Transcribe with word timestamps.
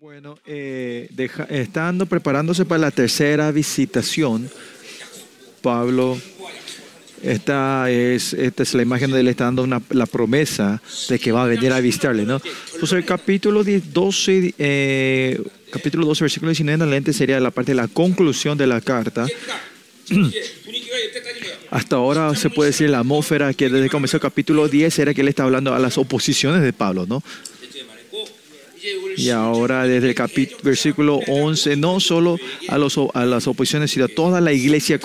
Bueno, 0.00 0.38
eh, 0.46 1.08
deja, 1.10 1.42
estando 1.50 2.06
preparándose 2.06 2.64
para 2.64 2.78
la 2.78 2.92
tercera 2.92 3.50
visitación, 3.50 4.48
Pablo, 5.60 6.16
esta 7.20 7.90
es, 7.90 8.32
esta 8.32 8.62
es 8.62 8.74
la 8.74 8.82
imagen 8.82 9.10
de 9.10 9.18
él, 9.18 9.26
está 9.26 9.46
dando 9.46 9.64
una, 9.64 9.82
la 9.90 10.06
promesa 10.06 10.80
de 11.08 11.18
que 11.18 11.32
va 11.32 11.42
a 11.42 11.46
venir 11.48 11.72
a 11.72 11.80
visitarle, 11.80 12.24
¿no? 12.24 12.40
Entonces 12.74 12.92
el 12.92 13.04
capítulo 13.04 13.64
10, 13.64 13.92
12, 13.92 14.54
eh, 14.56 15.42
capítulo 15.72 16.06
12, 16.06 16.22
versículo 16.22 16.50
19 16.50 16.74
en 16.76 16.82
adelante 16.82 17.12
sería 17.12 17.40
la 17.40 17.50
parte 17.50 17.72
de 17.72 17.76
la 17.76 17.88
conclusión 17.88 18.56
de 18.56 18.68
la 18.68 18.80
carta. 18.80 19.26
Hasta 21.70 21.96
ahora 21.96 22.36
se 22.36 22.50
puede 22.50 22.70
decir 22.70 22.88
la 22.88 23.00
atmósfera 23.00 23.52
que 23.52 23.68
desde 23.68 23.86
que 23.86 23.90
comenzó 23.90 24.18
el 24.18 24.22
capítulo 24.22 24.68
10 24.68 24.96
era 25.00 25.12
que 25.12 25.22
él 25.22 25.28
está 25.28 25.42
hablando 25.42 25.74
a 25.74 25.78
las 25.80 25.98
oposiciones 25.98 26.62
de 26.62 26.72
Pablo, 26.72 27.04
¿no? 27.04 27.20
Y 29.16 29.30
ahora 29.30 29.84
desde 29.84 30.08
el 30.08 30.14
capítulo, 30.14 30.60
versículo 30.62 31.20
11, 31.26 31.76
no 31.76 32.00
solo 32.00 32.38
a, 32.68 32.78
los, 32.78 32.98
las 33.14 33.46
oposiciones, 33.46 33.90
sino 33.90 34.04
a 34.04 34.08
toda 34.08 34.40
la 34.40 34.52
iglesia 34.52 34.98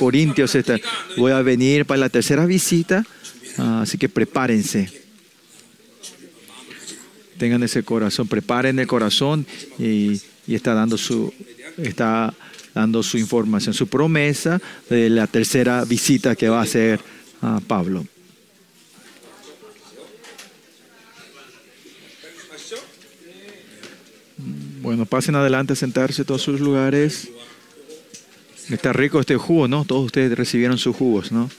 sea, 0.47 0.59
está, 0.59 0.79
voy 1.17 1.31
a 1.31 1.41
venir 1.41 1.85
para 1.85 1.99
la 1.99 2.09
tercera 2.09 2.45
visita, 2.45 3.05
ah, 3.57 3.81
así 3.81 3.97
que 3.97 4.09
prepárense. 4.09 4.89
Tengan 7.37 7.63
ese 7.63 7.83
corazón, 7.83 8.27
preparen 8.27 8.77
el 8.79 8.87
corazón 8.87 9.45
y, 9.79 10.21
está 10.47 10.73
dando 10.73 10.97
su 10.97 11.33
está 11.77 12.33
dando 12.73 13.01
su 13.01 13.17
información, 13.17 13.73
su 13.73 13.87
promesa 13.87 14.61
de 14.89 15.09
la 15.09 15.25
tercera 15.25 15.85
visita 15.85 16.35
que 16.35 16.49
va 16.49 16.59
a 16.59 16.63
hacer 16.63 16.99
a 17.41 17.59
Pablo. 17.65 18.05
Bueno, 24.83 25.05
pasen 25.05 25.33
adelante 25.35 25.71
a 25.71 25.75
sentarse 25.77 26.25
todos 26.25 26.41
sus 26.41 26.59
lugares. 26.59 27.29
Está 28.69 28.91
rico 28.91 29.21
este 29.21 29.37
jugo, 29.37 29.69
¿no? 29.69 29.85
Todos 29.85 30.07
ustedes 30.07 30.37
recibieron 30.37 30.77
sus 30.77 30.93
jugos, 30.93 31.31
¿no? 31.31 31.49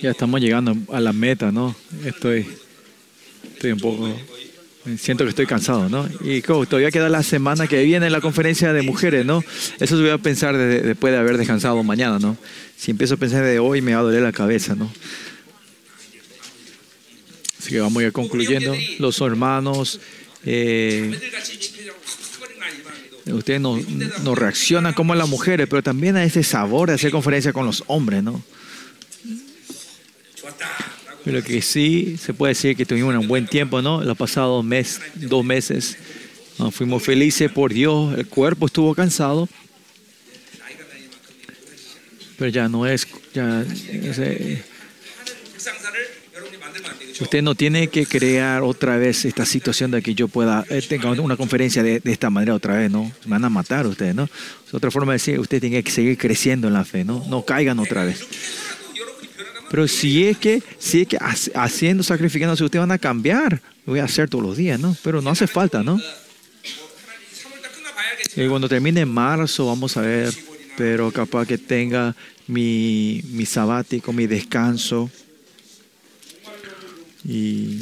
Ya 0.00 0.12
estamos 0.12 0.40
llegando 0.40 0.76
a 0.92 1.00
la 1.00 1.12
meta, 1.12 1.50
¿no? 1.50 1.74
Estoy, 2.04 2.46
estoy 3.52 3.72
un 3.72 3.80
poco... 3.80 4.16
Siento 4.96 5.24
que 5.24 5.30
estoy 5.30 5.46
cansado, 5.46 5.88
¿no? 5.88 6.08
Y 6.20 6.40
como 6.40 6.66
todavía 6.66 6.92
queda 6.92 7.08
la 7.08 7.24
semana 7.24 7.66
que 7.66 7.82
viene 7.82 8.10
la 8.10 8.20
conferencia 8.20 8.72
de 8.72 8.82
mujeres, 8.82 9.26
¿no? 9.26 9.42
Eso 9.80 9.98
voy 9.98 10.10
a 10.10 10.18
pensar 10.18 10.56
después 10.56 11.12
de 11.12 11.18
haber 11.18 11.36
descansado 11.36 11.82
mañana, 11.82 12.20
¿no? 12.20 12.36
Si 12.76 12.92
empiezo 12.92 13.14
a 13.14 13.16
pensar 13.16 13.44
de 13.44 13.58
hoy 13.58 13.82
me 13.82 13.92
va 13.92 13.98
a 13.98 14.04
doler 14.04 14.22
la 14.22 14.30
cabeza, 14.30 14.76
¿no? 14.76 14.88
Así 17.58 17.70
que 17.70 17.80
vamos 17.80 18.00
a 18.00 18.06
ir 18.06 18.12
concluyendo. 18.12 18.72
Los 19.00 19.20
hermanos 19.20 19.98
eh, 20.46 21.18
ustedes 23.26 23.60
nos 23.60 23.86
no 24.22 24.34
reaccionan 24.34 24.94
como 24.94 25.14
las 25.14 25.28
mujeres, 25.28 25.66
pero 25.68 25.82
también 25.82 26.16
a 26.16 26.24
ese 26.24 26.42
sabor 26.42 26.88
de 26.88 26.94
hacer 26.94 27.10
conferencia 27.10 27.52
con 27.52 27.66
los 27.66 27.84
hombres, 27.88 28.22
¿no? 28.22 28.42
Pero 31.24 31.42
que 31.42 31.60
sí 31.60 32.16
se 32.16 32.32
puede 32.32 32.52
decir 32.52 32.76
que 32.76 32.86
tuvimos 32.86 33.12
un 33.16 33.26
buen 33.26 33.46
tiempo, 33.46 33.82
¿no? 33.82 34.02
Los 34.02 34.16
pasados 34.16 34.64
mes, 34.64 35.00
dos 35.16 35.44
meses 35.44 35.98
fuimos 36.70 37.02
felices 37.02 37.50
por 37.50 37.72
Dios, 37.72 38.16
el 38.16 38.26
cuerpo 38.26 38.66
estuvo 38.66 38.94
cansado, 38.94 39.48
pero 42.38 42.50
ya 42.50 42.68
no 42.68 42.86
es, 42.86 43.06
ya, 43.34 43.64
Usted 47.20 47.42
no 47.42 47.54
tiene 47.54 47.88
que 47.88 48.04
crear 48.04 48.62
otra 48.62 48.98
vez 48.98 49.24
esta 49.24 49.46
situación 49.46 49.90
de 49.90 50.02
que 50.02 50.14
yo 50.14 50.28
pueda, 50.28 50.64
eh, 50.68 50.82
tenga 50.86 51.10
una 51.10 51.36
conferencia 51.36 51.82
de, 51.82 52.02
esta 52.04 52.28
manera 52.28 52.54
otra 52.54 52.76
vez, 52.76 52.90
¿no? 52.90 53.04
Me 53.24 53.30
van 53.30 53.44
a 53.44 53.48
matar 53.48 53.86
ustedes, 53.86 54.14
¿no? 54.14 54.24
Es 54.24 54.74
otra 54.74 54.90
forma 54.90 55.12
de 55.12 55.16
decir, 55.16 55.40
usted 55.40 55.60
tiene 55.60 55.82
que 55.82 55.90
seguir 55.90 56.18
creciendo 56.18 56.68
en 56.68 56.74
la 56.74 56.84
fe, 56.84 57.04
¿no? 57.04 57.24
No 57.28 57.42
caigan 57.42 57.78
otra 57.78 58.04
vez. 58.04 58.26
Pero 59.70 59.88
si 59.88 60.26
es 60.26 60.36
que, 60.36 60.62
si 60.78 61.02
es 61.02 61.08
que 61.08 61.18
haciendo, 61.54 62.02
sacrificándose, 62.02 62.64
ustedes 62.64 62.82
van 62.82 62.92
a 62.92 62.98
cambiar. 62.98 63.62
Lo 63.86 63.92
voy 63.92 64.00
a 64.00 64.04
hacer 64.04 64.28
todos 64.28 64.44
los 64.44 64.56
días, 64.56 64.78
¿no? 64.78 64.96
Pero 65.02 65.22
no 65.22 65.30
hace 65.30 65.46
falta, 65.46 65.82
¿no? 65.82 65.98
Y 68.36 68.46
cuando 68.48 68.68
termine 68.68 69.06
marzo, 69.06 69.66
vamos 69.66 69.96
a 69.96 70.02
ver, 70.02 70.34
pero 70.76 71.10
capaz 71.10 71.46
que 71.46 71.56
tenga 71.56 72.14
mi, 72.46 73.22
mi 73.30 73.46
sabático, 73.46 74.12
mi 74.12 74.26
descanso. 74.26 75.10
Y, 77.28 77.80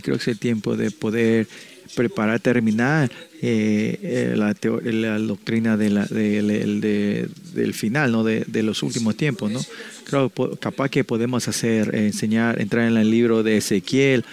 creo 0.00 0.16
que 0.16 0.22
es 0.22 0.28
el 0.28 0.38
tiempo 0.38 0.76
de 0.76 0.90
poder 0.90 1.46
preparar, 1.94 2.40
terminar 2.40 3.10
eh, 3.42 3.98
eh, 4.02 4.34
la, 4.36 4.54
la 4.92 5.18
doctrina 5.18 5.76
de 5.76 5.90
la- 5.90 6.06
del- 6.06 6.50
el 6.50 6.80
de- 6.80 7.28
del 7.52 7.74
final, 7.74 8.10
¿no? 8.12 8.24
De, 8.24 8.44
los 8.62 8.82
últimos 8.82 9.16
tiempos, 9.16 9.50
¿no? 9.50 9.60
Creo 10.04 10.30
capaz 10.60 10.88
que 10.88 11.04
podemos 11.04 11.46
hacer, 11.48 11.94
eh, 11.94 12.06
enseñar, 12.06 12.60
entrar 12.60 12.88
en 12.90 12.96
el 12.96 13.10
libro 13.10 13.42
de 13.42 13.56
Ezequiel, 13.58 14.24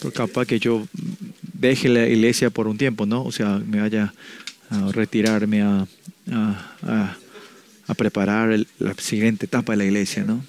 pero 0.00 0.12
capaz 0.12 0.46
que 0.46 0.58
yo 0.58 0.86
deje 1.52 1.88
la 1.88 2.06
iglesia 2.08 2.50
por 2.50 2.66
un 2.68 2.78
tiempo, 2.78 3.04
¿no? 3.06 3.24
O 3.24 3.32
sea, 3.32 3.58
me 3.58 3.80
vaya 3.80 4.12
a 4.70 4.92
retirarme 4.92 5.62
a, 5.62 5.86
a, 6.30 6.72
a- 6.82 7.16
a 7.88 7.94
preparar 7.94 8.52
el- 8.52 8.66
la 8.78 8.94
siguiente 8.94 9.46
etapa 9.46 9.72
de 9.72 9.76
la 9.78 9.84
iglesia, 9.84 10.24
¿no? 10.24 10.44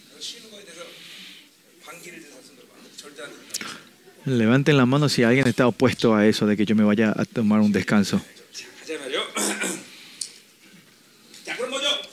Levanten 4.26 4.78
la 4.78 4.86
mano 4.86 5.10
si 5.10 5.24
alguien 5.24 5.48
está 5.48 5.68
opuesto 5.68 6.16
a 6.16 6.26
eso, 6.26 6.46
de 6.46 6.56
que 6.56 6.66
yo 6.66 6.76
me 6.76 6.84
vaya 6.84 7.14
a 7.16 7.26
tomar 7.26 7.60
un 7.60 7.72
descanso. 7.72 8.22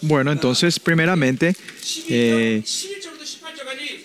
Bueno, 0.03 0.33
entonces, 0.33 0.81
primeramente, 0.81 1.55
eh, 2.09 2.63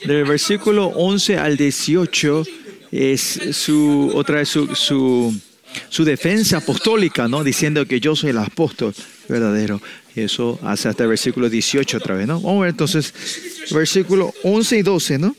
del 0.05 0.25
versículo 0.25 0.87
11 0.87 1.37
al 1.37 1.57
18 1.57 2.43
es 2.91 3.39
su, 3.53 4.11
otra 4.13 4.41
es 4.41 4.49
su, 4.49 4.75
su 4.75 5.33
su 5.95 6.03
defensa 6.03 6.57
apostólica, 6.57 7.29
¿no? 7.29 7.41
Diciendo 7.41 7.87
que 7.87 8.01
yo 8.01 8.17
soy 8.17 8.31
el 8.31 8.37
apóstol 8.39 8.93
verdadero. 9.29 9.81
Y 10.13 10.23
eso 10.23 10.59
hace 10.61 10.89
hasta 10.89 11.03
el 11.03 11.09
versículo 11.09 11.49
18 11.49 11.97
otra 11.99 12.15
vez, 12.15 12.27
¿no? 12.27 12.41
Vamos 12.41 12.57
a 12.57 12.61
ver 12.63 12.69
entonces 12.71 13.13
versículo 13.71 14.33
11 14.43 14.77
y 14.77 14.81
12, 14.81 15.19
¿no? 15.19 15.33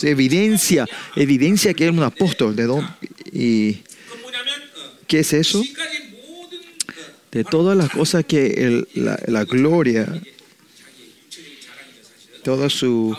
Evidencia, 0.00 0.86
evidencia 1.14 1.74
que 1.74 1.84
es 1.84 1.90
un 1.90 2.02
apóstol. 2.02 2.56
¿De 2.56 2.64
dónde? 2.64 2.88
¿Y 3.32 3.82
qué 5.06 5.18
es 5.18 5.34
eso? 5.34 5.62
De 7.30 7.44
todas 7.44 7.76
las 7.76 7.90
cosas 7.90 8.24
que 8.24 8.46
el, 8.46 8.88
la, 8.94 9.20
la, 9.26 9.44
gloria, 9.44 10.06
toda 12.42 12.70
su 12.70 13.14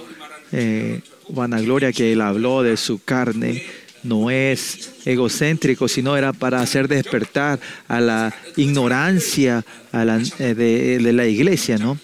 eh, 0.52 1.02
vanagloria 1.28 1.94
que 1.94 2.14
él 2.14 2.22
habló 2.22 2.64
de 2.64 2.78
su 2.78 2.98
carne, 3.04 3.64
no 4.04 4.32
es 4.32 4.92
egocéntrico, 5.06 5.88
sino 5.88 6.16
era 6.16 6.34
para 6.34 6.62
hacer 6.62 6.88
despertar 6.88 7.60
a 7.88 8.00
la 8.00 8.36
ignorancia 8.56 9.66
eh, 9.94 10.54
de, 10.54 11.00
de 11.00 11.14
la 11.14 11.28
iglesia, 11.28 11.78
¿no? 11.78 12.00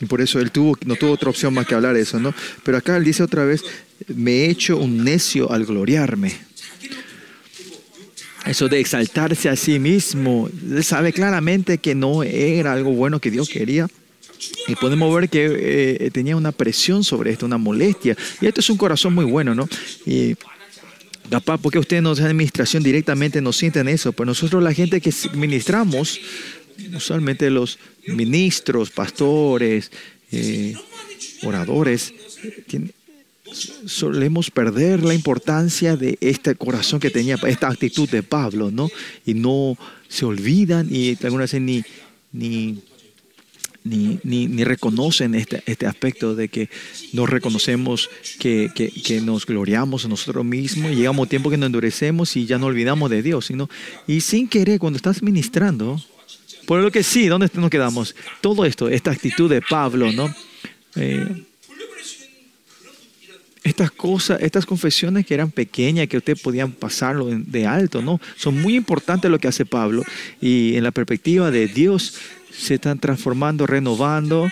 Y 0.00 0.06
por 0.06 0.20
eso 0.20 0.40
él 0.40 0.50
tuvo, 0.50 0.76
no 0.84 0.96
tuvo 0.96 1.12
otra 1.12 1.30
opción 1.30 1.54
más 1.54 1.66
que 1.66 1.74
hablar 1.74 1.96
eso, 1.96 2.20
¿no? 2.20 2.34
Pero 2.62 2.78
acá 2.78 2.96
él 2.96 3.04
dice 3.04 3.22
otra 3.22 3.44
vez, 3.44 3.64
me 4.08 4.32
he 4.32 4.50
hecho 4.50 4.76
un 4.76 5.02
necio 5.04 5.50
al 5.50 5.64
gloriarme. 5.64 6.32
Eso 8.46 8.68
de 8.68 8.80
exaltarse 8.80 9.48
a 9.48 9.56
sí 9.56 9.78
mismo, 9.78 10.48
él 10.70 10.84
sabe 10.84 11.12
claramente 11.12 11.78
que 11.78 11.94
no 11.94 12.22
era 12.22 12.72
algo 12.72 12.92
bueno 12.92 13.20
que 13.20 13.30
Dios 13.30 13.48
quería. 13.48 13.88
Y 14.68 14.76
podemos 14.76 15.12
ver 15.14 15.28
que 15.28 15.96
eh, 16.00 16.10
tenía 16.12 16.36
una 16.36 16.52
presión 16.52 17.02
sobre 17.02 17.32
esto, 17.32 17.46
una 17.46 17.58
molestia. 17.58 18.16
Y 18.40 18.46
esto 18.46 18.60
es 18.60 18.70
un 18.70 18.76
corazón 18.76 19.12
muy 19.14 19.24
bueno, 19.24 19.54
¿no? 19.54 19.68
Y 20.06 20.36
capaz, 21.28 21.58
porque 21.58 21.78
ustedes 21.78 22.02
no 22.02 22.10
hacen 22.10 22.26
administración 22.26 22.82
directamente, 22.82 23.40
no 23.40 23.52
sienten 23.52 23.88
eso. 23.88 24.12
Pero 24.12 24.26
nosotros, 24.26 24.62
la 24.62 24.72
gente 24.72 25.00
que 25.00 25.12
ministramos, 25.34 26.20
usualmente 26.94 27.50
los 27.50 27.78
ministros, 28.06 28.90
pastores, 28.90 29.90
eh, 30.32 30.74
oradores, 31.42 32.12
solemos 33.86 34.50
perder 34.50 35.02
la 35.02 35.14
importancia 35.14 35.96
de 35.96 36.18
este 36.20 36.54
corazón 36.54 37.00
que 37.00 37.10
tenía, 37.10 37.38
esta 37.46 37.68
actitud 37.68 38.08
de 38.08 38.22
Pablo, 38.22 38.70
¿no? 38.70 38.90
Y 39.24 39.34
no 39.34 39.76
se 40.08 40.24
olvidan 40.24 40.88
y 40.90 41.16
algunas 41.22 41.52
veces 41.52 41.60
ni, 41.60 41.82
ni, 42.32 42.82
ni, 43.88 44.20
ni, 44.22 44.46
ni 44.46 44.64
reconocen 44.64 45.34
este, 45.34 45.62
este, 45.66 45.86
aspecto 45.86 46.34
de 46.34 46.48
que 46.48 46.68
nos 47.12 47.28
reconocemos, 47.28 48.10
que, 48.38 48.70
que, 48.74 49.20
nos 49.20 49.46
gloriamos 49.46 50.04
a 50.04 50.08
nosotros 50.08 50.44
mismos, 50.44 50.92
y 50.92 50.96
llegamos 50.96 51.26
a 51.26 51.30
tiempo 51.30 51.50
que 51.50 51.56
nos 51.56 51.66
endurecemos 51.66 52.36
y 52.36 52.46
ya 52.46 52.58
nos 52.58 52.68
olvidamos 52.68 53.10
de 53.10 53.22
Dios. 53.22 53.46
Sino, 53.46 53.68
y 54.06 54.20
sin 54.20 54.48
querer, 54.48 54.78
cuando 54.78 54.96
estás 54.96 55.22
ministrando, 55.22 56.00
por 56.66 56.82
lo 56.82 56.90
que 56.90 57.02
sí, 57.02 57.26
¿dónde 57.28 57.48
nos 57.54 57.70
quedamos? 57.70 58.14
Todo 58.40 58.64
esto, 58.64 58.88
esta 58.88 59.10
actitud 59.10 59.48
de 59.48 59.62
Pablo, 59.62 60.12
¿no? 60.12 60.34
Eh, 60.96 61.44
estas 63.64 63.90
cosas, 63.90 64.40
estas 64.42 64.66
confesiones 64.66 65.26
que 65.26 65.34
eran 65.34 65.50
pequeñas, 65.50 66.08
que 66.08 66.16
ustedes 66.16 66.40
podían 66.40 66.72
pasarlo 66.72 67.26
de 67.26 67.66
alto, 67.66 68.02
¿no? 68.02 68.20
Son 68.36 68.60
muy 68.60 68.76
importantes 68.76 69.30
lo 69.30 69.38
que 69.38 69.48
hace 69.48 69.66
Pablo. 69.66 70.04
Y 70.40 70.74
en 70.76 70.84
la 70.84 70.90
perspectiva 70.90 71.50
de 71.50 71.68
Dios, 71.68 72.14
se 72.50 72.74
están 72.74 72.98
transformando, 72.98 73.66
renovando 73.66 74.50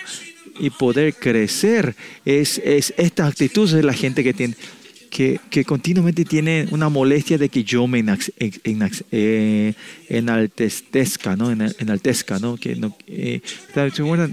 y 0.59 0.69
poder 0.69 1.13
crecer. 1.13 1.95
Es, 2.25 2.59
es 2.63 2.93
esta 2.97 3.27
actitud 3.27 3.71
de 3.71 3.83
la 3.83 3.93
gente 3.93 4.23
que 4.23 4.33
tiene. 4.33 4.55
Que, 5.09 5.39
que 5.49 5.63
continuamente 5.63 6.25
tiene 6.25 6.67
una 6.69 6.89
molestia 6.89 7.37
de 7.37 7.47
que 7.47 7.63
yo 7.63 7.87
me 7.87 8.03
eh, 9.09 9.73
enaltezca, 10.09 11.37
¿no? 11.37 11.49
Ena- 11.49 11.71
Enaltezca, 11.79 12.39
¿no? 12.39 12.57
Que 12.57 12.75
no 12.75 12.95
eh. 13.07 13.39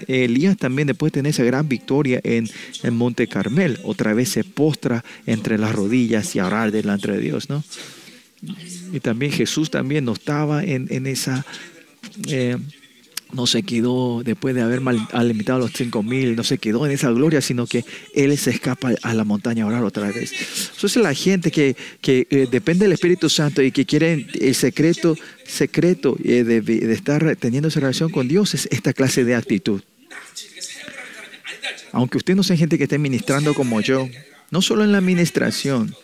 Elías 0.09 0.57
también, 0.57 0.89
después 0.89 1.13
de 1.13 1.21
tener 1.21 1.31
esa 1.31 1.45
gran 1.45 1.69
victoria 1.69 2.21
en, 2.25 2.51
en 2.83 2.97
Monte 2.97 3.29
Carmel, 3.29 3.79
otra 3.85 4.15
vez 4.15 4.31
se 4.31 4.43
postra 4.43 5.05
entre 5.27 5.59
las 5.59 5.73
rodillas 5.73 6.35
y 6.35 6.41
a 6.41 6.47
orar 6.49 6.73
delante 6.73 7.13
de 7.13 7.21
Dios, 7.21 7.49
¿no? 7.49 7.63
Y 8.93 8.99
también 8.99 9.31
Jesús 9.31 9.71
también 9.71 10.05
no 10.05 10.13
estaba 10.15 10.65
en, 10.65 10.89
en 10.91 11.07
esa... 11.07 11.47
eh, 12.27 12.59
no 13.35 13.47
se 13.47 13.63
quedó 13.63 14.23
después 14.25 14.55
de 14.55 14.63
haber 14.63 14.81
mal- 14.81 15.09
alimentado 15.13 15.59
a 15.59 15.63
los 15.63 15.73
cinco 15.73 16.03
mil, 16.03 16.37
no 16.37 16.45
se 16.45 16.59
quedó 16.59 16.87
en 16.87 16.93
esa 16.93 17.11
gloria, 17.11 17.41
sino 17.41 17.67
que 17.67 17.85
él 18.15 18.37
se 18.39 18.51
escapa 18.51 18.93
a 19.03 19.15
la 19.15 19.25
montaña 19.25 19.65
a 19.65 19.67
orar 19.67 19.85
otra 19.85 20.11
vez. 20.11 20.33
Entonces 20.75 21.03
la 21.03 21.13
gente 21.15 21.51
que, 21.51 21.77
que 22.01 22.27
eh, 22.31 22.47
depende 22.51 22.85
del 22.85 22.93
Espíritu 22.93 23.29
Santo 23.29 23.61
y 23.63 23.73
que 23.73 23.85
quiere 23.85 24.27
el 24.41 24.55
secreto, 24.55 25.17
secreto 25.47 26.17
eh, 26.23 26.45
de, 26.45 26.93
estar 26.93 27.37
teniendo 27.37 27.69
esa 27.69 27.81
relación 27.81 28.11
con 28.11 28.29
Dios 28.29 28.55
es 28.55 28.69
esta 28.71 28.93
clase 28.93 29.25
de 29.25 29.35
actitud. 29.35 29.83
Aunque 31.93 32.19
usted 32.19 32.35
no 32.35 32.43
sea 32.43 32.57
gente 32.57 32.79
que 32.79 32.85
esté 32.85 32.99
ministrando 32.99 33.55
como 33.55 33.81
yo, 33.81 34.09
no 34.51 34.63
solo 34.63 34.85
en 34.85 34.93
la 34.93 34.99
administración, 34.99 35.95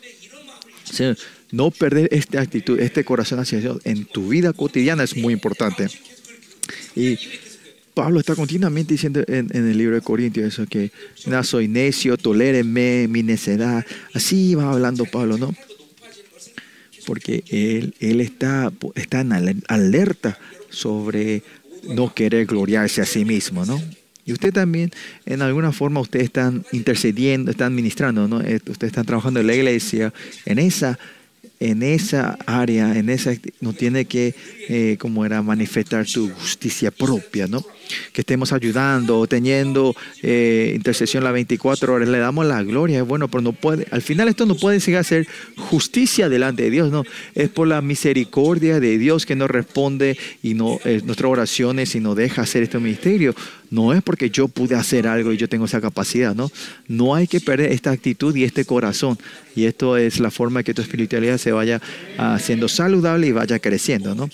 o 0.88 0.92
sea, 0.92 1.16
no 1.52 1.70
perder 1.70 2.08
esta 2.12 2.40
actitud, 2.40 2.78
este 2.78 3.04
corazón 3.04 3.40
hacia 3.40 3.58
Dios 3.58 3.78
en 3.84 4.04
tu 4.04 4.28
vida 4.28 4.52
cotidiana 4.52 5.02
es 5.02 5.16
muy 5.16 5.32
importante. 5.32 5.88
Y 6.94 7.18
Pablo 7.94 8.20
está 8.20 8.34
continuamente 8.34 8.94
diciendo 8.94 9.22
en, 9.26 9.48
el 9.52 9.76
libro 9.76 9.94
de 9.94 10.00
Corintios 10.00 10.52
eso 10.54 10.66
que 10.66 10.90
no 11.26 11.42
soy 11.44 11.68
necio, 11.68 12.16
tolérenme 12.16 13.08
mi 13.08 13.22
necedad. 13.22 13.84
Así 14.14 14.54
va 14.54 14.72
hablando 14.72 15.04
Pablo, 15.04 15.38
¿no? 15.38 15.54
Porque 17.06 17.44
él, 17.48 17.94
él 18.00 18.20
está, 18.20 18.72
está 18.94 19.20
en 19.20 19.32
ale- 19.32 19.56
alerta 19.68 20.38
sobre 20.70 21.42
no 21.84 22.14
querer 22.14 22.46
gloriarse 22.46 23.00
a 23.00 23.06
sí 23.06 23.24
mismo, 23.24 23.64
¿no? 23.64 23.82
Y 24.24 24.32
usted 24.32 24.52
también, 24.52 24.90
en 25.26 25.42
alguna 25.42 25.72
forma, 25.72 25.98
ustedes 26.00 26.26
están 26.26 26.64
intercediendo, 26.72 27.50
están 27.50 27.74
ministrando, 27.74 28.28
¿no? 28.28 28.36
Ustedes 28.36 28.84
están 28.84 29.06
trabajando 29.06 29.40
en 29.40 29.46
la 29.46 29.54
iglesia, 29.54 30.12
en 30.44 30.58
esa, 30.58 30.98
en 31.60 31.82
esa 31.82 32.38
área, 32.46 32.96
en 32.96 33.10
esa, 33.10 33.32
no 33.60 33.74
tiene 33.74 34.06
que, 34.06 34.34
eh, 34.70 34.96
como 34.98 35.26
era, 35.26 35.42
manifestar 35.42 36.06
su 36.06 36.30
justicia 36.30 36.90
propia, 36.90 37.46
¿no? 37.48 37.62
Que 38.14 38.22
estemos 38.22 38.54
ayudando, 38.54 39.26
teniendo 39.26 39.94
eh, 40.22 40.72
intercesión 40.74 41.22
las 41.22 41.34
24 41.34 41.92
horas, 41.92 42.08
le 42.08 42.18
damos 42.18 42.46
la 42.46 42.62
gloria, 42.62 43.00
es 43.00 43.06
bueno, 43.06 43.28
pero 43.28 43.42
no 43.42 43.52
puede, 43.52 43.86
al 43.90 44.00
final 44.00 44.28
esto 44.28 44.46
no 44.46 44.54
puede 44.54 44.80
llegar 44.80 45.02
a 45.02 45.04
ser 45.04 45.28
justicia 45.58 46.30
delante 46.30 46.62
de 46.62 46.70
Dios, 46.70 46.90
no, 46.90 47.04
es 47.34 47.50
por 47.50 47.68
la 47.68 47.82
misericordia 47.82 48.80
de 48.80 48.96
Dios 48.96 49.26
que 49.26 49.36
nos 49.36 49.50
responde 49.50 50.16
y 50.42 50.54
no 50.54 50.80
eh, 50.86 51.02
nuestras 51.04 51.30
oraciones 51.30 51.94
y 51.94 52.00
nos 52.00 52.16
deja 52.16 52.40
hacer 52.40 52.62
este 52.62 52.78
ministerio. 52.78 53.34
No 53.70 53.92
es 53.94 54.02
porque 54.02 54.30
yo 54.30 54.48
pude 54.48 54.74
hacer 54.74 55.06
algo 55.06 55.32
y 55.32 55.36
yo 55.36 55.48
tengo 55.48 55.64
esa 55.64 55.80
capacidad, 55.80 56.34
¿no? 56.34 56.50
No 56.88 57.14
hay 57.14 57.28
que 57.28 57.40
perder 57.40 57.70
esta 57.70 57.92
actitud 57.92 58.34
y 58.34 58.42
este 58.42 58.64
corazón. 58.64 59.16
Y 59.54 59.64
esto 59.64 59.96
es 59.96 60.18
la 60.18 60.32
forma 60.32 60.64
que 60.64 60.74
tu 60.74 60.82
espiritualidad 60.82 61.38
se 61.38 61.52
vaya 61.52 61.80
haciendo 62.18 62.68
saludable 62.68 63.28
y 63.28 63.32
vaya 63.32 63.60
creciendo, 63.60 64.14
¿no? 64.14 64.28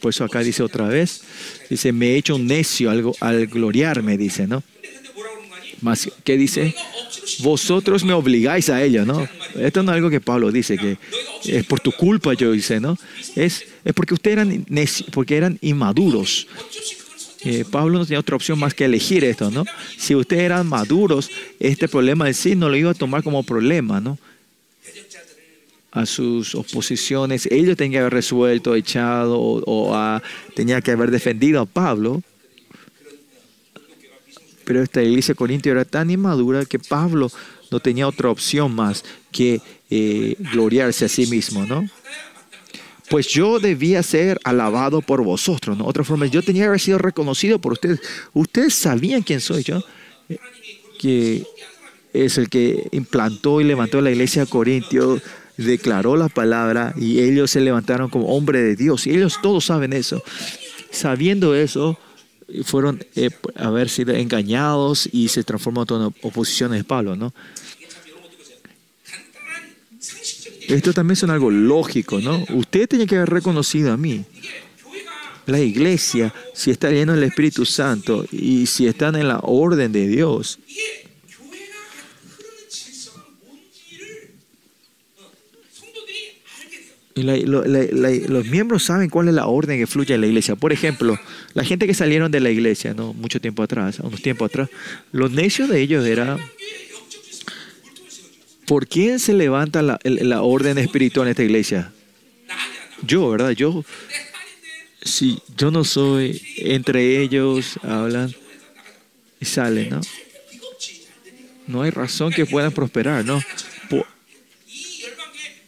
Por 0.00 0.10
eso 0.10 0.24
acá 0.24 0.40
dice 0.40 0.62
otra 0.62 0.88
vez, 0.88 1.22
dice, 1.70 1.92
me 1.92 2.10
he 2.10 2.16
hecho 2.16 2.36
un 2.36 2.46
necio 2.46 2.90
al, 2.90 3.12
al 3.20 3.46
gloriarme, 3.46 4.16
dice, 4.16 4.46
¿no? 4.46 4.62
Más, 5.80 6.10
¿qué 6.24 6.36
dice? 6.36 6.74
Vosotros 7.40 8.04
me 8.04 8.12
obligáis 8.12 8.68
a 8.68 8.82
ello, 8.82 9.04
¿no? 9.04 9.28
Esto 9.54 9.82
no 9.82 9.92
es 9.92 9.96
algo 9.96 10.10
que 10.10 10.20
Pablo 10.20 10.50
dice, 10.50 10.76
que 10.76 10.98
es 11.44 11.64
por 11.64 11.78
tu 11.78 11.92
culpa, 11.92 12.34
yo 12.34 12.50
dice, 12.52 12.80
¿no? 12.80 12.98
Es, 13.36 13.64
es 13.84 13.94
porque 13.94 14.14
ustedes 14.14 14.38
eran, 14.38 14.66
porque 15.12 15.36
eran 15.36 15.58
inmaduros. 15.60 16.48
Eh, 17.42 17.64
Pablo 17.70 17.98
no 17.98 18.06
tenía 18.06 18.18
otra 18.18 18.36
opción 18.36 18.58
más 18.58 18.74
que 18.74 18.84
elegir 18.84 19.24
esto, 19.24 19.50
¿no? 19.50 19.64
Si 19.96 20.14
ustedes 20.14 20.42
eran 20.42 20.66
maduros, 20.66 21.30
este 21.60 21.88
problema 21.88 22.24
de 22.24 22.34
sí 22.34 22.56
no 22.56 22.68
lo 22.68 22.76
iba 22.76 22.90
a 22.90 22.94
tomar 22.94 23.22
como 23.22 23.42
problema, 23.44 24.00
¿no? 24.00 24.18
A 25.92 26.04
sus 26.04 26.54
oposiciones, 26.54 27.46
ellos 27.46 27.76
tenían 27.76 27.92
que 27.92 27.98
haber 28.00 28.12
resuelto, 28.12 28.74
echado 28.74 29.38
o, 29.40 30.20
tenía 30.54 30.80
que 30.80 30.90
haber 30.90 31.10
defendido 31.10 31.60
a 31.60 31.66
Pablo. 31.66 32.22
Pero 34.64 34.82
esta 34.82 35.02
iglesia 35.02 35.34
corintio 35.34 35.72
era 35.72 35.84
tan 35.84 36.10
inmadura 36.10 36.64
que 36.64 36.78
Pablo 36.78 37.30
no 37.70 37.80
tenía 37.80 38.06
otra 38.06 38.30
opción 38.30 38.74
más 38.74 39.04
que 39.30 39.62
eh, 39.90 40.36
gloriarse 40.52 41.06
a 41.06 41.08
sí 41.08 41.26
mismo, 41.26 41.64
¿no? 41.64 41.88
Pues 43.10 43.28
yo 43.28 43.58
debía 43.58 44.02
ser 44.02 44.38
alabado 44.44 45.00
por 45.00 45.22
vosotros, 45.22 45.76
¿no? 45.78 45.86
Otra 45.86 46.04
forma, 46.04 46.26
yo 46.26 46.42
tenía 46.42 46.64
que 46.64 46.68
haber 46.68 46.80
sido 46.80 46.98
reconocido 46.98 47.58
por 47.58 47.72
ustedes. 47.72 48.00
Ustedes 48.34 48.74
sabían 48.74 49.22
quién 49.22 49.40
soy 49.40 49.62
yo, 49.62 49.82
que 50.98 51.44
es 52.12 52.38
el 52.38 52.48
que 52.48 52.88
implantó 52.92 53.60
y 53.60 53.64
levantó 53.64 54.00
la 54.00 54.10
iglesia 54.10 54.44
de 54.44 54.50
Corintio, 54.50 55.20
declaró 55.56 56.16
la 56.16 56.28
palabra 56.28 56.94
y 56.96 57.20
ellos 57.20 57.50
se 57.50 57.60
levantaron 57.60 58.10
como 58.10 58.34
hombre 58.36 58.62
de 58.62 58.76
Dios. 58.76 59.06
Y 59.06 59.10
ellos 59.10 59.38
todos 59.42 59.64
saben 59.64 59.92
eso. 59.92 60.22
Sabiendo 60.90 61.54
eso, 61.54 61.98
fueron 62.64 63.04
eh, 63.14 63.30
haber 63.56 63.88
sido 63.88 64.14
engañados 64.14 65.08
y 65.12 65.28
se 65.28 65.44
transformó 65.44 65.84
en 65.88 66.12
oposiciones 66.22 66.78
de 66.78 66.84
Pablo, 66.84 67.16
¿no? 67.16 67.34
Esto 70.68 70.92
también 70.92 71.16
son 71.16 71.30
algo 71.30 71.50
lógico, 71.50 72.20
¿no? 72.20 72.44
Usted 72.50 72.88
tiene 72.88 73.06
que 73.06 73.16
haber 73.16 73.30
reconocido 73.30 73.92
a 73.92 73.96
mí. 73.96 74.24
La 75.46 75.60
iglesia, 75.60 76.34
si 76.52 76.70
está 76.70 76.90
llena 76.90 77.14
del 77.14 77.24
Espíritu 77.24 77.64
Santo 77.64 78.26
y 78.30 78.66
si 78.66 78.86
están 78.86 79.16
en 79.16 79.28
la 79.28 79.38
orden 79.42 79.92
de 79.92 80.06
Dios, 80.06 80.58
Y 87.18 87.22
los 87.24 88.46
miembros 88.46 88.84
saben 88.84 89.10
cuál 89.10 89.26
es 89.28 89.34
la 89.34 89.46
orden 89.46 89.78
que 89.78 89.86
fluye 89.88 90.14
en 90.14 90.20
la 90.20 90.28
iglesia. 90.28 90.54
Por 90.54 90.72
ejemplo, 90.72 91.18
la 91.54 91.64
gente 91.64 91.86
que 91.86 91.94
salieron 91.94 92.30
de 92.30 92.38
la 92.38 92.50
iglesia, 92.50 92.94
no 92.94 93.12
mucho 93.12 93.40
tiempo 93.40 93.62
atrás, 93.62 93.98
unos 94.00 94.22
tiempos 94.22 94.50
atrás, 94.50 94.68
los 95.10 95.32
necios 95.32 95.68
de 95.68 95.80
ellos 95.80 96.06
era 96.06 96.38
¿Por 98.68 98.86
quién 98.86 99.18
se 99.18 99.32
levanta 99.32 99.80
la, 99.80 99.98
la 100.04 100.42
orden 100.42 100.76
espiritual 100.76 101.26
en 101.26 101.30
esta 101.30 101.42
iglesia? 101.42 101.90
Yo, 103.02 103.30
¿verdad? 103.30 103.52
Yo, 103.52 103.82
si 105.00 105.38
yo 105.56 105.70
no 105.70 105.84
soy 105.84 106.42
entre 106.58 107.22
ellos, 107.22 107.78
hablan 107.82 108.30
y 109.40 109.46
salen, 109.46 109.88
¿no? 109.88 110.00
No 111.66 111.80
hay 111.80 111.90
razón 111.90 112.30
que 112.30 112.44
puedan 112.44 112.72
prosperar, 112.72 113.24
¿no? 113.24 113.42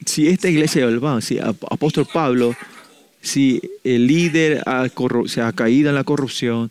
Si 0.05 0.29
esta 0.29 0.49
iglesia 0.49 0.83
de 0.83 0.89
Olván, 0.89 1.23
si 1.23 1.39
apóstol 1.39 2.07
Pablo, 2.13 2.55
si 3.23 3.63
el 3.83 4.07
líder 4.07 4.63
se 5.27 5.41
ha 5.41 5.53
caído 5.53 5.89
en 5.89 5.95
la 5.95 6.05
corrupción, 6.05 6.71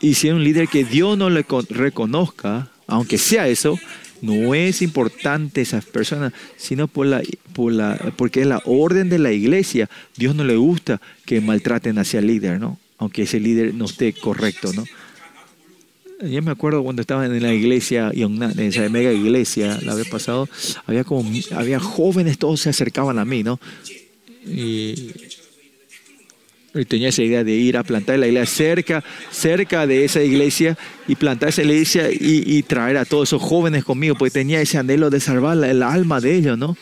y 0.00 0.14
si 0.14 0.28
es 0.28 0.34
un 0.34 0.42
líder 0.42 0.66
que 0.66 0.84
Dios 0.84 1.16
no 1.16 1.30
le 1.30 1.44
reconozca, 1.68 2.72
aunque 2.92 3.18
sea 3.18 3.48
eso, 3.48 3.78
no 4.20 4.54
es 4.54 4.82
importante 4.82 5.62
esa 5.62 5.80
persona, 5.80 6.32
sino 6.56 6.88
por 6.88 7.06
la, 7.06 7.22
por 7.52 7.72
la, 7.72 8.12
porque 8.16 8.42
es 8.42 8.46
la 8.46 8.62
orden 8.64 9.08
de 9.08 9.18
la 9.18 9.32
iglesia. 9.32 9.90
Dios 10.16 10.34
no 10.34 10.44
le 10.44 10.56
gusta 10.56 11.00
que 11.24 11.40
maltraten 11.40 11.98
hacia 11.98 12.20
el 12.20 12.28
líder, 12.28 12.60
¿no? 12.60 12.78
Aunque 12.98 13.22
ese 13.22 13.40
líder 13.40 13.74
no 13.74 13.86
esté 13.86 14.12
correcto, 14.12 14.72
¿no? 14.72 14.84
Yo 16.24 16.40
me 16.40 16.52
acuerdo 16.52 16.84
cuando 16.84 17.02
estaba 17.02 17.26
en 17.26 17.42
la 17.42 17.52
iglesia, 17.52 18.12
en 18.14 18.60
esa 18.60 18.88
mega 18.88 19.12
iglesia, 19.12 19.80
la 19.82 19.96
vez 19.96 20.08
pasado, 20.08 20.48
había 20.86 21.02
como, 21.02 21.28
había 21.56 21.80
jóvenes, 21.80 22.38
todos 22.38 22.60
se 22.60 22.68
acercaban 22.70 23.18
a 23.18 23.24
mí, 23.24 23.42
¿no? 23.42 23.58
Y, 24.46 25.14
y 26.74 26.84
tenía 26.86 27.10
esa 27.10 27.22
idea 27.22 27.44
de 27.44 27.52
ir 27.52 27.76
a 27.76 27.82
plantar 27.82 28.18
la 28.18 28.26
iglesia 28.26 28.46
cerca, 28.46 29.04
cerca 29.30 29.86
de 29.86 30.04
esa 30.04 30.22
iglesia 30.22 30.78
y 31.06 31.16
plantar 31.16 31.50
esa 31.50 31.62
iglesia 31.62 32.08
y, 32.10 32.62
traer 32.62 32.96
a 32.96 33.04
todos 33.04 33.28
esos 33.28 33.42
jóvenes 33.42 33.84
conmigo, 33.84 34.14
porque 34.16 34.30
tenía 34.30 34.60
ese 34.60 34.78
anhelo 34.78 35.10
de 35.10 35.20
salvar 35.20 35.62
el 35.64 35.82
alma 35.82 36.20
de 36.20 36.34
ellos, 36.34 36.56
¿no? 36.56 36.76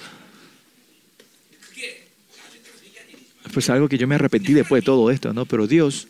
Pues 3.52 3.68
algo 3.68 3.88
que 3.88 3.99
yo 3.99 4.06
me 4.06 4.14
arrepentí 4.14 4.52
después 4.52 4.82
de 4.82 4.87
todo 4.87 5.11
esto, 5.11 5.32
¿no? 5.32 5.44
Pero 5.44 5.66
Dios, 5.66 6.06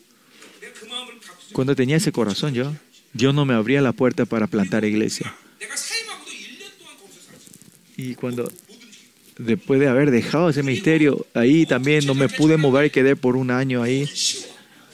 cuando 1.52 1.74
tenía 1.74 1.96
ese 1.96 2.12
corazón 2.12 2.52
yo, 2.52 2.74
Dios 3.14 3.34
no 3.34 3.46
me 3.46 3.54
abría 3.54 3.80
la 3.80 3.92
puerta 3.92 4.26
para 4.26 4.46
plantar 4.46 4.84
iglesia. 4.84 5.34
Y 7.96 8.14
cuando 8.14 8.50
después 9.44 9.80
de 9.80 9.88
haber 9.88 10.10
dejado 10.10 10.50
ese 10.50 10.62
ministerio, 10.62 11.26
ahí 11.34 11.66
también 11.66 12.06
no 12.06 12.14
me 12.14 12.28
pude 12.28 12.56
mover 12.56 12.90
quedé 12.90 13.16
por 13.16 13.36
un 13.36 13.50
año 13.50 13.82
ahí. 13.82 14.08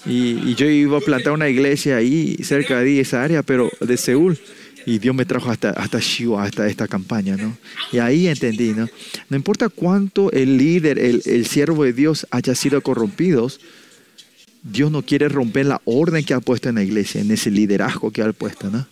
Y, 0.04 0.54
yo 0.54 0.66
iba 0.66 0.98
a 0.98 1.00
plantar 1.00 1.32
una 1.32 1.48
iglesia 1.48 1.96
ahí, 1.96 2.36
cerca 2.42 2.80
de 2.80 3.00
esa 3.00 3.22
área, 3.22 3.42
pero 3.42 3.70
de 3.80 3.96
Seúl. 3.96 4.38
Y 4.86 5.00
Dios 5.00 5.16
me 5.16 5.24
trajo 5.24 5.50
hasta, 5.50 5.70
hasta 5.70 5.98
Shiva, 5.98 6.44
hasta 6.44 6.68
esta 6.68 6.86
campaña, 6.86 7.36
¿no? 7.36 7.58
Y 7.90 7.98
ahí 7.98 8.28
entendí, 8.28 8.72
¿no? 8.72 8.88
No 9.28 9.36
importa 9.36 9.68
cuánto 9.68 10.30
el 10.30 10.56
líder, 10.56 11.00
el, 11.00 11.22
el 11.26 11.46
siervo 11.46 11.82
de 11.82 11.92
Dios 11.92 12.24
haya 12.30 12.54
sido 12.54 12.80
corrompido, 12.82 13.50
Dios 14.62 14.92
no 14.92 15.02
quiere 15.02 15.28
romper 15.28 15.66
la 15.66 15.80
orden 15.84 16.24
que 16.24 16.34
ha 16.34 16.40
puesto 16.40 16.68
en 16.68 16.76
la 16.76 16.84
iglesia, 16.84 17.20
en 17.20 17.32
ese 17.32 17.50
liderazgo 17.50 18.12
que 18.12 18.22
ha 18.22 18.32
puesto, 18.32 18.70
¿no? 18.70 18.86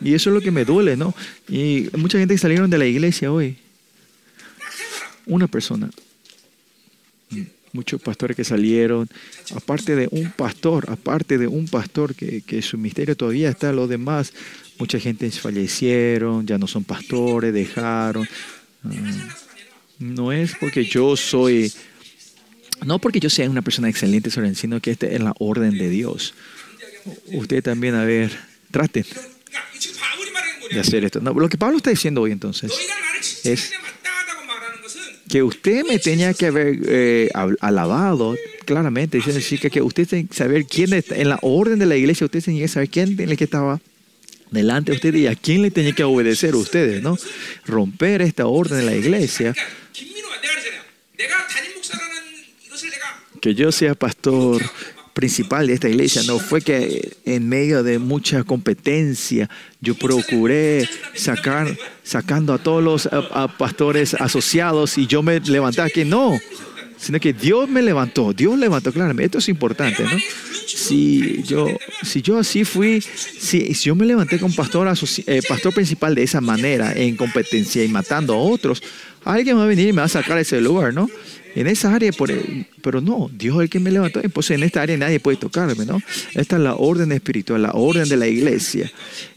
Y 0.00 0.14
eso 0.14 0.30
es 0.30 0.34
lo 0.34 0.40
que 0.40 0.50
me 0.50 0.64
duele, 0.64 0.96
¿no? 0.96 1.14
Y 1.48 1.88
mucha 1.96 2.18
gente 2.18 2.34
que 2.34 2.38
salieron 2.38 2.70
de 2.70 2.78
la 2.78 2.86
iglesia 2.86 3.32
hoy. 3.32 3.56
Una 5.26 5.46
persona. 5.46 5.90
Muchos 7.72 8.00
pastores 8.00 8.36
que 8.36 8.44
salieron. 8.44 9.08
Aparte 9.54 9.94
de 9.94 10.08
un 10.10 10.30
pastor, 10.30 10.90
aparte 10.90 11.36
de 11.36 11.46
un 11.46 11.66
pastor 11.68 12.14
que, 12.14 12.62
su 12.62 12.78
misterio 12.78 13.16
todavía 13.16 13.50
está, 13.50 13.72
los 13.72 13.88
demás, 13.88 14.32
mucha 14.78 14.98
gente 14.98 15.30
fallecieron, 15.30 16.46
ya 16.46 16.58
no 16.58 16.66
son 16.66 16.84
pastores, 16.84 17.52
dejaron. 17.52 18.26
Ah, 18.84 18.90
No 19.98 20.32
es 20.32 20.54
porque 20.58 20.84
yo 20.84 21.16
soy, 21.16 21.72
no 22.86 23.00
porque 23.00 23.20
yo 23.20 23.28
sea 23.28 23.50
una 23.50 23.62
persona 23.62 23.88
excelente, 23.88 24.30
sino 24.54 24.80
que 24.80 24.92
este 24.92 25.14
es 25.14 25.20
la 25.20 25.34
orden 25.38 25.76
de 25.76 25.90
Dios. 25.90 26.34
Usted 27.32 27.62
también, 27.62 27.94
a 27.96 28.04
ver, 28.04 28.30
traten 28.70 29.04
de 30.70 30.80
hacer 30.80 31.04
esto. 31.04 31.20
No, 31.20 31.32
lo 31.32 31.48
que 31.48 31.56
Pablo 31.56 31.78
está 31.78 31.90
diciendo 31.90 32.22
hoy 32.22 32.32
entonces 32.32 32.72
es 33.44 33.72
que 35.28 35.42
usted 35.42 35.84
me 35.84 35.98
tenía 35.98 36.32
que 36.34 36.46
haber 36.46 36.78
eh, 36.86 37.30
alabado 37.60 38.36
claramente. 38.64 39.18
Dice 39.18 39.32
significa 39.32 39.70
que 39.70 39.82
usted 39.82 40.06
tiene 40.06 40.28
que 40.28 40.34
saber 40.34 40.66
quién 40.66 40.92
está, 40.92 41.16
en 41.16 41.28
la 41.28 41.38
orden 41.42 41.78
de 41.78 41.86
la 41.86 41.96
iglesia, 41.96 42.24
usted 42.24 42.42
tenía 42.42 42.62
que 42.62 42.68
saber 42.68 42.88
quién 42.88 43.12
es 43.12 43.30
el 43.30 43.36
que 43.36 43.44
estaba 43.44 43.80
delante 44.50 44.92
de 44.92 44.96
ustedes 44.96 45.20
y 45.20 45.26
a 45.26 45.34
quién 45.34 45.62
le 45.62 45.70
tenía 45.70 45.92
que 45.92 46.04
obedecer 46.04 46.54
a 46.54 46.56
ustedes, 46.56 47.02
¿no? 47.02 47.16
Romper 47.66 48.22
esta 48.22 48.46
orden 48.46 48.78
de 48.78 48.84
la 48.84 48.94
iglesia. 48.94 49.54
Que 53.40 53.54
yo 53.54 53.70
sea 53.70 53.94
pastor, 53.94 54.62
principal 55.22 55.66
de 55.66 55.72
esta 55.74 55.88
iglesia, 55.88 56.22
no 56.28 56.38
fue 56.38 56.60
que 56.60 57.16
en 57.24 57.48
medio 57.48 57.82
de 57.82 57.98
mucha 57.98 58.44
competencia 58.44 59.50
yo 59.80 59.96
procuré 59.96 60.88
sacar, 61.14 61.76
sacando 62.04 62.52
a 62.54 62.58
todos 62.58 62.84
los 62.84 63.06
a- 63.06 63.48
pastores 63.58 64.14
asociados 64.14 64.96
y 64.96 65.08
yo 65.08 65.24
me 65.24 65.40
levantaba 65.40 65.90
que 65.90 66.04
no, 66.04 66.38
sino 66.98 67.18
que 67.18 67.32
Dios 67.32 67.68
me 67.68 67.82
levantó, 67.82 68.32
Dios 68.32 68.56
levantó 68.56 68.92
claramente, 68.92 69.24
esto 69.26 69.38
es 69.38 69.48
importante, 69.48 70.04
¿no? 70.04 70.18
Si 70.68 71.42
yo, 71.42 71.66
si 72.04 72.22
yo 72.22 72.38
así 72.38 72.62
fui, 72.64 73.00
si, 73.00 73.74
si 73.74 73.84
yo 73.88 73.96
me 73.96 74.06
levanté 74.06 74.38
con 74.38 74.52
pastor, 74.54 74.86
eh, 75.26 75.40
pastor 75.48 75.74
principal 75.74 76.14
de 76.14 76.22
esa 76.22 76.40
manera, 76.40 76.92
en 76.94 77.16
competencia 77.16 77.82
y 77.82 77.88
matando 77.88 78.34
a 78.34 78.38
otros, 78.38 78.80
alguien 79.24 79.58
va 79.58 79.64
a 79.64 79.66
venir 79.66 79.88
y 79.88 79.92
me 79.92 79.98
va 80.00 80.04
a 80.04 80.08
sacar 80.08 80.38
ese 80.38 80.60
lugar, 80.60 80.94
¿no? 80.94 81.08
En 81.58 81.66
esa 81.66 81.92
área, 81.92 82.12
pero 82.82 83.00
no, 83.00 83.28
Dios 83.36 83.56
es 83.56 83.62
el 83.62 83.68
que 83.68 83.80
me 83.80 83.90
levantó. 83.90 84.20
Entonces 84.22 84.52
en 84.52 84.62
esta 84.62 84.80
área 84.80 84.96
nadie 84.96 85.18
puede 85.18 85.38
tocarme, 85.38 85.84
¿no? 85.84 86.00
Esta 86.34 86.54
es 86.54 86.62
la 86.62 86.76
orden 86.76 87.10
espiritual, 87.10 87.62
la 87.62 87.72
orden 87.72 88.08
de 88.08 88.16
la 88.16 88.28
iglesia. 88.28 88.88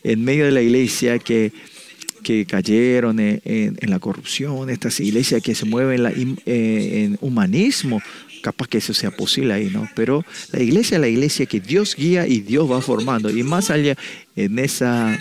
En 0.04 0.24
medio 0.24 0.46
de 0.46 0.51
la 0.51 0.62
iglesia 0.62 1.18
que, 1.18 1.51
que 2.22 2.46
cayeron 2.46 3.20
en, 3.20 3.42
en, 3.44 3.75
en 3.82 3.90
la 3.90 3.98
corrupción, 3.98 4.70
estas 4.70 5.00
iglesias 5.00 5.42
que 5.42 5.56
se 5.56 5.66
mueven 5.66 6.06
en, 6.06 6.40
eh, 6.46 7.06
en 7.06 7.18
humanismo, 7.22 8.00
capaz 8.44 8.68
que 8.68 8.78
eso 8.78 8.94
sea 8.94 9.10
posible 9.10 9.56
ahí, 9.56 9.72
¿no? 9.74 9.90
Pero 9.96 10.24
la 10.51 10.62
iglesia 10.62 10.98
es 10.98 11.01
la 11.01 11.08
iglesia 11.08 11.48
que 11.48 11.60
Dios 11.60 11.96
guía 11.96 12.28
y 12.28 12.42
Dios 12.42 12.70
va 12.70 12.82
formando. 12.82 13.32
Y 13.32 13.42
más 13.42 13.72
allá, 13.72 13.98
en 14.36 14.60
esa, 14.60 15.18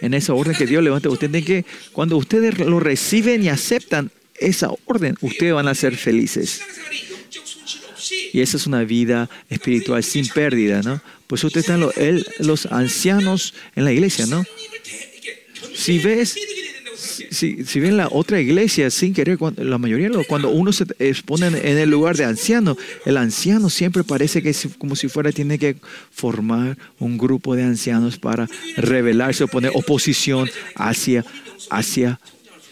en 0.00 0.14
esa 0.14 0.32
orden 0.32 0.56
que 0.56 0.66
Dios 0.66 0.82
levanta, 0.82 1.10
ustedes 1.10 1.44
que, 1.44 1.66
cuando 1.92 2.16
ustedes 2.16 2.58
lo 2.60 2.80
reciben 2.80 3.44
y 3.44 3.50
aceptan, 3.50 4.10
esa 4.46 4.70
orden, 4.86 5.16
ustedes 5.20 5.54
van 5.54 5.68
a 5.68 5.74
ser 5.74 5.96
felices. 5.96 6.60
Y 8.32 8.40
esa 8.40 8.56
es 8.56 8.66
una 8.66 8.84
vida 8.84 9.30
espiritual 9.48 10.02
sin 10.02 10.26
pérdida, 10.28 10.82
¿no? 10.82 11.00
Pues 11.26 11.42
ustedes 11.44 11.66
están 11.66 11.80
los, 11.80 11.94
los 12.38 12.66
ancianos 12.66 13.54
en 13.76 13.84
la 13.84 13.92
iglesia, 13.92 14.26
¿no? 14.26 14.44
Si 15.74 15.98
ves, 15.98 16.36
si, 17.30 17.64
si 17.64 17.80
ven 17.80 17.96
la 17.96 18.08
otra 18.10 18.40
iglesia 18.40 18.90
sin 18.90 19.14
querer, 19.14 19.38
cuando, 19.38 19.62
la 19.64 19.78
mayoría, 19.78 20.10
cuando 20.28 20.50
uno 20.50 20.72
se 20.72 20.84
expone 20.98 21.46
en 21.46 21.78
el 21.78 21.90
lugar 21.90 22.16
de 22.16 22.24
anciano, 22.24 22.76
el 23.04 23.16
anciano 23.16 23.70
siempre 23.70 24.04
parece 24.04 24.42
que 24.42 24.50
es 24.50 24.68
como 24.78 24.96
si 24.96 25.08
fuera, 25.08 25.32
tiene 25.32 25.58
que 25.58 25.76
formar 26.10 26.76
un 26.98 27.18
grupo 27.18 27.54
de 27.54 27.62
ancianos 27.62 28.18
para 28.18 28.48
rebelarse 28.76 29.44
o 29.44 29.48
poner 29.48 29.72
oposición 29.74 30.50
hacia, 30.76 31.24
hacia 31.70 32.20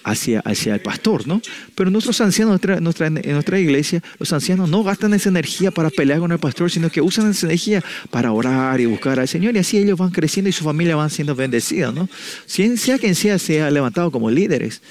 hacia, 0.04 0.40
hacia 0.40 0.74
el 0.74 0.80
pastor, 0.80 1.26
¿no? 1.26 1.40
Pero 1.74 1.90
nuestros 1.90 2.20
ancianos, 2.20 2.50
nuestra, 2.52 2.80
nuestra, 2.80 3.06
en 3.06 3.32
nuestra 3.32 3.58
iglesia, 3.58 4.02
los 4.18 4.32
ancianos 4.32 4.68
no 4.68 4.82
gastan 4.82 5.14
esa 5.14 5.28
energía 5.28 5.70
para 5.70 5.90
pelear 5.90 6.20
con 6.20 6.32
el 6.32 6.38
pastor, 6.38 6.70
sino 6.70 6.90
que 6.90 7.00
usan 7.00 7.30
esa 7.30 7.46
energía 7.46 7.82
para 8.10 8.32
orar 8.32 8.80
y 8.80 8.86
buscar 8.86 9.20
al 9.20 9.28
Señor, 9.28 9.54
y 9.56 9.58
así 9.58 9.78
ellos 9.78 9.98
van 9.98 10.10
creciendo 10.10 10.48
y 10.48 10.52
su 10.52 10.64
familia 10.64 10.96
van 10.96 11.10
siendo 11.10 11.34
bendecida, 11.34 11.92
¿no? 11.92 12.08
Sea 12.46 12.98
quien 12.98 13.14
sea, 13.14 13.38
sea 13.38 13.70
levantado 13.70 14.10
como 14.10 14.30
líderes. 14.30 14.82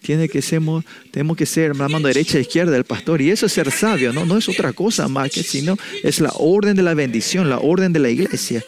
Tiene 0.00 0.28
que 0.28 0.40
ser, 0.40 0.62
tenemos 1.10 1.36
que 1.36 1.44
ser 1.44 1.76
la 1.76 1.88
mano 1.88 2.06
derecha 2.06 2.38
e 2.38 2.42
izquierda 2.42 2.72
del 2.72 2.84
pastor. 2.84 3.20
Y 3.20 3.30
eso 3.30 3.46
es 3.46 3.52
ser 3.52 3.70
sabio, 3.70 4.12
¿no? 4.12 4.24
No 4.24 4.38
es 4.38 4.48
otra 4.48 4.72
cosa 4.72 5.08
más 5.08 5.30
que 5.30 5.42
sino 5.42 5.76
es 6.02 6.20
la 6.20 6.30
orden 6.36 6.76
de 6.76 6.82
la 6.82 6.94
bendición, 6.94 7.50
la 7.50 7.58
orden 7.58 7.92
de 7.92 7.98
la 7.98 8.08
iglesia. 8.08 8.64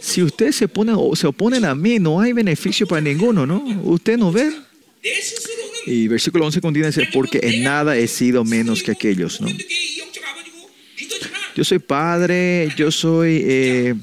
Si 0.00 0.22
ustedes 0.22 0.56
se, 0.56 0.68
ponen, 0.68 0.96
o 0.98 1.14
se 1.14 1.26
oponen 1.26 1.64
a 1.64 1.74
mí, 1.74 1.98
no 1.98 2.20
hay 2.20 2.32
beneficio 2.32 2.86
para 2.86 3.00
ninguno, 3.00 3.46
¿no? 3.46 3.62
Usted 3.84 4.16
no 4.16 4.32
ve. 4.32 4.50
Y 5.86 6.08
versículo 6.08 6.46
11 6.46 6.60
continúa 6.60 6.88
dice, 6.88 7.08
porque 7.12 7.40
en 7.42 7.62
nada 7.62 7.96
he 7.96 8.06
sido 8.06 8.44
menos 8.44 8.82
que 8.82 8.92
aquellos, 8.92 9.40
¿no? 9.40 9.48
Yo 11.54 11.64
soy 11.64 11.78
padre, 11.78 12.68
yo 12.76 12.90
soy, 12.90 13.42
eh, 13.44 13.94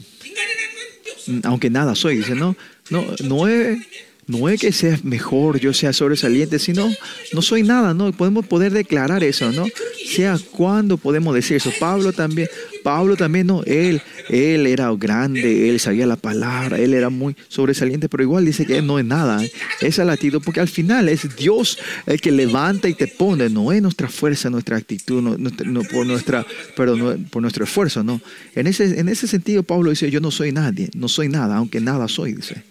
aunque 1.44 1.70
nada 1.70 1.96
soy, 1.96 2.18
dice, 2.18 2.36
¿no? 2.36 2.56
No, 2.90 3.06
no 3.24 3.48
he 3.48 3.80
no 4.28 4.50
es 4.50 4.60
que 4.60 4.74
sea 4.74 5.00
mejor, 5.04 5.60
yo 5.60 5.74
sea 5.74 5.94
sobresaliente, 5.94 6.60
sino 6.60 6.90
no 7.34 7.42
soy 7.42 7.64
nada, 7.64 7.94
¿no? 7.94 8.12
Podemos 8.12 8.46
poder 8.46 8.74
declarar 8.74 9.24
eso, 9.24 9.52
¿no? 9.54 9.66
Sea 10.06 10.38
cuando 10.52 10.98
podemos 10.98 11.34
decir 11.34 11.58
eso. 11.58 11.72
Pablo 11.80 12.12
también, 12.12 12.50
Pablo 12.84 13.16
también, 13.16 13.48
no, 13.48 13.64
él, 13.64 14.02
él 14.30 14.68
era 14.68 14.92
grande, 14.98 15.70
él 15.70 15.80
sabía 15.80 16.06
la 16.06 16.18
palabra, 16.18 16.78
él 16.78 16.94
era 16.94 17.10
muy 17.10 17.38
sobresaliente, 17.48 18.10
pero 18.10 18.24
igual 18.24 18.46
dice 18.46 18.66
que 18.66 18.80
él 18.80 18.86
no 18.86 19.00
es 19.00 19.06
nada. 19.06 19.44
¿eh? 19.44 19.52
Esa 19.82 20.02
es 20.02 20.06
la 20.06 20.14
actitud, 20.14 20.42
porque 20.44 20.60
al 20.60 20.68
final 20.68 21.08
es 21.08 21.36
Dios 21.38 21.80
el 22.06 22.20
que 22.20 22.32
levanta 22.32 22.90
y 22.90 22.94
te 22.96 23.08
pone, 23.08 23.50
no 23.50 23.72
es 23.72 23.82
nuestra 23.82 24.10
fuerza, 24.10 24.50
nuestra 24.50 24.76
actitud, 24.76 25.22
no, 25.22 25.84
por 25.84 26.06
nuestra, 26.06 26.46
perdón, 26.76 27.00
no 27.00 27.30
por 27.30 27.42
nuestro 27.42 27.64
esfuerzo, 27.64 28.04
no. 28.04 28.20
En 28.56 28.68
ese, 28.68 29.00
en 29.00 29.08
ese 29.08 29.28
sentido, 29.28 29.64
Pablo 29.64 29.90
dice, 29.90 30.12
yo 30.12 30.20
no 30.20 30.32
soy 30.32 30.52
nadie, 30.52 30.90
no 30.96 31.08
soy 31.08 31.30
nada, 31.30 31.56
aunque 31.56 31.80
nada 31.80 32.10
soy, 32.10 32.34
dice. 32.34 32.64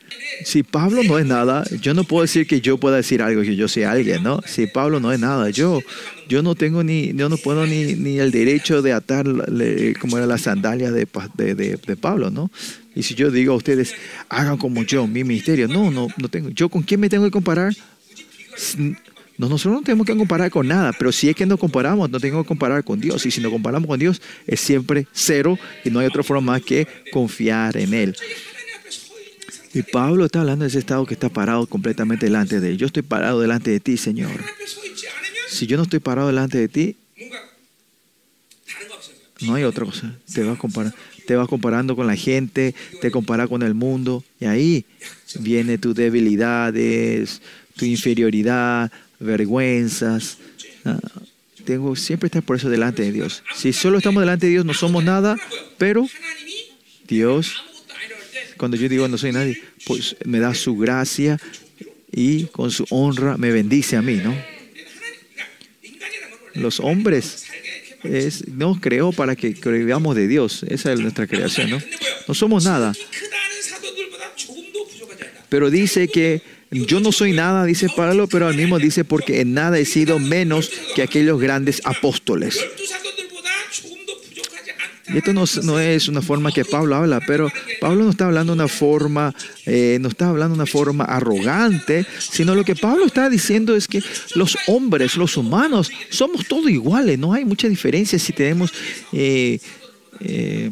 Si 0.44 0.62
Pablo 0.62 1.02
no 1.02 1.18
es 1.18 1.26
nada, 1.26 1.45
yo 1.80 1.94
no 1.94 2.04
puedo 2.04 2.22
decir 2.22 2.46
que 2.46 2.60
yo 2.60 2.78
pueda 2.78 2.96
decir 2.96 3.22
algo, 3.22 3.42
que 3.42 3.56
yo 3.56 3.68
sea 3.68 3.92
alguien, 3.92 4.22
¿no? 4.22 4.40
Si 4.46 4.66
Pablo 4.66 5.00
no 5.00 5.12
es 5.12 5.20
nada, 5.20 5.50
yo, 5.50 5.80
yo 6.28 6.42
no 6.42 6.54
tengo 6.54 6.82
ni, 6.82 7.12
yo 7.14 7.28
no 7.28 7.36
puedo 7.36 7.66
ni, 7.66 7.94
ni 7.94 8.18
el 8.18 8.30
derecho 8.30 8.82
de 8.82 8.92
atar 8.92 9.26
como 10.00 10.16
era 10.18 10.26
la 10.26 10.38
sandalia 10.38 10.90
de, 10.90 11.06
de, 11.34 11.54
de- 11.54 11.96
Pablo, 11.96 12.30
¿no? 12.30 12.50
Y 12.94 13.02
si 13.02 13.14
yo 13.14 13.30
digo 13.30 13.52
a 13.52 13.56
ustedes, 13.56 13.94
hagan 14.28 14.56
como 14.56 14.82
yo, 14.84 15.06
mi 15.06 15.24
ministerio, 15.24 15.68
no, 15.68 15.90
no, 15.90 16.08
no 16.16 16.28
tengo. 16.28 16.48
¿Yo 16.50 16.68
con 16.68 16.82
quién 16.82 17.00
me 17.00 17.08
tengo 17.08 17.24
que 17.24 17.30
comparar? 17.30 17.74
No, 19.38 19.50
nosotros 19.50 19.74
no 19.74 19.82
tenemos 19.82 20.06
que 20.06 20.16
comparar 20.16 20.50
con 20.50 20.66
nada, 20.66 20.92
pero 20.98 21.12
si 21.12 21.28
es 21.28 21.36
que 21.36 21.44
nos 21.44 21.58
comparamos, 21.60 22.08
no 22.08 22.18
tengo 22.18 22.42
que 22.42 22.48
comparar 22.48 22.82
con 22.84 22.98
Dios. 22.98 23.26
Y 23.26 23.30
si 23.30 23.42
nos 23.42 23.52
comparamos 23.52 23.86
con 23.86 23.98
Dios, 23.98 24.22
es 24.46 24.60
siempre 24.60 25.06
cero 25.12 25.58
y 25.84 25.90
no 25.90 25.98
hay 25.98 26.06
otra 26.06 26.22
forma 26.22 26.52
más 26.52 26.62
que 26.62 26.86
confiar 27.12 27.76
en 27.76 27.92
Él. 27.92 28.16
Y 29.76 29.82
Pablo 29.82 30.24
está 30.24 30.40
hablando 30.40 30.62
de 30.62 30.70
ese 30.70 30.78
estado 30.78 31.04
que 31.04 31.12
está 31.12 31.28
parado 31.28 31.66
completamente 31.66 32.24
delante 32.24 32.60
de 32.60 32.70
él. 32.70 32.78
Yo 32.78 32.86
estoy 32.86 33.02
parado 33.02 33.42
delante 33.42 33.70
de 33.70 33.78
ti, 33.78 33.98
Señor. 33.98 34.30
Si 35.50 35.66
yo 35.66 35.76
no 35.76 35.82
estoy 35.82 35.98
parado 35.98 36.28
delante 36.28 36.56
de 36.56 36.68
ti, 36.68 36.96
no 39.42 39.54
hay 39.54 39.64
otra 39.64 39.84
cosa. 39.84 40.14
Te 40.32 40.44
vas, 40.44 40.56
comparando, 40.56 40.96
te 41.26 41.36
vas 41.36 41.46
comparando 41.46 41.94
con 41.94 42.06
la 42.06 42.16
gente, 42.16 42.74
te 43.02 43.10
comparas 43.10 43.50
con 43.50 43.60
el 43.60 43.74
mundo. 43.74 44.24
Y 44.40 44.46
ahí 44.46 44.86
viene 45.40 45.76
tus 45.76 45.94
debilidades, 45.94 47.42
tu 47.76 47.84
inferioridad, 47.84 48.90
vergüenzas. 49.20 50.38
Ah, 50.86 50.98
tengo 51.66 51.94
siempre 51.96 52.28
estar 52.28 52.42
por 52.42 52.56
eso 52.56 52.70
delante 52.70 53.02
de 53.02 53.12
Dios. 53.12 53.42
Si 53.54 53.74
solo 53.74 53.98
estamos 53.98 54.22
delante 54.22 54.46
de 54.46 54.52
Dios, 54.52 54.64
no 54.64 54.72
somos 54.72 55.04
nada, 55.04 55.36
pero 55.76 56.08
Dios 57.06 57.65
cuando 58.56 58.76
yo 58.76 58.88
digo 58.88 59.08
no 59.08 59.18
soy 59.18 59.32
nadie, 59.32 59.60
pues 59.84 60.16
me 60.24 60.38
da 60.38 60.54
su 60.54 60.76
gracia 60.76 61.38
y 62.12 62.44
con 62.44 62.70
su 62.70 62.86
honra 62.90 63.36
me 63.36 63.50
bendice 63.50 63.96
a 63.96 64.02
mí, 64.02 64.16
¿no? 64.16 64.34
Los 66.54 66.80
hombres 66.80 67.44
es, 68.02 68.48
nos 68.48 68.80
creó 68.80 69.12
para 69.12 69.36
que 69.36 69.54
creamos 69.54 70.16
de 70.16 70.26
Dios. 70.26 70.64
Esa 70.68 70.92
es 70.92 71.00
nuestra 71.00 71.26
creación, 71.26 71.70
¿no? 71.70 71.82
No 72.26 72.34
somos 72.34 72.64
nada. 72.64 72.94
Pero 75.48 75.70
dice 75.70 76.08
que 76.08 76.42
yo 76.70 77.00
no 77.00 77.12
soy 77.12 77.32
nada, 77.32 77.64
dice 77.64 77.88
Pablo, 77.94 78.26
pero 78.26 78.48
al 78.48 78.56
mismo 78.56 78.78
dice 78.78 79.04
porque 79.04 79.40
en 79.40 79.54
nada 79.54 79.78
he 79.78 79.84
sido 79.84 80.18
menos 80.18 80.70
que 80.94 81.02
aquellos 81.02 81.40
grandes 81.40 81.80
apóstoles. 81.84 82.58
Y 85.08 85.18
esto 85.18 85.32
no, 85.32 85.44
es- 85.78 86.08
una 86.08 86.20
forma 86.22 86.50
que 86.50 86.64
Pablo 86.64 86.96
habla, 86.96 87.20
pero 87.26 87.50
Pablo 87.80 88.04
no 88.04 88.10
está 88.10 88.26
hablando 88.26 88.52
una 88.52 88.66
forma, 88.68 89.32
eh, 89.64 89.98
no 90.00 90.08
está 90.08 90.28
hablando 90.28 90.54
una 90.54 90.66
forma 90.66 91.04
arrogante, 91.04 92.04
sino 92.18 92.54
lo 92.54 92.64
que 92.64 92.74
Pablo 92.74 93.06
está 93.06 93.30
diciendo 93.30 93.76
es 93.76 93.86
que 93.86 94.02
los 94.34 94.56
hombres, 94.66 95.16
los 95.16 95.36
humanos, 95.36 95.90
somos 96.10 96.46
todos 96.48 96.70
iguales, 96.70 97.18
no 97.18 97.32
hay 97.32 97.44
mucha 97.44 97.68
diferencia 97.68 98.18
si 98.18 98.32
tenemos, 98.32 98.72
eh, 99.12 99.60
eh, 100.20 100.70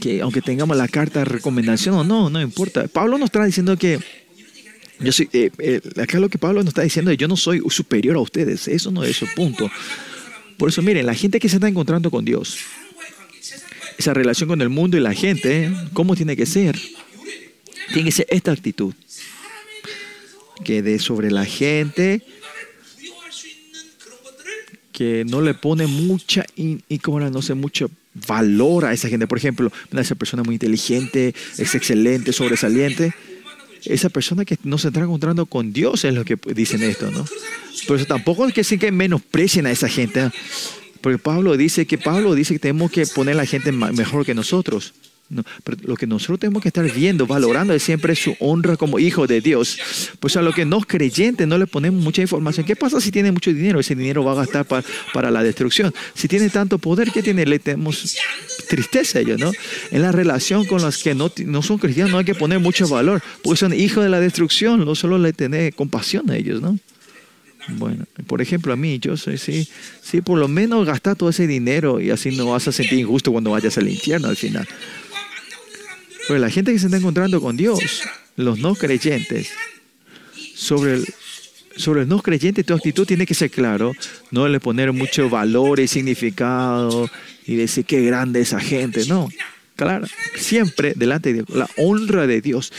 que 0.00 0.20
aunque 0.22 0.40
tengamos 0.42 0.76
la 0.76 0.88
carta 0.88 1.20
de 1.20 1.24
recomendación 1.26 1.94
o 1.96 2.04
no, 2.04 2.30
no 2.30 2.40
importa. 2.40 2.86
Pablo 2.88 3.18
nos 3.18 3.26
está 3.26 3.44
diciendo 3.44 3.76
que 3.76 3.98
yo 5.00 5.12
soy, 5.12 5.28
acá 6.00 6.18
lo 6.18 6.28
que 6.28 6.38
Pablo 6.38 6.60
nos 6.60 6.68
está 6.68 6.82
diciendo 6.82 7.10
es 7.10 7.18
yo 7.18 7.28
no 7.28 7.36
soy 7.36 7.62
superior 7.68 8.16
a 8.16 8.20
ustedes, 8.20 8.68
eso 8.68 8.90
no 8.90 9.04
es 9.04 9.16
su 9.16 9.26
punto. 9.34 9.70
Por 10.56 10.70
eso 10.70 10.80
miren, 10.82 11.04
la 11.04 11.14
gente 11.14 11.38
que 11.38 11.48
se 11.50 11.56
está 11.56 11.68
encontrando 11.68 12.10
con 12.10 12.24
Dios, 12.24 12.56
esa 13.98 14.14
relación 14.14 14.48
con 14.48 14.60
el 14.60 14.68
mundo 14.68 14.96
y 14.96 15.00
la 15.00 15.14
gente, 15.14 15.72
¿cómo 15.92 16.16
tiene 16.16 16.36
que 16.36 16.46
ser? 16.46 16.78
Tiene 17.92 18.04
que 18.04 18.12
ser 18.12 18.26
esta 18.30 18.52
actitud. 18.52 18.94
Que 20.64 20.82
de 20.82 20.98
sobre 20.98 21.30
la 21.30 21.44
gente, 21.44 22.22
que 24.92 25.24
no 25.26 25.40
le 25.40 25.54
pone 25.54 25.86
mucha, 25.86 26.44
y, 26.56 26.98
como 26.98 27.20
no 27.20 27.42
sé, 27.42 27.54
mucho 27.54 27.90
valor 28.26 28.86
a 28.86 28.92
esa 28.92 29.08
gente. 29.08 29.26
Por 29.26 29.38
ejemplo, 29.38 29.70
esa 29.92 30.14
persona 30.14 30.42
muy 30.42 30.54
inteligente, 30.54 31.34
es 31.58 31.74
excelente, 31.74 32.32
sobresaliente. 32.32 33.12
Esa 33.84 34.08
persona 34.08 34.44
que 34.44 34.58
no 34.64 34.78
se 34.78 34.88
está 34.88 35.00
encontrando 35.00 35.46
con 35.46 35.72
Dios 35.72 36.04
es 36.04 36.14
lo 36.14 36.24
que 36.24 36.36
dicen 36.54 36.82
esto, 36.82 37.10
¿no? 37.10 37.24
Pero 37.82 37.96
eso 37.96 38.06
tampoco 38.06 38.46
es 38.46 38.54
que, 38.54 38.64
sí 38.64 38.78
que 38.78 38.90
menosprecien 38.90 39.66
a 39.66 39.70
esa 39.70 39.88
gente. 39.88 40.20
¿eh? 40.20 40.30
Porque 41.06 41.18
Pablo 41.18 41.56
dice 41.56 41.86
que 41.86 41.98
Pablo 41.98 42.34
dice 42.34 42.54
que 42.54 42.58
tenemos 42.58 42.90
que 42.90 43.06
poner 43.06 43.34
a 43.34 43.36
la 43.36 43.46
gente 43.46 43.70
mejor 43.70 44.26
que 44.26 44.34
nosotros. 44.34 44.92
No, 45.28 45.44
pero 45.62 45.76
lo 45.84 45.94
que 45.94 46.04
nosotros 46.04 46.40
tenemos 46.40 46.60
que 46.62 46.68
estar 46.68 46.84
viendo, 46.92 47.28
valorando 47.28 47.72
es 47.74 47.84
siempre 47.84 48.16
su 48.16 48.34
honra 48.40 48.76
como 48.76 48.98
hijo 48.98 49.28
de 49.28 49.40
Dios. 49.40 49.78
Pues 50.18 50.36
a 50.36 50.42
lo 50.42 50.52
que 50.52 50.64
no 50.64 50.80
creyentes 50.80 51.46
no 51.46 51.58
le 51.58 51.68
ponemos 51.68 52.02
mucha 52.02 52.22
información. 52.22 52.66
¿Qué 52.66 52.74
pasa 52.74 53.00
si 53.00 53.12
tiene 53.12 53.30
mucho 53.30 53.52
dinero? 53.52 53.78
Ese 53.78 53.94
dinero 53.94 54.24
va 54.24 54.32
a 54.32 54.34
gastar 54.34 54.64
pa- 54.64 54.82
para 55.12 55.30
la 55.30 55.44
destrucción. 55.44 55.94
Si 56.14 56.26
tiene 56.26 56.50
tanto 56.50 56.78
poder, 56.78 57.12
¿qué 57.12 57.22
tiene? 57.22 57.46
Le 57.46 57.60
tenemos 57.60 58.16
tristeza 58.68 59.20
a 59.20 59.22
ellos, 59.22 59.38
¿no? 59.38 59.52
En 59.92 60.02
la 60.02 60.10
relación 60.10 60.64
con 60.64 60.82
los 60.82 60.98
que 61.04 61.14
no, 61.14 61.30
no 61.44 61.62
son 61.62 61.78
cristianos 61.78 62.10
no 62.10 62.18
hay 62.18 62.24
que 62.24 62.34
poner 62.34 62.58
mucho 62.58 62.88
valor, 62.88 63.22
porque 63.44 63.58
son 63.58 63.72
hijos 63.72 64.02
de 64.02 64.10
la 64.10 64.18
destrucción, 64.18 64.84
no 64.84 64.96
solo 64.96 65.18
le 65.18 65.32
tener 65.32 65.72
compasión 65.72 66.28
a 66.32 66.36
ellos, 66.36 66.60
¿no? 66.60 66.76
Bueno, 67.68 68.04
por 68.26 68.40
ejemplo, 68.40 68.72
a 68.72 68.76
mí, 68.76 68.98
yo 68.98 69.16
soy, 69.16 69.38
sí, 69.38 69.68
sí, 70.02 70.20
por 70.20 70.38
lo 70.38 70.48
menos 70.48 70.86
gastar 70.86 71.16
todo 71.16 71.30
ese 71.30 71.46
dinero 71.46 72.00
y 72.00 72.10
así 72.10 72.36
no 72.36 72.50
vas 72.50 72.68
a 72.68 72.72
sentir 72.72 72.98
injusto 72.98 73.32
cuando 73.32 73.50
vayas 73.50 73.76
al 73.78 73.88
infierno 73.88 74.28
al 74.28 74.36
final. 74.36 74.66
Pero 76.28 76.38
la 76.38 76.50
gente 76.50 76.72
que 76.72 76.78
se 76.78 76.86
está 76.86 76.96
encontrando 76.96 77.40
con 77.40 77.56
Dios, 77.56 78.02
los 78.36 78.58
no 78.58 78.74
creyentes, 78.74 79.50
sobre 80.54 81.02
sobre 81.76 82.02
el 82.02 82.08
no 82.08 82.22
creyente 82.22 82.64
tu 82.64 82.74
actitud 82.74 83.06
tiene 83.06 83.26
que 83.26 83.34
ser 83.34 83.50
claro, 83.50 83.92
no 84.30 84.48
le 84.48 84.60
poner 84.60 84.92
mucho 84.92 85.28
valor 85.28 85.78
y 85.78 85.86
significado 85.86 87.08
y 87.46 87.54
decir 87.54 87.84
qué 87.84 88.02
grande 88.02 88.40
esa 88.40 88.60
gente, 88.60 89.04
no. 89.06 89.28
Claro, 89.76 90.06
siempre 90.36 90.94
delante 90.96 91.32
de 91.32 91.42
Dios, 91.42 91.50
la 91.50 91.68
honra 91.76 92.26
de 92.26 92.40
Dios. 92.40 92.72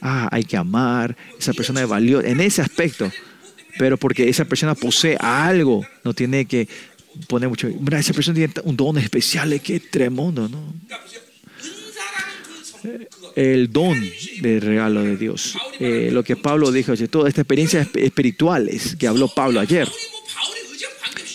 Ah, 0.00 0.28
hay 0.32 0.42
que 0.42 0.56
amar, 0.56 1.16
esa 1.38 1.52
persona 1.52 1.82
es 1.82 1.88
valiosa 1.88 2.26
en 2.26 2.40
ese 2.40 2.60
aspecto, 2.60 3.10
pero 3.78 3.96
porque 3.96 4.28
esa 4.28 4.44
persona 4.44 4.74
posee 4.74 5.16
algo, 5.18 5.84
no 6.04 6.14
tiene 6.14 6.44
que 6.44 6.68
poner 7.26 7.48
mucho. 7.48 7.68
Mira, 7.68 7.98
esa 7.98 8.12
persona 8.12 8.34
tiene 8.36 8.52
un 8.64 8.76
don 8.76 8.98
especial, 8.98 9.60
qué 9.60 9.80
tremendo, 9.80 10.48
¿no? 10.48 10.74
El 13.36 13.72
don 13.72 13.98
del 14.40 14.60
regalo 14.60 15.02
de 15.02 15.16
Dios. 15.16 15.56
Eh, 15.78 16.10
lo 16.12 16.22
que 16.22 16.36
Pablo 16.36 16.70
dijo, 16.72 16.94
todas 17.08 17.28
estas 17.28 17.42
experiencias 17.42 17.88
espirituales 17.94 18.96
que 18.96 19.06
habló 19.06 19.28
Pablo 19.28 19.60
ayer. 19.60 19.88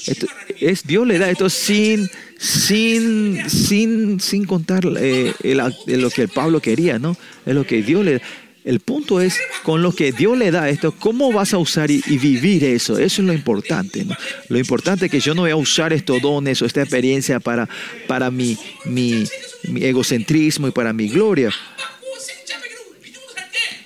Esto, 0.05 0.27
es, 0.59 0.85
Dios 0.85 1.07
le 1.07 1.17
da 1.17 1.29
esto 1.29 1.49
sin, 1.49 2.09
sin, 2.37 3.49
sin, 3.49 4.19
sin 4.19 4.45
contar 4.45 4.85
eh, 4.99 5.33
el, 5.43 5.61
el, 5.87 6.01
lo 6.01 6.09
que 6.09 6.27
Pablo 6.27 6.61
quería, 6.61 6.99
¿no? 6.99 7.17
Es 7.45 7.55
lo 7.55 7.65
que 7.65 7.81
Dios 7.81 8.05
le 8.05 8.13
da. 8.13 8.21
El 8.67 8.81
punto 8.81 9.21
es, 9.21 9.39
con 9.63 9.81
lo 9.81 9.93
que 9.93 10.11
Dios 10.11 10.37
le 10.37 10.51
da 10.51 10.67
esto, 10.67 10.91
¿cómo 10.91 11.31
vas 11.31 11.53
a 11.53 11.57
usar 11.57 11.89
y, 11.89 12.01
vivir 12.17 12.65
eso? 12.65 12.99
Eso 12.99 13.21
es 13.21 13.25
lo 13.25 13.31
importante. 13.31 14.05
Lo 14.49 14.59
importante 14.59 15.05
es 15.05 15.11
que 15.11 15.21
yo 15.21 15.33
no 15.33 15.43
voy 15.43 15.51
a 15.51 15.55
usar 15.55 15.93
estos 15.93 16.21
dones 16.21 16.61
o 16.61 16.65
esta 16.65 16.81
experiencia 16.81 17.39
para, 17.39 17.69
para 18.07 18.29
mi, 18.29 18.57
mi, 18.83 19.23
egocentrismo 19.73 20.67
y 20.67 20.71
para 20.71 20.91
mi 20.91 21.07
gloria. 21.07 21.49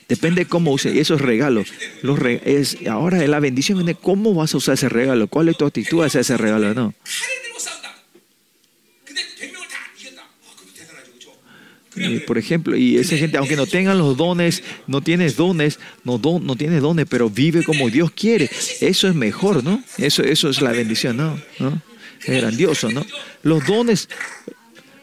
Depende 0.09 0.47
cómo 0.47 0.71
use 0.71 0.99
esos 0.99 1.21
regalos. 1.21 1.67
Los 2.01 2.19
es, 2.43 2.79
ahora 2.89 3.19
la 3.27 3.39
bendición 3.39 3.77
viene 3.77 3.93
cómo 3.93 4.33
vas 4.33 4.55
a 4.55 4.57
usar 4.57 4.73
ese 4.73 4.89
regalo, 4.89 5.27
cuál 5.27 5.49
es 5.49 5.57
tu 5.57 5.65
actitud 5.65 6.03
hacia 6.03 6.21
ese 6.21 6.37
regalo, 6.37 6.73
¿no? 6.73 6.95
Y, 12.01 12.19
por 12.19 12.37
ejemplo, 12.37 12.75
y 12.75 12.97
esa 12.97 13.17
gente, 13.17 13.37
aunque 13.37 13.55
no 13.55 13.65
tengan 13.67 13.97
los 13.97 14.17
dones, 14.17 14.63
no 14.87 15.01
tienes 15.01 15.35
dones, 15.35 15.79
no, 16.03 16.17
don, 16.17 16.45
no 16.45 16.55
tienes 16.55 16.81
dones, 16.81 17.05
pero 17.09 17.29
vive 17.29 17.63
como 17.63 17.89
Dios 17.89 18.11
quiere. 18.11 18.49
Eso 18.79 19.07
es 19.07 19.15
mejor, 19.15 19.63
¿no? 19.63 19.83
Eso, 19.97 20.23
eso 20.23 20.49
es 20.49 20.61
la 20.61 20.71
bendición, 20.71 21.17
¿no? 21.17 21.39
Es 22.25 22.41
grandioso, 22.41 22.91
¿no? 22.91 23.05
Los 23.43 23.65
dones, 23.65 24.09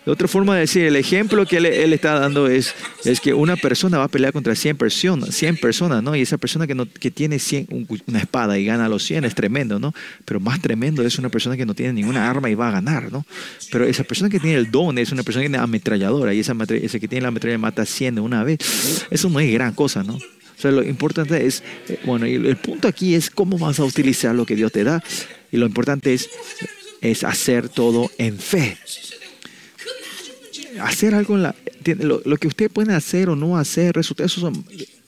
otra 0.08 0.28
forma 0.28 0.54
de 0.54 0.60
decir, 0.62 0.84
el 0.84 0.96
ejemplo 0.96 1.44
que 1.46 1.58
él, 1.58 1.66
él 1.66 1.92
está 1.92 2.18
dando 2.18 2.46
es, 2.48 2.74
es 3.04 3.20
que 3.20 3.34
una 3.34 3.56
persona 3.56 3.98
va 3.98 4.04
a 4.04 4.08
pelear 4.08 4.32
contra 4.32 4.54
100 4.54 4.76
personas, 4.76 5.34
100 5.34 5.56
personas, 5.58 6.02
¿no? 6.02 6.14
Y 6.16 6.22
esa 6.22 6.38
persona 6.38 6.66
que, 6.66 6.74
no, 6.74 6.86
que 6.90 7.10
tiene 7.10 7.38
100, 7.38 7.66
un- 7.70 7.86
una 8.06 8.18
espada 8.20 8.58
y 8.58 8.64
gana 8.64 8.86
a 8.86 8.88
los 8.88 9.02
100 9.04 9.24
es 9.24 9.34
tremendo, 9.34 9.78
¿no? 9.78 9.94
Pero 10.24 10.40
más 10.40 10.60
tremendo 10.60 11.02
es 11.04 11.18
una 11.18 11.28
persona 11.28 11.56
que 11.56 11.66
no 11.66 11.74
tiene 11.74 11.92
ninguna 11.92 12.28
arma 12.30 12.48
y 12.50 12.54
va 12.54 12.68
a 12.68 12.72
ganar, 12.72 13.10
¿no? 13.12 13.24
Pero 13.70 13.84
esa 13.84 14.04
persona 14.04 14.30
que 14.30 14.40
tiene 14.40 14.56
el 14.56 14.70
don 14.70 14.98
es 14.98 15.12
una 15.12 15.22
persona 15.22 15.42
que 15.44 15.48
tiene 15.50 15.62
ametralladora 15.62 16.32
y 16.34 16.40
esa 16.40 16.54
ese 16.70 17.00
que 17.00 17.08
tiene 17.08 17.22
la 17.22 17.28
ametralladora 17.28 17.58
mata 17.58 17.84
100 17.86 18.16
de 18.16 18.20
una 18.20 18.44
vez. 18.44 18.58
Eso 19.10 19.28
no 19.30 19.40
es 19.40 19.52
gran 19.52 19.74
cosa, 19.74 20.02
¿no? 20.02 20.14
O 20.14 20.60
sea, 20.60 20.72
lo 20.72 20.82
importante 20.82 21.46
es, 21.46 21.62
eh, 21.88 22.00
bueno, 22.04 22.26
y 22.26 22.34
el 22.34 22.56
punto 22.56 22.88
aquí 22.88 23.14
es 23.14 23.30
cómo 23.30 23.58
vas 23.58 23.78
a 23.78 23.84
utilizar 23.84 24.34
lo 24.34 24.44
que 24.44 24.56
Dios 24.56 24.72
te 24.72 24.82
da. 24.82 25.02
Y 25.52 25.56
lo 25.56 25.66
importante 25.66 26.12
es, 26.14 26.28
es 27.00 27.22
hacer 27.22 27.68
todo 27.68 28.10
en 28.18 28.38
fe 28.38 28.76
hacer 30.80 31.14
algo 31.14 31.36
en 31.36 31.42
la, 31.42 31.54
lo, 31.98 32.36
que 32.36 32.48
usted 32.48 32.70
puede 32.70 32.94
hacer 32.94 33.28
o 33.28 33.36
no 33.36 33.56
hacer, 33.56 33.94
resulta, 33.94 34.24
eso 34.24 34.52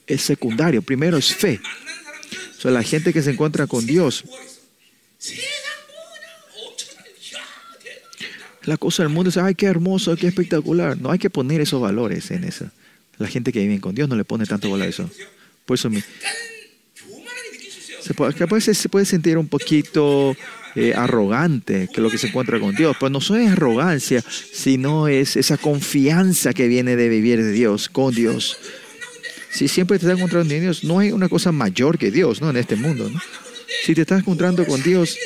es 0.07 0.21
secundario. 0.21 0.81
Primero 0.81 1.17
es 1.17 1.33
fe. 1.33 1.59
O 2.63 2.69
la 2.69 2.83
gente 2.83 3.11
que 3.11 3.21
se 3.21 3.31
encuentra 3.31 3.67
con 3.67 3.85
Dios. 3.85 4.23
La 8.63 8.77
cosa 8.77 9.03
del 9.03 9.11
mundo 9.11 9.29
es, 9.29 9.37
ay, 9.37 9.55
qué 9.55 9.65
hermoso, 9.65 10.15
qué 10.15 10.27
espectacular. 10.27 10.99
No 10.99 11.11
hay 11.11 11.17
que 11.17 11.31
poner 11.31 11.61
esos 11.61 11.81
valores 11.81 12.29
en 12.29 12.43
eso. 12.43 12.69
La 13.17 13.27
gente 13.27 13.51
que 13.51 13.59
vive 13.59 13.79
con 13.79 13.95
Dios 13.95 14.07
no 14.07 14.15
le 14.15 14.23
pone 14.23 14.45
tanto 14.45 14.69
valor 14.69 14.85
a 14.85 14.89
eso. 14.89 15.09
Por 15.65 15.77
eso 15.77 15.89
se 18.73 18.89
puede 18.89 19.05
sentir 19.05 19.37
un 19.37 19.47
poquito 19.47 20.35
eh, 20.73 20.93
arrogante, 20.95 21.89
que 21.93 21.99
lo 21.99 22.09
que 22.09 22.17
se 22.17 22.27
encuentra 22.27 22.57
con 22.57 22.73
Dios. 22.73 22.95
Pues 22.97 23.11
no 23.11 23.19
solo 23.19 23.41
es 23.41 23.51
arrogancia, 23.51 24.23
sino 24.53 25.09
es 25.09 25.35
esa 25.35 25.57
confianza 25.57 26.53
que 26.53 26.69
viene 26.69 26.95
de 26.95 27.09
vivir 27.09 27.43
de 27.43 27.51
Dios, 27.51 27.89
con 27.89 28.15
Dios. 28.15 28.57
Si 29.51 29.67
siempre 29.67 29.99
te 29.99 30.05
estás 30.05 30.17
encontrando 30.17 30.53
con 30.53 30.61
Dios, 30.61 30.85
no 30.85 30.99
hay 30.99 31.11
una 31.11 31.27
cosa 31.27 31.51
mayor 31.51 31.97
que 31.97 32.09
Dios, 32.09 32.39
¿no? 32.39 32.49
En 32.49 32.55
este 32.55 32.77
mundo. 32.77 33.11
Si 33.83 33.93
te 33.93 34.01
estás 34.01 34.19
encontrando 34.19 34.65
con 34.65 34.81
Dios, 34.81 35.17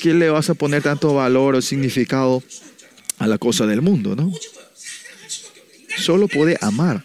¿qué 0.00 0.14
le 0.14 0.30
vas 0.30 0.48
a 0.48 0.54
poner 0.54 0.82
tanto 0.82 1.12
valor 1.12 1.54
o 1.54 1.60
significado 1.60 2.42
a 3.18 3.26
la 3.26 3.36
cosa 3.36 3.66
del 3.66 3.82
mundo, 3.82 4.16
¿no? 4.16 4.32
Solo 5.98 6.26
puede 6.26 6.56
amar. 6.62 7.04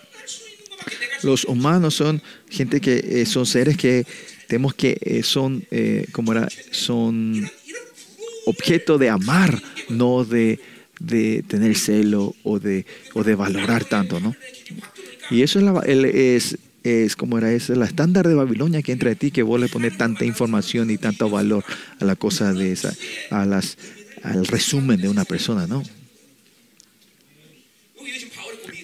Los 1.23 1.43
humanos 1.43 1.95
son 1.95 2.21
gente 2.49 2.79
que 2.79 3.21
eh, 3.21 3.25
son 3.25 3.45
seres 3.45 3.75
que 3.75 4.05
tenemos 4.47 4.73
que 4.73 4.97
eh, 5.01 5.23
son, 5.23 5.65
eh, 5.71 6.05
como 6.11 6.31
era, 6.31 6.47
son 6.71 7.49
objeto 8.45 8.97
de 8.97 9.09
amar, 9.09 9.61
no 9.89 10.23
de, 10.23 10.59
de 10.99 11.43
tener 11.47 11.75
celo 11.75 12.35
o 12.43 12.59
de, 12.59 12.85
o 13.13 13.23
de 13.23 13.35
valorar 13.35 13.83
tanto, 13.85 14.19
¿no? 14.19 14.35
Y 15.29 15.41
eso 15.41 15.59
es, 15.59 15.65
la, 15.65 15.81
es, 15.81 16.57
es 16.83 17.15
como 17.15 17.37
era, 17.37 17.51
es 17.51 17.69
la 17.69 17.85
estándar 17.85 18.27
de 18.27 18.35
Babilonia 18.35 18.81
que 18.81 18.93
entra 18.93 19.09
de 19.09 19.15
ti, 19.17 19.31
que 19.31 19.43
vos 19.43 19.59
le 19.59 19.67
pones 19.67 19.97
tanta 19.97 20.23
información 20.23 20.89
y 20.89 20.97
tanto 20.97 21.29
valor 21.29 21.65
a 21.99 22.05
la 22.05 22.15
cosa 22.15 22.53
de 22.53 22.71
esa, 22.71 22.93
a 23.29 23.45
las, 23.45 23.77
al 24.23 24.47
resumen 24.47 25.01
de 25.01 25.09
una 25.09 25.25
persona, 25.25 25.67
¿no? 25.67 25.83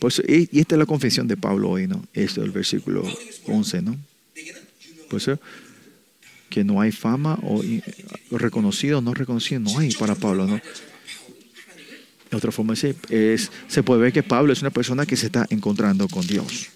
Por 0.02 0.12
y, 0.28 0.50
y 0.52 0.60
esta 0.60 0.76
es 0.76 0.80
la 0.80 0.86
confesión 0.86 1.30
de 1.30 1.38
Pablo 1.38 1.70
hoy, 1.70 1.88
¿no? 1.88 2.06
Esto 2.14 2.42
es 2.42 2.48
el 2.48 2.52
versículo 2.52 3.04
11, 3.48 3.82
¿no? 3.84 3.98
Puede 5.14 5.26
ser 5.26 5.40
que 6.50 6.64
no 6.64 6.82
hay 6.82 6.92
fama 6.92 7.38
o 7.44 7.62
reconocido 8.32 8.98
o 8.98 9.02
no 9.02 9.14
reconocido, 9.14 9.60
no 9.60 9.78
hay 9.78 9.92
para 9.92 10.16
Pablo. 10.16 10.48
¿no? 10.48 10.60
De 12.32 12.36
otra 12.36 12.52
forma, 12.52 12.74
es, 12.74 12.84
es, 13.10 13.52
se 13.68 13.84
puede 13.84 14.02
ver 14.02 14.12
que 14.12 14.24
Pablo 14.24 14.54
es 14.54 14.62
una 14.62 14.72
persona 14.72 15.06
que 15.06 15.16
se 15.16 15.28
está 15.28 15.46
encontrando 15.52 16.08
con 16.08 16.26
Dios. 16.26 16.70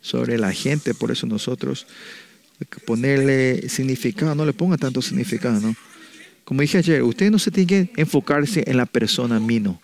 Sobre 0.00 0.38
la 0.38 0.54
gente, 0.54 0.94
por 0.94 1.10
eso 1.10 1.26
nosotros 1.26 1.86
ponerle 2.86 3.68
significado, 3.68 4.34
no 4.34 4.46
le 4.46 4.54
ponga 4.54 4.78
tanto 4.78 5.02
significado. 5.02 5.60
¿no? 5.60 5.76
Como 6.46 6.62
dije 6.62 6.78
ayer, 6.78 7.02
ustedes 7.02 7.30
no 7.30 7.38
se 7.38 7.50
tienen 7.50 7.88
que 7.88 8.00
enfocarse 8.00 8.64
en 8.66 8.78
la 8.78 8.86
persona 8.86 9.38
mino. 9.38 9.82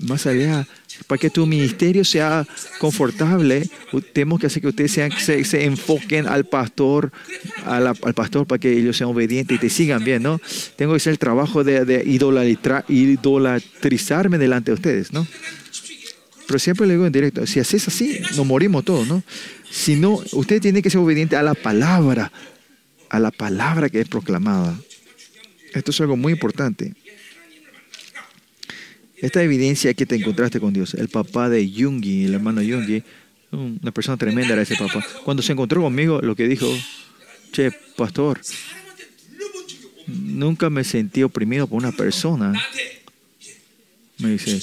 Más 0.00 0.26
allá 0.26 0.66
para 1.06 1.18
que 1.18 1.30
tu 1.30 1.46
ministerio 1.46 2.04
sea 2.04 2.46
confortable, 2.78 3.68
tenemos 4.12 4.40
que 4.40 4.46
hacer 4.46 4.62
que 4.62 4.68
ustedes 4.68 4.92
sean, 4.92 5.12
se, 5.12 5.44
se 5.44 5.64
enfoquen 5.64 6.26
al 6.26 6.44
pastor, 6.44 7.12
al 7.64 8.14
pastor 8.14 8.46
para 8.46 8.58
que 8.58 8.72
ellos 8.72 8.96
sean 8.96 9.10
obedientes 9.10 9.56
y 9.56 9.60
te 9.60 9.70
sigan 9.70 10.04
bien, 10.04 10.22
¿no? 10.22 10.40
Tengo 10.76 10.92
que 10.92 10.96
hacer 10.96 11.12
el 11.12 11.18
trabajo 11.18 11.64
de, 11.64 12.02
idolatrizarme 12.06 14.38
delante 14.38 14.70
de 14.70 14.74
ustedes, 14.74 15.12
¿no? 15.12 15.26
Pero 16.46 16.58
siempre 16.58 16.86
le 16.86 16.94
digo 16.94 17.06
en 17.06 17.12
directo, 17.12 17.46
si 17.46 17.60
haces 17.60 17.88
así, 17.88 18.20
nos 18.36 18.46
morimos 18.46 18.84
todos, 18.84 19.06
¿no? 19.06 19.22
Si 19.70 19.96
no, 19.96 20.22
usted 20.32 20.60
tiene 20.60 20.80
que 20.80 20.90
ser 20.90 21.00
obediente 21.00 21.36
a 21.36 21.42
la 21.42 21.54
palabra, 21.54 22.32
a 23.10 23.18
la 23.18 23.30
palabra 23.30 23.90
que 23.90 24.00
es 24.00 24.08
proclamada. 24.08 24.78
Esto 25.74 25.90
es 25.90 26.00
algo 26.00 26.16
muy 26.16 26.32
importante. 26.32 26.94
Esta 29.20 29.42
evidencia 29.42 29.94
que 29.94 30.06
te 30.06 30.16
encontraste 30.16 30.60
con 30.60 30.72
Dios, 30.72 30.94
el 30.94 31.08
papá 31.08 31.48
de 31.48 31.68
Yungi, 31.70 32.24
el 32.24 32.34
hermano 32.34 32.62
Yungi, 32.62 33.02
una 33.50 33.90
persona 33.92 34.16
tremenda 34.16 34.52
era 34.52 34.62
ese 34.62 34.76
papá. 34.76 35.04
Cuando 35.24 35.42
se 35.42 35.52
encontró 35.52 35.82
conmigo, 35.82 36.20
lo 36.20 36.36
que 36.36 36.46
dijo, 36.46 36.66
che, 37.52 37.72
pastor, 37.96 38.40
nunca 40.06 40.70
me 40.70 40.84
sentí 40.84 41.22
oprimido 41.22 41.66
por 41.66 41.78
una 41.78 41.92
persona. 41.92 42.52
Me 44.18 44.30
dice, 44.30 44.60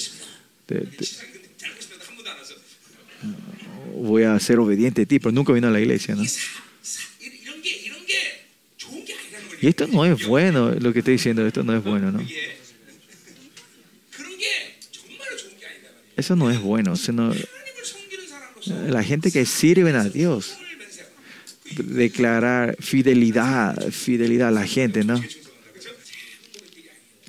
voy 3.94 4.22
a 4.22 4.38
ser 4.38 4.58
obediente 4.58 5.02
a 5.02 5.06
ti, 5.06 5.18
pero 5.18 5.32
nunca 5.32 5.52
vino 5.52 5.68
a 5.68 5.70
la 5.70 5.80
iglesia, 5.80 6.14
¿no? 6.14 6.24
Y 9.62 9.68
esto 9.68 9.86
no 9.86 10.04
es 10.04 10.26
bueno, 10.26 10.72
lo 10.72 10.92
que 10.92 11.00
estoy 11.00 11.14
diciendo, 11.14 11.46
esto 11.46 11.62
no 11.62 11.76
es 11.76 11.82
bueno, 11.82 12.12
¿no? 12.12 12.20
Eso 16.16 16.36
no 16.36 16.50
es 16.50 16.60
bueno. 16.60 16.96
Sino 16.96 17.32
la 18.88 19.02
gente 19.02 19.30
que 19.30 19.46
sirven 19.46 19.96
a 19.96 20.04
Dios. 20.04 20.56
Declarar 21.76 22.76
fidelidad, 22.80 23.90
fidelidad 23.90 24.48
a 24.48 24.52
la 24.52 24.66
gente, 24.66 25.04
¿no? 25.04 25.20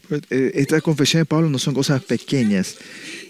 Pues, 0.07 0.21
eh, 0.29 0.51
estas 0.55 0.81
confesiones 0.81 1.25
de 1.25 1.29
Pablo 1.29 1.49
no 1.49 1.59
son 1.59 1.73
cosas 1.73 2.03
pequeñas. 2.03 2.77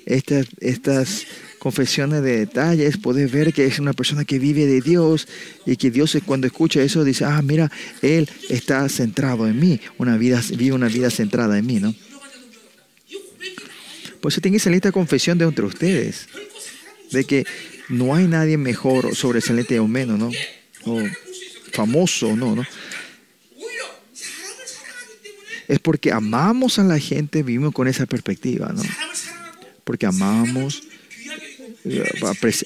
Estas, 0.05 0.47
estas 0.59 1.25
confesiones 1.59 2.21
de 2.23 2.39
detalles, 2.39 2.97
puedes 2.97 3.31
ver 3.31 3.51
que 3.51 3.65
es 3.65 3.79
una 3.79 3.93
persona 3.93 4.25
que 4.25 4.39
vive 4.39 4.65
de 4.65 4.81
Dios 4.81 5.27
y 5.65 5.75
que 5.75 5.91
Dios 5.91 6.17
cuando 6.25 6.47
escucha 6.47 6.81
eso 6.81 7.03
dice, 7.03 7.25
ah, 7.25 7.41
mira, 7.41 7.71
Él 8.01 8.29
está 8.49 8.87
centrado 8.89 9.47
en 9.47 9.59
mí, 9.59 9.79
una 9.97 10.17
vida, 10.17 10.41
vive 10.55 10.73
una 10.73 10.87
vida 10.87 11.09
centrada 11.09 11.57
en 11.57 11.65
mí, 11.65 11.79
¿no? 11.79 11.93
Por 14.21 14.31
eso 14.31 14.41
tienen 14.41 14.57
esa 14.57 14.69
lista 14.69 14.89
de 14.89 14.93
confesión 14.93 15.37
de 15.37 15.45
entre 15.45 15.65
ustedes, 15.65 16.27
de 17.11 17.23
que 17.23 17.45
no 17.89 18.15
hay 18.15 18.27
nadie 18.27 18.57
mejor 18.57 19.05
o 19.05 19.15
sobresaliente 19.15 19.79
o 19.79 19.87
menos, 19.87 20.19
¿no? 20.19 20.31
O 20.85 21.03
famoso, 21.71 22.35
¿no? 22.35 22.65
Es 25.67 25.79
porque 25.79 26.11
amamos 26.11 26.79
a 26.79 26.83
la 26.83 26.99
gente, 26.99 27.43
vivimos 27.43 27.73
con 27.73 27.87
esa 27.87 28.05
perspectiva, 28.05 28.71
¿no? 28.73 28.81
Porque 29.83 30.05
amamos, 30.05 30.83
eh, 31.83 32.03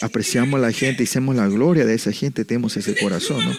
apreciamos 0.02 0.58
a 0.60 0.62
la 0.62 0.72
gente, 0.72 1.04
hacemos 1.04 1.36
la 1.36 1.48
gloria 1.48 1.86
de 1.86 1.96
esa 1.96 2.12
gente, 2.12 2.46
tenemos 2.46 2.78
ese 2.78 2.96
corazón, 2.96 3.44
¿no? 3.44 3.58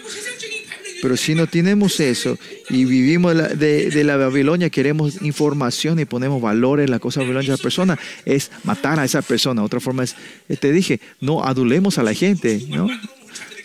Pero 1.03 1.17
si 1.17 1.35
no 1.35 1.47
tenemos 1.47 1.99
eso 1.99 2.39
y 2.69 2.85
vivimos 2.85 3.35
de, 3.35 4.03
la 4.05 4.15
Babilonia, 4.15 4.69
queremos 4.69 5.21
información 5.21 5.99
y 5.99 6.05
ponemos 6.05 6.41
valor 6.41 6.79
en 6.79 6.89
la 6.91 6.99
cosa 6.99 7.19
babilonia 7.19 7.51
de 7.51 7.57
la 7.57 7.61
persona, 7.61 7.99
es 8.23 8.49
matar 8.63 9.01
a 9.01 9.03
esa 9.03 9.21
persona. 9.21 9.63
Otra 9.63 9.81
forma 9.81 10.05
es, 10.05 10.15
eh, 10.47 10.55
te 10.55 10.71
dije, 10.71 11.01
no 11.19 11.43
adulemos 11.43 11.97
a 11.97 12.03
la 12.03 12.13
gente, 12.13 12.65
¿no? 12.69 12.87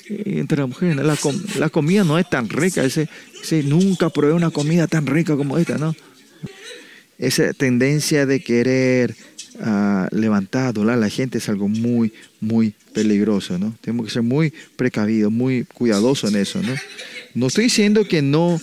Y 0.08 0.40
Entre 0.40 0.58
las 0.58 0.68
mujeres, 0.68 0.96
la, 0.96 1.14
com- 1.14 1.40
la 1.60 1.68
comida 1.68 2.02
no 2.02 2.18
es 2.18 2.28
tan 2.28 2.48
rica, 2.48 2.82
ese, 2.82 3.08
ese, 3.40 3.62
nunca 3.62 4.10
probé 4.10 4.32
una 4.32 4.50
comida 4.50 4.88
tan 4.88 5.06
rica 5.06 5.36
como 5.36 5.58
esta, 5.58 5.78
¿no? 5.78 5.94
Esa 7.18 7.52
tendencia 7.52 8.26
de 8.26 8.40
querer 8.40 9.14
ah, 9.60 10.08
levantar, 10.10 10.66
adular 10.66 10.96
a 10.96 11.00
la 11.00 11.08
gente 11.08 11.38
es 11.38 11.48
algo 11.48 11.68
muy, 11.68 12.12
muy 12.40 12.74
peligroso, 12.92 13.60
¿no? 13.60 13.76
Tenemos 13.80 14.06
que 14.06 14.12
ser 14.12 14.22
muy 14.22 14.52
precavidos, 14.74 15.30
muy 15.30 15.62
cuidadosos 15.72 16.32
en 16.32 16.40
eso, 16.40 16.60
¿no? 16.62 16.74
No 17.38 17.46
estoy 17.46 17.64
diciendo 17.64 18.04
que 18.04 18.20
no 18.20 18.60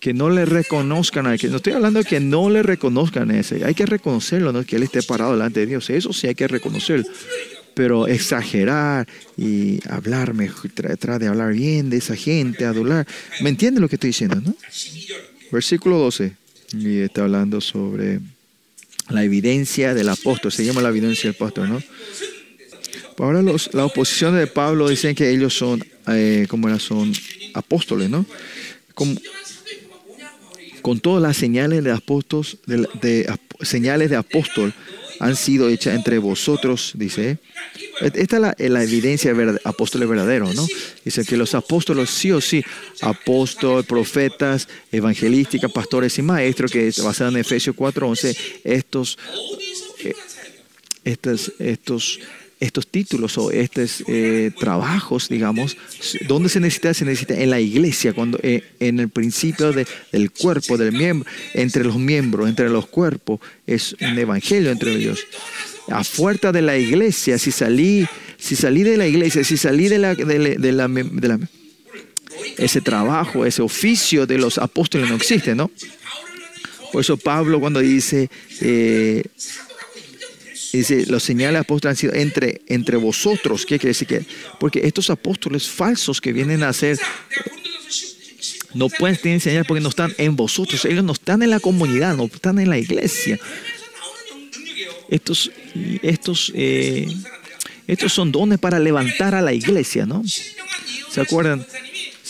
que 0.00 0.14
no 0.14 0.28
le 0.30 0.44
reconozcan 0.44 1.26
a 1.26 1.36
que 1.38 1.48
no 1.48 1.56
estoy 1.56 1.74
hablando 1.74 2.02
que 2.04 2.20
no 2.20 2.50
le 2.50 2.62
reconozcan 2.62 3.30
a 3.30 3.40
ese. 3.40 3.64
Hay 3.64 3.74
que 3.74 3.86
reconocerlo, 3.86 4.52
no 4.52 4.64
que 4.64 4.76
él 4.76 4.82
esté 4.82 5.02
parado 5.02 5.32
delante 5.32 5.60
de 5.60 5.66
Dios. 5.66 5.88
Eso 5.90 6.12
sí 6.12 6.26
hay 6.26 6.34
que 6.34 6.48
reconocerlo. 6.48 7.06
Pero 7.74 8.06
exagerar 8.06 9.06
y 9.36 9.80
hablar, 9.88 10.34
tratar 10.74 11.20
de 11.20 11.26
hablar 11.26 11.52
bien 11.52 11.90
de 11.90 11.98
esa 11.98 12.16
gente, 12.16 12.64
adular. 12.64 13.06
¿Me 13.40 13.50
entienden 13.50 13.82
lo 13.82 13.88
que 13.88 13.96
estoy 13.96 14.08
diciendo? 14.08 14.42
Versículo 15.50 15.98
12. 15.98 16.32
Y 16.78 16.98
está 17.00 17.22
hablando 17.22 17.60
sobre 17.60 18.20
la 19.10 19.22
evidencia 19.22 19.92
del 19.92 20.08
apóstol. 20.08 20.50
Se 20.50 20.64
llama 20.64 20.82
la 20.82 20.90
evidencia 20.90 21.30
del 21.30 21.36
apóstol, 21.36 21.68
¿no? 21.68 21.82
Ahora 23.18 23.42
los, 23.42 23.72
la 23.74 23.84
oposición 23.84 24.36
de 24.36 24.46
Pablo 24.46 24.88
dicen 24.88 25.14
que 25.14 25.30
ellos 25.30 25.54
son, 25.54 25.84
eh, 26.08 26.46
como 26.48 26.68
era, 26.68 26.78
son 26.78 27.12
apóstoles, 27.54 28.10
¿no? 28.10 28.26
Con 30.82 31.00
todas 31.00 31.22
las 31.22 31.36
señales 31.36 31.82
de 31.82 31.92
apóstoles, 31.92 32.58
de, 32.66 33.32
señales 33.62 34.10
de 34.10 34.16
apóstol 34.16 34.74
han 35.20 35.36
sido 35.36 35.68
hechas 35.68 35.94
entre 35.94 36.18
vosotros, 36.18 36.92
dice. 36.94 37.38
Esta 38.00 38.54
es 38.58 38.70
la, 38.70 38.82
evidencia 38.82 39.32
de 39.32 39.60
apóstoles 39.64 40.08
verdaderos, 40.08 40.54
¿no? 40.54 40.66
Dice 41.04 41.24
que 41.24 41.36
los 41.36 41.54
apóstoles, 41.54 42.10
sí 42.10 42.32
o 42.32 42.40
sí, 42.40 42.64
apóstoles, 43.00 43.86
profetas, 43.86 44.68
evangelísticas, 44.90 45.70
pastores 45.72 46.18
y 46.18 46.22
maestros, 46.22 46.70
que 46.70 46.88
es 46.88 47.02
basado 47.02 47.30
en 47.30 47.36
Efesios 47.38 47.76
4.11, 47.76 48.36
estos, 48.64 49.18
eh, 50.00 50.14
estos, 51.04 51.52
estos 51.58 52.20
estos 52.64 52.86
títulos 52.86 53.36
o 53.38 53.50
estos 53.50 54.02
eh, 54.08 54.50
trabajos, 54.58 55.28
digamos, 55.28 55.76
¿dónde 56.26 56.48
se 56.48 56.60
necesita? 56.60 56.92
Se 56.94 57.04
necesita 57.04 57.34
en 57.34 57.50
la 57.50 57.60
iglesia, 57.60 58.12
cuando 58.12 58.38
eh, 58.42 58.62
en 58.80 59.00
el 59.00 59.08
principio 59.08 59.72
de- 59.72 59.86
del 60.12 60.30
cuerpo, 60.30 60.76
del 60.76 60.92
miembro, 60.92 61.28
entre 61.54 61.84
los 61.84 61.96
miembros, 61.96 62.48
entre 62.48 62.68
los 62.68 62.86
cuerpos, 62.86 63.40
es 63.66 63.94
un 64.00 64.18
evangelio 64.18 64.70
entre 64.70 64.92
ellos. 64.94 65.20
A 65.88 66.02
fuerza 66.04 66.50
de 66.52 66.62
la 66.62 66.76
iglesia, 66.78 67.38
si 67.38 67.50
salí, 67.52 68.06
si 68.38 68.56
salí 68.56 68.82
de 68.82 68.96
la 68.96 69.06
iglesia, 69.06 69.44
si 69.44 69.56
salí 69.56 69.88
de 69.88 69.98
la, 69.98 70.14
de 70.14 70.38
la- 70.72 70.88
de 70.88 71.28
la- 71.28 71.38
ese 72.58 72.80
trabajo, 72.80 73.46
ese 73.46 73.62
oficio 73.62 74.26
de 74.26 74.38
los 74.38 74.58
apóstoles 74.58 75.08
no 75.08 75.16
existe, 75.16 75.54
¿no? 75.54 75.70
Por 76.92 77.00
eso 77.00 77.16
Pablo 77.16 77.58
cuando 77.60 77.80
dice, 77.80 78.28
eh, 78.60 79.22
Dice, 80.78 81.06
los 81.06 81.22
señales 81.22 81.60
apóstoles 81.60 81.92
han 81.92 81.96
sido 81.96 82.14
entre, 82.14 82.62
entre 82.66 82.96
vosotros. 82.96 83.64
¿Qué 83.64 83.78
quiere 83.78 83.90
decir 83.90 84.08
que? 84.08 84.24
Porque 84.58 84.80
estos 84.84 85.08
apóstoles 85.08 85.68
falsos 85.68 86.20
que 86.20 86.32
vienen 86.32 86.64
a 86.64 86.70
hacer 86.70 86.98
no 88.74 88.88
pueden 88.88 89.16
tener 89.16 89.40
señales 89.40 89.68
porque 89.68 89.80
no 89.80 89.90
están 89.90 90.12
en 90.18 90.34
vosotros. 90.34 90.84
Ellos 90.84 91.04
no 91.04 91.12
están 91.12 91.44
en 91.44 91.50
la 91.50 91.60
comunidad, 91.60 92.16
no 92.16 92.24
están 92.24 92.58
en 92.58 92.70
la 92.70 92.78
iglesia. 92.78 93.38
Estos, 95.08 95.52
estos, 96.02 96.50
eh, 96.56 97.06
estos 97.86 98.12
son 98.12 98.32
dones 98.32 98.58
para 98.58 98.80
levantar 98.80 99.36
a 99.36 99.42
la 99.42 99.52
iglesia, 99.52 100.06
¿no? 100.06 100.24
¿Se 101.08 101.20
acuerdan? 101.20 101.64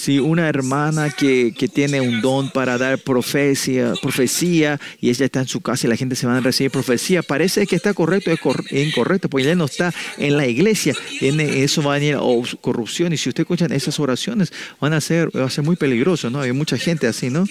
Si 0.04 0.18
una 0.18 0.46
hermana 0.50 1.08
que, 1.08 1.54
que, 1.56 1.66
tiene 1.66 2.02
un 2.02 2.20
don 2.20 2.50
para 2.50 2.76
dar 2.76 2.98
profecía, 2.98 3.94
profecía 4.02 4.78
y 5.00 5.08
ella 5.08 5.24
está 5.24 5.40
en 5.40 5.48
su 5.48 5.62
casa 5.62 5.86
y 5.86 5.90
la 5.90 5.96
gente 5.96 6.14
se 6.14 6.26
va 6.26 6.36
a 6.36 6.40
recibir 6.40 6.70
profecía, 6.70 7.22
parece 7.22 7.66
que 7.66 7.74
está 7.74 7.94
correcto 7.94 8.30
o 8.30 8.54
incorrecto, 8.70 9.30
porque 9.30 9.46
ella 9.46 9.54
no 9.54 9.64
está 9.64 9.94
en 10.18 10.36
la 10.36 10.46
iglesia. 10.46 10.94
Eso 11.22 11.82
va 11.82 11.94
a 11.94 11.98
venir 11.98 12.16
a 12.16 12.20
corrupción 12.60 13.14
y 13.14 13.16
si 13.16 13.30
usted 13.30 13.44
escucha 13.44 13.64
esas 13.64 13.98
oraciones, 13.98 14.52
van 14.78 14.92
a 14.92 15.00
ser, 15.00 15.34
va 15.34 15.46
a 15.46 15.48
ser 15.48 15.64
muy 15.64 15.76
peligroso, 15.76 16.28
¿no? 16.28 16.42
Hay 16.42 16.52
mucha 16.52 16.76
gente 16.76 17.06
así, 17.06 17.30
¿no? 17.30 17.46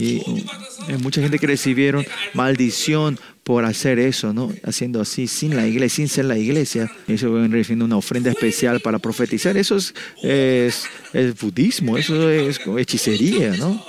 Y 0.00 0.22
hay 0.88 0.96
mucha 0.98 1.20
gente 1.20 1.38
que 1.38 1.46
recibieron 1.46 2.04
maldición 2.34 3.18
por 3.44 3.64
hacer 3.64 3.98
eso, 3.98 4.32
¿no? 4.32 4.52
Haciendo 4.64 5.00
así, 5.00 5.26
sin 5.26 5.56
la 5.56 5.66
iglesia, 5.66 5.96
sin 5.96 6.08
ser 6.08 6.24
la 6.24 6.38
iglesia. 6.38 6.90
Eso 7.06 7.32
viene 7.32 7.48
refiriendo 7.48 7.84
una 7.84 7.96
ofrenda 7.96 8.30
especial 8.30 8.80
para 8.80 8.98
profetizar. 8.98 9.56
Eso 9.56 9.76
es, 9.76 9.94
es, 11.12 11.40
budismo, 11.40 11.98
eso 11.98 12.30
es 12.30 12.60
hechicería, 12.78 13.56
¿no? 13.56 13.84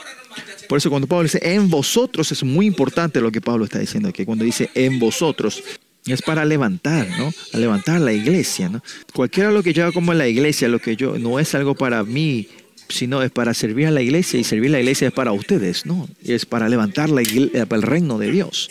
Por 0.67 0.77
eso 0.77 0.89
cuando 0.89 1.07
Pablo 1.07 1.23
dice 1.23 1.39
en 1.43 1.69
vosotros 1.69 2.31
es 2.31 2.43
muy 2.43 2.65
importante 2.65 3.19
lo 3.19 3.31
que 3.31 3.41
Pablo 3.41 3.65
está 3.65 3.79
diciendo 3.79 4.09
aquí. 4.09 4.25
Cuando 4.25 4.45
dice 4.45 4.69
en 4.73 4.99
vosotros 4.99 5.61
es 6.05 6.21
para 6.21 6.45
levantar, 6.45 7.07
¿no? 7.17 7.31
A 7.53 7.57
levantar 7.57 8.01
la 8.01 8.13
iglesia, 8.13 8.69
¿no? 8.69 8.81
Cualquiera 9.13 9.51
lo 9.51 9.61
que 9.63 9.73
yo 9.73 9.83
haga 9.83 9.91
como 9.91 10.13
la 10.13 10.27
iglesia, 10.27 10.67
lo 10.67 10.79
que 10.79 10.95
yo 10.95 11.19
no 11.19 11.39
es 11.39 11.53
algo 11.55 11.75
para 11.75 12.03
mí, 12.03 12.47
sino 12.91 13.23
es 13.23 13.31
para 13.31 13.53
servir 13.53 13.87
a 13.87 13.91
la 13.91 14.01
iglesia 14.01 14.39
y 14.39 14.43
servir 14.43 14.69
a 14.69 14.73
la 14.73 14.79
iglesia 14.79 15.07
es 15.07 15.13
para 15.13 15.31
ustedes, 15.31 15.85
¿no? 15.85 16.07
Es 16.23 16.45
para 16.45 16.69
levantar 16.69 17.09
la 17.09 17.21
el 17.21 17.81
reino 17.81 18.17
de 18.17 18.31
Dios. 18.31 18.69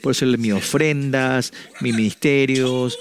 Por 0.00 0.12
eso 0.12 0.26
mis 0.26 0.52
ofrendas, 0.52 1.52
mis 1.80 1.94
ministerios, 1.94 2.98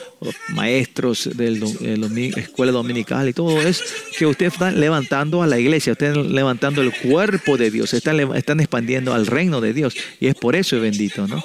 maestros 0.49 1.29
de 1.33 1.51
la 1.51 2.41
escuela 2.41 2.71
dominical 2.71 3.29
y 3.29 3.33
todo 3.33 3.61
es 3.61 3.81
que 4.17 4.25
ustedes 4.25 4.53
están 4.53 4.79
levantando 4.79 5.41
a 5.41 5.47
la 5.47 5.59
iglesia, 5.59 5.93
están 5.93 6.33
levantando 6.33 6.81
el 6.81 6.91
cuerpo 6.91 7.57
de 7.57 7.71
Dios, 7.71 7.93
están, 7.93 8.19
están 8.35 8.59
expandiendo 8.59 9.13
al 9.13 9.27
reino 9.27 9.61
de 9.61 9.73
Dios. 9.73 9.95
Y 10.19 10.27
es 10.27 10.35
por 10.35 10.55
eso 10.55 10.79
bendito, 10.79 11.25
¿no? 11.27 11.43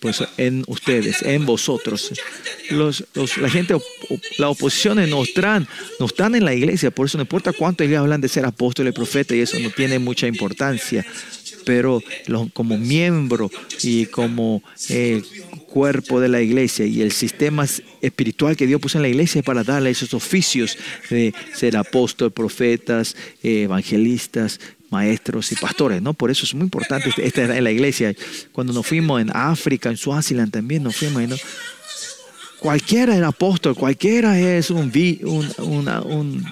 Pues 0.00 0.24
en 0.38 0.64
ustedes, 0.66 1.22
en 1.22 1.44
vosotros. 1.44 2.12
Los, 2.70 3.04
la 3.38 3.50
gente, 3.50 3.76
la 4.38 4.48
oposición 4.48 4.96
no 5.10 5.22
están, 5.22 5.68
están 6.00 6.34
en 6.34 6.44
la 6.44 6.54
iglesia, 6.54 6.90
por 6.90 7.06
eso 7.06 7.18
no 7.18 7.22
importa 7.22 7.52
cuánto 7.52 7.84
ellos 7.84 7.98
hablan 7.98 8.20
de 8.20 8.28
ser 8.28 8.46
apóstoles, 8.46 8.94
profetas 8.94 9.36
y 9.36 9.40
eso 9.42 9.58
no 9.58 9.70
tiene 9.70 9.98
mucha 9.98 10.26
importancia 10.26 11.04
pero 11.64 12.02
como 12.52 12.78
miembro 12.78 13.50
y 13.82 14.06
como 14.06 14.62
eh, 14.88 15.22
cuerpo 15.66 16.20
de 16.20 16.28
la 16.28 16.40
iglesia 16.40 16.86
y 16.86 17.00
el 17.00 17.12
sistema 17.12 17.66
espiritual 18.00 18.56
que 18.56 18.66
Dios 18.66 18.80
puso 18.80 18.98
en 18.98 19.02
la 19.02 19.08
iglesia 19.08 19.42
para 19.42 19.62
darle 19.62 19.90
esos 19.90 20.14
oficios 20.14 20.76
de 21.10 21.32
ser 21.54 21.76
apóstol, 21.76 22.32
profetas, 22.32 23.16
eh, 23.42 23.62
evangelistas, 23.62 24.60
maestros 24.90 25.52
y 25.52 25.56
pastores, 25.56 26.02
¿no? 26.02 26.14
Por 26.14 26.30
eso 26.30 26.44
es 26.44 26.54
muy 26.54 26.64
importante 26.64 27.10
esta 27.16 27.56
en 27.56 27.64
la 27.64 27.70
iglesia. 27.70 28.14
Cuando 28.52 28.72
nos 28.72 28.86
fuimos 28.86 29.20
en 29.20 29.30
África, 29.34 29.88
en 29.90 29.96
Suaziland 29.96 30.50
también 30.52 30.82
nos 30.82 30.96
fuimos, 30.96 31.22
¿no? 31.28 31.36
Cualquiera 32.58 33.16
era 33.16 33.28
apóstol, 33.28 33.74
cualquiera 33.74 34.38
es 34.38 34.70
un, 34.70 34.92
un, 35.22 36.44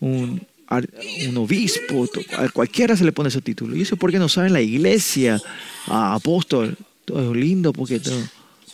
un 0.00 0.40
un 0.70 1.36
obispo, 1.36 2.06
a 2.36 2.48
cualquiera 2.50 2.96
se 2.96 3.04
le 3.04 3.12
pone 3.12 3.30
ese 3.30 3.40
título. 3.40 3.74
Y 3.74 3.82
eso 3.82 3.96
porque 3.96 4.18
no 4.18 4.28
saben 4.28 4.52
la 4.52 4.60
iglesia, 4.60 5.40
apóstol, 5.86 6.76
todo 7.04 7.32
es 7.32 7.36
lindo 7.36 7.72
porque 7.72 8.00
todo, 8.00 8.20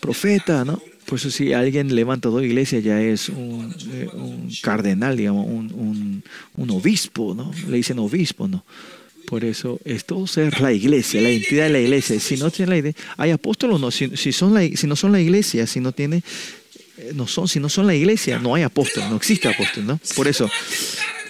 profeta, 0.00 0.64
¿no? 0.64 0.80
Por 1.07 1.19
eso 1.19 1.31
si 1.31 1.53
alguien 1.53 1.95
levanta 1.95 2.29
dos 2.29 2.43
iglesias 2.43 2.83
ya 2.83 3.01
es 3.01 3.29
un, 3.29 3.75
eh, 3.93 4.09
cardenal, 4.62 5.17
digamos, 5.17 5.47
un, 5.47 6.23
obispo, 6.71 7.35
¿no? 7.35 7.53
Le 7.69 7.77
dicen 7.77 7.99
obispo, 7.99 8.49
¿no? 8.49 8.64
Por 9.27 9.45
eso 9.45 9.81
es 9.85 10.05
todo 10.05 10.27
ser 10.27 10.61
la 10.61 10.73
iglesia, 10.73 11.21
la 11.21 11.31
entidad 11.31 11.64
de 11.64 11.71
la 11.71 11.81
iglesia. 11.81 12.19
Si 12.21 12.37
no 12.37 12.51
tiene 12.51 12.71
la 12.71 12.79
idea, 12.79 12.93
hay 13.17 13.31
apóstolos 13.31 13.81
no, 13.81 13.90
si, 13.90 14.33
son 14.33 14.55
la, 14.55 14.67
si 14.77 14.87
no 14.87 14.97
son 14.97 15.12
la 15.12 15.21
iglesia, 15.21 15.67
si 15.67 15.81
no 15.81 15.93
tiene, 15.93 16.23
eh, 16.99 17.12
no 17.14 17.27
son, 17.27 17.49
si 17.49 17.61
no 17.61 17.69
son 17.69 17.87
la 17.87 17.95
iglesia, 17.95 18.38
no 18.38 18.55
hay 18.55 18.62
apóstol, 18.62 19.05
no 19.09 19.17
existe 19.17 19.49
apóstol, 19.49 19.87
¿no? 19.87 20.01
Por 20.14 20.29
eso 20.29 20.51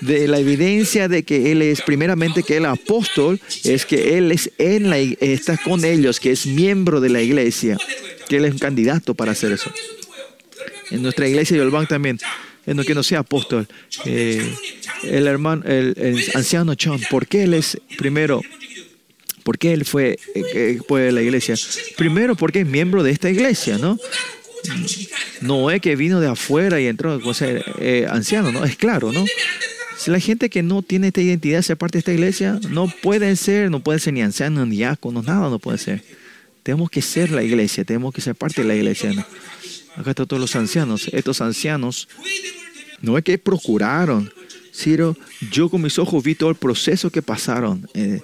de 0.07 0.29
la 0.29 0.39
evidencia 0.39 1.09
de 1.09 1.23
que 1.23 1.51
Él 1.53 1.63
es, 1.63 1.81
primeramente, 1.81 2.43
que 2.43 2.59
el 2.59 2.67
apóstol 2.67 3.41
es 3.65 3.87
que 3.87 4.19
Él 4.19 4.33
es 4.33 4.51
en 4.59 4.91
la, 4.91 4.99
está 4.99 5.57
con 5.57 5.85
ellos, 5.85 6.21
que 6.21 6.31
es 6.31 6.47
miembro 6.47 7.01
de 7.01 7.09
la 7.09 7.23
iglesia, 7.23 7.79
que 8.29 8.37
Él 8.37 8.45
es 8.45 8.53
un 8.53 8.59
candidato 8.59 9.15
para 9.15 9.33
hacer 9.33 9.53
eso. 9.53 9.73
En 10.91 11.03
nuestra 11.03 11.27
iglesia 11.27 11.57
de 11.57 11.63
Yolván 11.63 11.87
también, 11.87 12.19
en 12.67 12.77
lo 12.77 12.85
que 12.85 12.95
no 12.95 13.03
sea 13.03 13.21
apóstol, 13.21 13.67
eh, 14.05 14.55
el 15.05 15.27
hermano, 15.27 15.65
el, 15.67 16.23
anciano 16.35 16.75
John, 16.81 17.01
¿por 17.11 17.27
qué 17.27 17.45
Él 17.45 17.55
es 17.55 17.79
primero? 17.97 18.43
¿Por 19.43 19.59
qué 19.59 19.75
él 19.75 19.85
fue, 19.85 20.19
eh, 20.35 20.79
fue 20.89 21.03
de 21.03 21.13
la 21.13 21.21
iglesia? 21.21 21.55
Primero 21.99 22.35
porque 22.35 22.61
es 22.61 22.67
miembro 22.67 23.03
de 23.03 23.11
esta 23.11 23.29
iglesia, 23.29 23.77
¿no? 23.77 23.99
No 25.43 25.71
es 25.71 25.83
que 25.83 25.97
vino 25.97 26.19
de 26.19 26.29
afuera 26.29 26.81
y 26.81 26.87
entró 26.87 27.21
a 27.23 27.35
ser 27.35 27.63
eh, 27.79 28.07
anciano, 28.09 28.53
¿no? 28.53 28.65
Es 28.65 28.77
claro, 28.77 29.13
¿no? 29.13 29.23
Si 29.97 30.11
la 30.11 30.19
gente 30.19 30.51
que 30.51 30.63
no 30.63 30.83
tiene 30.83 31.09
esta 31.09 31.21
identidad, 31.21 31.63
ser 31.63 31.77
parte 31.77 31.99
de 31.99 32.01
esta 32.01 32.13
iglesia, 32.13 32.61
no 32.71 32.93
pueden 33.03 33.37
ser, 33.37 33.71
no 33.71 33.81
pueden 33.81 34.01
ser 34.01 34.13
ni 34.13 34.23
ancianos, 34.23 34.67
ni 34.67 34.77
diáconos, 34.77 35.25
nada 35.25 35.49
no 35.49 35.59
puede 35.59 35.79
ser. 35.79 36.03
Tenemos 36.63 36.91
que 36.91 37.03
ser 37.03 37.31
la 37.31 37.43
iglesia, 37.43 37.85
tenemos 37.85 38.13
que 38.13 38.21
ser 38.21 38.35
parte 38.35 38.63
de 38.63 38.69
la 38.69 38.75
iglesia. 38.75 39.11
Acá 39.97 40.11
están 40.11 40.27
todos 40.27 40.41
los 40.41 40.57
ancianos. 40.57 41.09
Estos 41.13 41.41
ancianos 41.41 42.09
no 43.01 43.17
es 43.17 43.25
que 43.25 43.39
procuraron, 43.39 44.33
sino 44.73 45.17
yo 45.53 45.69
con 45.69 45.83
mis 45.83 45.99
ojos 45.99 46.25
vi 46.25 46.35
todo 46.35 46.51
el 46.51 46.57
proceso 46.57 47.11
que 47.11 47.23
pasaron, 47.23 47.89
eh, 47.95 48.21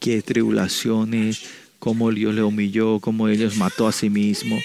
que 0.00 0.22
tribulaciones, 0.22 1.42
cómo 1.78 2.10
Dios 2.10 2.34
le 2.34 2.42
humilló, 2.42 2.98
cómo 3.00 3.28
ellos 3.28 3.56
mató 3.56 3.86
a 3.86 3.92
sí 3.92 4.10
mismo. 4.10 4.58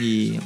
Y 0.00 0.38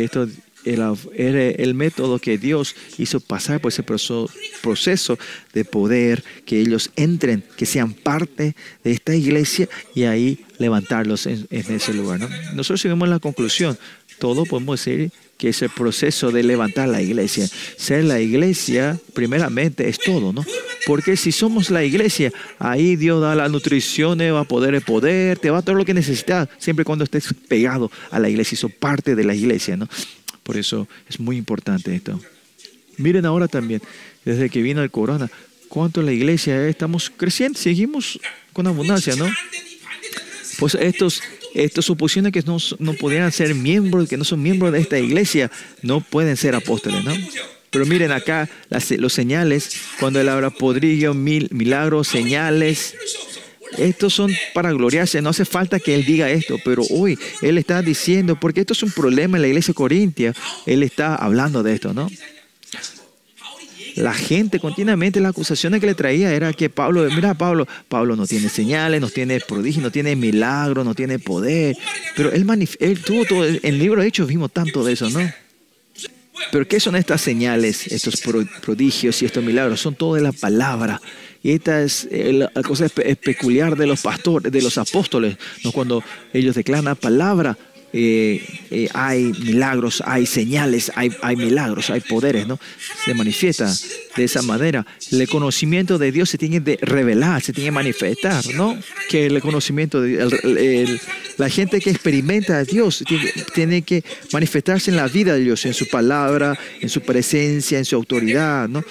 esto 0.00 0.28
era, 0.74 0.94
el 1.16 1.74
método 1.74 2.18
que 2.18 2.38
Dios 2.38 2.74
hizo 2.98 3.20
pasar 3.20 3.60
por 3.60 3.72
ese 3.72 3.82
proceso 3.82 5.18
de 5.52 5.64
poder, 5.64 6.24
que 6.44 6.60
ellos 6.60 6.90
entren, 6.96 7.44
que 7.56 7.66
sean 7.66 7.92
parte 7.92 8.54
de 8.84 8.92
esta 8.92 9.14
iglesia 9.14 9.68
y 9.94 10.04
ahí 10.04 10.44
levantarlos 10.58 11.26
en, 11.26 11.46
ese 11.50 11.94
lugar. 11.94 12.20
Nosotros 12.54 12.80
seguimos 12.80 13.08
la 13.08 13.18
conclusión. 13.18 13.78
Todo 14.18 14.44
podemos 14.44 14.84
decir 14.84 15.12
que 15.38 15.50
es 15.50 15.62
el 15.62 15.70
proceso 15.70 16.32
de 16.32 16.42
levantar 16.42 16.88
la 16.88 17.00
iglesia. 17.00 17.48
Ser 17.76 18.04
la 18.04 18.20
iglesia, 18.20 18.98
primeramente, 19.14 19.88
es 19.88 19.98
todo, 19.98 20.32
¿no? 20.32 20.44
Porque 20.84 21.16
si 21.16 21.30
somos 21.30 21.70
la 21.70 21.84
iglesia, 21.84 22.32
ahí 22.58 22.96
Dios 22.96 23.22
da 23.22 23.36
la 23.36 23.48
nutrición, 23.48 24.18
va 24.18 24.40
a 24.40 24.44
poder 24.44 24.74
el 24.74 24.82
poder, 24.82 25.38
te 25.38 25.50
va 25.50 25.58
a 25.58 25.62
dar 25.62 25.76
lo 25.76 25.84
que 25.84 25.94
necesitas, 25.94 26.48
siempre 26.58 26.84
cuando 26.84 27.04
estés 27.04 27.32
pegado 27.46 27.90
a 28.10 28.18
la 28.18 28.28
iglesia, 28.28 28.58
y 28.60 28.68
parte 28.72 29.14
de 29.14 29.24
la 29.24 29.34
iglesia, 29.34 29.76
¿no? 29.76 29.88
Por 30.48 30.56
eso 30.56 30.88
es 31.06 31.20
muy 31.20 31.36
importante 31.36 31.94
esto. 31.94 32.18
Miren 32.96 33.26
ahora 33.26 33.48
también, 33.48 33.82
desde 34.24 34.48
que 34.48 34.62
vino 34.62 34.82
el 34.82 34.90
corona, 34.90 35.30
cuánto 35.68 36.00
la 36.00 36.10
iglesia 36.10 36.66
estamos 36.68 37.12
creciendo, 37.14 37.58
seguimos 37.58 38.18
con 38.54 38.66
abundancia, 38.66 39.14
¿no? 39.14 39.28
Pues 40.58 40.74
estos, 40.74 41.22
estos 41.52 41.84
suposiciones 41.84 42.32
que 42.32 42.40
no, 42.40 42.56
no 42.78 42.94
podían 42.94 43.30
ser 43.30 43.54
miembros, 43.54 44.08
que 44.08 44.16
no 44.16 44.24
son 44.24 44.42
miembros 44.42 44.72
de 44.72 44.78
esta 44.78 44.98
iglesia, 44.98 45.50
no 45.82 46.00
pueden 46.00 46.38
ser 46.38 46.54
apóstoles, 46.54 47.04
¿no? 47.04 47.12
Pero 47.68 47.84
miren 47.84 48.10
acá 48.10 48.48
las, 48.70 48.90
los 48.92 49.12
señales, 49.12 49.78
cuando 50.00 50.18
él 50.18 50.30
habla 50.30 50.48
podrillo, 50.48 51.12
mil, 51.12 51.50
milagros, 51.52 52.08
señales, 52.08 52.94
estos 53.76 54.14
son 54.14 54.32
para 54.54 54.72
gloriarse, 54.72 55.20
no 55.20 55.30
hace 55.30 55.44
falta 55.44 55.78
que 55.78 55.94
él 55.94 56.04
diga 56.04 56.30
esto, 56.30 56.58
pero 56.64 56.82
hoy 56.90 57.18
él 57.42 57.58
está 57.58 57.82
diciendo, 57.82 58.38
porque 58.40 58.60
esto 58.60 58.72
es 58.72 58.82
un 58.82 58.90
problema 58.90 59.36
en 59.36 59.42
la 59.42 59.48
iglesia 59.48 59.74
corintia, 59.74 60.32
él 60.66 60.82
está 60.82 61.14
hablando 61.14 61.62
de 61.62 61.74
esto, 61.74 61.92
¿no? 61.92 62.08
La 63.96 64.14
gente 64.14 64.60
continuamente, 64.60 65.18
las 65.20 65.30
acusaciones 65.30 65.80
que 65.80 65.86
le 65.86 65.94
traía 65.94 66.32
era 66.32 66.52
que 66.52 66.70
Pablo, 66.70 67.08
mira 67.12 67.34
Pablo, 67.34 67.66
Pablo 67.88 68.14
no 68.14 68.26
tiene 68.28 68.48
señales, 68.48 69.00
no 69.00 69.08
tiene 69.08 69.40
prodigio, 69.40 69.82
no 69.82 69.90
tiene 69.90 70.14
milagro, 70.14 70.84
no 70.84 70.94
tiene 70.94 71.18
poder, 71.18 71.76
pero 72.16 72.30
él, 72.32 72.46
él 72.78 73.02
tuvo 73.02 73.24
todo, 73.24 73.44
en 73.44 73.58
el 73.62 73.78
libro 73.78 74.00
de 74.00 74.06
Hechos 74.06 74.28
vimos 74.28 74.52
tanto 74.52 74.84
de 74.84 74.92
eso, 74.92 75.10
¿no? 75.10 75.20
Pero 76.52 76.66
¿qué 76.68 76.80
son 76.80 76.96
estas 76.96 77.20
señales, 77.20 77.86
estos 77.88 78.22
prodigios 78.62 79.20
y 79.22 79.26
estos 79.26 79.42
milagros? 79.42 79.80
Son 79.80 79.94
todo 79.94 80.14
de 80.14 80.22
la 80.22 80.32
palabra. 80.32 81.00
Esta 81.54 81.82
es 81.82 82.06
eh, 82.10 82.32
la 82.32 82.62
cosa 82.62 82.88
peculiar 82.88 83.76
de 83.76 83.86
los 83.86 84.02
pastores, 84.02 84.52
de 84.52 84.62
los 84.62 84.76
apóstoles, 84.78 85.36
¿no? 85.64 85.72
cuando 85.72 86.02
ellos 86.32 86.54
declaran 86.54 86.84
la 86.86 86.94
palabra, 86.94 87.56
eh, 87.90 88.44
eh, 88.70 88.88
hay 88.92 89.32
milagros, 89.32 90.02
hay 90.04 90.26
señales, 90.26 90.92
hay, 90.94 91.10
milagros, 91.36 91.88
hay 91.88 92.00
poderes, 92.00 92.46
¿no? 92.46 92.60
Se 93.06 93.14
manifiesta 93.14 93.72
de 94.14 94.24
esa 94.24 94.42
manera. 94.42 94.86
El 95.10 95.26
conocimiento 95.26 95.96
de 95.96 96.12
Dios 96.12 96.28
se 96.28 96.36
tiene 96.36 96.62
que 96.62 96.78
revelar, 96.82 97.40
se 97.40 97.54
tiene 97.54 97.68
que 97.68 97.72
manifestar, 97.72 98.44
¿no? 98.54 98.78
Que 99.08 99.24
el 99.24 99.40
conocimiento 99.40 100.02
de 100.02 100.20
el- 100.22 101.00
la 101.38 101.48
gente 101.48 101.80
que 101.80 101.88
experimenta 101.88 102.58
a 102.58 102.64
Dios 102.64 103.02
tiene, 103.08 103.32
tiene 103.54 103.80
que 103.82 104.04
manifestarse 104.32 104.90
en 104.90 104.96
la 104.98 105.08
vida 105.08 105.32
de 105.32 105.40
Dios, 105.40 105.64
en 105.64 105.72
su 105.72 105.88
palabra, 105.88 106.58
en 106.82 106.90
su 106.90 107.00
presencia, 107.00 107.78
en 107.78 107.86
su 107.86 107.96
autoridad, 107.96 108.68
¿no? 108.68 108.84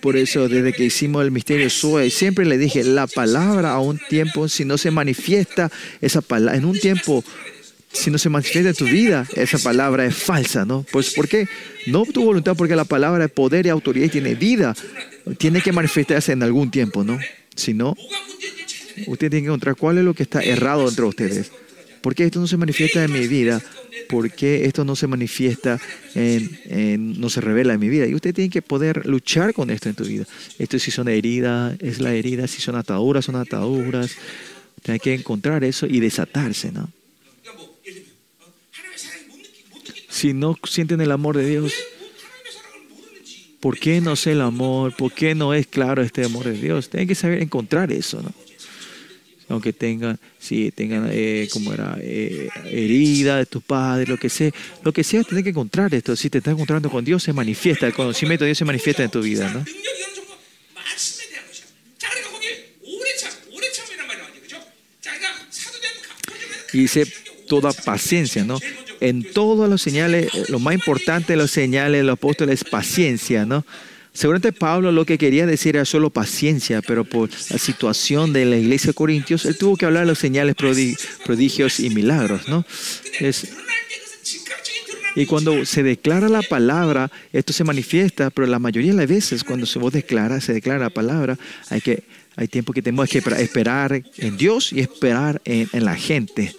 Por 0.00 0.16
eso, 0.16 0.48
desde 0.48 0.72
que 0.72 0.84
hicimos 0.84 1.22
el 1.24 1.30
misterio 1.30 1.68
Zoe, 1.68 2.10
siempre 2.10 2.46
le 2.46 2.56
dije, 2.58 2.82
la 2.84 3.06
palabra 3.06 3.72
a 3.72 3.80
un 3.80 3.98
tiempo, 4.08 4.48
si 4.48 4.64
no 4.64 4.78
se 4.78 4.90
manifiesta 4.90 5.70
esa 6.00 6.22
palabra, 6.22 6.56
en 6.56 6.64
un 6.64 6.78
tiempo, 6.78 7.22
si 7.92 8.10
no 8.10 8.18
se 8.18 8.28
manifiesta 8.28 8.70
en 8.70 8.76
tu 8.76 8.86
vida, 8.86 9.26
esa 9.36 9.58
palabra 9.58 10.06
es 10.06 10.14
falsa, 10.14 10.64
¿no? 10.64 10.86
Pues, 10.90 11.12
¿por 11.12 11.28
qué? 11.28 11.48
No 11.86 12.04
tu 12.06 12.24
voluntad, 12.24 12.56
porque 12.56 12.76
la 12.76 12.84
palabra 12.84 13.26
es 13.26 13.30
poder 13.30 13.66
y 13.66 13.68
autoridad 13.68 14.06
y 14.06 14.10
tiene 14.10 14.34
vida. 14.34 14.74
Tiene 15.38 15.60
que 15.60 15.72
manifestarse 15.72 16.32
en 16.32 16.42
algún 16.42 16.70
tiempo, 16.70 17.04
¿no? 17.04 17.18
Si 17.54 17.74
no, 17.74 17.94
usted 19.06 19.28
tiene 19.30 19.42
que 19.42 19.48
encontrar 19.48 19.76
cuál 19.76 19.98
es 19.98 20.04
lo 20.04 20.14
que 20.14 20.22
está 20.22 20.40
errado 20.40 20.88
entre 20.88 21.04
ustedes. 21.04 21.50
¿Por 22.00 22.14
qué 22.14 22.24
esto 22.24 22.40
no 22.40 22.46
se 22.46 22.56
manifiesta 22.56 23.04
en 23.04 23.12
mi 23.12 23.26
vida? 23.26 23.62
¿Por 24.08 24.30
qué 24.30 24.64
esto 24.64 24.84
no 24.84 24.96
se 24.96 25.06
manifiesta, 25.06 25.78
no 26.14 27.30
se 27.30 27.40
revela 27.40 27.74
en 27.74 27.80
mi 27.80 27.88
vida? 27.88 28.06
Y 28.06 28.14
usted 28.14 28.34
tiene 28.34 28.50
que 28.50 28.62
poder 28.62 29.06
luchar 29.06 29.52
con 29.52 29.70
esto 29.70 29.88
en 29.88 29.94
tu 29.94 30.04
vida. 30.04 30.24
Esto 30.58 30.78
si 30.78 30.90
son 30.90 31.08
heridas, 31.08 31.76
es 31.80 32.00
la 32.00 32.14
herida, 32.14 32.46
si 32.46 32.60
son 32.60 32.76
ataduras, 32.76 33.24
son 33.26 33.36
ataduras. 33.36 34.12
Tiene 34.82 34.98
que 34.98 35.12
encontrar 35.12 35.62
eso 35.62 35.86
y 35.86 36.00
desatarse, 36.00 36.72
¿no? 36.72 36.90
Si 40.08 40.32
no 40.32 40.56
sienten 40.64 41.00
el 41.00 41.12
amor 41.12 41.36
de 41.36 41.48
Dios, 41.48 41.72
¿por 43.60 43.78
qué 43.78 44.00
no 44.00 44.16
sé 44.16 44.32
el 44.32 44.40
amor? 44.40 44.96
¿Por 44.96 45.12
qué 45.12 45.34
no 45.34 45.54
es 45.54 45.66
claro 45.66 46.02
este 46.02 46.24
amor 46.24 46.44
de 46.44 46.52
Dios? 46.52 46.88
Tienen 46.88 47.08
que 47.08 47.14
saber 47.14 47.42
encontrar 47.42 47.92
eso, 47.92 48.22
¿no? 48.22 48.32
aunque 49.50 49.72
tengan, 49.72 50.18
si 50.38 50.70
tengan, 50.70 51.08
eh, 51.10 51.48
como 51.52 51.72
era, 51.72 51.98
eh, 52.00 52.48
herida 52.66 53.36
de 53.36 53.46
tus 53.46 53.62
padres, 53.62 54.08
lo 54.08 54.16
que 54.16 54.28
sea, 54.28 54.52
lo 54.84 54.92
que 54.92 55.02
sea, 55.02 55.24
tienes 55.24 55.42
que 55.42 55.50
encontrar 55.50 55.92
esto. 55.92 56.14
Si 56.14 56.30
te 56.30 56.38
estás 56.38 56.54
encontrando 56.54 56.88
con 56.88 57.04
Dios, 57.04 57.22
se 57.24 57.32
manifiesta, 57.32 57.86
el 57.86 57.92
conocimiento 57.92 58.44
de 58.44 58.50
Dios 58.50 58.58
se 58.58 58.64
manifiesta 58.64 59.02
en 59.02 59.10
tu 59.10 59.20
vida, 59.20 59.52
¿no? 59.52 59.64
Y 66.72 66.78
dice 66.78 67.12
toda 67.48 67.72
paciencia, 67.72 68.44
¿no? 68.44 68.60
En 69.00 69.24
todas 69.32 69.68
las 69.68 69.82
señales, 69.82 70.30
lo 70.48 70.60
más 70.60 70.74
importante 70.74 71.32
de 71.32 71.38
las 71.38 71.50
señales 71.50 72.00
de 72.00 72.04
los 72.04 72.12
apóstoles 72.12 72.62
es 72.62 72.70
paciencia, 72.70 73.44
¿no? 73.44 73.64
Seguramente 74.12 74.52
Pablo 74.52 74.90
lo 74.90 75.04
que 75.04 75.18
quería 75.18 75.46
decir 75.46 75.76
era 75.76 75.84
solo 75.84 76.10
paciencia, 76.10 76.82
pero 76.82 77.04
por 77.04 77.30
la 77.50 77.58
situación 77.58 78.32
de 78.32 78.44
la 78.44 78.56
iglesia 78.56 78.88
de 78.88 78.94
Corintios, 78.94 79.44
él 79.44 79.56
tuvo 79.56 79.76
que 79.76 79.86
hablar 79.86 80.02
de 80.02 80.08
los 80.08 80.18
señales 80.18 80.56
prodigios 80.56 81.80
y 81.80 81.90
milagros, 81.90 82.48
¿no? 82.48 82.64
Es, 83.20 83.48
y 85.16 85.26
cuando 85.26 85.64
se 85.64 85.82
declara 85.82 86.28
la 86.28 86.42
palabra, 86.42 87.10
esto 87.32 87.52
se 87.52 87.64
manifiesta, 87.64 88.30
pero 88.30 88.46
la 88.46 88.58
mayoría 88.58 88.92
de 88.92 88.98
las 88.98 89.08
veces 89.08 89.44
cuando 89.44 89.66
se 89.66 89.78
vos 89.78 89.92
declara, 89.92 90.40
se 90.40 90.52
declara 90.52 90.78
la 90.78 90.90
palabra, 90.90 91.36
hay, 91.68 91.80
que, 91.80 92.04
hay 92.36 92.48
tiempo 92.48 92.72
que 92.72 92.82
tenemos 92.82 93.08
que 93.08 93.18
esperar 93.18 94.02
en 94.18 94.36
Dios 94.36 94.72
y 94.72 94.80
esperar 94.80 95.40
en, 95.44 95.84
la 95.84 95.96
gente. 95.96 96.54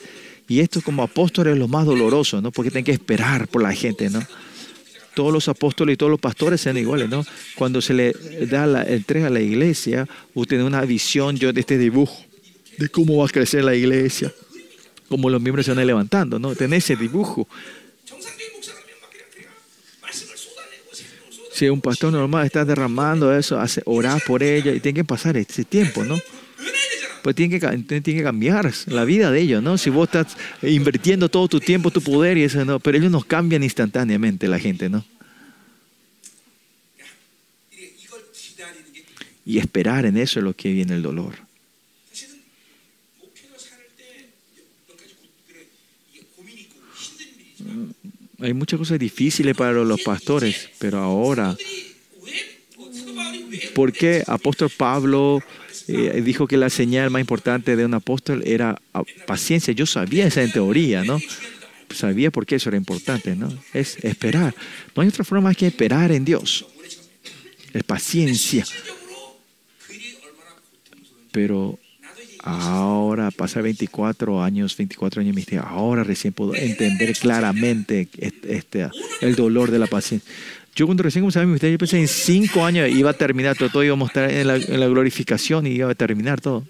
Y 0.47 0.59
esto 0.59 0.81
como 0.81 1.03
apóstoles 1.03 1.53
es 1.53 1.59
lo 1.59 1.67
más 1.67 1.85
doloroso, 1.85 2.41
¿no? 2.41 2.51
Porque 2.51 2.71
tienen 2.71 2.83
que 2.83 2.91
esperar 2.91 3.47
por 3.47 3.63
la 3.63 3.73
gente, 3.73 4.09
¿no? 4.09 4.21
todos 5.13 5.33
los 5.33 5.47
apóstoles 5.47 5.93
y 5.93 5.97
todos 5.97 6.09
los 6.09 6.19
pastores 6.19 6.61
sean 6.61 6.77
iguales, 6.77 7.09
¿no? 7.09 7.25
Cuando 7.55 7.81
se 7.81 7.93
le 7.93 8.13
da 8.47 8.65
la 8.65 8.83
entrega 8.83 9.27
a 9.27 9.29
la 9.29 9.41
iglesia, 9.41 10.07
usted 10.33 10.57
tiene 10.57 10.65
una 10.65 10.81
visión 10.81 11.37
yo 11.37 11.53
de 11.53 11.61
este 11.61 11.77
dibujo, 11.77 12.23
de 12.77 12.89
cómo 12.89 13.17
va 13.17 13.25
a 13.25 13.29
crecer 13.29 13.63
la 13.63 13.75
iglesia, 13.75 14.33
cómo 15.09 15.29
los 15.29 15.41
miembros 15.41 15.65
se 15.65 15.73
van 15.73 15.85
levantando, 15.85 16.39
¿no? 16.39 16.55
Tiene 16.55 16.77
ese 16.77 16.95
dibujo. 16.95 17.47
Si 21.53 21.69
un 21.69 21.81
pastor 21.81 22.11
normal 22.11 22.45
está 22.45 22.65
derramando 22.65 23.37
eso, 23.37 23.59
hace 23.59 23.83
orar 23.85 24.21
por 24.25 24.41
ella 24.41 24.71
y 24.73 24.79
tiene 24.79 25.01
que 25.01 25.03
pasar 25.03 25.37
ese 25.37 25.63
tiempo, 25.63 26.03
¿no? 26.03 26.17
pues 27.21 27.35
tiene 27.35 27.59
que, 27.59 27.67
tiene 27.77 28.01
que 28.01 28.23
cambiar 28.23 28.71
la 28.87 29.05
vida 29.05 29.31
de 29.31 29.41
ellos, 29.41 29.61
¿no? 29.61 29.77
Si 29.77 29.89
vos 29.89 30.07
estás 30.07 30.35
invirtiendo 30.61 31.29
todo 31.29 31.47
tu 31.47 31.59
tiempo, 31.59 31.91
tu 31.91 32.01
poder 32.01 32.37
y 32.37 32.43
eso, 32.43 32.63
¿no? 32.65 32.79
Pero 32.79 32.97
ellos 32.97 33.11
nos 33.11 33.25
cambian 33.25 33.63
instantáneamente 33.63 34.47
la 34.47 34.59
gente, 34.59 34.89
¿no? 34.89 35.05
Y 39.45 39.57
esperar 39.57 40.05
en 40.05 40.17
eso 40.17 40.39
es 40.39 40.43
lo 40.43 40.53
que 40.53 40.71
viene 40.71 40.93
el 40.93 41.01
dolor. 41.01 41.35
Mm, 47.59 48.43
hay 48.43 48.53
muchas 48.53 48.79
cosas 48.79 48.97
difíciles 48.97 49.55
para 49.55 49.73
los 49.73 50.01
pastores, 50.01 50.69
pero 50.79 50.99
ahora, 50.99 51.55
¿por 53.73 53.91
qué 53.91 54.23
apóstol 54.25 54.71
Pablo 54.75 55.43
eh, 55.91 56.21
dijo 56.21 56.47
que 56.47 56.57
la 56.57 56.69
señal 56.69 57.09
más 57.09 57.19
importante 57.19 57.75
de 57.75 57.85
un 57.85 57.93
apóstol 57.93 58.43
era 58.45 58.81
ah, 58.93 59.03
paciencia. 59.27 59.73
Yo 59.73 59.85
sabía 59.85 60.27
esa 60.27 60.41
en 60.41 60.51
teoría, 60.51 61.03
¿no? 61.03 61.19
Sabía 61.93 62.31
por 62.31 62.45
qué 62.45 62.55
eso 62.55 62.69
era 62.69 62.77
importante, 62.77 63.35
¿no? 63.35 63.51
Es 63.73 63.97
esperar. 64.03 64.55
No 64.95 65.01
hay 65.01 65.09
otra 65.09 65.23
forma 65.23 65.49
más 65.49 65.57
que 65.57 65.67
esperar 65.67 66.11
en 66.11 66.23
Dios. 66.23 66.65
Es 67.73 67.83
paciencia. 67.83 68.65
Pero 71.31 71.79
ahora, 72.43 73.31
pasa 73.31 73.61
24 73.61 74.41
años, 74.41 74.75
24 74.75 75.21
años, 75.21 75.35
ahora 75.63 76.03
recién 76.03 76.33
puedo 76.33 76.55
entender 76.55 77.13
claramente 77.17 78.07
este, 78.17 78.55
este, 78.55 78.89
el 79.21 79.35
dolor 79.35 79.71
de 79.71 79.79
la 79.79 79.87
paciencia. 79.87 80.29
Yo 80.75 80.85
cuando 80.85 81.03
recién 81.03 81.23
comencé 81.23 81.39
mi 81.41 81.47
ministerio, 81.47 81.73
yo 81.73 81.79
pensé 81.79 81.99
en 81.99 82.07
cinco 82.07 82.63
años 82.63 82.89
iba 82.89 83.09
a 83.09 83.13
terminar 83.13 83.57
todo, 83.57 83.69
todo 83.69 83.83
íbamos 83.83 84.05
a 84.05 84.07
mostrar 84.07 84.31
en 84.31 84.47
la, 84.47 84.87
glorificación 84.87 85.67
y 85.67 85.71
iba 85.71 85.91
a 85.91 85.95
terminar 85.95 86.39
todo. 86.39 86.65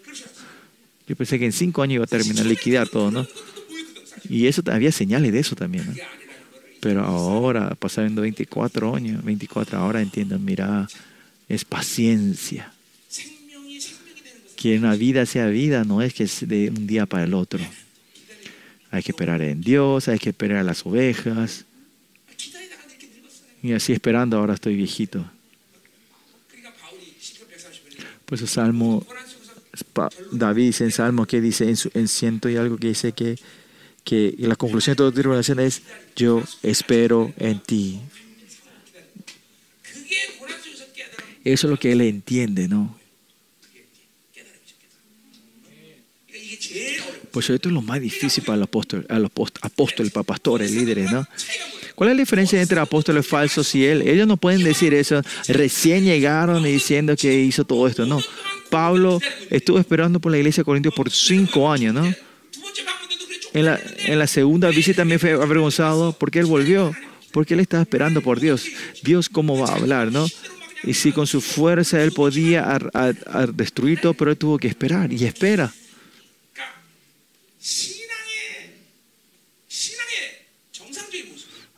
Yo 1.08 1.16
pensé 1.16 1.38
que 1.38 1.46
en 1.46 1.52
cinco 1.52 1.84
años 1.84 1.96
iba 1.96 2.04
a 2.06 2.08
terminar, 2.08 2.46
liquidar 2.46 2.88
todo, 2.88 3.12
¿no? 3.12 3.28
Y 4.28 4.48
eso 4.48 4.64
había 4.72 4.92
señales 4.92 5.32
de 5.32 5.40
eso 5.40 5.56
también, 5.56 5.86
¿no? 5.86 5.94
Pero 6.80 7.06
ahora, 7.06 7.76
pasando 7.76 8.24
24 8.24 8.96
años, 8.96 9.24
24, 9.24 9.78
ahora 9.78 10.02
entiendo, 10.02 10.40
mira, 10.40 10.88
es 11.48 11.64
paciencia. 11.64 12.74
Que 14.56 14.78
una 14.78 14.96
vida 14.96 15.28
sea 15.28 15.48
vida, 15.48 15.84
no 15.84 16.02
es 16.02 16.14
que 16.16 16.24
es 16.24 16.48
de 16.48 16.70
un 16.70 16.88
día 16.88 17.06
para 17.06 17.26
el 17.26 17.36
otro. 17.36 17.60
Hay 18.90 19.04
que 19.04 19.12
esperar 19.12 19.42
en 19.44 19.62
Dios, 19.62 20.08
hay 20.08 20.18
que 20.18 20.30
esperar 20.30 20.58
a 20.58 20.64
las 20.64 20.84
ovejas. 20.86 21.66
Y 23.64 23.74
así 23.74 23.94
esperando, 23.94 24.38
ahora 24.38 24.56
estoy 24.56 24.76
viejito. 24.76 25.26
Pues 28.26 28.42
Por 28.42 28.48
eso 28.48 28.48
Salmo, 28.48 29.06
David 30.32 30.68
dice 30.68 30.84
en 30.86 30.92
Salmo 30.92 31.26
que 31.26 31.42
dice 31.42 31.68
en, 31.68 31.78
su, 31.78 31.92
en 31.94 32.08
ciento 32.08 32.50
y 32.50 32.56
algo 32.56 32.78
que 32.78 32.88
dice 32.88 33.12
que, 33.12 33.38
que 34.04 34.36
la 34.38 34.56
conclusión 34.56 34.94
de 34.94 34.98
toda 34.98 35.12
tribulación 35.12 35.60
es 35.60 35.82
yo 36.16 36.44
espero 36.64 37.34
en 37.38 37.60
ti. 37.60 38.00
Eso 41.44 41.68
es 41.68 41.72
lo 41.72 41.78
que 41.78 41.92
él 41.92 42.02
entiende, 42.02 42.68
¿no? 42.68 43.00
Pues 47.32 47.50
esto 47.50 47.70
es 47.70 47.74
lo 47.74 47.82
más 47.82 48.00
difícil 48.02 48.44
para 48.44 48.58
el 48.58 48.64
apóstol, 48.64 49.06
apóstol, 49.10 49.62
apóstol 49.64 50.12
para 50.12 50.24
pastores, 50.24 50.72
líderes, 50.72 51.12
¿no? 51.12 51.26
¿Cuál 52.02 52.10
es 52.10 52.16
la 52.16 52.22
diferencia 52.24 52.60
entre 52.60 52.80
apóstoles 52.80 53.28
falsos 53.28 53.76
y 53.76 53.86
él? 53.86 54.02
Ellos 54.02 54.26
no 54.26 54.36
pueden 54.36 54.64
decir 54.64 54.92
eso. 54.92 55.22
Recién 55.48 56.04
llegaron 56.04 56.66
y 56.66 56.72
diciendo 56.72 57.16
que 57.16 57.32
hizo 57.32 57.64
todo 57.64 57.86
esto. 57.86 58.08
No. 58.08 58.20
Pablo 58.72 59.20
estuvo 59.52 59.78
esperando 59.78 60.20
por 60.20 60.32
la 60.32 60.40
iglesia 60.40 60.62
de 60.62 60.66
Corintios 60.66 60.96
por 60.96 61.12
cinco 61.12 61.72
años, 61.72 61.94
¿no? 61.94 62.12
En 63.54 64.18
la, 64.18 64.26
segunda 64.26 64.70
visita 64.70 65.04
también 65.04 65.20
fue 65.20 65.34
avergonzado 65.34 66.14
porque 66.14 66.40
él 66.40 66.48
volvió, 66.48 66.92
porque 67.34 67.54
él 67.54 67.60
estaba 67.60 67.84
esperando 67.84 68.24
por 68.24 68.40
Dios. 68.40 68.66
Dios 69.04 69.30
cómo 69.30 69.60
va 69.60 69.70
a 69.70 69.76
hablar, 69.76 70.12
¿no? 70.12 70.26
Y 70.84 70.96
si 70.96 71.12
con 71.12 71.28
su 71.28 71.40
fuerza 71.40 72.02
él 72.02 72.14
podía 72.14 72.80
destruir 73.54 74.02
todo, 74.02 74.16
pero 74.16 74.32
él 74.32 74.38
tuvo 74.38 74.58
que 74.58 74.68
esperar 74.68 75.14
y 75.14 75.24
espera. 75.24 75.72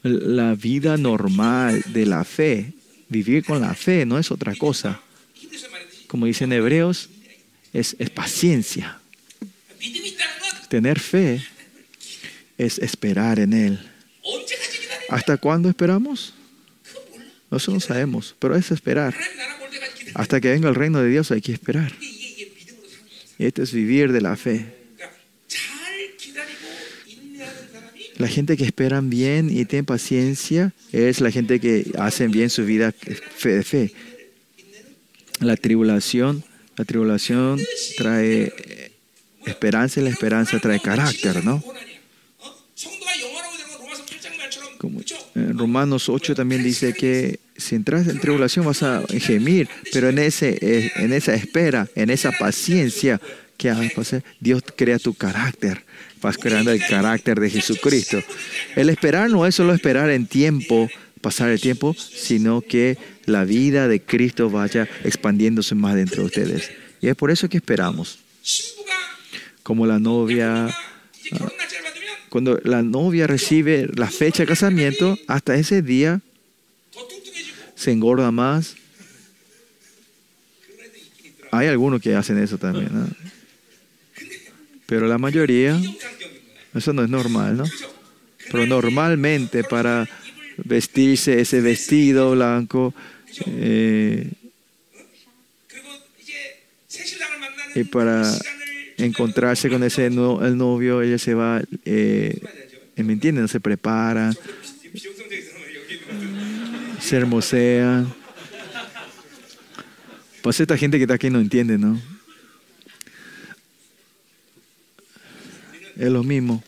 la 0.04 0.56
vida 0.56 0.97
normal 0.97 1.84
de 1.88 2.06
la 2.06 2.24
fe, 2.24 2.74
vivir 3.10 3.43
con 3.43 3.62
la 3.62 3.74
fe, 3.74 4.06
no 4.06 4.20
es 4.20 4.32
otra 4.32 4.56
cosa. 4.56 5.01
Como 6.08 6.26
dicen 6.26 6.51
hebreos, 6.51 7.10
es, 7.72 7.95
es 7.99 8.10
paciencia. 8.10 8.99
Tener 10.70 10.99
fe 10.99 11.41
es 12.58 12.78
esperar 12.80 13.39
en 13.39 13.54
Él. 13.54 13.80
¿Hasta 15.10 15.38
cuándo 15.38 15.70
esperamos? 15.70 16.34
nosotros 17.49 17.76
no 17.76 17.80
sabemos, 17.80 18.36
pero 18.39 18.56
es 18.56 18.72
esperar. 18.72 19.16
Hasta 20.16 20.41
que 20.41 20.49
venga 20.49 20.70
el 20.70 20.76
reino 20.76 20.99
de 20.99 21.10
Dios 21.10 21.32
hay 21.32 21.41
que 21.41 21.54
esperar. 21.54 21.93
Y 23.38 23.45
este 23.45 23.62
es 23.62 23.72
vivir 23.72 24.12
de 24.12 24.22
la 24.22 24.36
fe. 24.36 24.82
La 28.24 28.30
gente 28.30 28.55
que 28.55 28.63
esperan 28.63 29.09
bien 29.09 29.49
y 29.49 29.65
tiene 29.65 29.84
paciencia 29.84 30.71
es 30.93 31.19
la 31.19 31.30
gente 31.30 31.59
que 31.59 31.91
hacen 31.99 32.32
bien 32.32 32.49
su 32.49 32.63
vida 32.63 32.93
fe 32.93 33.49
de 33.49 33.63
fe. 33.63 33.93
La 35.41 35.57
tribulación, 35.57 36.41
la 36.78 36.86
tribulación 36.86 37.59
trae 37.97 38.93
esperanza 39.45 39.99
y 39.99 40.03
la 40.05 40.09
esperanza 40.09 40.57
trae 40.61 40.80
carácter, 40.80 41.43
¿no? 41.43 41.61
Romanos 45.36 46.07
8 46.07 46.34
también 46.34 46.63
dice 46.63 46.93
que 46.93 47.41
si 47.57 47.76
entras 47.76 48.07
en 48.07 48.21
tribulación 48.21 48.65
vas 48.65 48.84
a 48.84 49.03
gemir, 49.19 49.67
pero 49.91 50.07
en, 50.07 50.19
ese, 50.19 50.57
eh, 50.61 50.93
en 50.95 51.11
esa 51.11 51.34
espera, 51.34 51.89
en 51.93 52.09
esa 52.09 52.32
paciencia 52.32 53.19
que 53.57 53.69
hagas, 53.69 53.91
Dios 54.39 54.63
crea 54.78 54.97
tu 54.97 55.13
carácter 55.13 55.84
esperando 56.32 56.71
el 56.71 56.86
carácter 56.86 57.39
de 57.39 57.49
Jesucristo. 57.49 58.21
El 58.76 58.89
esperar 58.89 59.30
no 59.30 59.45
es 59.45 59.55
solo 59.55 59.74
esperar 59.74 60.09
en 60.09 60.28
tiempo, 60.28 60.89
pasar 61.21 61.49
el 61.49 61.59
tiempo, 61.59 61.95
sino 61.95 62.61
que 62.61 62.97
la 63.26 63.45
vida 63.45 63.88
de 63.88 64.01
Cristo 64.01 64.49
vaya 64.49 64.88
expandiéndose 65.03 65.76
más 65.76 65.95
dentro 65.95 66.21
de 66.21 66.28
ustedes. 66.28 66.71
Y 67.01 67.07
es 67.07 67.15
por 67.15 67.32
eso 67.32 67.49
que 67.49 67.57
esperamos. 67.57 68.19
Como 69.63 69.86
la 69.86 69.99
novia, 69.99 70.67
ah, 70.67 71.51
cuando 72.30 72.59
la 72.63 72.82
novia 72.82 73.28
recibe 73.28 73.88
la 73.95 74.07
fecha 74.07 74.43
de 74.43 74.47
casamiento, 74.47 75.17
hasta 75.28 75.55
ese 75.55 75.82
día 75.82 76.21
se 77.76 77.91
engorda 77.91 78.32
más. 78.32 78.76
Hay 81.51 81.67
algunos 81.67 82.01
que 82.01 82.15
hacen 82.15 82.38
eso 82.39 82.57
también. 82.57 82.89
¿no? 82.91 83.07
Pero 84.93 85.07
la 85.07 85.17
mayoría, 85.17 85.81
eso 86.75 86.93
no 86.93 87.03
es 87.03 87.09
normal, 87.09 87.57
¿no? 87.57 87.63
Pero 88.51 88.67
normalmente 88.67 89.63
para 89.63 90.07
vestirse 90.57 91.41
ese 91.41 91.61
vestido 91.61 92.33
blanco 92.33 92.93
eh, 93.47 94.29
y 97.73 97.83
para 97.85 98.31
encontrarse 98.97 99.67
con 99.67 99.83
ese 99.83 100.05
el 100.05 100.13
novio, 100.57 101.01
ella 101.01 101.17
se 101.17 101.33
va, 101.33 101.59
eh, 101.85 102.39
¿me 102.95 103.13
entienden? 103.13 103.47
Se 103.47 103.59
prepara, 103.59 104.31
se 106.99 107.15
hermosea. 107.17 108.05
Pues 110.43 110.59
esta 110.59 110.77
gente 110.77 110.97
que 110.97 111.05
está 111.05 111.15
aquí 111.15 111.31
no 111.31 111.39
entiende, 111.39 111.79
¿no? 111.79 112.12
Es 115.97 116.09
lo 116.09 116.23
mismo. 116.23 116.63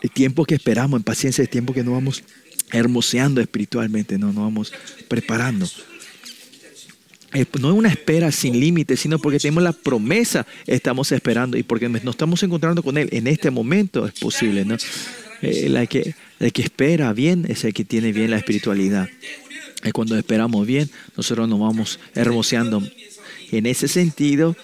El 0.00 0.10
tiempo 0.10 0.44
que 0.44 0.54
esperamos 0.54 0.98
en 0.98 1.04
paciencia 1.04 1.42
es 1.42 1.50
tiempo 1.50 1.72
que 1.72 1.82
nos 1.82 1.94
vamos 1.94 2.22
hermoseando 2.70 3.40
espiritualmente, 3.40 4.18
no 4.18 4.26
nos 4.26 4.36
vamos 4.36 4.72
preparando. 5.08 5.66
Eh, 7.34 7.44
no 7.60 7.70
es 7.70 7.76
una 7.76 7.90
espera 7.90 8.32
sin 8.32 8.58
límites, 8.58 9.00
sino 9.00 9.18
porque 9.18 9.38
tenemos 9.38 9.62
la 9.62 9.72
promesa, 9.72 10.46
estamos 10.66 11.12
esperando 11.12 11.58
y 11.58 11.62
porque 11.62 11.88
nos 11.88 12.02
estamos 12.04 12.42
encontrando 12.42 12.82
con 12.82 12.96
Él 12.96 13.08
en 13.12 13.26
este 13.26 13.50
momento 13.50 14.06
es 14.06 14.18
posible. 14.18 14.64
¿no? 14.64 14.76
Eh, 15.42 15.68
la 15.68 15.86
que, 15.86 16.14
el 16.40 16.52
que 16.52 16.62
espera 16.62 17.12
bien 17.12 17.44
es 17.48 17.64
el 17.64 17.74
que 17.74 17.84
tiene 17.84 18.12
bien 18.12 18.30
la 18.30 18.38
espiritualidad. 18.38 19.08
Y 19.84 19.92
cuando 19.92 20.16
esperamos 20.16 20.66
bien, 20.66 20.90
nosotros 21.16 21.48
nos 21.48 21.60
vamos 21.60 22.00
hermoseando. 22.14 22.82
En 23.50 23.64
ese 23.66 23.88
sentido, 23.88 24.56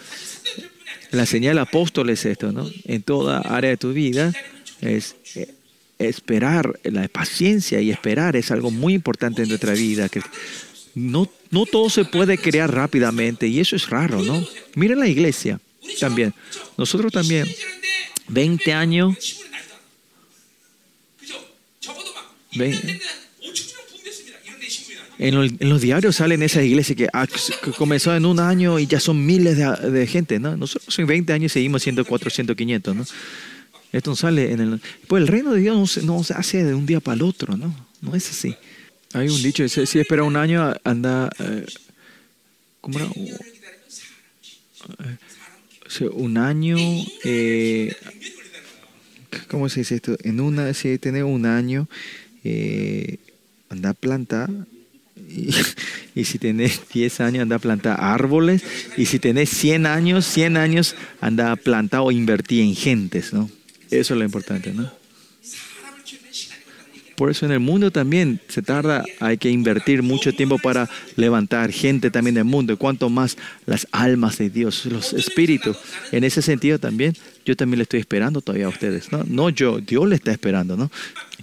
la 1.15 1.27
señal 1.27 1.59
apóstol 1.59 2.11
es 2.11 2.25
esto, 2.25 2.51
¿no? 2.51 2.69
En 2.85 3.03
toda 3.03 3.39
área 3.39 3.71
de 3.71 3.77
tu 3.77 3.93
vida 3.93 4.33
es 4.81 5.15
eh, 5.37 5.55
esperar, 6.01 6.81
la 6.83 7.07
paciencia 7.07 7.81
y 7.81 7.93
esperar 7.93 8.35
es 8.35 8.51
algo 8.51 8.73
muy 8.73 8.95
importante 8.95 9.43
en 9.43 9.49
nuestra 9.49 9.75
vida. 9.75 10.09
Que 10.09 10.21
no, 10.97 11.31
no 11.51 11.67
todo 11.67 11.89
se 11.89 12.05
puede 12.05 12.37
crear 12.37 12.75
rápidamente 12.75 13.47
y 13.47 13.61
eso 13.61 13.77
es 13.77 13.89
raro, 13.91 14.23
¿no? 14.23 14.45
Miren 14.75 14.99
la 14.99 15.07
iglesia 15.07 15.61
también. 16.01 16.35
Nosotros 16.77 17.13
también, 17.13 17.47
20 18.29 18.73
años. 18.73 19.41
20, 22.57 23.01
en, 25.19 25.35
los- 25.35 25.53
en 25.59 25.69
los 25.69 25.81
diarios 25.81 26.17
salen 26.17 26.43
esas 26.43 26.65
iglesias 26.65 26.97
que, 26.97 27.09
ah, 27.13 27.27
que 27.27 27.71
comenzó 27.73 28.15
en 28.15 28.27
un 28.27 28.41
año 28.41 28.79
y 28.79 28.87
ya 28.87 29.01
son 29.01 29.25
miles 29.25 29.57
de, 29.57 29.91
de 29.91 30.07
gente, 30.07 30.39
¿no? 30.39 30.57
Nosotros 30.57 30.99
en 30.99 31.07
20 31.07 31.33
años 31.33 31.53
seguimos 31.53 31.83
siendo 31.83 32.05
400, 32.05 32.57
500, 32.57 32.97
¿no? 32.97 33.05
Esto 33.93 34.11
no 34.11 34.17
sale 34.17 34.51
en 34.53 34.61
el... 34.61 34.81
Pues 35.07 35.21
el 35.23 35.29
reino 35.29 35.53
de 35.53 35.61
Dios 35.61 35.77
no 35.77 35.87
se, 35.87 36.03
no 36.03 36.25
se 36.25 36.35
hace 36.35 36.65
de 36.65 36.75
un 36.75 36.85
día 36.85 36.99
para 37.01 37.15
el 37.15 37.23
otro, 37.23 37.57
¿no? 37.57 37.75
No 38.01 38.15
es 38.17 38.29
así. 38.29 38.55
Hay 39.13 39.29
un 39.29 39.41
dicho, 39.43 39.69
si, 39.69 39.87
si 39.87 40.01
espera 40.01 40.25
un 40.25 40.37
año, 40.37 40.75
anda... 40.83 41.31
eh, 41.39 41.65
¿Cómo 42.81 42.99
era? 42.99 43.09
Eh, 46.01 46.09
un 46.13 46.37
año... 46.39 46.77
eh, 47.25 47.95
¿Cómo 49.49 49.69
se 49.69 49.81
dice 49.81 49.97
esto? 49.97 50.17
En 50.23 50.41
una, 50.41 50.73
si 50.75 50.99
tenés 50.99 51.23
un 51.25 51.47
año, 51.47 51.89
eh, 52.45 53.19
anda 53.69 53.91
a 53.91 53.95
plantar. 53.95 54.51
Y, 55.17 55.51
y, 56.15 56.25
si 56.25 56.39
tenés 56.39 56.81
10 56.93 57.21
años, 57.21 57.43
anda 57.43 57.57
a 57.57 57.61
plantar 57.61 57.97
árboles. 58.01 58.63
Y 58.97 59.07
si 59.07 59.19
tenés 59.19 59.51
100 59.51 59.87
años, 59.87 60.27
100 60.27 60.57
años, 60.57 60.97
anda 61.21 61.53
a 61.53 61.57
plantar 61.57 62.01
o 62.01 62.11
invertir 62.11 62.63
en 62.63 62.75
gentes, 62.75 63.33
¿no? 63.33 63.51
Eso 63.91 64.15
es 64.15 64.19
lo 64.19 64.25
importante, 64.25 64.73
¿no? 64.73 64.91
Por 67.17 67.31
eso 67.31 67.47
en 67.47 67.53
el 67.53 67.61
mundo 67.61 67.91
también 67.91 68.41
se 68.49 68.61
tarda, 68.61 69.05
hay 69.21 69.39
que 69.39 69.49
invertir 69.49 70.03
mucho 70.03 70.33
tiempo 70.33 70.59
para 70.59 70.91
levantar 71.17 71.71
gente 71.71 72.11
también 72.11 72.35
del 72.35 72.45
mundo. 72.45 72.73
Y 72.73 72.77
cuanto 72.77 73.09
más 73.09 73.37
las 73.67 73.87
almas 73.93 74.39
de 74.39 74.51
Dios, 74.51 74.87
los 74.87 75.13
espíritus. 75.13 75.77
En 76.11 76.25
ese 76.25 76.43
sentido 76.43 76.79
también, 76.79 77.15
yo 77.45 77.57
también 77.57 77.79
le 77.79 77.83
estoy 77.85 78.01
esperando 78.01 78.41
todavía 78.41 78.67
a 78.67 78.71
ustedes, 78.71 79.13
¿no? 79.13 79.23
No 79.25 79.51
yo, 79.51 79.79
Dios 79.79 80.09
le 80.09 80.17
está 80.17 80.33
esperando, 80.33 80.77
¿no? 80.77 80.91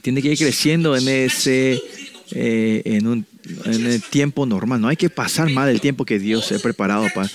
Tiene 0.02 0.22
que 0.22 0.34
ir 0.34 0.38
creciendo 0.38 0.98
en 0.98 1.08
ese, 1.08 1.82
eh, 2.32 2.82
en 2.86 3.08
un 3.08 3.26
en 3.66 3.86
el 3.86 4.02
tiempo 4.02 4.46
normal. 4.46 4.82
No 4.82 4.88
hay 4.88 4.98
que 4.98 5.10
pasar 5.10 5.50
mal 5.50 5.70
el 5.70 5.82
tiempo 5.82 6.06
que 6.06 6.20
Dios 6.20 6.52
ha 6.52 6.60
preparado 6.60 7.08
para... 7.14 7.30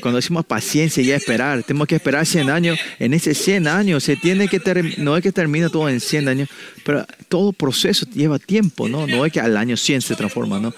Cuando 0.00 0.16
decimos 0.16 0.46
paciencia 0.46 1.02
y 1.02 1.10
esperar, 1.10 1.62
tenemos 1.64 1.88
que 1.88 1.96
esperar 1.96 2.24
100 2.24 2.50
años. 2.50 2.78
En 2.98 3.12
ese 3.12 3.34
100 3.34 3.66
años 3.66 4.04
se 4.04 4.16
tiene 4.16 4.48
que 4.48 4.60
no 4.98 5.16
es 5.16 5.22
que 5.22 5.32
termina 5.32 5.68
todo 5.68 5.88
en 5.88 6.00
100 6.00 6.28
años, 6.28 6.48
pero 6.84 7.04
todo 7.28 7.52
proceso 7.52 8.06
lleva 8.06 8.38
tiempo, 8.38 8.88
¿no? 8.88 9.06
No 9.06 9.26
es 9.26 9.32
que 9.32 9.40
al 9.40 9.56
año 9.56 9.76
100 9.76 10.02
se 10.02 10.14
transforma, 10.14 10.60
¿no? 10.60 10.72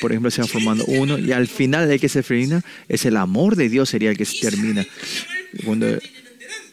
Por 0.00 0.12
ejemplo, 0.12 0.30
se 0.30 0.42
va 0.42 0.46
formando 0.46 0.84
uno 0.84 1.18
y 1.18 1.32
al 1.32 1.46
final 1.46 1.90
el 1.90 1.98
que 1.98 2.10
se 2.10 2.22
termina 2.22 2.62
es 2.88 3.06
el 3.06 3.16
amor 3.16 3.56
de 3.56 3.68
Dios 3.70 3.88
sería 3.88 4.10
el 4.10 4.18
que 4.18 4.26
se 4.26 4.40
termina. 4.40 4.86
Cuando 5.64 5.86
el, 5.86 6.00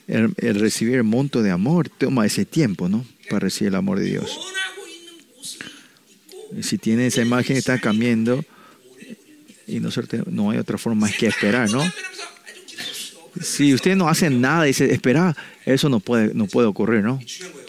el 0.07 0.59
recibir 0.59 0.95
el 0.95 1.03
monto 1.03 1.41
de 1.41 1.51
amor 1.51 1.87
toma 1.89 2.25
ese 2.25 2.43
tiempo, 2.43 2.89
¿no? 2.89 3.05
Para 3.29 3.39
recibir 3.39 3.69
el 3.69 3.75
amor 3.75 3.99
de 3.99 4.05
Dios. 4.05 4.37
Eh, 6.55 6.63
si 6.63 6.77
tiene 6.77 7.07
esa 7.07 7.21
imagen, 7.21 7.57
está 7.57 7.79
cambiando 7.79 8.43
y 9.67 9.79
no 9.79 10.51
hay 10.51 10.57
otra 10.57 10.77
forma 10.77 11.07
más 11.07 11.15
que 11.15 11.27
esperar, 11.27 11.71
¿no? 11.71 11.83
Si 13.41 13.73
usted 13.73 13.95
no 13.95 14.07
hace 14.09 14.29
nada 14.29 14.67
y 14.67 14.73
se 14.73 14.93
espera, 14.93 15.35
eso 15.65 15.89
no 15.89 15.99
puede, 15.99 16.33
no 16.33 16.45
puede 16.45 16.67
ocurrir, 16.67 17.01
¿no? 17.01 17.19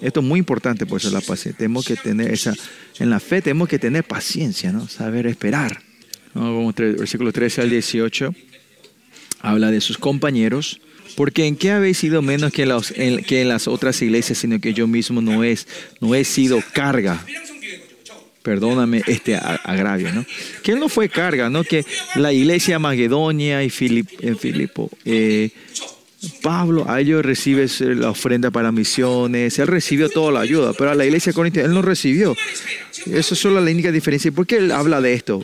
Esto 0.03 0.20
es 0.20 0.26
muy 0.26 0.39
importante, 0.39 0.85
por 0.85 1.01
eso 1.01 1.11
la 1.11 1.20
paciencia. 1.20 1.55
Tenemos 1.57 1.87
que 1.87 1.97
tener 1.97 2.30
esa, 2.32 2.55
en 2.99 3.09
la 3.09 3.20
fe 3.20 3.41
tenemos 3.41 3.68
que 3.68 3.78
tener 3.78 4.05
paciencia, 4.05 4.72
¿no? 4.72 4.89
Saber 4.89 5.26
esperar. 5.26 5.80
Versículo 6.76 7.32
13 7.32 7.62
al 7.62 7.70
18 7.70 8.35
habla 9.41 9.70
de 9.70 9.80
sus 9.80 9.97
compañeros. 9.97 10.80
Porque 11.16 11.47
en 11.47 11.55
qué 11.55 11.70
habéis 11.70 11.99
sido 11.99 12.22
menos 12.22 12.53
que, 12.53 12.66
los, 12.66 12.91
en, 12.91 13.22
que 13.22 13.41
en 13.41 13.49
las 13.49 13.68
otras 13.68 14.03
iglesias, 14.03 14.39
sino 14.39 14.61
que 14.61 14.74
yo 14.74 14.89
mismo 14.89 15.22
no, 15.22 15.45
es, 15.45 15.68
no 16.01 16.14
he 16.16 16.24
sido 16.24 16.61
carga 16.72 17.24
perdóname 18.45 19.03
este 19.07 19.36
agravio, 19.36 20.12
¿no? 20.12 20.24
Que 20.62 20.72
él 20.72 20.78
no 20.78 20.90
fue 20.90 21.09
carga, 21.09 21.49
¿no? 21.49 21.64
Que 21.64 21.84
la 22.14 22.30
iglesia 22.30 22.78
magedonia 22.78 23.64
y 23.64 23.70
Filip, 23.70 24.07
eh, 24.20 24.34
Filipo, 24.34 24.90
eh, 25.07 25.51
Pablo, 26.42 26.84
a 26.88 27.01
ellos 27.01 27.24
recibe 27.24 27.66
la 27.97 28.11
ofrenda 28.11 28.51
para 28.51 28.70
misiones, 28.70 29.59
él 29.59 29.66
recibió 29.66 30.11
toda 30.11 30.30
la 30.30 30.40
ayuda, 30.40 30.74
pero 30.74 30.90
a 30.90 30.95
la 30.95 31.07
iglesia 31.07 31.32
corintia 31.32 31.64
él 31.64 31.72
no 31.72 31.80
recibió. 31.80 32.36
Eso 33.07 33.34
es 33.34 33.40
solo 33.40 33.61
la 33.61 33.70
única 33.70 33.90
diferencia. 33.90 34.30
¿Por 34.30 34.47
qué 34.47 34.59
él 34.59 34.70
habla 34.70 35.01
de 35.01 35.14
esto? 35.14 35.42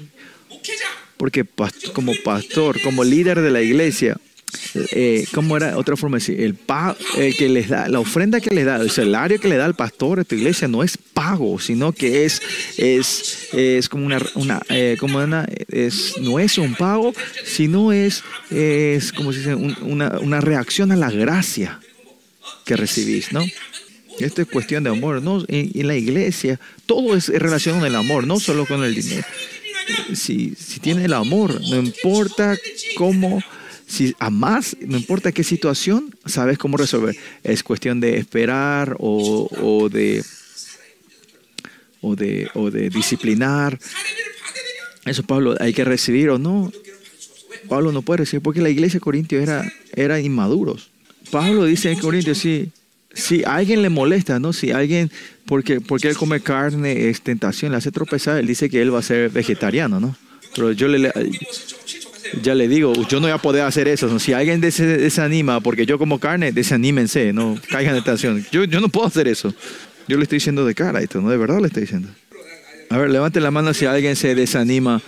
Porque 1.17 1.45
como 1.95 2.13
pastor, 2.23 2.81
como 2.83 3.03
líder 3.03 3.41
de 3.41 3.51
la 3.51 3.63
iglesia, 3.63 4.19
eh, 4.93 5.27
¿cómo 5.33 5.57
era 5.57 5.77
otra 5.77 5.97
forma 5.97 6.19
de 6.19 6.21
decir? 6.21 6.41
El 6.41 6.55
pago 6.55 6.97
que 7.39 7.49
les 7.49 7.69
da, 7.69 7.89
la 7.89 8.01
ofrenda 8.01 8.41
que 8.41 8.55
les 8.55 8.65
da, 8.65 8.77
el 8.77 8.91
salario 8.91 9.41
que 9.41 9.49
le 9.49 9.57
da 9.57 9.67
el 9.67 9.75
pastor 9.75 10.21
a 10.21 10.25
tu 10.25 10.35
iglesia 10.35 10.69
no 10.69 10.83
es 10.83 10.97
pago, 10.97 11.59
sino 11.59 11.93
que 11.93 12.25
es, 12.25 12.41
es, 12.77 13.49
es 13.53 13.89
como 13.89 14.07
una, 14.07 14.21
una 14.35 14.61
eh, 14.69 14.97
como 14.99 15.19
una, 15.19 15.47
es, 15.69 16.15
no 16.21 16.39
es 16.39 16.59
un 16.59 16.75
pago, 16.75 17.13
sino 17.45 17.93
es, 17.93 18.23
es 18.51 19.13
como 19.13 19.33
se 19.33 19.39
dice, 19.39 19.55
una, 19.55 20.19
una 20.21 20.41
reacción 20.41 20.93
a 20.93 20.97
la 20.97 21.11
gracia 21.11 21.81
que 22.65 22.77
recibís, 22.77 23.33
¿no? 23.33 23.45
Esto 24.19 24.43
es 24.43 24.49
cuestión 24.49 24.85
de 24.85 24.91
amor, 24.91 25.23
¿no? 25.23 25.45
En, 25.49 25.71
en 25.75 25.87
la 25.87 25.97
iglesia 25.97 26.61
todo 26.87 27.17
es 27.17 27.29
relación 27.29 27.79
con 27.79 27.87
el 27.87 27.95
amor, 27.95 28.27
no 28.27 28.39
solo 28.41 28.67
con 28.67 28.85
el 28.85 28.95
dinero. 28.95 29.27
Si, 30.15 30.55
si 30.57 30.79
tiene 30.79 31.07
el 31.07 31.13
amor, 31.15 31.61
no 31.69 31.77
importa 31.77 32.57
cómo 32.97 33.43
si 33.91 34.15
más, 34.31 34.77
no 34.81 34.97
importa 34.97 35.33
qué 35.33 35.43
situación, 35.43 36.15
sabes 36.25 36.59
cómo 36.59 36.77
resolver. 36.77 37.17
Es 37.43 37.65
cuestión 37.65 37.99
de 37.99 38.19
esperar 38.19 38.97
o, 39.01 39.49
o 39.61 39.89
de, 39.89 40.25
o, 42.01 42.15
de, 42.15 42.49
o 42.55 42.71
de 42.71 42.89
disciplinar. 42.89 43.81
Eso 45.05 45.25
Pablo 45.25 45.57
hay 45.59 45.73
que 45.73 45.85
recibir 45.85 46.31
o 46.31 46.39
no. 46.39 46.73
Pablo 47.69 47.91
no 47.91 48.03
puede 48.03 48.19
recibir 48.19 48.43
porque 48.43 48.61
la 48.61 48.71
iglesia 48.71 48.99
de 48.99 49.03
Corintios 49.05 49.43
era, 49.43 49.71
era 49.97 50.21
inmaduros. 50.21 50.91
Pablo 51.33 51.65
dice 51.65 51.91
en 51.91 51.99
Corintios, 51.99 52.39
sí, 52.39 52.71
si 53.13 53.43
alguien 53.43 53.83
le 53.83 53.89
molesta, 53.89 54.39
¿no? 54.39 54.53
Si 54.53 54.71
alguien, 54.71 55.11
porque, 55.47 55.81
porque 55.81 56.09
él 56.09 56.17
come 56.17 56.41
carne, 56.41 57.09
es 57.09 57.23
tentación, 57.23 57.73
le 57.73 57.79
hace 57.79 57.91
tropezar, 57.91 58.39
él 58.39 58.47
dice 58.47 58.71
que 58.71 58.81
él 58.81 58.95
va 58.95 59.01
a 59.01 59.03
ser 59.03 59.31
vegetariano, 59.31 59.99
¿no? 59.99 60.17
Pero 60.55 60.71
yo 60.71 60.87
le, 60.87 61.13
ya 62.43 62.55
le 62.55 62.69
digo, 62.69 62.93
yo 63.09 63.19
no 63.19 63.27
voy 63.27 63.33
a 63.33 63.39
poder 63.39 63.63
hacer 63.63 63.89
eso. 63.89 64.19
Si 64.19 64.33
alguien 64.33 64.61
desanima 64.61 65.61
porque 65.61 65.87
yo 65.87 65.99
como 65.99 66.19
carne, 66.19 66.53
desanímense, 66.53 67.33
no 67.33 67.59
caigan 67.69 67.97
en 67.97 68.05
tentación. 68.05 68.47
Yo, 68.51 68.65
yo 68.65 68.81
no 68.81 68.89
puedo 68.89 69.07
hacer 69.07 69.29
eso. 69.29 69.55
Yo 70.09 70.17
le 70.17 70.25
estoy 70.25 70.37
diciendo 70.37 70.65
de 70.65 70.75
cara 70.75 71.01
esto, 71.01 71.21
no 71.21 71.31
de 71.31 71.37
verdad 71.37 71.61
le 71.61 71.69
estoy 71.69 71.83
diciendo. 71.83 72.09
A 72.89 72.99
ver, 72.99 73.11
levante 73.11 73.41
la 73.41 73.51
mano 73.51 73.73
si 73.73 73.87
alguien 73.87 74.17
se 74.17 74.35
desanima 74.35 75.01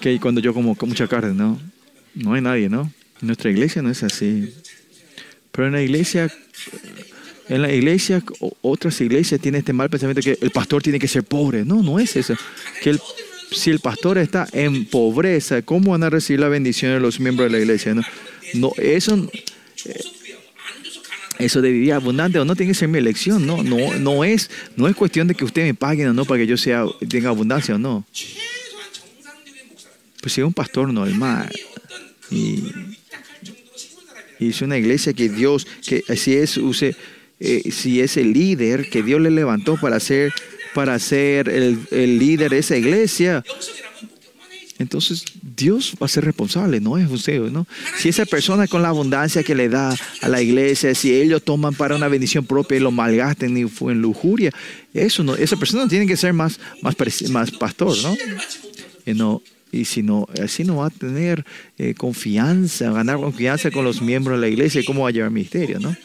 que 0.00 0.18
cuando 0.20 0.40
yo 0.40 0.52
como 0.52 0.76
mucha 0.80 1.08
carne, 1.08 1.34
no. 1.34 1.58
No 2.14 2.34
hay 2.34 2.42
nadie, 2.42 2.68
¿no? 2.68 2.92
En 3.20 3.26
nuestra 3.26 3.50
iglesia 3.50 3.82
no 3.82 3.90
es 3.90 4.02
así. 4.02 4.54
Pero 5.50 5.68
en 5.68 5.72
la 5.72 5.82
iglesia, 5.82 6.30
en 7.48 7.62
la 7.62 7.72
iglesia, 7.72 8.22
otras 8.60 9.00
iglesias 9.00 9.40
tienen 9.40 9.60
este 9.60 9.72
mal 9.72 9.88
pensamiento 9.88 10.20
que 10.20 10.38
el 10.40 10.50
pastor 10.50 10.82
tiene 10.82 10.98
que 10.98 11.08
ser 11.08 11.24
pobre. 11.24 11.64
No, 11.64 11.82
no 11.82 11.98
es 11.98 12.16
eso. 12.16 12.34
Que 12.82 12.90
el 12.90 13.00
si 13.54 13.70
el 13.70 13.80
pastor 13.80 14.18
está 14.18 14.46
en 14.52 14.84
pobreza, 14.86 15.62
¿cómo 15.62 15.92
van 15.92 16.02
a 16.02 16.10
recibir 16.10 16.40
la 16.40 16.48
bendición 16.48 16.92
de 16.92 17.00
los 17.00 17.20
miembros 17.20 17.50
de 17.50 17.56
la 17.56 17.62
iglesia? 17.62 17.94
No, 17.94 18.02
no 18.54 18.72
eso, 18.78 19.30
eh, 19.84 20.00
eso 21.38 21.62
de 21.62 21.70
vivir 21.70 21.92
abundante 21.92 22.38
o 22.38 22.44
no 22.44 22.56
tiene 22.56 22.72
que 22.72 22.78
ser 22.78 22.88
mi 22.88 22.98
elección, 22.98 23.46
no, 23.46 23.62
no, 23.62 23.94
no 23.94 24.24
es, 24.24 24.50
no 24.76 24.88
es 24.88 24.96
cuestión 24.96 25.28
de 25.28 25.34
que 25.34 25.44
usted 25.44 25.62
me 25.62 25.74
pague 25.74 26.06
o 26.08 26.12
no 26.12 26.24
para 26.24 26.40
que 26.40 26.46
yo 26.46 26.56
sea, 26.56 26.84
tenga 27.08 27.30
abundancia 27.30 27.74
o 27.74 27.78
no. 27.78 28.04
Pues 30.20 30.32
si 30.32 30.40
es 30.40 30.46
un 30.46 30.54
pastor 30.54 30.92
normal 30.92 31.50
y, 32.30 32.64
y 34.38 34.48
es 34.48 34.62
una 34.62 34.78
iglesia 34.78 35.12
que 35.12 35.28
Dios, 35.28 35.66
que 35.86 36.02
si 36.16 36.34
es, 36.34 36.56
use, 36.56 36.96
eh, 37.40 37.70
si 37.70 38.00
es 38.00 38.16
el 38.16 38.32
líder 38.32 38.88
que 38.88 39.02
Dios 39.02 39.20
le 39.20 39.30
levantó 39.30 39.76
para 39.76 40.00
ser 40.00 40.32
para 40.74 40.98
ser 40.98 41.48
el, 41.48 41.78
el 41.90 42.18
líder 42.18 42.50
de 42.50 42.58
esa 42.58 42.76
iglesia, 42.76 43.44
entonces 44.78 45.24
Dios 45.56 45.94
va 46.00 46.06
a 46.06 46.08
ser 46.08 46.24
responsable, 46.24 46.80
no 46.80 46.98
es 46.98 47.08
usted, 47.10 47.40
¿no? 47.42 47.66
Si 47.96 48.08
esa 48.08 48.26
persona 48.26 48.66
con 48.66 48.82
la 48.82 48.88
abundancia 48.88 49.42
que 49.42 49.54
le 49.54 49.68
da 49.68 49.96
a 50.20 50.28
la 50.28 50.42
iglesia, 50.42 50.94
si 50.94 51.14
ellos 51.14 51.42
toman 51.42 51.74
para 51.74 51.94
una 51.94 52.08
bendición 52.08 52.44
propia 52.44 52.76
y 52.76 52.80
lo 52.80 52.90
malgasten 52.90 53.56
en 53.56 54.02
lujuria, 54.02 54.50
eso 54.92 55.22
no, 55.22 55.36
esa 55.36 55.56
persona 55.56 55.86
tiene 55.86 56.06
que 56.06 56.16
ser 56.16 56.32
más, 56.32 56.58
más, 56.82 56.96
más 57.30 57.50
pastor, 57.52 57.96
¿no? 58.02 58.16
Y 59.06 59.14
no 59.14 59.42
y 59.74 59.86
si 59.86 60.02
no, 60.02 60.28
así 60.40 60.62
no 60.62 60.76
va 60.76 60.86
a 60.86 60.90
tener 60.90 61.44
eh, 61.78 61.94
confianza, 61.94 62.92
ganar 62.92 63.16
confianza 63.16 63.72
con 63.72 63.84
los 63.84 64.00
miembros 64.00 64.38
de 64.38 64.40
la 64.40 64.48
iglesia, 64.48 64.82
¿cómo 64.86 65.02
va 65.02 65.08
a 65.08 65.12
llevar 65.12 65.30
misterio, 65.30 65.80
no? 65.80 65.96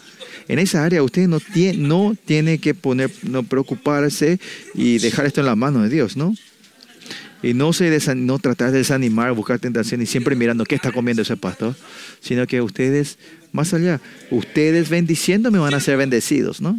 En 0.49 0.57
esa 0.57 0.83
área 0.83 1.03
usted 1.03 1.27
no 1.27 1.39
tiene, 1.39 1.77
no 1.77 2.15
tiene 2.25 2.57
que 2.57 2.73
poner, 2.73 3.11
no 3.21 3.43
preocuparse 3.43 4.39
y 4.73 4.97
dejar 4.97 5.27
esto 5.27 5.41
en 5.41 5.45
la 5.45 5.55
mano 5.55 5.83
de 5.83 5.89
Dios, 5.89 6.17
¿no? 6.17 6.35
Y 7.43 7.53
no, 7.53 7.71
se 7.71 8.15
no 8.15 8.39
tratar 8.39 8.71
de 8.71 8.79
desanimar, 8.79 9.31
buscar 9.33 9.59
tentación 9.59 10.01
y 10.01 10.07
siempre 10.07 10.35
mirando 10.35 10.65
qué 10.65 10.75
está 10.75 10.91
comiendo 10.91 11.21
ese 11.21 11.37
pastor, 11.37 11.75
sino 12.19 12.47
que 12.47 12.61
ustedes, 12.61 13.19
más 13.51 13.73
allá, 13.75 14.01
ustedes 14.31 14.89
bendiciéndome 14.89 15.59
van 15.59 15.75
a 15.75 15.79
ser 15.79 15.97
bendecidos, 15.97 16.61
¿no? 16.61 16.77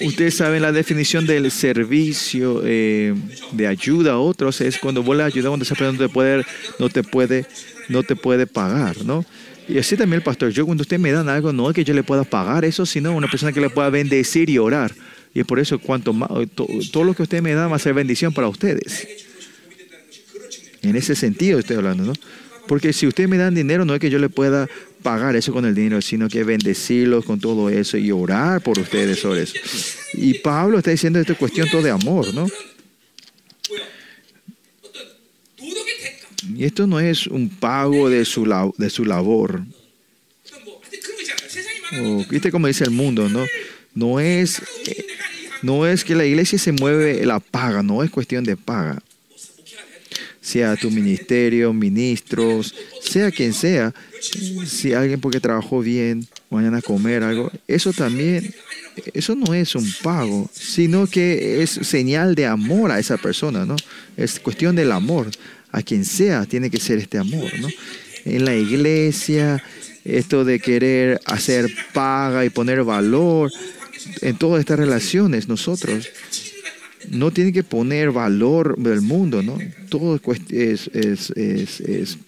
Ustedes 0.00 0.34
saben 0.34 0.62
la 0.62 0.72
definición 0.72 1.26
del 1.26 1.50
servicio 1.50 2.62
eh, 2.64 3.14
de 3.52 3.66
ayuda 3.66 4.12
a 4.12 4.18
otros 4.18 4.60
es 4.60 4.78
cuando 4.78 5.02
vos 5.02 5.16
le 5.16 5.24
ayudas 5.24 5.52
a 5.52 5.62
esa 5.62 5.74
persona 5.74 5.98
no 5.98 6.08
te 6.08 6.44
no 6.78 6.88
te 6.88 7.02
puede, 7.02 7.46
no 7.88 8.02
te 8.04 8.16
puede 8.16 8.46
pagar, 8.46 9.04
¿no? 9.04 9.24
Y 9.70 9.78
así 9.78 9.96
también 9.96 10.18
el 10.18 10.24
pastor, 10.24 10.50
yo 10.50 10.66
cuando 10.66 10.82
usted 10.82 10.98
me 10.98 11.12
dan 11.12 11.28
algo, 11.28 11.52
no 11.52 11.70
es 11.70 11.76
que 11.76 11.84
yo 11.84 11.94
le 11.94 12.02
pueda 12.02 12.24
pagar 12.24 12.64
eso, 12.64 12.84
sino 12.84 13.14
una 13.14 13.28
persona 13.28 13.52
que 13.52 13.60
le 13.60 13.70
pueda 13.70 13.88
bendecir 13.88 14.50
y 14.50 14.58
orar. 14.58 14.92
Y 15.32 15.44
por 15.44 15.60
eso 15.60 15.78
cuanto 15.78 16.12
más, 16.12 16.28
todo 16.90 17.04
lo 17.04 17.14
que 17.14 17.22
usted 17.22 17.40
me 17.40 17.54
da 17.54 17.68
va 17.68 17.76
a 17.76 17.78
ser 17.78 17.94
bendición 17.94 18.32
para 18.32 18.48
ustedes. 18.48 19.06
En 20.82 20.96
ese 20.96 21.14
sentido 21.14 21.60
estoy 21.60 21.76
hablando, 21.76 22.04
¿no? 22.04 22.12
Porque 22.66 22.92
si 22.92 23.06
usted 23.06 23.28
me 23.28 23.36
dan 23.36 23.54
dinero, 23.54 23.84
no 23.84 23.94
es 23.94 24.00
que 24.00 24.10
yo 24.10 24.18
le 24.18 24.28
pueda 24.28 24.68
pagar 25.02 25.36
eso 25.36 25.52
con 25.52 25.64
el 25.64 25.74
dinero, 25.74 26.00
sino 26.02 26.28
que 26.28 26.42
bendecirlos 26.42 27.24
con 27.24 27.38
todo 27.38 27.68
eso 27.70 27.96
y 27.96 28.10
orar 28.10 28.60
por 28.62 28.78
ustedes 28.78 29.20
sobre 29.20 29.42
eso. 29.42 29.54
Y 30.14 30.34
Pablo 30.34 30.78
está 30.78 30.90
diciendo 30.90 31.20
esta 31.20 31.34
cuestión 31.34 31.68
todo 31.70 31.82
de 31.82 31.90
amor, 31.90 32.32
¿no? 32.34 32.46
Y 36.56 36.64
esto 36.64 36.86
no 36.86 37.00
es 37.00 37.26
un 37.26 37.48
pago 37.48 38.08
de 38.08 38.24
su, 38.24 38.72
de 38.76 38.90
su 38.90 39.04
labor. 39.04 39.62
¿Viste 42.30 42.50
cómo 42.50 42.66
dice 42.66 42.84
el 42.84 42.90
mundo? 42.90 43.28
No, 43.28 43.44
no, 43.94 44.20
es, 44.20 44.62
no 45.62 45.86
es 45.86 46.04
que 46.04 46.14
la 46.14 46.24
iglesia 46.24 46.58
se 46.58 46.72
mueve 46.72 47.24
la 47.26 47.40
paga, 47.40 47.82
no 47.82 48.02
es 48.02 48.10
cuestión 48.10 48.44
de 48.44 48.56
paga. 48.56 49.02
Sea 50.40 50.76
tu 50.76 50.90
ministerio, 50.90 51.72
ministros, 51.72 52.74
sea 53.02 53.30
quien 53.30 53.52
sea, 53.52 53.92
si 54.66 54.94
alguien 54.94 55.20
porque 55.20 55.40
trabajó 55.40 55.80
bien, 55.80 56.26
mañana 56.48 56.78
a 56.78 56.82
comer 56.82 57.22
algo, 57.22 57.50
eso 57.68 57.92
también, 57.92 58.54
eso 59.12 59.34
no 59.34 59.52
es 59.52 59.74
un 59.74 59.86
pago, 60.02 60.48
sino 60.52 61.06
que 61.06 61.62
es 61.62 61.70
señal 61.70 62.34
de 62.34 62.46
amor 62.46 62.90
a 62.90 62.98
esa 62.98 63.18
persona, 63.18 63.66
¿no? 63.66 63.76
Es 64.16 64.40
cuestión 64.40 64.74
del 64.76 64.92
amor 64.92 65.30
a 65.72 65.82
quien 65.82 66.04
sea, 66.04 66.46
tiene 66.46 66.70
que 66.70 66.80
ser 66.80 66.98
este 66.98 67.18
amor, 67.18 67.50
¿no? 67.60 67.68
En 68.24 68.44
la 68.44 68.54
iglesia, 68.54 69.62
esto 70.04 70.44
de 70.44 70.60
querer 70.60 71.20
hacer 71.26 71.70
paga 71.92 72.44
y 72.44 72.50
poner 72.50 72.84
valor 72.84 73.50
en 74.22 74.36
todas 74.36 74.60
estas 74.60 74.78
relaciones, 74.78 75.48
nosotros 75.48 76.08
no 77.08 77.30
tiene 77.30 77.52
que 77.52 77.64
poner 77.64 78.10
valor 78.10 78.76
del 78.78 79.00
mundo, 79.00 79.42
¿no? 79.42 79.58
Todo 79.88 80.20
es, 80.50 80.88
es, 80.92 82.18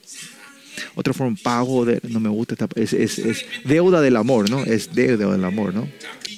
otra 0.94 1.12
forma, 1.12 1.36
pago 1.42 1.84
de, 1.84 2.00
no 2.08 2.20
me 2.20 2.28
gusta, 2.28 2.56
es, 2.74 2.92
es, 2.92 3.18
es, 3.18 3.44
deuda 3.64 4.00
del 4.00 4.16
amor, 4.16 4.50
¿no? 4.50 4.64
Es 4.64 4.94
deuda 4.94 5.30
del 5.30 5.44
amor, 5.44 5.74
¿no? 5.74 5.88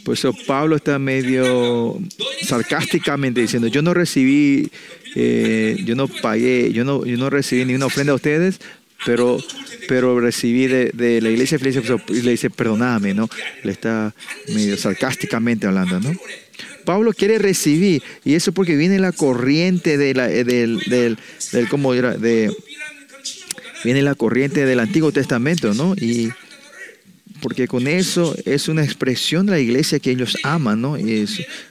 Por 0.04 0.14
eso 0.14 0.34
Pablo 0.46 0.76
está 0.76 0.98
medio 0.98 1.98
sarcásticamente 2.42 3.40
diciendo, 3.40 3.68
yo 3.68 3.80
no 3.80 3.94
recibí 3.94 4.70
eh, 5.14 5.82
yo 5.84 5.94
no 5.94 6.08
pagué, 6.08 6.72
yo 6.72 6.84
no, 6.84 7.04
yo 7.04 7.16
no 7.16 7.30
recibí 7.30 7.64
ni 7.64 7.74
una 7.74 7.86
ofrenda 7.86 8.12
a 8.12 8.16
ustedes, 8.16 8.60
pero, 9.04 9.38
pero 9.88 10.18
recibí 10.20 10.66
de, 10.66 11.20
la 11.20 11.30
iglesia 11.30 11.58
y 12.08 12.22
le 12.22 12.30
dice, 12.30 12.50
perdóname, 12.50 13.14
¿no? 13.14 13.28
Le 13.62 13.72
está 13.72 14.14
medio 14.48 14.76
sarcásticamente 14.76 15.66
hablando, 15.66 16.00
¿no? 16.00 16.12
Pablo 16.84 17.12
quiere 17.12 17.38
recibir, 17.38 18.02
y 18.24 18.34
eso 18.34 18.52
porque 18.52 18.76
viene 18.76 18.98
la 18.98 19.12
corriente 19.12 19.96
de 19.96 20.14
la, 20.14 20.28
del, 20.28 20.78
del, 20.80 21.18
del 21.52 21.68
¿cómo 21.68 21.94
era? 21.94 22.16
De, 22.16 22.50
viene 23.84 24.02
la 24.02 24.14
corriente 24.14 24.66
del 24.66 24.80
Antiguo 24.80 25.12
Testamento, 25.12 25.74
¿no? 25.74 25.94
Y 25.94 26.30
porque 27.44 27.68
con 27.68 27.86
eso 27.86 28.34
es 28.46 28.68
una 28.68 28.82
expresión 28.82 29.44
de 29.44 29.52
la 29.52 29.58
iglesia 29.58 29.98
que 29.98 30.10
ellos 30.10 30.38
aman, 30.44 30.80
¿no? 30.80 30.96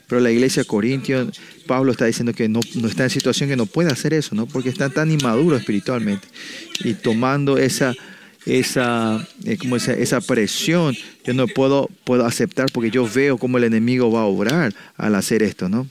Pero 0.06 0.22
la 0.22 0.30
iglesia 0.30 0.64
corintio, 0.64 1.32
Pablo 1.66 1.92
está 1.92 2.06
diciendo 2.06 2.32
que 2.32 2.48
no, 2.48 2.60
no, 2.76 2.88
está 2.88 3.06
en 3.06 3.10
situación 3.10 3.50
que 3.50 3.56
no 3.56 3.66
puede 3.66 3.92
hacer 3.92 4.14
eso, 4.14 4.36
¿no? 4.36 4.46
Porque 4.46 4.70
está 4.70 4.92
tan 4.92 5.10
inmaduro 5.10 5.58
espiritualmente. 5.58 6.28
Y 6.84 6.94
tomando 6.94 7.58
esa, 7.58 7.96
esa, 8.46 9.28
eh, 9.46 9.58
como 9.58 9.78
esa, 9.78 9.94
esa 9.94 10.22
presión, 10.22 10.96
yo 11.26 11.34
no 11.34 11.48
puedo, 11.48 11.90
puedo 12.04 12.24
aceptar 12.28 12.68
porque 12.72 12.92
yo 12.92 13.10
veo 13.12 13.40
cómo 13.40 13.58
el 13.58 13.64
enemigo 13.64 14.12
va 14.12 14.22
a 14.22 14.26
obrar 14.26 14.76
al 14.96 15.16
hacer 15.16 15.42
esto, 15.42 15.70
¿no? 15.70 15.88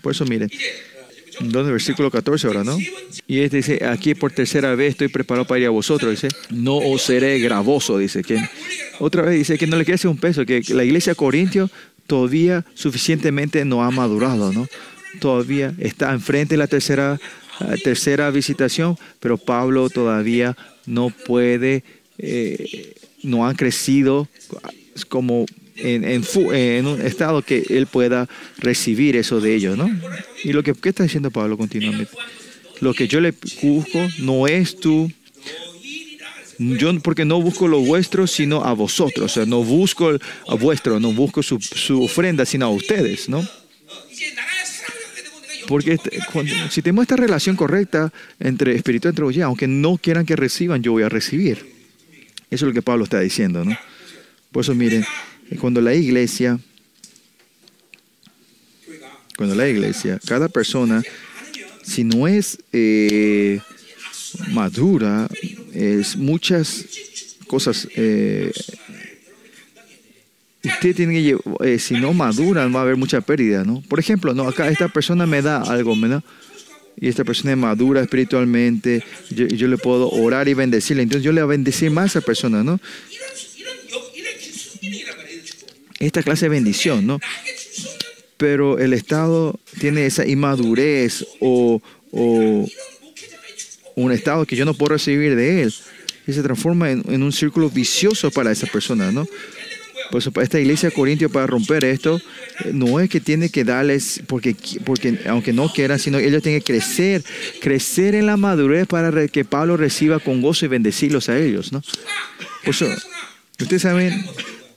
Por 0.00 0.12
eso 0.12 0.26
miren, 0.26 0.48
¿Dónde? 1.40 1.72
Versículo 1.72 2.10
14 2.10 2.46
ahora, 2.46 2.64
¿no? 2.64 2.76
Y 3.26 3.40
este 3.40 3.58
dice, 3.58 3.84
aquí 3.84 4.14
por 4.14 4.32
tercera 4.32 4.74
vez 4.74 4.90
estoy 4.90 5.08
preparado 5.08 5.46
para 5.46 5.60
ir 5.60 5.66
a 5.66 5.70
vosotros, 5.70 6.10
dice, 6.10 6.28
no 6.50 6.76
os 6.76 7.02
seré 7.02 7.38
gravoso, 7.38 7.98
dice, 7.98 8.22
que 8.22 8.40
otra 8.98 9.22
vez 9.22 9.38
dice 9.38 9.58
que 9.58 9.66
no 9.66 9.76
le 9.76 9.92
hacer 9.92 10.10
un 10.10 10.18
peso, 10.18 10.44
que 10.44 10.62
la 10.68 10.84
iglesia 10.84 11.12
de 11.12 11.16
Corintio 11.16 11.70
todavía 12.06 12.64
suficientemente 12.74 13.64
no 13.64 13.84
ha 13.84 13.90
madurado, 13.90 14.52
¿no? 14.52 14.66
Todavía 15.20 15.74
está 15.78 16.12
enfrente 16.12 16.54
de 16.54 16.58
la 16.58 16.66
tercera, 16.66 17.20
la 17.60 17.76
tercera 17.76 18.30
visitación, 18.30 18.96
pero 19.20 19.38
Pablo 19.38 19.90
todavía 19.90 20.56
no 20.86 21.10
puede, 21.10 21.84
eh, 22.18 22.94
no 23.22 23.46
ha 23.46 23.54
crecido 23.54 24.28
como 25.08 25.46
en, 25.78 26.04
en, 26.04 26.24
en, 26.52 26.86
un 26.86 27.00
estado 27.00 27.42
que 27.42 27.64
él 27.68 27.86
pueda 27.86 28.28
recibir 28.58 29.16
eso 29.16 29.40
de 29.40 29.54
ellos, 29.54 29.76
¿no? 29.76 29.90
Y 30.44 30.52
lo 30.52 30.62
que 30.62 30.74
¿qué 30.74 30.90
está 30.90 31.02
diciendo 31.02 31.30
Pablo 31.30 31.56
continuamente, 31.56 32.12
lo 32.80 32.94
que 32.94 33.08
yo 33.08 33.20
le 33.20 33.34
busco 33.62 34.06
no 34.18 34.46
es 34.46 34.78
tu 34.78 35.10
yo 36.58 36.98
porque 37.00 37.24
no 37.24 37.40
busco 37.40 37.68
lo 37.68 37.80
vuestro 37.80 38.26
sino 38.26 38.64
a 38.64 38.72
vosotros, 38.72 39.30
o 39.30 39.34
sea, 39.34 39.46
no 39.46 39.62
busco 39.62 40.10
a 40.48 40.54
vuestro, 40.54 40.98
no 40.98 41.12
busco 41.12 41.42
su, 41.42 41.60
su 41.60 42.02
ofrenda 42.02 42.44
sino 42.44 42.66
a 42.66 42.70
ustedes, 42.70 43.28
¿no? 43.28 43.46
Porque 45.68 45.92
este, 45.92 46.18
cuando, 46.32 46.52
si 46.70 46.80
tenemos 46.80 47.02
esta 47.02 47.16
relación 47.16 47.54
correcta 47.54 48.10
entre 48.40 48.74
espiritual 48.74 49.10
entre 49.10 49.24
vosotros, 49.24 49.44
aunque 49.44 49.68
no 49.68 49.98
quieran 49.98 50.24
que 50.24 50.34
reciban, 50.34 50.82
yo 50.82 50.92
voy 50.92 51.02
a 51.02 51.10
recibir. 51.10 51.58
Eso 52.50 52.64
es 52.64 52.68
lo 52.68 52.72
que 52.72 52.80
Pablo 52.80 53.04
está 53.04 53.20
diciendo, 53.20 53.64
¿no? 53.64 53.76
Por 54.50 54.62
eso 54.62 54.74
miren, 54.74 55.04
cuando 55.56 55.80
la 55.80 55.94
iglesia, 55.94 56.58
cuando 59.36 59.54
la 59.54 59.68
iglesia, 59.68 60.20
cada 60.26 60.48
persona, 60.48 61.02
si 61.82 62.04
no 62.04 62.28
es 62.28 62.58
eh, 62.72 63.60
madura, 64.52 65.28
es 65.72 66.16
muchas 66.16 66.84
cosas. 67.46 67.88
Eh, 67.96 68.52
usted 70.62 70.94
tiene 70.94 71.14
que 71.14 71.36
eh, 71.64 71.78
si 71.78 71.94
no 71.94 72.12
maduran, 72.12 72.74
va 72.74 72.80
a 72.80 72.82
haber 72.82 72.96
mucha 72.96 73.20
pérdida, 73.20 73.64
¿no? 73.64 73.82
Por 73.88 73.98
ejemplo, 73.98 74.34
no, 74.34 74.46
acá 74.46 74.68
esta 74.68 74.88
persona 74.88 75.26
me 75.26 75.40
da 75.40 75.62
algo, 75.62 75.96
me 75.96 76.20
y 77.00 77.08
esta 77.08 77.24
persona 77.24 77.52
es 77.52 77.58
madura 77.58 78.00
espiritualmente, 78.00 79.04
yo, 79.30 79.46
yo, 79.46 79.68
le 79.68 79.78
puedo 79.78 80.10
orar 80.10 80.48
y 80.48 80.54
bendecirle. 80.54 81.04
Entonces 81.04 81.24
yo 81.24 81.32
le 81.32 81.42
voy 81.42 81.54
a 81.54 81.56
bendecir 81.56 81.90
más 81.92 82.04
a 82.04 82.18
esa 82.18 82.20
persona, 82.20 82.64
¿no? 82.64 82.80
esta 85.98 86.22
clase 86.22 86.46
de 86.46 86.50
bendición, 86.50 87.06
¿no? 87.06 87.20
Pero 88.36 88.78
el 88.78 88.92
Estado 88.92 89.58
tiene 89.80 90.06
esa 90.06 90.26
inmadurez 90.26 91.26
o, 91.40 91.82
o 92.12 92.66
un 93.96 94.12
Estado 94.12 94.46
que 94.46 94.56
yo 94.56 94.64
no 94.64 94.74
puedo 94.74 94.94
recibir 94.94 95.34
de 95.34 95.62
él 95.62 95.74
y 96.26 96.32
se 96.32 96.42
transforma 96.42 96.90
en, 96.90 97.02
en 97.08 97.22
un 97.22 97.32
círculo 97.32 97.68
vicioso 97.70 98.30
para 98.30 98.52
esa 98.52 98.66
persona, 98.66 99.10
¿no? 99.10 99.26
Por 100.10 100.20
eso, 100.20 100.32
para 100.32 100.44
esta 100.44 100.58
iglesia 100.58 100.88
de 100.88 100.94
Corintio, 100.94 101.30
para 101.30 101.46
romper 101.46 101.84
esto, 101.84 102.20
no 102.72 102.98
es 103.00 103.10
que 103.10 103.20
tiene 103.20 103.50
que 103.50 103.64
darles, 103.64 104.22
porque, 104.26 104.56
porque 104.84 105.18
aunque 105.26 105.52
no 105.52 105.70
quieran, 105.70 105.98
sino 105.98 106.18
ellos 106.18 106.42
tienen 106.42 106.60
que 106.62 106.72
crecer, 106.72 107.22
crecer 107.60 108.14
en 108.14 108.26
la 108.26 108.36
madurez 108.36 108.86
para 108.86 109.28
que 109.28 109.44
Pablo 109.44 109.76
reciba 109.76 110.18
con 110.18 110.40
gozo 110.40 110.64
y 110.64 110.68
bendecirlos 110.68 111.28
a 111.28 111.38
ellos, 111.38 111.72
¿no? 111.72 111.82
Ustedes 113.60 113.82
saben, 113.82 114.24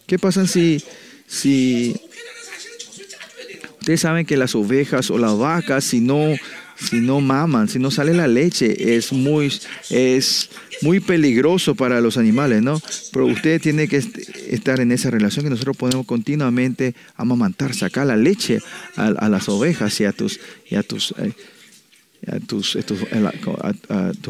¿qué 0.05 0.19
pasa 0.19 0.45
si 0.47 0.83
si 1.31 1.95
ustedes 3.79 4.01
saben 4.01 4.25
que 4.25 4.35
las 4.35 4.53
ovejas 4.53 5.09
o 5.09 5.17
las 5.17 5.37
vacas, 5.37 5.85
si 5.85 6.01
no, 6.01 6.35
si 6.75 6.97
no 6.97 7.21
maman, 7.21 7.69
si 7.69 7.79
no 7.79 7.89
sale 7.89 8.13
la 8.13 8.27
leche, 8.27 8.97
es 8.97 9.13
muy, 9.13 9.49
es 9.89 10.49
muy 10.81 10.99
peligroso 10.99 11.73
para 11.73 12.01
los 12.01 12.17
animales, 12.17 12.61
¿no? 12.61 12.81
Pero 13.13 13.27
usted 13.27 13.61
tiene 13.61 13.87
que 13.87 14.03
estar 14.49 14.81
en 14.81 14.91
esa 14.91 15.09
relación 15.09 15.45
que 15.45 15.49
nosotros 15.49 15.77
podemos 15.77 16.05
continuamente 16.05 16.95
amamantar, 17.15 17.73
sacar 17.73 18.07
la 18.07 18.17
leche 18.17 18.59
a, 18.97 19.29
las 19.29 19.47
ovejas 19.47 19.97
y 20.01 20.03
a 20.03 20.11
tus, 20.11 20.37
y 20.69 20.75
a 20.75 20.83
tus, 20.83 21.15
eh, 21.17 21.33
a 22.27 22.39
tus, 22.41 22.75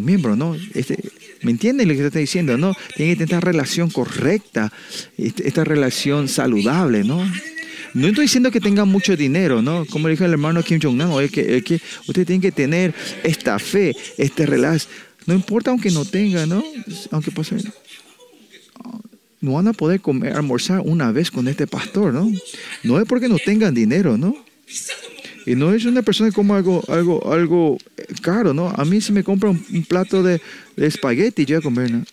miembro, 0.04 0.36
¿no? 0.36 0.56
Este, 0.76 1.00
¿Me 1.44 1.52
entienden 1.52 1.88
lo 1.88 1.94
que 1.96 2.02
te 2.02 2.08
está 2.08 2.20
diciendo, 2.20 2.58
no? 2.58 2.74
Tienen 2.96 3.16
que 3.16 3.26
tener 3.26 3.36
esta 3.36 3.40
relación 3.40 3.90
correcta, 3.90 4.72
este- 5.18 5.48
esta 5.48 5.64
relación 5.64 6.28
saludable, 6.28 7.04
¿no? 7.04 7.24
No 7.94 8.08
estoy 8.08 8.26
diciendo 8.26 8.52
que 8.52 8.62
tengan 8.62 8.88
mucho 8.88 9.18
dinero, 9.18 9.62
¿no? 9.62 9.86
Como 9.86 10.08
dijo 10.08 10.24
el 10.24 10.32
hermano 10.32 10.64
Kim 10.64 10.80
Jong-un, 10.82 11.22
es 11.24 11.32
que, 11.32 11.62
que 11.64 11.82
ustedes 12.08 12.26
tienen 12.28 12.42
que 12.42 12.52
tener 12.52 12.94
esta 13.24 13.60
fe, 13.60 13.94
este 14.18 14.46
relax. 14.46 14.88
No 15.26 15.34
importa 15.34 15.72
aunque 15.72 15.92
no 15.92 16.06
tengan, 16.06 16.48
¿no? 16.50 16.64
Aunque 17.12 17.32
pase. 17.32 17.58
No 19.42 19.54
van 19.54 19.68
a 19.68 19.74
poder 19.74 20.00
comer, 20.02 20.34
almorzar 20.34 20.82
una 20.86 21.12
vez 21.12 21.32
con 21.32 21.48
este 21.48 21.66
pastor, 21.68 22.14
¿no? 22.14 22.32
No 22.84 23.00
es 23.00 23.06
porque 23.08 23.28
no 23.28 23.40
tengan 23.40 23.74
dinero, 23.74 24.18
¿no? 24.18 24.36
Y 25.46 25.56
no 25.56 25.74
es 25.74 25.86
una 25.86 26.02
persona 26.02 26.30
que 26.30 26.36
coma 26.36 26.58
algo, 26.58 26.84
algo, 26.88 27.34
algo 27.34 27.78
eh, 27.98 28.06
caro, 28.22 28.54
¿no? 28.54 28.70
A 28.70 28.86
mí 28.86 29.02
si 29.02 29.12
me 29.12 29.24
compra 29.24 29.50
un, 29.50 29.66
un 29.74 29.84
plato 29.86 30.22
de, 30.22 30.42
de, 30.76 30.86
espagueti, 30.86 31.46
yo 31.46 31.56
voy 31.56 31.60
a 31.60 31.64
comer, 31.64 31.92
¿no? 31.92 32.04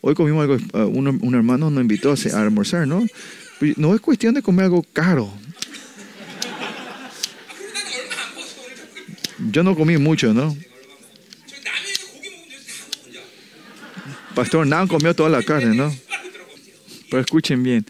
Hoy 0.00 0.14
comimos 0.14 0.42
algo, 0.42 0.56
eh, 0.56 0.84
un, 0.84 1.08
un, 1.08 1.34
hermano 1.34 1.70
nos 1.70 1.80
invitó 1.80 2.12
a, 2.12 2.36
a 2.36 2.42
almorzar, 2.42 2.86
¿no? 2.86 3.04
Pues, 3.58 3.76
no 3.78 3.94
es 3.94 4.00
cuestión 4.00 4.34
de 4.34 4.42
comer 4.42 4.66
algo 4.66 4.84
caro. 4.92 5.32
Yo 9.50 9.62
no 9.62 9.74
comí 9.74 9.96
mucho, 9.98 10.32
¿no? 10.32 10.56
Pastor 14.34 14.66
Nan 14.66 14.88
comió 14.88 15.14
toda 15.14 15.30
la 15.30 15.42
carne, 15.42 15.74
¿no? 15.74 15.94
Pero 17.10 17.20
escuchen 17.20 17.62
bien. 17.62 17.86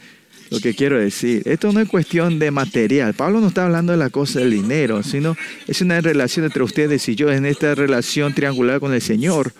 Lo 0.50 0.60
que 0.60 0.74
quiero 0.74 0.98
decir, 0.98 1.42
esto 1.46 1.72
no 1.72 1.80
es 1.80 1.88
cuestión 1.88 2.38
de 2.38 2.50
material. 2.50 3.14
Pablo 3.14 3.40
no 3.40 3.48
está 3.48 3.64
hablando 3.64 3.92
de 3.92 3.98
la 3.98 4.10
cosa 4.10 4.40
del 4.40 4.50
dinero, 4.50 5.02
sino 5.02 5.36
es 5.66 5.80
una 5.80 6.00
relación 6.00 6.44
entre 6.44 6.62
ustedes 6.62 7.08
y 7.08 7.14
yo, 7.14 7.32
en 7.32 7.46
esta 7.46 7.74
relación 7.74 8.34
triangular 8.34 8.78
con 8.80 8.92
el 8.92 9.00
Señor. 9.00 9.52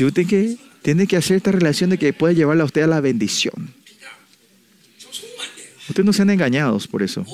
Usted 0.00 0.26
que 0.26 0.56
tiene 0.82 1.06
que 1.06 1.16
hacer 1.16 1.36
esta 1.36 1.52
relación 1.52 1.90
de 1.90 1.98
que 1.98 2.12
puede 2.12 2.34
llevarla 2.34 2.64
a 2.64 2.66
usted 2.66 2.82
a 2.82 2.86
la 2.86 3.00
bendición. 3.00 3.72
Ustedes 5.88 6.06
no 6.06 6.12
sean 6.12 6.30
engañados 6.30 6.88
por 6.88 7.02
eso. 7.02 7.24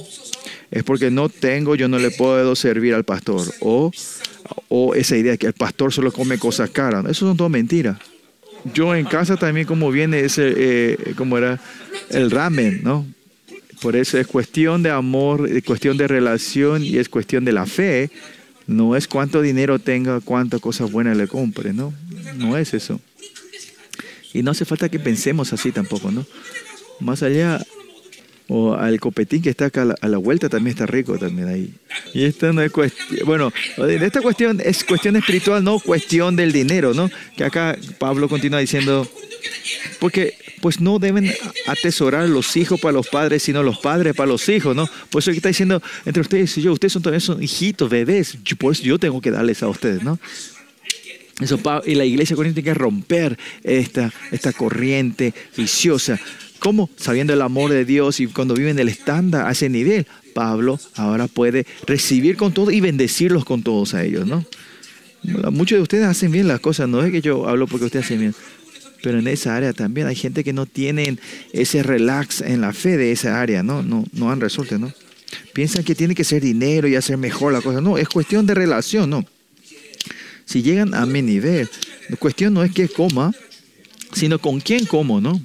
Es 0.71 0.83
porque 0.85 1.11
no 1.11 1.29
tengo, 1.29 1.75
yo 1.75 1.89
no 1.89 1.99
le 1.99 2.11
puedo 2.11 2.55
servir 2.57 2.95
al 2.95 3.05
pastor. 3.05 3.43
O, 3.61 3.91
o 4.69 4.95
esa 4.95 5.17
idea 5.17 5.37
que 5.37 5.47
el 5.47 5.53
pastor 5.55 5.93
solo 5.93 6.13
come 6.13 6.39
cosas 6.39 6.71
caras. 6.71 7.05
Eso 7.07 7.27
son 7.27 7.37
todo 7.37 7.49
mentiras. 7.49 7.99
Yo 8.75 8.95
en 8.95 9.05
casa 9.05 9.37
también 9.37 9.67
como 9.67 9.91
viene 9.91 10.21
ese, 10.21 10.53
eh, 10.57 11.15
como 11.17 11.39
era 11.39 11.61
el 12.11 12.31
ramen, 12.31 12.83
¿no? 12.83 13.07
Por 13.81 13.95
eso 13.97 14.19
es 14.19 14.27
cuestión 14.27 14.83
de 14.83 14.91
amor, 14.91 15.49
es 15.49 15.63
cuestión 15.63 15.97
de 15.97 16.09
relación 16.09 16.83
y 16.85 16.99
es 16.99 17.09
cuestión 17.09 17.45
de 17.45 17.53
la 17.53 17.67
fe. 17.67 18.11
No 18.67 18.97
es 18.97 19.07
cuánto 19.07 19.41
dinero 19.41 19.79
tenga, 19.79 20.21
cuántas 20.21 20.61
cosas 20.61 20.91
buenas 20.91 21.17
le 21.17 21.29
compre, 21.29 21.73
¿no? 21.73 21.95
No 22.37 22.57
es 22.57 22.75
eso. 22.75 23.01
Y 24.35 24.43
no 24.43 24.51
hace 24.51 24.65
falta 24.65 24.89
que 24.89 24.99
pensemos 24.99 25.53
así 25.53 25.73
tampoco, 25.73 26.11
¿no? 26.11 26.27
Más 27.01 27.23
allá, 27.23 27.65
o 28.49 28.75
al 28.75 28.99
copetín 28.99 29.43
que 29.43 29.51
está 29.51 29.67
acá 29.67 29.95
a 30.01 30.09
la, 30.09 30.19
vuelta 30.19 30.49
también 30.49 30.73
está 30.75 30.87
rico 30.87 31.19
también 31.19 31.49
ahí. 31.49 31.75
Y 32.15 32.25
esta 32.25 32.53
no 32.53 32.63
es 32.63 32.73
cuestión, 32.73 33.21
bueno, 33.27 33.53
esta 33.77 34.23
cuestión 34.23 34.61
es 34.65 34.85
cuestión 34.85 35.17
espiritual, 35.17 35.63
no 35.63 35.79
cuestión 35.79 36.35
del 36.35 36.51
dinero, 36.53 36.95
¿no? 36.95 37.11
Que 37.37 37.45
acá 37.45 37.77
Pablo 37.99 38.29
continúa 38.29 38.59
diciendo, 38.59 39.07
porque 40.01 40.35
pues 40.63 40.81
no 40.81 40.99
deben 40.99 41.33
atesorar 41.67 42.29
los 42.29 42.57
hijos 42.57 42.81
para 42.81 42.93
los 42.93 43.09
padres, 43.09 43.43
sino 43.43 43.63
los 43.63 43.79
padres 43.79 44.15
para 44.17 44.29
los 44.29 44.49
hijos, 44.49 44.75
¿no? 44.75 44.89
Por 45.11 45.21
eso 45.21 45.31
que 45.31 45.37
está 45.37 45.51
diciendo 45.51 45.83
entre 46.07 46.23
ustedes 46.23 46.57
y 46.57 46.63
yo, 46.63 46.73
ustedes 46.73 46.95
son 46.95 47.03
todavía 47.03 47.21
son 47.21 47.43
hijitos, 47.43 47.91
bebés, 47.91 48.39
por 48.59 48.73
eso 48.73 48.83
yo 48.83 48.99
tengo 48.99 49.21
que 49.21 49.31
darles 49.31 49.63
a 49.63 49.69
ustedes, 49.69 50.03
¿no? 50.03 50.19
Eso, 51.41 51.61
y 51.87 51.95
la 51.95 52.05
iglesia 52.05 52.35
corriente 52.35 52.63
tiene 52.63 52.75
que 52.75 52.81
romper 52.81 53.39
esta, 53.63 54.13
esta 54.33 54.53
corriente 54.53 55.33
viciosa. 55.57 56.19
¿Cómo? 56.59 56.91
Sabiendo 56.97 57.33
el 57.33 57.43
amor 57.43 57.71
de 57.71 57.85
Dios 57.85 58.21
y 58.21 58.27
cuando 58.27 58.55
viven 58.55 58.79
el 58.79 58.89
estándar 58.89 59.47
a 59.47 59.53
ese 59.53 59.69
nivel, 59.69 60.07
Pablo 60.35 60.79
ahora 60.95 61.29
puede 61.29 61.67
recibir 61.87 62.37
con 62.37 62.53
todo 62.53 62.71
y 62.71 62.81
bendecirlos 62.81 63.45
con 63.45 63.63
todos 63.63 63.95
a 63.95 64.05
ellos, 64.05 64.27
¿no? 64.27 64.45
Muchos 65.51 65.79
de 65.79 65.83
ustedes 65.83 66.07
hacen 66.07 66.31
bien 66.31 66.49
las 66.49 66.61
cosas, 66.61 66.89
no 66.89 67.03
es 67.03 67.11
que 67.11 67.21
yo 67.21 67.49
hablo 67.49 67.67
porque 67.67 67.87
ustedes 67.87 68.07
hacen 68.07 68.21
bien, 68.21 68.35
pero 69.03 69.19
en 69.19 69.27
esa 69.27 69.57
área 69.57 69.73
también 69.73 70.07
hay 70.07 70.15
gente 70.15 70.45
que 70.45 70.53
no 70.53 70.67
tienen 70.67 71.19
ese 71.53 71.83
relax 71.83 72.41
en 72.41 72.61
la 72.61 72.73
fe 72.73 72.97
de 72.97 73.13
esa 73.13 73.41
área, 73.41 73.63
¿no? 73.63 73.83
No, 73.83 74.05
no 74.13 74.31
han 74.31 74.41
resuelto, 74.41 74.79
¿no? 74.79 74.93
Piensan 75.53 75.85
que 75.85 75.95
tiene 75.95 76.15
que 76.15 76.25
ser 76.25 76.43
dinero 76.43 76.89
y 76.89 76.95
hacer 76.95 77.17
mejor 77.17 77.53
la 77.53 77.61
cosa. 77.61 77.81
No, 77.81 77.99
es 77.99 78.09
cuestión 78.09 78.47
de 78.47 78.55
relación, 78.55 79.11
¿no? 79.11 79.25
si 80.49 80.63
llegan 80.63 80.95
a 80.95 81.05
mi 81.05 81.21
nivel, 81.21 81.69
la 82.09 82.17
cuestión 82.17 82.55
no 82.55 82.65
es 82.65 82.73
que 82.73 82.89
coma, 82.89 83.35
sino 84.15 84.39
con 84.39 84.61
quién 84.61 84.87
como, 84.87 85.21
¿no? 85.21 85.39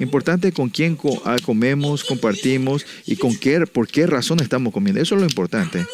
Importante 0.00 0.50
con 0.50 0.70
quién 0.70 0.98
ah, 1.26 1.36
comemos, 1.44 2.04
compartimos 2.04 2.86
y 3.06 3.16
con 3.16 3.36
qué, 3.36 3.66
por 3.66 3.86
qué 3.86 4.06
razón 4.06 4.40
estamos 4.40 4.72
comiendo. 4.72 5.00
Eso 5.00 5.14
es 5.14 5.20
lo 5.20 5.26
importante. 5.26 5.86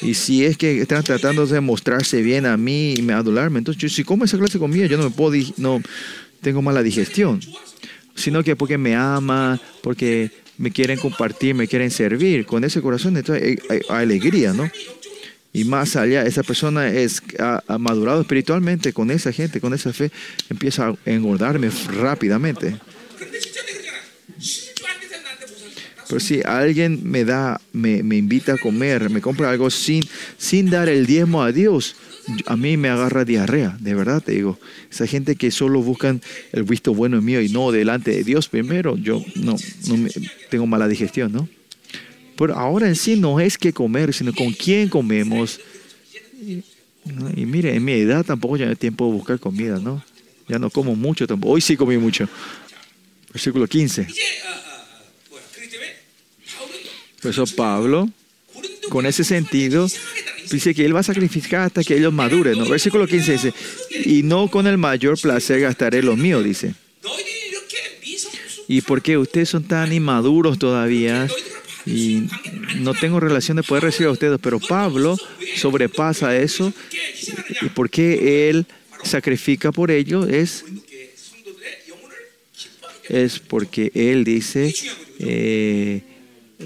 Y 0.00 0.14
si 0.14 0.44
es 0.44 0.56
que 0.56 0.80
están 0.80 1.04
tratando 1.04 1.46
de 1.46 1.60
mostrarse 1.60 2.22
bien 2.22 2.46
a 2.46 2.56
mí 2.56 2.94
y 2.94 3.02
me 3.02 3.12
adularme, 3.12 3.58
entonces 3.58 3.92
si 3.92 4.02
como 4.02 4.24
esa 4.24 4.38
clase 4.38 4.54
de 4.54 4.60
comida, 4.60 4.86
yo 4.86 4.96
no 4.96 5.04
me 5.04 5.10
puedo, 5.10 5.40
no 5.58 5.82
tengo 6.40 6.62
mala 6.62 6.82
digestión, 6.82 7.40
sino 8.14 8.42
que 8.42 8.56
porque 8.56 8.78
me 8.78 8.94
ama, 8.94 9.60
porque 9.82 10.30
me 10.56 10.70
quieren 10.70 10.98
compartir, 10.98 11.54
me 11.54 11.68
quieren 11.68 11.90
servir, 11.90 12.46
con 12.46 12.64
ese 12.64 12.80
corazón 12.80 13.16
entonces 13.16 13.46
eh, 13.46 13.58
hay, 13.68 13.80
hay 13.88 14.02
alegría, 14.04 14.54
¿no? 14.54 14.70
y 15.56 15.64
más 15.64 15.96
allá, 15.96 16.22
esa 16.26 16.42
persona 16.42 16.88
es, 16.88 17.22
ha, 17.38 17.78
madurado 17.78 18.20
espiritualmente 18.20 18.92
con 18.92 19.10
esa 19.10 19.32
gente, 19.32 19.58
con 19.58 19.72
esa 19.72 19.90
fe, 19.90 20.10
empieza 20.50 20.88
a 20.88 20.96
engordarme 21.06 21.70
rápidamente. 21.98 22.76
Pero 26.06 26.20
si 26.20 26.42
alguien 26.44 27.00
me 27.04 27.24
da, 27.24 27.58
me, 27.72 28.00
invita 28.00 28.52
a 28.52 28.58
comer, 28.58 29.08
me 29.08 29.22
compra 29.22 29.48
algo 29.48 29.70
sin, 29.70 30.04
sin 30.36 30.68
dar 30.68 30.90
el 30.90 31.06
diezmo 31.06 31.42
a 31.42 31.52
Dios, 31.52 31.96
a 32.44 32.54
mí 32.58 32.76
me 32.76 32.90
agarra 32.90 33.24
diarrea, 33.24 33.78
de 33.80 33.94
verdad 33.94 34.22
te 34.22 34.32
digo. 34.32 34.58
Esa 34.90 35.06
gente 35.06 35.36
que 35.36 35.50
solo 35.50 35.80
buscan 35.80 36.20
el 36.52 36.64
visto 36.64 36.92
bueno 36.92 37.22
mío 37.22 37.40
y 37.40 37.48
no 37.48 37.72
delante 37.72 38.10
de 38.10 38.24
Dios 38.24 38.48
primero, 38.48 38.98
yo 38.98 39.24
no, 39.36 39.56
no 39.88 39.96
me, 39.96 40.10
tengo 40.50 40.66
mala 40.66 40.86
digestión, 40.86 41.32
¿no? 41.32 41.48
Pero 42.36 42.54
ahora 42.54 42.86
en 42.86 42.96
sí 42.96 43.16
no 43.16 43.40
es 43.40 43.56
qué 43.56 43.72
comer, 43.72 44.12
sino 44.12 44.34
con 44.34 44.52
quién 44.52 44.88
comemos. 44.88 45.60
Y, 46.40 46.62
mire, 47.46 47.74
en 47.74 47.84
mi 47.84 47.92
edad 47.92 48.24
tampoco 48.24 48.56
ya 48.56 48.68
hay 48.68 48.76
tiempo 48.76 49.06
de 49.06 49.12
buscar 49.12 49.38
comida, 49.38 49.78
¿no? 49.78 50.04
Ya 50.48 50.58
no 50.58 50.70
como 50.70 50.94
mucho 50.94 51.26
tampoco. 51.26 51.54
Hoy 51.54 51.60
sí 51.60 51.76
comí 51.76 51.96
mucho. 51.96 52.28
Versículo 53.32 53.66
15. 53.66 54.06
Por 57.22 57.30
eso 57.30 57.46
Pablo, 57.46 58.08
con 58.90 59.06
ese 59.06 59.24
sentido, 59.24 59.88
dice 60.50 60.74
que 60.74 60.84
él 60.84 60.94
va 60.94 61.00
a 61.00 61.04
sacrificar 61.04 61.62
hasta 61.62 61.82
que 61.82 61.96
ellos 61.96 62.12
maduren. 62.12 62.58
¿no? 62.58 62.68
Versículo 62.68 63.06
15 63.06 63.32
dice, 63.32 63.54
y 64.04 64.22
no 64.22 64.48
con 64.48 64.66
el 64.66 64.78
mayor 64.78 65.18
placer 65.20 65.60
gastaré 65.60 66.02
lo 66.02 66.16
mío, 66.16 66.42
dice. 66.42 66.74
¿Y 68.68 68.80
por 68.80 69.00
qué 69.00 69.16
ustedes 69.16 69.48
son 69.48 69.64
tan 69.64 69.92
inmaduros 69.92 70.58
todavía? 70.58 71.28
y 71.86 72.28
no 72.80 72.94
tengo 72.94 73.20
relación 73.20 73.56
de 73.56 73.62
poder 73.62 73.84
recibir 73.84 74.08
a 74.08 74.12
ustedes, 74.12 74.38
pero 74.42 74.58
Pablo 74.58 75.16
sobrepasa 75.56 76.36
eso 76.36 76.72
y 77.62 77.68
porque 77.68 78.50
él 78.50 78.66
sacrifica 79.04 79.70
por 79.70 79.90
ello 79.90 80.26
es, 80.26 80.64
es 83.08 83.38
porque 83.38 83.92
él 83.94 84.24
dice 84.24 84.74
eh, 85.20 86.02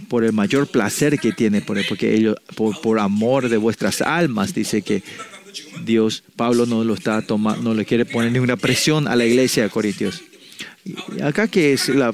por 0.09 0.25
el 0.25 0.33
mayor 0.33 0.67
placer 0.69 1.19
que 1.19 1.33
tiene, 1.33 1.61
por, 1.61 1.85
porque 1.87 2.15
ellos, 2.15 2.37
por, 2.55 2.81
por 2.81 2.99
amor 2.99 3.49
de 3.49 3.57
vuestras 3.57 4.01
almas, 4.01 4.55
dice 4.55 4.83
que 4.83 5.03
Dios, 5.85 6.23
Pablo 6.37 6.67
no 6.67 6.85
lo 6.85 6.95
está 6.95 7.23
tomando, 7.23 7.63
no 7.63 7.75
le 7.75 7.85
quiere 7.85 8.05
poner 8.05 8.33
ninguna 8.33 8.57
presión 8.57 9.09
a 9.09 9.17
la 9.17 9.27
iglesia 9.27 9.65
de 9.65 9.71
Corintios. 9.71 10.23
Acá 11.23 11.49
que 11.49 11.73
es 11.73 11.89
la, 11.89 12.13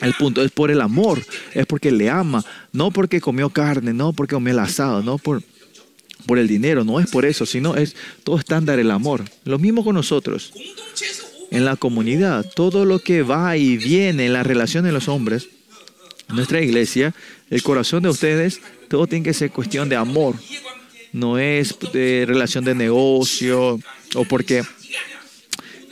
el 0.00 0.14
punto 0.14 0.42
es 0.42 0.50
por 0.50 0.70
el 0.70 0.80
amor, 0.80 1.22
es 1.54 1.66
porque 1.66 1.90
le 1.90 2.10
ama, 2.10 2.44
no 2.72 2.90
porque 2.90 3.20
comió 3.20 3.50
carne, 3.50 3.92
no 3.92 4.12
porque 4.12 4.34
comió 4.34 4.52
el 4.52 4.58
asado, 4.58 5.02
no 5.02 5.18
por, 5.18 5.42
por 6.26 6.38
el 6.38 6.48
dinero, 6.48 6.84
no 6.84 7.00
es 7.00 7.10
por 7.10 7.24
eso, 7.24 7.46
sino 7.46 7.76
es 7.76 7.96
todo 8.24 8.38
estándar 8.38 8.78
el 8.78 8.90
amor. 8.90 9.24
Lo 9.44 9.58
mismo 9.58 9.84
con 9.84 9.94
nosotros. 9.94 10.52
En 11.50 11.64
la 11.64 11.76
comunidad, 11.76 12.44
todo 12.54 12.84
lo 12.84 12.98
que 12.98 13.22
va 13.22 13.56
y 13.56 13.76
viene 13.76 14.26
en 14.26 14.32
la 14.32 14.42
relación 14.42 14.84
de 14.84 14.92
los 14.92 15.08
hombres, 15.08 15.48
nuestra 16.28 16.60
iglesia, 16.60 17.14
el 17.50 17.62
corazón 17.62 18.02
de 18.02 18.08
ustedes, 18.08 18.60
todo 18.88 19.06
tiene 19.06 19.24
que 19.24 19.34
ser 19.34 19.50
cuestión 19.50 19.88
de 19.88 19.96
amor. 19.96 20.34
No 21.12 21.38
es 21.38 21.76
de 21.92 22.24
relación 22.26 22.64
de 22.64 22.74
negocio 22.74 23.78
o 24.14 24.24
porque 24.24 24.64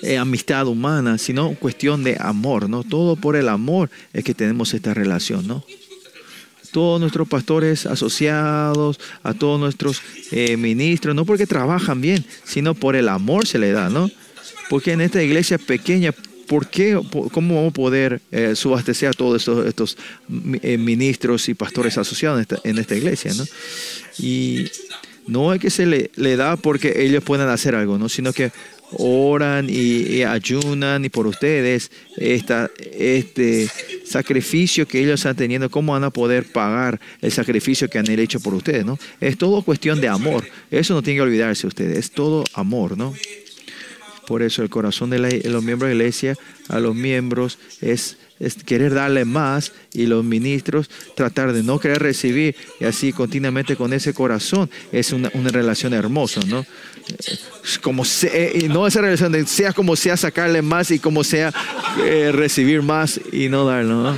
eh, 0.04 0.18
amistad 0.18 0.66
humana, 0.66 1.18
sino 1.18 1.54
cuestión 1.54 2.04
de 2.04 2.16
amor, 2.20 2.68
¿no? 2.68 2.84
Todo 2.84 3.16
por 3.16 3.36
el 3.36 3.48
amor 3.48 3.90
es 4.12 4.24
que 4.24 4.34
tenemos 4.34 4.74
esta 4.74 4.94
relación, 4.94 5.46
¿no? 5.46 5.64
Todos 6.72 7.00
nuestros 7.00 7.28
pastores 7.28 7.86
asociados, 7.86 8.98
a 9.22 9.32
todos 9.32 9.60
nuestros 9.60 10.02
eh, 10.32 10.56
ministros, 10.56 11.14
no 11.14 11.24
porque 11.24 11.46
trabajan 11.46 12.00
bien, 12.00 12.24
sino 12.44 12.74
por 12.74 12.96
el 12.96 13.08
amor 13.08 13.46
se 13.46 13.58
le 13.58 13.70
da, 13.70 13.90
¿no? 13.90 14.10
Porque 14.68 14.92
en 14.92 15.00
esta 15.00 15.22
iglesia 15.22 15.56
pequeña, 15.58 16.10
¿por 16.48 16.66
qué, 16.68 17.00
¿cómo 17.30 17.54
vamos 17.56 17.70
a 17.70 17.74
poder 17.74 18.20
eh, 18.32 18.56
subastecer 18.56 19.10
a 19.10 19.12
todos 19.12 19.42
estos, 19.42 19.66
estos 19.66 19.96
mi- 20.26 20.58
ministros 20.78 21.48
y 21.48 21.54
pastores 21.54 21.96
asociados 21.96 22.38
en 22.38 22.42
esta, 22.42 22.68
en 22.68 22.78
esta 22.78 22.96
iglesia, 22.96 23.32
¿no? 23.34 23.44
Y 24.18 24.64
no 25.28 25.54
es 25.54 25.60
que 25.60 25.70
se 25.70 25.86
le, 25.86 26.10
le 26.16 26.36
da 26.36 26.56
porque 26.56 27.04
ellos 27.04 27.22
puedan 27.22 27.48
hacer 27.50 27.76
algo, 27.76 27.98
¿no? 27.98 28.08
Sino 28.08 28.32
que 28.32 28.50
oran 28.92 29.66
y, 29.68 30.22
ayunan 30.22 31.04
y 31.04 31.08
por 31.08 31.26
ustedes 31.26 31.90
esta, 32.16 32.70
este 32.92 33.68
sacrificio 34.04 34.86
que 34.86 35.00
ellos 35.00 35.20
están 35.20 35.36
teniendo, 35.36 35.70
¿cómo 35.70 35.92
van 35.92 36.04
a 36.04 36.10
poder 36.10 36.44
pagar 36.52 37.00
el 37.20 37.32
sacrificio 37.32 37.88
que 37.88 37.98
han 37.98 38.08
hecho 38.10 38.40
por 38.40 38.54
ustedes, 38.54 38.84
¿no? 38.84 38.98
Es 39.20 39.36
todo 39.38 39.62
cuestión 39.62 40.00
de 40.00 40.08
amor. 40.08 40.44
Eso 40.70 40.94
no 40.94 41.02
tiene 41.02 41.18
que 41.18 41.22
olvidarse 41.22 41.66
ustedes, 41.66 41.98
es 41.98 42.10
todo 42.10 42.44
amor, 42.54 42.96
¿no? 42.96 43.14
Por 44.26 44.42
eso 44.42 44.62
el 44.62 44.70
corazón 44.70 45.10
de, 45.10 45.18
la- 45.18 45.28
de 45.28 45.50
los 45.50 45.62
miembros 45.62 45.88
de 45.90 45.94
la 45.96 46.02
iglesia 46.04 46.36
a 46.68 46.78
los 46.80 46.94
miembros 46.94 47.58
es 47.80 48.16
querer 48.64 48.94
darle 48.94 49.24
más 49.24 49.72
y 49.92 50.06
los 50.06 50.24
ministros 50.24 50.90
tratar 51.14 51.52
de 51.52 51.62
no 51.62 51.78
querer 51.78 52.02
recibir 52.02 52.56
y 52.80 52.84
así 52.84 53.12
continuamente 53.12 53.76
con 53.76 53.92
ese 53.92 54.12
corazón 54.14 54.70
es 54.92 55.12
una, 55.12 55.30
una 55.34 55.50
relación 55.50 55.92
hermosa, 55.94 56.40
¿no? 56.46 56.64
Como 57.82 58.04
y 58.54 58.68
no 58.68 58.86
esa 58.86 59.00
relación 59.00 59.32
de 59.32 59.46
sea 59.46 59.72
como 59.72 59.96
sea 59.96 60.16
sacarle 60.16 60.62
más 60.62 60.90
y 60.90 60.98
como 60.98 61.24
sea 61.24 61.52
eh, 62.02 62.30
recibir 62.32 62.82
más 62.82 63.20
y 63.32 63.48
no 63.48 63.64
darlo, 63.66 64.02
¿no? 64.02 64.16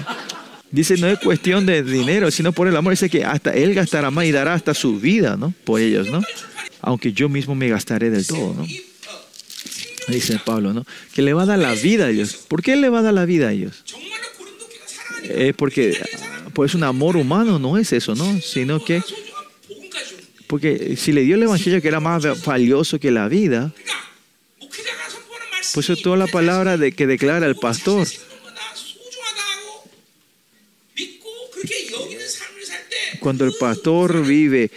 Dice, 0.70 0.96
no 0.96 1.06
es 1.06 1.18
cuestión 1.20 1.64
de 1.64 1.82
dinero, 1.82 2.30
sino 2.30 2.52
por 2.52 2.68
el 2.68 2.76
amor. 2.76 2.92
Dice 2.92 3.08
que 3.08 3.24
hasta 3.24 3.52
él 3.52 3.72
gastará 3.74 4.10
más 4.10 4.26
y 4.26 4.32
dará 4.32 4.54
hasta 4.54 4.74
su 4.74 4.98
vida, 4.98 5.36
¿no? 5.36 5.54
Por 5.64 5.80
ellos, 5.80 6.10
¿no? 6.10 6.20
Aunque 6.80 7.12
yo 7.12 7.28
mismo 7.28 7.54
me 7.54 7.68
gastaré 7.68 8.10
del 8.10 8.26
todo, 8.26 8.54
¿no? 8.54 8.66
dice 10.08 10.38
Pablo, 10.44 10.72
¿no? 10.72 10.84
Que 11.14 11.22
le 11.22 11.32
va 11.32 11.42
a 11.42 11.46
dar 11.46 11.58
la 11.58 11.74
vida 11.74 12.06
a 12.06 12.10
ellos. 12.10 12.36
¿Por 12.48 12.62
qué 12.62 12.76
le 12.76 12.88
va 12.88 13.00
a 13.00 13.02
dar 13.02 13.14
la 13.14 13.24
vida 13.24 13.48
a 13.48 13.52
ellos? 13.52 13.84
Eh, 15.24 15.52
porque 15.56 15.98
pues 16.52 16.74
un 16.74 16.84
amor 16.84 17.16
humano 17.16 17.58
no 17.58 17.76
es 17.76 17.92
eso, 17.92 18.14
¿no? 18.14 18.40
Sino 18.40 18.82
que 18.82 19.02
porque 20.46 20.96
si 20.96 21.12
le 21.12 21.22
dio 21.22 21.34
el 21.34 21.42
evangelio 21.42 21.82
que 21.82 21.88
era 21.88 22.00
más 22.00 22.44
valioso 22.44 23.00
que 23.00 23.10
la 23.10 23.28
vida, 23.28 23.72
pues 25.74 25.90
es 25.90 26.00
toda 26.02 26.16
la 26.16 26.26
palabra 26.28 26.76
de 26.76 26.92
que 26.92 27.06
declara 27.06 27.46
el 27.46 27.56
pastor. 27.56 28.06
Cuando 33.18 33.44
el 33.44 33.54
pastor 33.54 34.24
vive, 34.24 34.70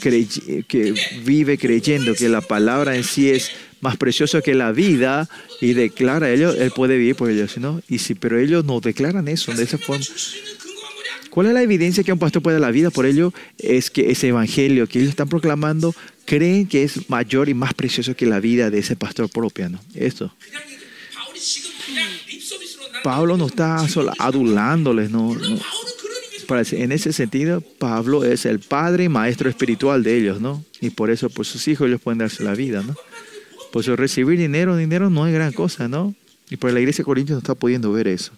que 0.00 0.94
vive 1.24 1.58
creyendo 1.58 2.14
que 2.14 2.28
la 2.28 2.40
palabra 2.40 2.94
en 2.94 3.02
sí 3.02 3.30
es 3.30 3.50
más 3.80 3.96
precioso 3.96 4.42
que 4.42 4.54
la 4.54 4.72
vida 4.72 5.28
y 5.60 5.72
declara 5.72 6.30
ellos, 6.30 6.56
él 6.58 6.70
puede 6.70 6.96
vivir 6.96 7.16
por 7.16 7.30
ellos, 7.30 7.56
¿no? 7.58 7.82
Y 7.88 7.98
si, 7.98 8.14
pero 8.14 8.38
ellos 8.38 8.64
no 8.64 8.80
declaran 8.80 9.28
eso 9.28 9.52
de 9.52 9.64
esa 9.64 9.78
forma. 9.78 10.04
¿Cuál 11.30 11.46
es 11.46 11.52
la 11.54 11.62
evidencia 11.62 12.02
que 12.02 12.12
un 12.12 12.18
pastor 12.18 12.42
puede 12.42 12.56
dar 12.56 12.62
la 12.62 12.72
vida 12.72 12.90
por 12.90 13.06
ello? 13.06 13.32
Es 13.56 13.90
que 13.90 14.10
ese 14.10 14.28
evangelio 14.28 14.88
que 14.88 14.98
ellos 14.98 15.10
están 15.10 15.28
proclamando 15.28 15.94
creen 16.24 16.66
que 16.66 16.82
es 16.82 17.08
mayor 17.08 17.48
y 17.48 17.54
más 17.54 17.72
precioso 17.72 18.16
que 18.16 18.26
la 18.26 18.40
vida 18.40 18.70
de 18.70 18.78
ese 18.80 18.96
pastor 18.96 19.30
propio, 19.30 19.68
¿no? 19.68 19.80
Esto. 19.94 20.32
Pablo 23.02 23.36
no 23.36 23.46
está 23.46 23.88
solo 23.88 24.12
adulándoles, 24.18 25.10
¿no? 25.10 25.34
no. 25.34 25.58
En 26.72 26.90
ese 26.90 27.12
sentido, 27.12 27.60
Pablo 27.60 28.24
es 28.24 28.44
el 28.44 28.58
padre 28.58 29.04
y 29.04 29.08
maestro 29.08 29.48
espiritual 29.48 30.02
de 30.02 30.18
ellos, 30.18 30.40
¿no? 30.40 30.64
Y 30.80 30.90
por 30.90 31.08
eso, 31.10 31.30
por 31.30 31.46
sus 31.46 31.68
hijos, 31.68 31.86
ellos 31.86 32.00
pueden 32.00 32.18
darse 32.18 32.42
la 32.42 32.54
vida, 32.54 32.82
¿no? 32.82 32.96
Pues 33.72 33.86
recibir 33.86 34.38
dinero, 34.38 34.76
dinero 34.76 35.10
no 35.10 35.26
es 35.26 35.32
gran 35.32 35.52
cosa, 35.52 35.88
¿no? 35.88 36.14
Y 36.50 36.56
por 36.56 36.72
la 36.72 36.80
iglesia 36.80 37.04
de 37.04 37.24
no 37.24 37.38
está 37.38 37.54
pudiendo 37.54 37.92
ver 37.92 38.08
eso. 38.08 38.32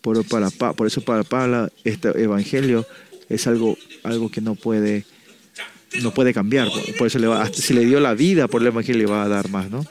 Por, 0.00 0.24
para, 0.26 0.50
por 0.50 0.86
eso 0.86 1.00
para 1.00 1.24
Pablo 1.24 1.70
este 1.84 2.08
evangelio 2.22 2.86
es 3.28 3.46
algo, 3.46 3.76
algo 4.04 4.30
que 4.30 4.40
no 4.40 4.54
puede, 4.54 5.04
no 6.02 6.12
puede 6.12 6.32
cambiar. 6.34 6.68
Por 6.98 7.06
eso 7.06 7.18
le 7.18 7.28
si 7.54 7.72
le 7.74 7.84
dio 7.84 7.98
la 8.00 8.14
vida 8.14 8.48
por 8.48 8.60
el 8.60 8.68
evangelio 8.68 9.06
le 9.06 9.10
va 9.10 9.24
a 9.24 9.28
dar 9.28 9.48
más, 9.48 9.70
¿no? 9.70 9.84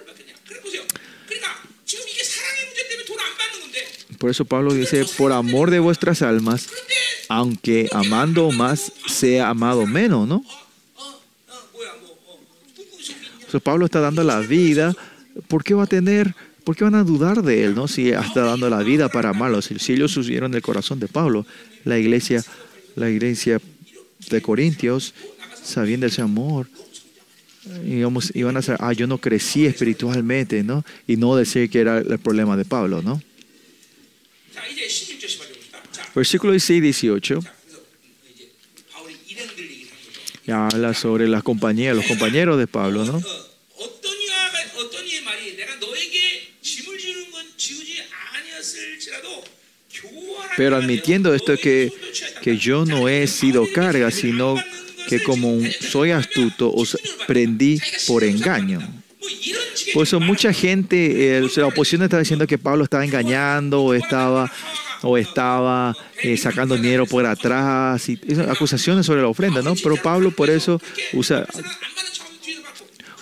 Por 4.17 4.31
eso 4.31 4.45
Pablo 4.45 4.73
dice, 4.73 5.05
por 5.17 5.31
amor 5.31 5.69
de 5.69 5.79
vuestras 5.79 6.21
almas, 6.23 6.69
aunque 7.29 7.87
amando 7.91 8.51
más 8.51 8.91
sea 9.07 9.49
amado 9.49 9.85
menos, 9.85 10.27
¿no? 10.27 10.43
Pablo 13.63 13.85
está 13.85 13.99
dando 13.99 14.23
la 14.23 14.39
vida, 14.39 14.95
¿por 15.47 15.63
qué 15.63 15.73
va 15.73 15.83
a 15.83 15.87
tener, 15.87 16.35
por 16.63 16.75
qué 16.75 16.83
van 16.83 16.95
a 16.95 17.03
dudar 17.03 17.41
de 17.41 17.63
él, 17.63 17.75
no? 17.75 17.87
Si 17.87 18.09
está 18.09 18.41
dando 18.41 18.69
la 18.69 18.83
vida 18.83 19.09
para 19.09 19.29
amarlos. 19.29 19.65
Si 19.65 19.93
ellos 19.93 20.11
subieron 20.11 20.53
el 20.53 20.61
corazón 20.61 20.99
de 20.99 21.07
Pablo, 21.07 21.45
la 21.83 21.97
iglesia, 21.97 22.43
la 22.95 23.09
iglesia 23.09 23.61
de 24.29 24.41
Corintios, 24.41 25.13
sabiendo 25.63 26.05
ese 26.05 26.21
amor, 26.21 26.67
digamos, 27.83 28.31
iban 28.35 28.57
a 28.57 28.61
ser, 28.61 28.77
ah, 28.79 28.93
yo 28.93 29.07
no 29.07 29.17
crecí 29.17 29.65
espiritualmente, 29.65 30.63
¿no? 30.63 30.85
Y 31.07 31.17
no 31.17 31.35
decir 31.35 31.69
que 31.69 31.79
era 31.79 31.99
el 31.99 32.19
problema 32.19 32.55
de 32.57 32.65
Pablo, 32.65 33.01
¿no? 33.01 33.21
Versículo 36.15 36.51
16 36.51 36.81
18. 36.81 37.56
Ya 40.47 40.65
habla 40.65 40.93
sobre 40.93 41.27
las 41.27 41.43
compañías, 41.43 41.93
los 41.93 42.05
compañeros 42.05 42.57
de 42.57 42.67
Pablo, 42.67 43.03
¿no? 43.03 43.21
Pero 50.55 50.77
admitiendo 50.77 51.35
esto 51.35 51.57
que, 51.57 51.91
que 52.41 52.57
yo 52.57 52.85
no 52.85 53.09
he 53.09 53.27
sido 53.27 53.67
carga, 53.73 54.09
sino 54.09 54.55
que 55.07 55.21
como 55.21 55.59
soy 55.81 56.11
astuto 56.11 56.71
os 56.73 56.97
prendí 57.27 57.79
por 58.07 58.23
engaño. 58.23 58.79
Por 59.93 60.03
eso 60.03 60.19
mucha 60.19 60.53
gente, 60.53 61.37
eh, 61.37 61.47
la 61.57 61.67
oposición 61.67 62.03
está 62.03 62.19
diciendo 62.19 62.47
que 62.47 62.57
Pablo 62.57 62.85
estaba 62.85 63.05
engañando 63.05 63.83
o 63.83 63.93
estaba 63.93 64.51
o 65.01 65.17
estaba 65.17 65.95
eh, 66.21 66.37
sacando 66.37 66.75
dinero 66.75 67.05
por 67.05 67.25
atrás, 67.25 68.07
y 68.09 68.19
acusaciones 68.49 69.05
sobre 69.05 69.21
la 69.21 69.27
ofrenda, 69.27 69.61
¿no? 69.61 69.75
Pero 69.75 69.97
Pablo 69.97 70.31
por 70.31 70.49
eso 70.49 70.81
usa, 71.13 71.45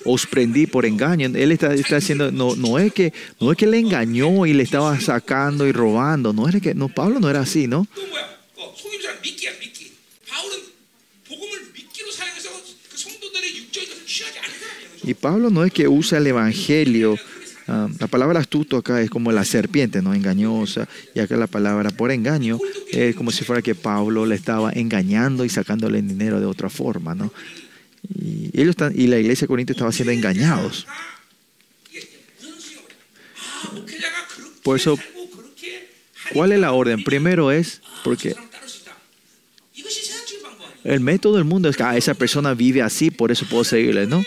os 0.05 0.27
prendí 0.27 0.67
por 0.67 0.85
engaño. 0.85 1.27
Él 1.33 1.51
está, 1.51 1.73
está 1.73 1.95
diciendo, 1.95 2.31
no, 2.31 2.55
no, 2.55 2.77
es 2.79 2.93
que, 2.93 3.11
no 3.39 3.51
es 3.51 3.57
que 3.57 3.67
le 3.67 3.79
engañó 3.79 4.45
y 4.45 4.53
le 4.53 4.63
estaba 4.63 4.99
sacando 4.99 5.67
y 5.67 5.71
robando, 5.71 6.31
no 6.31 6.47
era 6.47 6.59
que, 6.59 6.73
no, 6.73 6.89
Pablo 6.89 7.19
no 7.19 7.29
era 7.29 7.41
así, 7.41 7.67
¿no? 7.67 7.87
Y 15.03 15.13
Pablo 15.13 15.51
no 15.51 15.63
es 15.63 15.71
que 15.71 15.87
usa 15.87 16.17
el 16.17 16.27
Evangelio 16.27 17.15
Ah, 17.67 17.87
la 17.99 18.07
palabra 18.07 18.39
astuto 18.39 18.77
acá 18.77 19.01
es 19.01 19.09
como 19.09 19.31
la 19.31 19.43
serpiente, 19.43 20.01
¿no? 20.01 20.13
Engañosa. 20.13 20.87
Y 21.15 21.19
acá 21.19 21.35
la 21.35 21.47
palabra 21.47 21.89
por 21.89 22.11
engaño 22.11 22.59
es 22.91 23.15
como 23.15 23.31
si 23.31 23.43
fuera 23.43 23.61
que 23.61 23.73
Pablo 23.73 24.25
le 24.25 24.35
estaba 24.35 24.71
engañando 24.71 25.45
y 25.45 25.49
sacándole 25.49 26.01
dinero 26.01 26.39
de 26.39 26.45
otra 26.45 26.69
forma, 26.69 27.15
¿no? 27.15 27.33
Y, 28.13 28.51
ellos 28.53 28.71
están, 28.71 28.93
y 28.95 29.07
la 29.07 29.17
iglesia 29.17 29.45
de 29.45 29.47
Corinto 29.47 29.73
estaba 29.73 29.91
siendo 29.91 30.11
engañados. 30.11 30.85
Por 34.61 34.77
eso, 34.77 34.97
¿cuál 36.33 36.51
es 36.51 36.59
la 36.59 36.71
orden? 36.71 37.03
Primero 37.03 37.51
es, 37.51 37.81
porque 38.03 38.35
el 40.83 40.99
método 40.99 41.35
del 41.35 41.45
mundo 41.45 41.67
es 41.67 41.77
que 41.77 41.83
ah, 41.83 41.97
esa 41.97 42.13
persona 42.13 42.53
vive 42.53 42.83
así, 42.83 43.09
por 43.09 43.31
eso 43.31 43.45
puedo 43.47 43.63
seguirle, 43.63 44.05
¿no? 44.05 44.23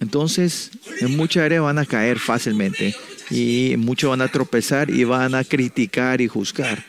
Entonces, 0.00 0.70
en 1.00 1.16
muchas 1.16 1.44
áreas 1.44 1.62
van 1.62 1.78
a 1.78 1.86
caer 1.86 2.18
fácilmente 2.18 2.94
y 3.30 3.74
muchos 3.78 4.10
van 4.10 4.20
a 4.20 4.28
tropezar 4.28 4.90
y 4.90 5.04
van 5.04 5.34
a 5.34 5.44
criticar 5.44 6.20
y 6.20 6.28
juzgar. 6.28 6.84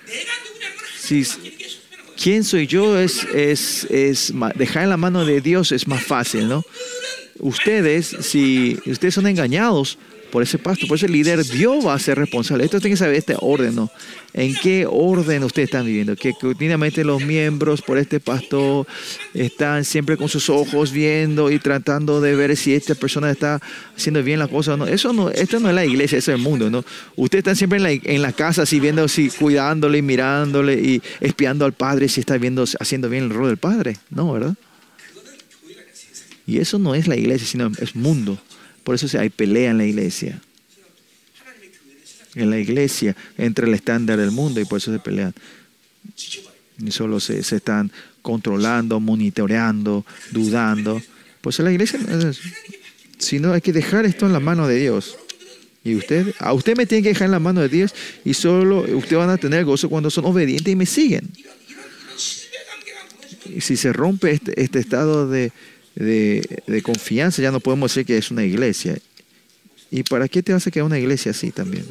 Si, 1.00 1.26
¿Quién 2.22 2.44
soy 2.44 2.68
yo? 2.68 2.98
Es, 3.00 3.24
es, 3.34 3.86
es, 3.86 4.34
dejar 4.56 4.84
en 4.84 4.90
la 4.90 4.98
mano 4.98 5.24
de 5.26 5.40
Dios 5.40 5.72
es 5.72 5.88
más 5.88 6.04
fácil, 6.04 6.48
¿no? 6.48 6.64
Ustedes, 7.40 8.08
si 8.22 8.78
ustedes 8.86 9.14
son 9.14 9.28
engañados 9.28 9.98
por 10.32 10.44
ese 10.44 10.58
pastor, 10.58 10.88
por 10.88 10.98
ese 10.98 11.08
líder, 11.08 11.44
Dios 11.44 11.86
va 11.86 11.94
a 11.94 12.00
ser 12.00 12.18
responsable. 12.18 12.66
Esto 12.66 12.80
tiene 12.80 12.94
que 12.94 12.98
saber 12.98 13.16
este 13.16 13.36
orden, 13.40 13.76
¿no? 13.76 13.90
¿En 14.34 14.54
qué 14.56 14.86
orden 14.86 15.44
ustedes 15.44 15.68
están 15.68 15.86
viviendo? 15.86 16.16
Que 16.16 16.34
continuamente 16.34 17.04
los 17.04 17.24
miembros 17.24 17.82
por 17.82 17.98
este 17.98 18.20
pastor 18.20 18.86
están 19.34 19.86
siempre 19.86 20.18
con 20.18 20.30
sus 20.30 20.50
ojos 20.50 20.92
viendo 20.92 21.50
y 21.50 21.60
tratando 21.60 22.22
de 22.22 22.36
ver 22.36 22.56
si 22.58 22.74
esta 22.74 22.94
persona 22.96 23.32
está 23.32 23.62
haciendo 23.96 24.22
bien 24.22 24.40
la 24.40 24.48
cosa 24.48 24.74
o 24.74 24.78
no. 24.78 24.86
Eso 24.86 25.14
no, 25.14 25.30
esto 25.30 25.60
no 25.60 25.70
es 25.70 25.76
la 25.76 25.86
iglesia, 25.86 26.18
eso 26.18 26.32
es 26.32 26.38
el 26.38 26.44
mundo, 26.44 26.70
¿no? 26.70 26.84
Ustedes 27.16 27.42
están 27.42 27.56
siempre 27.56 27.78
en 27.78 27.84
la, 27.84 27.92
en 27.92 28.22
la 28.22 28.34
casa 28.34 28.64
así 28.64 28.80
viendo, 28.80 29.08
si 29.08 29.30
cuidándole 29.30 30.00
y 30.00 30.02
mirándole 30.02 30.74
y 30.74 31.02
espiando 31.22 31.66
al 31.66 31.74
padre 31.74 32.10
si 32.10 32.20
está 32.20 32.38
viendo, 32.38 32.66
haciendo 32.80 33.10
bien 33.10 33.26
el 33.26 33.30
rol 33.30 33.48
del 33.48 33.58
padre. 33.58 33.98
No, 34.10 34.32
¿verdad? 34.34 34.56
Y 36.48 36.60
eso 36.60 36.80
no 36.80 36.96
es 36.96 37.08
la 37.08 37.18
iglesia, 37.18 37.46
sino 37.46 37.70
es 37.80 37.96
mundo. 37.96 38.40
Por 38.84 38.96
eso 38.96 39.20
hay 39.20 39.30
pelea 39.30 39.72
en 39.72 39.78
la 39.78 39.86
iglesia. 39.86 40.42
En 42.36 42.50
la 42.50 42.58
iglesia, 42.58 43.16
entre 43.38 43.68
el 43.68 43.74
estándar 43.74 44.18
del 44.18 44.32
mundo, 44.32 44.62
y 44.62 44.66
por 44.66 44.78
eso 44.78 44.94
se 44.94 45.00
pelean. 45.00 45.34
Y 46.80 46.92
solo 46.92 47.20
se, 47.20 47.44
se 47.44 47.58
están 47.58 47.92
controlando, 48.22 49.00
monitoreando, 49.02 50.06
dudando. 50.32 51.02
Pues 51.42 51.60
en 51.60 51.66
la 51.66 51.72
iglesia, 51.72 52.00
no 52.00 52.18
es 52.18 52.26
eso. 52.26 52.50
sino 53.18 53.52
hay 53.52 53.62
que 53.62 53.74
dejar 53.74 54.06
esto 54.06 54.26
en 54.26 54.34
la 54.34 54.40
mano 54.40 54.68
de 54.68 54.78
Dios. 54.78 55.18
Y 55.84 55.96
usted, 55.96 56.34
a 56.40 56.54
usted 56.54 56.78
me 56.78 56.86
tiene 56.86 57.04
que 57.04 57.10
dejar 57.10 57.26
en 57.26 57.32
la 57.32 57.40
mano 57.40 57.62
de 57.62 57.70
Dios 57.70 57.94
y 58.26 58.34
solo 58.34 58.82
usted 58.98 59.16
van 59.18 59.30
a 59.30 59.38
tener 59.38 59.64
gozo 59.66 59.90
cuando 59.90 60.10
son 60.10 60.26
obedientes 60.26 60.72
y 60.72 60.76
me 60.76 60.86
siguen. 60.86 61.30
Y 63.46 63.62
si 63.62 63.78
se 63.78 63.94
rompe 63.94 64.32
este, 64.32 64.62
este 64.62 64.80
estado 64.80 65.30
de, 65.30 65.52
de, 65.98 66.62
de, 66.68 66.82
confianza, 66.82 67.42
ya 67.42 67.52
no 67.52 67.60
podemos 67.60 67.92
decir 67.92 68.06
que 68.06 68.18
es 68.18 68.30
una 68.30 68.44
iglesia. 68.44 68.98
¿Y 69.90 70.04
para 70.04 70.28
qué 70.28 70.44
te 70.44 70.54
vas 70.54 70.68
a 70.68 70.72
quedar 70.72 70.86
una 70.86 71.00
iglesia 71.00 71.32
así 71.32 71.52
también? 71.52 71.86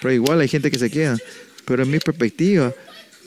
Pero 0.00 0.14
igual 0.14 0.40
hay 0.40 0.48
gente 0.48 0.70
que 0.70 0.78
se 0.78 0.90
queda. 0.90 1.18
Pero 1.64 1.82
en 1.82 1.90
mi 1.90 1.98
perspectiva, 1.98 2.72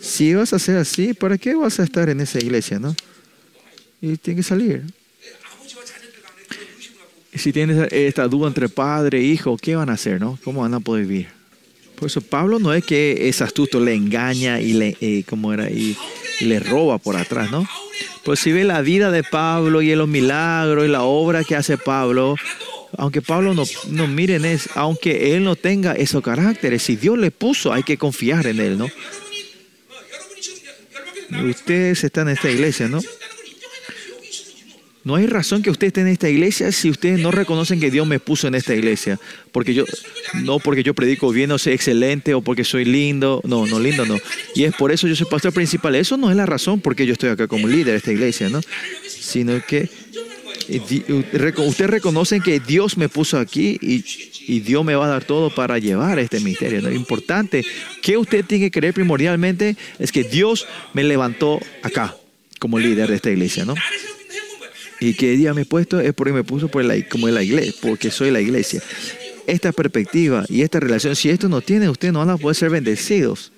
si 0.01 0.33
vas 0.33 0.53
a 0.53 0.59
ser 0.59 0.77
así, 0.77 1.13
¿para 1.13 1.37
qué 1.37 1.55
vas 1.55 1.79
a 1.79 1.83
estar 1.83 2.09
en 2.09 2.21
esa 2.21 2.39
iglesia, 2.39 2.79
no? 2.79 2.95
Y 4.01 4.17
tienes 4.17 4.45
que 4.45 4.49
salir. 4.49 4.83
Si 7.33 7.53
tienes 7.53 7.91
esta 7.91 8.27
duda 8.27 8.47
entre 8.47 8.69
padre 8.69 9.19
e 9.19 9.23
hijo, 9.23 9.57
¿qué 9.57 9.75
van 9.75 9.89
a 9.89 9.93
hacer, 9.93 10.19
no? 10.19 10.39
¿Cómo 10.43 10.61
van 10.61 10.73
a 10.73 10.79
poder 10.79 11.05
vivir? 11.05 11.36
Por 11.97 12.07
eso 12.07 12.21
Pablo 12.21 12.59
no 12.59 12.73
es 12.73 12.85
que 12.85 13.27
es 13.27 13.41
astuto, 13.41 13.79
le 13.79 13.95
engaña 13.95 14.61
y 14.61 14.73
le, 14.73 14.95
eh, 15.01 15.25
era? 15.53 15.69
Y, 15.69 15.97
le 16.39 16.59
roba 16.59 16.99
por 16.99 17.15
atrás, 17.15 17.49
¿no? 17.49 17.67
Pues 18.23 18.39
si 18.39 18.51
ve 18.51 18.63
la 18.63 18.81
vida 18.81 19.09
de 19.09 19.23
Pablo 19.23 19.81
y 19.81 19.95
los 19.95 20.07
milagros 20.07 20.85
y 20.85 20.87
la 20.87 21.01
obra 21.01 21.43
que 21.43 21.55
hace 21.55 21.79
Pablo, 21.79 22.35
aunque 22.95 23.23
Pablo 23.23 23.55
no, 23.55 23.63
no 23.89 24.07
miren 24.07 24.45
es, 24.45 24.69
aunque 24.75 25.33
él 25.33 25.43
no 25.43 25.55
tenga 25.55 25.93
esos 25.93 26.21
caracteres, 26.21 26.83
si 26.83 26.95
Dios 26.95 27.17
le 27.17 27.31
puso, 27.31 27.73
hay 27.73 27.81
que 27.81 27.97
confiar 27.97 28.45
en 28.45 28.59
él, 28.59 28.77
¿no? 28.77 28.87
Ustedes 31.49 32.03
están 32.03 32.27
en 32.27 32.35
esta 32.35 32.51
iglesia, 32.51 32.87
¿no? 32.87 32.99
No 35.07 35.15
hay 35.15 35.25
razón 35.25 35.61
que 35.61 35.69
usted 35.69 35.87
esté 35.87 36.01
en 36.01 36.07
esta 36.07 36.27
iglesia 36.27 36.69
si 36.73 36.89
ustedes 36.89 37.21
no 37.21 37.31
reconocen 37.31 37.79
que 37.79 37.89
Dios 37.89 38.05
me 38.05 38.19
puso 38.19 38.49
en 38.49 38.55
esta 38.55 38.75
iglesia. 38.75 39.17
Porque 39.53 39.73
yo, 39.73 39.85
no 40.43 40.59
porque 40.59 40.83
yo 40.83 40.93
predico 40.93 41.31
bien 41.31 41.49
o 41.51 41.57
soy 41.57 41.71
excelente 41.71 42.33
o 42.33 42.41
porque 42.41 42.65
soy 42.65 42.83
lindo. 42.83 43.39
No, 43.45 43.65
no 43.67 43.79
lindo, 43.79 44.05
no. 44.05 44.17
Y 44.53 44.65
es 44.65 44.75
por 44.75 44.91
eso 44.91 45.07
yo 45.07 45.15
soy 45.15 45.25
pastor 45.31 45.53
principal. 45.53 45.95
Eso 45.95 46.17
no 46.17 46.29
es 46.29 46.35
la 46.35 46.45
razón 46.45 46.81
por 46.81 46.93
qué 46.93 47.05
yo 47.05 47.13
estoy 47.13 47.29
acá 47.29 47.47
como 47.47 47.69
líder 47.69 47.93
de 47.93 47.95
esta 47.95 48.11
iglesia, 48.11 48.49
¿no? 48.49 48.59
Sino 49.07 49.65
que 49.65 49.87
reco- 51.31 51.65
ustedes 51.65 51.89
reconocen 51.89 52.41
que 52.41 52.59
Dios 52.59 52.97
me 52.97 53.07
puso 53.07 53.39
aquí 53.39 53.77
y, 53.81 54.59
Dios 54.59 54.83
me 54.83 54.95
va 54.95 55.05
a 55.05 55.09
dar 55.09 55.23
todo 55.23 55.55
para 55.55 55.77
llevar 55.79 56.19
este 56.19 56.41
misterio. 56.41 56.81
¿no? 56.81 56.91
Importante 56.91 57.63
que 58.01 58.17
usted 58.17 58.43
tiene 58.43 58.65
que 58.65 58.71
creer 58.71 58.93
primordialmente 58.93 59.77
es 59.99 60.11
que 60.11 60.25
Dios 60.25 60.67
me 60.93 61.05
levantó 61.05 61.61
acá 61.81 62.13
como 62.59 62.77
líder 62.77 63.07
de 63.09 63.15
esta 63.15 63.31
iglesia, 63.31 63.63
¿no? 63.63 63.73
Y 64.99 65.13
que 65.13 65.37
Dios 65.37 65.55
me 65.55 65.65
puesto 65.65 65.99
es 65.99 66.13
porque 66.13 66.33
me 66.33 66.43
puso 66.43 66.67
por 66.69 66.83
la, 66.83 66.95
como 67.07 67.27
de 67.27 67.33
la 67.33 67.43
iglesia, 67.43 67.73
porque 67.81 68.09
soy 68.09 68.31
la 68.31 68.41
iglesia. 68.41 68.81
Esta 69.45 69.71
perspectiva 69.71 70.45
y 70.49 70.61
esta 70.61 70.79
relación, 70.79 71.15
si 71.15 71.29
esto 71.29 71.47
no 71.47 71.61
tiene, 71.61 71.89
ustedes 71.89 72.13
no 72.13 72.19
van 72.19 72.31
a 72.31 72.37
poder 72.37 72.55
ser 72.55 72.69
bendecidos. 72.69 73.51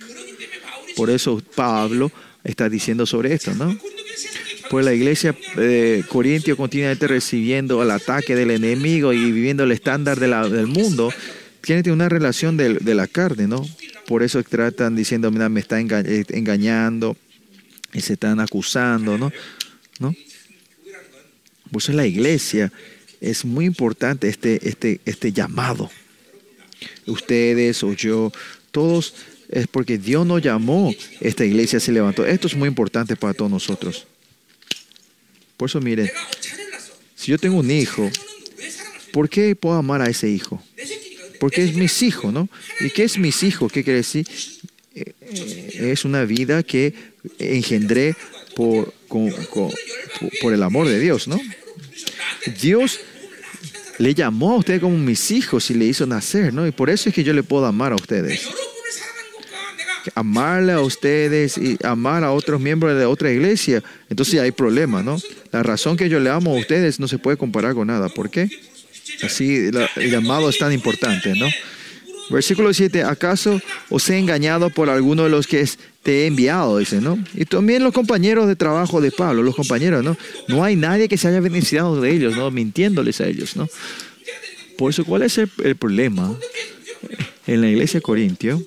Por 0.95 1.09
eso 1.09 1.41
Pablo 1.55 2.11
está 2.43 2.69
diciendo 2.69 3.05
sobre 3.05 3.33
esto, 3.33 3.53
¿no? 3.55 3.77
Pues 4.69 4.85
la 4.85 4.93
iglesia 4.93 5.35
eh, 5.57 6.03
Corintio 6.07 6.55
continuamente 6.55 7.07
recibiendo 7.07 7.81
el 7.81 7.89
ataque 7.89 8.35
del 8.35 8.51
enemigo 8.51 9.13
y 9.13 9.31
viviendo 9.31 9.63
el 9.63 9.71
estándar 9.71 10.19
del 10.19 10.67
mundo, 10.67 11.11
tiene 11.61 11.91
una 11.91 12.07
relación 12.07 12.55
de, 12.55 12.95
la 12.95 13.07
carne, 13.07 13.47
¿no? 13.47 13.65
Por 14.07 14.23
eso 14.23 14.41
tratan 14.43 14.95
diciendo, 14.95 15.31
mira, 15.31 15.49
me 15.49 15.59
está 15.59 15.79
enga 15.79 16.01
eh, 16.01 16.25
engañando 16.29 17.17
y 17.93 18.01
se 18.01 18.13
están 18.13 18.39
acusando, 18.39 19.17
¿no? 19.17 19.31
¿No? 19.99 20.15
Por 21.71 21.81
eso 21.81 21.91
en 21.91 21.97
la 21.97 22.07
iglesia 22.07 22.71
es 23.21 23.45
muy 23.45 23.65
importante 23.65 24.27
este, 24.27 24.67
este, 24.67 25.01
este 25.05 25.31
llamado. 25.31 25.89
Ustedes 27.05 27.83
o 27.83 27.93
yo, 27.93 28.31
todos, 28.71 29.13
es 29.49 29.67
porque 29.67 29.97
Dios 29.97 30.25
nos 30.25 30.41
llamó, 30.41 30.93
esta 31.19 31.43
iglesia 31.45 31.79
se 31.79 31.91
levantó. 31.91 32.25
Esto 32.25 32.47
es 32.47 32.55
muy 32.55 32.67
importante 32.67 33.15
para 33.15 33.33
todos 33.33 33.51
nosotros. 33.51 34.05
Por 35.57 35.69
eso, 35.69 35.81
miren, 35.81 36.09
si 37.15 37.31
yo 37.31 37.37
tengo 37.37 37.59
un 37.59 37.69
hijo, 37.69 38.09
¿por 39.11 39.29
qué 39.29 39.55
puedo 39.55 39.75
amar 39.75 40.01
a 40.01 40.09
ese 40.09 40.29
hijo? 40.29 40.63
Porque 41.39 41.63
es 41.63 41.73
mis 41.75 42.01
hijos, 42.01 42.31
¿no? 42.31 42.47
¿Y 42.79 42.89
qué 42.91 43.03
es 43.03 43.17
mis 43.17 43.43
hijos? 43.43 43.71
¿Qué 43.71 43.83
quiere 43.83 43.97
decir? 43.97 44.27
Eh, 44.95 45.13
eh, 45.21 45.91
es 45.91 46.05
una 46.05 46.23
vida 46.25 46.63
que 46.63 46.93
engendré 47.39 48.15
por, 48.59 50.53
el 50.53 50.63
amor 50.63 50.87
de 50.87 50.99
Dios, 50.99 51.29
¿no? 51.29 51.39
Dios 52.61 52.99
le 53.97 54.13
llamó 54.13 54.51
a 54.51 54.57
ustedes 54.57 54.81
como 54.81 54.97
mis 54.97 55.31
hijos 55.31 55.69
y 55.71 55.75
le 55.75 55.85
hizo 55.85 56.05
nacer, 56.05 56.53
¿no? 56.53 56.67
Y 56.67 56.71
por 56.71 56.89
eso 56.89 57.07
es 57.07 57.15
que 57.15 57.23
yo 57.23 57.31
le 57.31 57.43
puedo 57.43 57.65
amar 57.65 57.93
a 57.93 57.95
ustedes. 57.95 58.49
Amarle 60.13 60.73
a 60.73 60.81
ustedes 60.81 61.57
y 61.57 61.77
amar 61.83 62.25
a 62.25 62.33
otros 62.33 62.59
miembros 62.59 62.97
de 62.97 63.05
otra 63.05 63.31
iglesia, 63.31 63.81
entonces 64.09 64.39
hay 64.41 64.51
problema, 64.51 65.03
¿no? 65.03 65.17
La 65.51 65.63
razón 65.63 65.95
que 65.95 66.09
yo 66.09 66.19
le 66.19 66.29
amo 66.29 66.51
a 66.51 66.59
ustedes 66.59 66.99
no 66.99 67.07
se 67.07 67.17
puede 67.17 67.37
comparar 67.37 67.75
con 67.75 67.87
nada. 67.87 68.09
¿Por 68.09 68.29
qué? 68.29 68.49
Así 69.23 69.69
el 69.95 70.11
llamado 70.11 70.49
es 70.49 70.57
tan 70.57 70.73
importante, 70.73 71.33
¿no? 71.35 71.47
Versículo 72.29 72.73
7, 72.73 73.03
¿acaso 73.03 73.59
os 73.89 74.09
he 74.09 74.17
engañado 74.17 74.69
por 74.69 74.89
alguno 74.89 75.23
de 75.23 75.29
los 75.29 75.47
que 75.47 75.61
es 75.61 75.79
te 76.03 76.23
he 76.23 76.27
enviado? 76.27 76.77
Dice, 76.77 77.01
¿no? 77.01 77.17
Y 77.33 77.45
también 77.45 77.83
los 77.83 77.93
compañeros 77.93 78.47
de 78.47 78.55
trabajo 78.55 79.01
de 79.01 79.11
Pablo, 79.11 79.43
los 79.43 79.55
compañeros, 79.55 80.03
¿no? 80.03 80.17
No 80.47 80.63
hay 80.63 80.75
nadie 80.75 81.07
que 81.07 81.17
se 81.17 81.27
haya 81.27 81.39
beneficiado 81.39 81.99
de 81.99 82.11
ellos, 82.11 82.35
¿no? 82.35 82.49
Mintiéndoles 82.51 83.21
a 83.21 83.27
ellos, 83.27 83.55
¿no? 83.55 83.67
Por 84.77 84.91
eso, 84.91 85.03
¿cuál 85.03 85.23
es 85.23 85.37
el, 85.37 85.75
problema 85.75 86.33
en 87.45 87.61
la 87.61 87.67
iglesia 87.67 87.97
de 87.97 88.01
Corintio? 88.01 88.63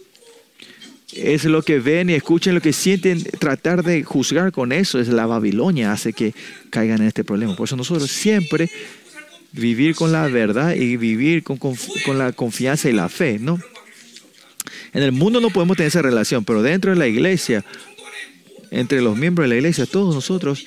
Es 1.14 1.45
lo 1.45 1.62
que 1.62 1.78
ven 1.78 2.11
y 2.11 2.14
escuchan, 2.14 2.55
lo 2.55 2.61
que 2.61 2.72
sienten, 2.72 3.22
tratar 3.22 3.83
de 3.83 4.03
juzgar 4.03 4.53
con 4.53 4.72
eso, 4.72 4.99
es 4.99 5.09
la 5.09 5.26
Babilonia, 5.26 5.93
hace 5.93 6.12
que 6.12 6.35
caigan 6.70 7.01
en 7.01 7.09
este 7.09 7.24
problema. 7.24 7.57
Por 7.57 7.66
eso 7.66 7.76
nosotros 7.76 8.11
siempre 8.11 8.70
vivir 9.53 9.95
con 9.95 10.12
la 10.12 10.26
verdad 10.28 10.74
y 10.74 10.97
vivir 10.97 11.43
con, 11.43 11.59
con 11.59 12.18
la 12.18 12.33
confianza 12.33 12.89
y 12.89 12.93
la 12.93 13.09
fe, 13.09 13.39
¿no? 13.39 13.59
En 14.93 15.03
el 15.03 15.12
mundo 15.12 15.41
no 15.41 15.51
podemos 15.51 15.77
tener 15.77 15.89
esa 15.89 16.03
relación, 16.03 16.45
pero 16.45 16.62
dentro 16.62 16.91
de 16.91 16.97
la 16.97 17.07
iglesia, 17.07 17.64
entre 18.70 19.01
los 19.01 19.16
miembros 19.16 19.45
de 19.45 19.49
la 19.51 19.57
iglesia, 19.57 19.87
todos 19.87 20.14
nosotros 20.14 20.66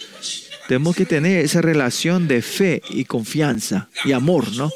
tenemos 0.68 0.95
que 0.95 1.06
tener 1.06 1.43
esa 1.45 1.62
relación 1.62 2.28
de 2.28 2.41
fe 2.41 2.82
y 2.89 3.06
confianza 3.06 3.89
y 4.03 4.12
amor, 4.12 4.51
¿no? 4.53 4.72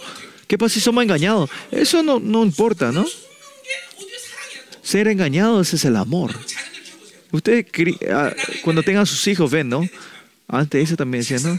¿Qué 0.48 0.58
pasa 0.58 0.76
si 0.76 0.82
somos 0.82 1.04
engañados? 1.04 1.50
Eso 1.72 2.02
no, 2.04 2.20
no 2.20 2.44
importa, 2.44 2.92
¿no? 2.92 3.06
Ser 4.82 5.08
engañados 5.08 5.74
es 5.74 5.86
el 5.86 5.96
amor. 5.96 6.32
Ustedes 7.32 7.68
ah, 8.12 8.34
cuando 8.64 8.82
tengan 8.82 9.06
sus 9.06 9.28
hijos 9.28 9.52
ven, 9.52 9.70
¿no? 9.70 9.88
Antes 10.48 10.84
eso 10.84 10.96
también 10.96 11.22
decían, 11.22 11.44
¿no? 11.44 11.58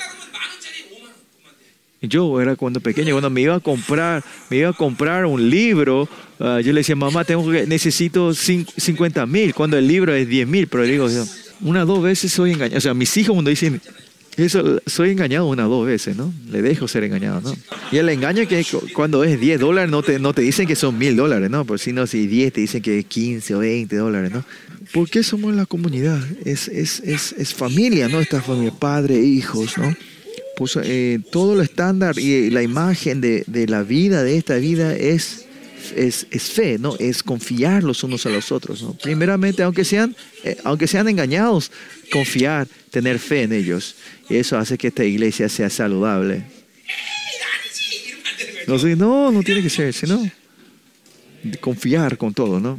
Yo 2.03 2.40
era 2.40 2.57
cuando 2.57 2.80
pequeño, 2.80 3.12
cuando 3.12 3.28
me 3.28 3.42
iba 3.42 3.57
a 3.57 3.61
comprar, 3.61 4.24
me 4.48 4.57
iba 4.59 4.70
a 4.70 4.72
comprar 4.72 5.26
un 5.26 5.51
libro, 5.51 6.09
ah, 6.38 6.61
yo 6.64 6.72
le 6.72 6.80
decía, 6.80 6.96
mamá, 6.96 7.24
tengo 7.24 7.51
que, 7.51 7.66
necesito 7.66 8.30
cin- 8.30 8.66
50 8.74 9.26
mil, 9.26 9.53
cuando 9.55 9.76
el 9.76 9.86
libro 9.86 10.14
es 10.14 10.26
10 10.26 10.48
mil, 10.48 10.66
pero 10.66 10.84
digo, 10.84 11.09
una 11.61 11.84
dos 11.84 12.03
veces 12.03 12.32
soy 12.32 12.53
engañado. 12.53 12.78
O 12.78 12.80
sea, 12.80 12.94
mis 12.94 13.14
hijos 13.18 13.34
cuando 13.34 13.51
dicen 13.51 13.82
eso, 14.38 14.80
soy 14.86 15.11
engañado 15.11 15.46
una 15.46 15.64
dos 15.64 15.86
veces, 15.86 16.16
¿no? 16.16 16.32
Le 16.51 16.62
dejo 16.62 16.88
ser 16.88 17.05
engañado, 17.05 17.42
¿no? 17.42 17.55
Y 17.92 17.98
el 17.98 18.09
engaño 18.09 18.48
que 18.48 18.64
cu- 18.64 18.80
cuando 18.94 19.22
es 19.22 19.38
10 19.38 19.61
dólares 19.61 19.90
no 19.90 20.03
te, 20.03 20.18
no 20.18 20.32
te 20.32 20.40
dicen 20.40 20.66
que 20.66 20.76
son 20.76 20.96
mil 20.96 21.14
dólares, 21.16 21.51
¿no? 21.51 21.66
Por 21.66 21.78
si 21.78 21.92
no, 21.92 22.07
si 22.07 22.26
10 22.26 22.55
te 22.55 22.62
dicen 22.62 22.80
que 22.80 23.01
es 23.01 23.05
15 23.05 23.55
o 23.57 23.59
20 23.59 23.94
dólares, 23.96 24.30
¿no? 24.32 24.42
¿Por 24.94 25.11
qué 25.11 25.22
somos 25.22 25.55
la 25.55 25.66
comunidad? 25.66 26.18
Es, 26.46 26.68
es, 26.68 27.01
es, 27.01 27.32
es 27.36 27.53
familia, 27.53 28.09
¿no? 28.09 28.20
Esta 28.20 28.40
familia, 28.40 28.72
padre, 28.72 29.20
hijos, 29.20 29.76
¿no? 29.76 29.94
Eh, 30.83 31.21
todo 31.31 31.55
lo 31.55 31.63
estándar 31.63 32.19
y 32.19 32.51
la 32.51 32.63
imagen 32.63 33.21
de, 33.21 33.67
la 33.69 33.83
vida, 33.83 34.23
de 34.23 34.37
esta 34.37 34.57
vida, 34.57 34.95
es, 34.95 35.47
es, 35.97 36.27
fe, 36.53 36.79
¿no? 36.79 36.97
Es 36.99 37.23
confiar 37.23 37.83
los 37.83 38.05
unos 38.05 38.27
a 38.27 38.31
los 38.31 38.53
otros, 38.53 38.83
¿no? 38.83 38.93
Primeramente, 38.95 39.63
aunque 39.63 39.85
sean, 39.85 40.15
eh, 40.45 40.59
aunque 40.65 40.87
sean 40.87 41.09
engañados, 41.09 41.73
confiar, 42.13 42.69
tener 42.91 43.19
fe 43.19 43.43
en 43.43 43.53
ellos. 43.53 43.97
Y 44.29 44.37
eso 44.37 44.59
hace 44.59 44.77
que 44.77 44.89
esta 44.89 45.05
iglesia 45.05 45.49
sea 45.49 45.71
saludable. 45.71 46.45
No, 48.67 48.77
no, 48.97 49.33
no 49.33 49.43
tiene 49.43 49.63
que 49.63 49.71
ser, 49.71 49.95
sino 49.95 50.31
confiar 51.61 52.19
con 52.19 52.35
todo, 52.35 52.61
¿no? 52.61 52.79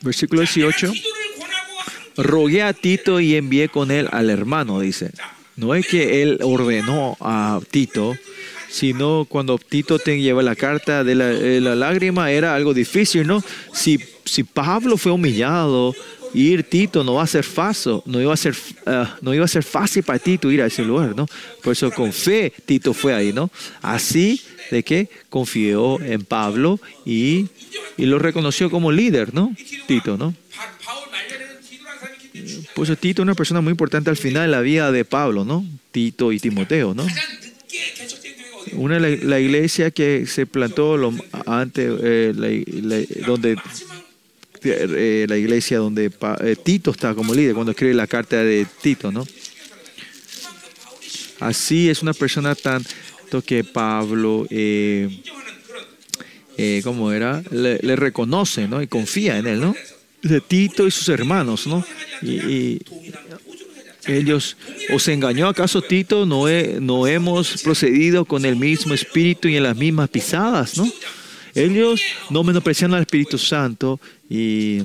Versículo 0.00 0.40
18. 0.40 0.92
Rogué 2.16 2.62
a 2.62 2.72
Tito 2.72 3.20
y 3.20 3.36
envié 3.36 3.68
con 3.68 3.90
él 3.90 4.08
al 4.10 4.30
hermano, 4.30 4.80
dice. 4.80 5.10
No 5.56 5.74
es 5.74 5.86
que 5.86 6.22
él 6.22 6.38
ordenó 6.42 7.16
a 7.20 7.60
Tito, 7.70 8.16
sino 8.68 9.26
cuando 9.28 9.58
Tito 9.58 9.98
te 9.98 10.20
lleva 10.20 10.42
la 10.42 10.54
carta 10.54 11.02
de 11.02 11.14
la, 11.14 11.26
de 11.26 11.60
la 11.60 11.74
lágrima 11.74 12.30
era 12.30 12.54
algo 12.54 12.74
difícil, 12.74 13.26
¿no? 13.26 13.42
Si, 13.72 13.98
si 14.24 14.44
Pablo 14.44 14.96
fue 14.96 15.12
humillado, 15.12 15.94
ir 16.34 16.62
Tito 16.64 17.02
no 17.04 17.14
va 17.14 17.22
a 17.22 17.26
ser 17.26 17.44
fácil, 17.44 18.02
no 18.04 18.20
iba 18.20 18.34
a 18.34 18.36
ser, 18.36 18.54
ah, 18.84 19.16
no 19.22 19.32
iba 19.34 19.44
a 19.44 19.48
ser 19.48 19.62
fácil 19.62 20.02
para 20.02 20.18
Tito 20.18 20.50
ir 20.50 20.60
a 20.60 20.66
ese 20.66 20.82
lugar, 20.82 21.14
¿no? 21.16 21.26
Por 21.62 21.72
eso 21.72 21.90
con 21.90 22.12
fe 22.12 22.52
Tito 22.66 22.92
fue 22.92 23.14
ahí, 23.14 23.32
¿no? 23.32 23.50
Así 23.80 24.40
de 24.70 24.82
que 24.82 25.08
confió 25.30 26.00
en 26.00 26.24
Pablo 26.24 26.80
y, 27.04 27.46
y 27.96 28.06
lo 28.06 28.18
reconoció 28.18 28.70
como 28.70 28.92
líder, 28.92 29.32
¿no? 29.32 29.54
Tito, 29.86 30.16
¿no? 30.16 30.34
Por 32.76 32.94
Tito 32.94 33.22
es 33.22 33.24
una 33.24 33.34
persona 33.34 33.62
muy 33.62 33.70
importante 33.70 34.10
al 34.10 34.18
final 34.18 34.42
de 34.42 34.48
la 34.48 34.60
vida 34.60 34.92
de 34.92 35.06
Pablo, 35.06 35.46
¿no? 35.46 35.64
Tito 35.92 36.30
y 36.30 36.38
Timoteo, 36.38 36.92
¿no? 36.92 37.06
Una 38.72 38.98
la, 39.00 39.08
la 39.08 39.40
iglesia 39.40 39.90
que 39.90 40.26
se 40.26 40.44
plantó 40.44 40.94
antes, 41.46 41.90
eh, 42.02 43.06
donde 43.26 43.52
eh, 43.52 43.58
eh, 44.62 45.26
la 45.26 45.38
iglesia 45.38 45.78
donde 45.78 46.10
Tito 46.62 46.90
está 46.90 47.14
como 47.14 47.32
líder 47.32 47.54
cuando 47.54 47.70
escribe 47.70 47.94
la 47.94 48.06
carta 48.06 48.36
de 48.36 48.66
Tito, 48.82 49.10
¿no? 49.10 49.26
Así 51.40 51.88
es 51.88 52.02
una 52.02 52.12
persona 52.12 52.54
tanto 52.54 53.40
que 53.40 53.64
Pablo, 53.64 54.46
eh, 54.50 55.22
¿cómo 56.84 57.10
era? 57.10 57.42
Le 57.50 57.96
reconoce, 57.96 58.68
¿no? 58.68 58.82
Y 58.82 58.86
confía 58.86 59.38
en 59.38 59.46
él, 59.46 59.60
¿no? 59.62 59.74
de 60.28 60.40
Tito 60.40 60.86
y 60.86 60.90
sus 60.90 61.08
hermanos, 61.08 61.66
¿no? 61.66 61.84
Y, 62.22 62.80
ellos, 64.06 64.56
¿os 64.94 65.08
engañó 65.08 65.48
acaso 65.48 65.82
Tito? 65.82 66.26
No, 66.26 66.44
no 66.80 67.06
hemos 67.08 67.60
procedido 67.62 68.24
con 68.24 68.44
el 68.44 68.54
mismo 68.54 68.94
espíritu 68.94 69.48
y 69.48 69.56
en 69.56 69.64
las 69.64 69.76
mismas 69.76 70.08
pisadas, 70.08 70.76
¿no? 70.76 70.88
Ellos 71.56 72.02
no 72.28 72.44
menospreciaron 72.44 72.94
al 72.94 73.00
Espíritu 73.00 73.38
Santo 73.38 73.98
y, 74.28 74.82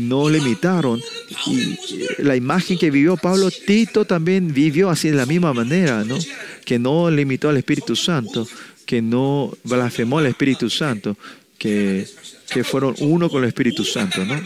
no 0.00 0.30
le 0.30 0.38
imitaron. 0.38 1.00
Y 1.46 1.76
la 2.22 2.36
imagen 2.36 2.78
que 2.78 2.92
vivió 2.92 3.16
Pablo, 3.16 3.50
Tito 3.50 4.04
también 4.04 4.54
vivió 4.54 4.90
así 4.90 5.10
de 5.10 5.16
la 5.16 5.26
misma 5.26 5.52
manera, 5.52 6.04
¿no? 6.04 6.16
Que 6.64 6.78
no 6.78 7.10
le 7.10 7.22
imitó 7.22 7.48
al 7.48 7.56
Espíritu 7.56 7.96
Santo, 7.96 8.46
que 8.86 9.02
no 9.02 9.52
blasfemó 9.64 10.20
al 10.20 10.26
Espíritu 10.26 10.70
Santo, 10.70 11.16
que, 11.62 12.64
fueron 12.64 12.94
uno 12.98 13.30
con 13.30 13.42
el 13.42 13.48
Espíritu 13.48 13.84
Santo, 13.84 14.24
¿no? 14.24 14.40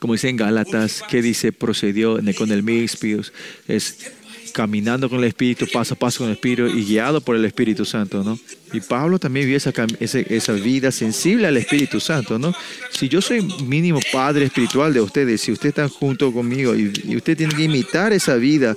Como 0.00 0.14
dice 0.14 0.28
en 0.28 0.36
Gálatas, 0.36 1.04
que 1.08 1.22
dice, 1.22 1.52
procedió 1.52 2.18
con 2.36 2.50
el 2.50 2.64
mismo 2.64 2.84
Espíritu, 2.84 3.30
es 3.68 4.10
caminando 4.52 5.08
con 5.08 5.20
el 5.20 5.26
Espíritu, 5.26 5.66
paso 5.72 5.94
a 5.94 5.96
paso 5.96 6.18
con 6.18 6.26
el 6.26 6.34
Espíritu 6.34 6.66
y 6.66 6.84
guiado 6.84 7.20
por 7.20 7.36
el 7.36 7.44
Espíritu 7.44 7.84
Santo, 7.84 8.24
¿no? 8.24 8.38
Y 8.72 8.80
Pablo 8.80 9.18
también 9.20 9.46
vio 9.46 9.56
esa, 9.56 9.72
esa, 10.00 10.52
vida 10.54 10.90
sensible 10.90 11.46
al 11.46 11.56
Espíritu 11.56 12.00
Santo, 12.00 12.38
¿no? 12.38 12.52
Si 12.90 13.08
yo 13.08 13.22
soy 13.22 13.42
mínimo 13.64 14.00
padre 14.12 14.46
espiritual 14.46 14.92
de 14.92 15.00
ustedes, 15.00 15.40
si 15.40 15.52
ustedes 15.52 15.70
están 15.70 15.88
junto 15.88 16.32
conmigo 16.32 16.74
y 16.74 17.16
ustedes 17.16 17.38
tienen 17.38 17.56
que 17.56 17.62
imitar 17.62 18.12
esa 18.12 18.34
vida 18.34 18.74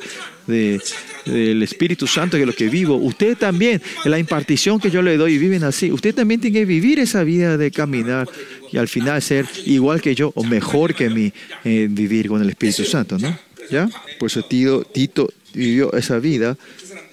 de, 0.47 0.81
del 1.25 1.63
Espíritu 1.63 2.07
Santo 2.07 2.37
que 2.37 2.43
es 2.43 2.47
lo 2.47 2.53
que 2.53 2.69
vivo, 2.69 2.95
ustedes 2.95 3.37
también, 3.37 3.81
la 4.05 4.19
impartición 4.19 4.79
que 4.79 4.91
yo 4.91 5.01
le 5.01 5.17
doy 5.17 5.37
viven 5.37 5.63
así, 5.63 5.91
ustedes 5.91 6.15
también 6.15 6.41
tienen 6.41 6.61
que 6.61 6.65
vivir 6.65 6.99
esa 6.99 7.23
vida 7.23 7.57
de 7.57 7.71
caminar 7.71 8.27
y 8.71 8.77
al 8.77 8.87
final 8.87 9.21
ser 9.21 9.47
igual 9.65 10.01
que 10.01 10.15
yo 10.15 10.31
o 10.35 10.43
mejor 10.43 10.93
que 10.93 11.09
mí 11.09 11.33
en 11.63 11.95
vivir 11.95 12.27
con 12.27 12.41
el 12.41 12.49
Espíritu 12.49 12.83
Santo, 12.83 13.17
¿no? 13.17 13.37
¿Ya? 13.71 13.89
Por 14.19 14.27
eso 14.27 14.43
Tito, 14.43 14.83
Tito 14.83 15.27
vivió 15.53 15.91
esa 15.93 16.19
vida 16.19 16.57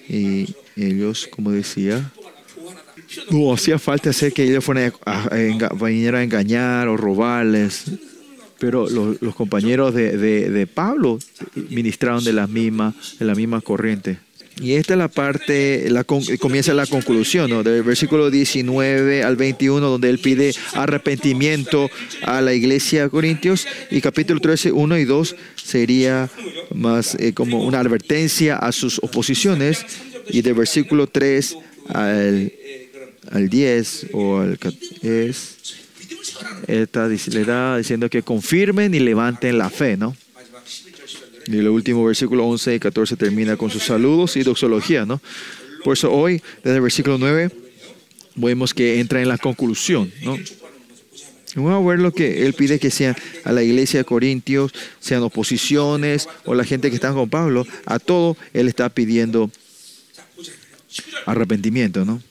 y 0.09 0.55
ellos, 0.76 1.28
como 1.30 1.51
decía, 1.51 2.11
no 3.30 3.53
hacía 3.53 3.78
falta 3.78 4.11
hacer 4.11 4.33
que 4.33 4.45
ellos 4.45 4.64
fueran 4.64 4.93
a 5.07 6.22
engañar 6.22 6.89
o 6.89 6.97
robarles 6.97 7.85
pero 8.63 8.89
los, 8.89 9.21
los 9.21 9.35
compañeros 9.35 9.93
de, 9.93 10.17
de, 10.17 10.49
de, 10.49 10.67
Pablo 10.69 11.19
ministraron 11.71 12.23
de 12.23 12.33
las 12.33 12.49
mismas, 12.49 12.95
de 13.19 13.25
la 13.25 13.35
misma 13.35 13.61
corriente. 13.61 14.19
Y 14.61 14.75
esta 14.75 14.95
es 14.95 14.99
la 14.99 15.09
parte, 15.09 15.91
la, 15.91 16.05
comienza 16.05 16.73
la 16.73 16.87
conclusión, 16.87 17.51
¿no? 17.51 17.65
del 17.65 17.83
versículo 17.83 18.31
19 18.31 19.25
al 19.25 19.35
21, 19.35 19.85
donde 19.85 20.11
él 20.11 20.21
pide 20.21 20.55
arrepentimiento 20.75 21.91
a 22.23 22.41
la 22.41 22.55
iglesia 22.55 23.03
de 23.03 23.11
Corintios, 23.11 23.67
y 23.91 24.01
capítulo 24.01 24.39
13, 24.39 24.71
1 24.71 24.99
y 24.99 25.05
2 25.07 25.37
sería 25.57 26.31
más 26.73 27.17
eh, 27.17 27.33
como 27.33 27.65
una 27.65 27.81
advertencia 27.81 28.59
a 28.59 28.71
sus 28.71 29.01
oposiciones, 29.03 29.85
y 30.29 30.43
del 30.43 30.55
versículo 30.55 31.09
3 31.09 31.57
al, 31.89 32.53
al 33.33 33.49
10 33.49 34.07
o 34.13 34.39
al 34.39 34.57
es, 35.03 35.57
Está, 36.66 37.09
le 37.09 37.14
está 37.14 37.76
diciendo 37.76 38.09
que 38.09 38.22
confirmen 38.22 38.95
y 38.95 39.01
levanten 39.01 39.59
la 39.59 39.70
fe, 39.70 39.97
¿no? 39.97 40.16
Y 41.47 41.59
el 41.59 41.68
último 41.68 42.05
versículo 42.05 42.47
11 42.47 42.76
y 42.76 42.78
14 42.78 43.16
termina 43.16 43.57
con 43.57 43.70
sus 43.70 43.83
saludos 43.83 44.37
y 44.37 44.43
doxología, 44.43 45.05
¿no? 45.05 45.20
Por 45.85 45.95
eso 45.95 46.12
hoy, 46.12 46.41
desde 46.62 46.76
el 46.76 46.83
versículo 46.83 47.18
9, 47.18 47.51
vemos 48.37 48.72
que 48.72 49.01
entra 49.01 49.20
en 49.20 49.28
la 49.28 49.39
conclusión, 49.39 50.12
¿no? 50.22 50.39
Vamos 51.55 51.85
a 51.85 51.89
ver 51.89 51.99
lo 51.99 52.12
que 52.12 52.47
él 52.47 52.55
pide 52.55 52.78
que 52.78 52.91
sean 52.91 53.14
a 53.45 53.53
la 53.53 53.62
iglesia 53.62 54.01
de 54.01 54.05
Corintios, 54.05 54.72
sean 55.01 55.22
oposiciones 55.22 56.28
o 56.47 56.55
la 56.55 56.64
gente 56.64 56.89
que 56.89 56.95
está 56.95 57.12
con 57.12 57.28
Pablo, 57.28 57.66
a 57.85 57.99
todo 57.99 58.39
él 58.55 58.68
está 58.68 58.89
pidiendo 58.89 59.51
arrepentimiento, 61.26 62.05
¿no? 62.05 62.22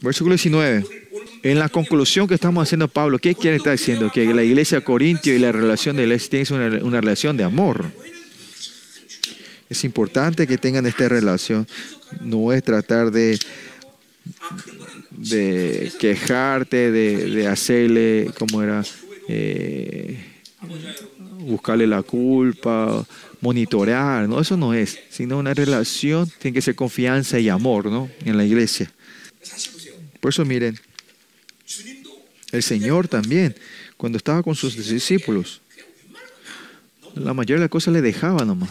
Versículo 0.00 0.34
19 0.34 1.07
en 1.42 1.58
la 1.58 1.68
conclusión 1.68 2.26
que 2.26 2.34
estamos 2.34 2.62
haciendo, 2.62 2.88
Pablo, 2.88 3.18
¿qué 3.18 3.34
quiere 3.34 3.56
estar 3.56 3.72
diciendo? 3.72 4.10
Que 4.12 4.32
la 4.34 4.42
iglesia 4.42 4.78
de 4.78 4.84
Corintio 4.84 5.34
y 5.34 5.38
la 5.38 5.52
relación 5.52 5.96
de 5.96 6.06
la 6.06 6.18
tienen 6.18 6.52
una, 6.52 6.84
una 6.84 7.00
relación 7.00 7.36
de 7.36 7.44
amor. 7.44 7.86
Es 9.68 9.84
importante 9.84 10.46
que 10.46 10.58
tengan 10.58 10.86
esta 10.86 11.08
relación. 11.08 11.66
No 12.20 12.52
es 12.52 12.62
tratar 12.62 13.10
de, 13.10 13.38
de 15.10 15.92
quejarte, 15.98 16.90
de, 16.90 17.30
de 17.30 17.46
hacerle, 17.46 18.30
¿cómo 18.38 18.62
era? 18.62 18.82
Eh, 19.28 20.24
buscarle 21.40 21.86
la 21.86 22.02
culpa, 22.02 23.06
monitorear, 23.40 24.28
¿no? 24.28 24.40
Eso 24.40 24.56
no 24.56 24.74
es, 24.74 24.98
sino 25.10 25.38
una 25.38 25.54
relación, 25.54 26.30
tiene 26.38 26.54
que 26.54 26.62
ser 26.62 26.74
confianza 26.74 27.38
y 27.38 27.48
amor, 27.48 27.86
¿no? 27.86 28.08
En 28.24 28.36
la 28.36 28.44
iglesia. 28.44 28.90
Por 30.20 30.30
eso 30.30 30.44
miren, 30.44 30.78
el 32.52 32.62
Señor 32.62 33.08
también, 33.08 33.54
cuando 33.96 34.18
estaba 34.18 34.42
con 34.42 34.54
sus 34.54 34.76
discípulos, 34.76 35.60
la 37.14 37.34
mayoría 37.34 37.56
de 37.56 37.64
las 37.64 37.70
cosas 37.70 37.92
le 37.92 38.02
dejaba 38.02 38.44
nomás. 38.44 38.70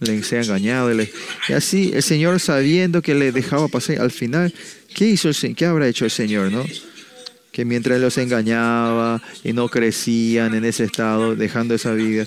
Le 0.00 0.22
se 0.22 0.38
engañado. 0.38 0.92
y 0.92 1.52
así 1.52 1.90
el 1.92 2.04
Señor 2.04 2.38
sabiendo 2.38 3.02
que 3.02 3.16
le 3.16 3.32
dejaba 3.32 3.66
pasar, 3.66 4.00
al 4.00 4.12
final, 4.12 4.54
¿qué 4.94 5.06
hizo 5.06 5.28
el 5.28 5.56
¿Qué 5.56 5.66
habrá 5.66 5.88
hecho 5.88 6.04
el 6.04 6.10
Señor, 6.12 6.52
no? 6.52 6.64
Que 7.50 7.64
mientras 7.64 8.00
los 8.00 8.16
engañaba 8.16 9.20
y 9.42 9.52
no 9.52 9.68
crecían 9.68 10.54
en 10.54 10.64
ese 10.64 10.84
estado, 10.84 11.34
dejando 11.34 11.74
esa 11.74 11.94
vida, 11.94 12.24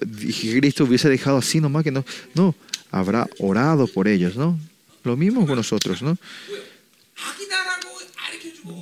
Cristo 0.00 0.84
hubiese 0.84 1.10
dejado 1.10 1.36
así 1.36 1.60
nomás 1.60 1.84
que 1.84 1.90
no, 1.90 2.02
no, 2.34 2.54
habrá 2.90 3.28
orado 3.38 3.86
por 3.86 4.08
ellos, 4.08 4.36
¿no? 4.36 4.58
Lo 5.04 5.14
mismo 5.14 5.46
con 5.46 5.56
nosotros, 5.56 6.00
¿no? 6.00 6.16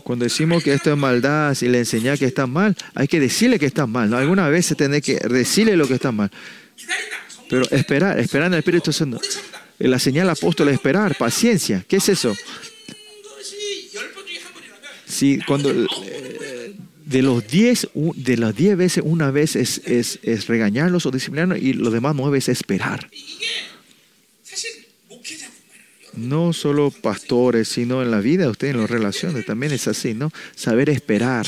Cuando 0.04 0.24
decimos 0.24 0.62
que 0.62 0.74
esto 0.74 0.90
es 0.90 0.96
maldad, 0.96 1.54
si 1.54 1.68
le 1.68 1.78
enseñar 1.78 2.18
que 2.18 2.26
está 2.26 2.46
mal, 2.46 2.76
hay 2.94 3.08
que 3.08 3.20
decirle 3.20 3.58
que 3.58 3.66
está 3.66 3.86
mal. 3.86 4.10
¿no? 4.10 4.16
Alguna 4.16 4.48
vez 4.48 4.74
que 5.02 5.16
decirle 5.28 5.76
lo 5.76 5.88
que 5.88 5.94
está 5.94 6.12
mal. 6.12 6.30
Pero 7.48 7.68
esperar, 7.70 8.18
esperar 8.18 8.48
en 8.48 8.54
el 8.54 8.58
Espíritu 8.60 8.92
Santo. 8.92 9.20
La 9.78 9.98
señal 9.98 10.28
apóstol 10.28 10.68
es 10.68 10.74
esperar, 10.74 11.16
paciencia. 11.16 11.84
¿Qué 11.88 11.96
es 11.96 12.08
eso? 12.08 12.36
Si 15.06 15.38
cuando 15.40 15.70
eh, 15.70 16.76
de 17.04 17.22
los 17.22 17.46
10 17.46 17.88
de 18.14 18.36
las 18.36 18.54
10 18.54 18.76
veces 18.76 19.02
una 19.04 19.30
vez 19.30 19.56
es, 19.56 19.80
es, 19.84 20.46
regañarlos 20.46 21.06
o 21.06 21.10
disciplinarlos 21.10 21.58
y 21.58 21.72
los 21.72 21.92
demás 21.92 22.14
nueve 22.14 22.38
es 22.38 22.48
esperar 22.48 23.10
no 26.14 26.52
solo 26.52 26.90
pastores, 26.90 27.68
sino 27.68 28.02
en 28.02 28.10
la 28.10 28.20
vida 28.20 28.48
ustedes, 28.48 28.74
en 28.74 28.80
las 28.80 28.90
relaciones, 28.90 29.46
también 29.46 29.72
es 29.72 29.88
así, 29.88 30.14
¿no? 30.14 30.30
Saber 30.54 30.90
esperar. 30.90 31.46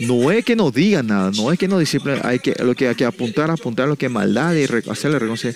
No 0.00 0.30
es 0.30 0.44
que 0.44 0.56
no 0.56 0.70
digan 0.70 1.08
nada, 1.08 1.30
no 1.36 1.52
es 1.52 1.58
que 1.58 1.68
no 1.68 1.78
disciplinen, 1.78 2.20
hay 2.24 2.38
que, 2.38 2.54
lo 2.62 2.74
que 2.74 2.88
hay 2.88 2.94
que 2.94 3.04
apuntar, 3.04 3.50
apuntar 3.50 3.86
lo 3.86 3.96
que 3.96 4.06
es 4.06 4.12
maldad 4.12 4.54
y 4.54 4.64
hacerle 4.90 5.18
reconocer. 5.18 5.54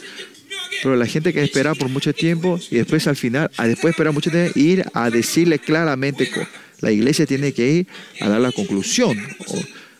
Pero 0.82 0.96
la 0.96 1.06
gente 1.06 1.32
que 1.32 1.42
espera 1.42 1.74
por 1.74 1.88
mucho 1.88 2.12
tiempo 2.12 2.58
y 2.70 2.76
después 2.76 3.06
al 3.06 3.16
final, 3.16 3.50
después 3.56 3.82
de 3.82 3.90
esperar 3.90 4.12
mucho 4.12 4.30
tiempo, 4.30 4.58
ir 4.58 4.84
a 4.92 5.08
decirle 5.08 5.58
claramente, 5.58 6.30
la 6.80 6.92
iglesia 6.92 7.24
tiene 7.24 7.52
que 7.52 7.70
ir 7.70 7.86
a 8.20 8.28
dar 8.28 8.40
la 8.40 8.52
conclusión. 8.52 9.18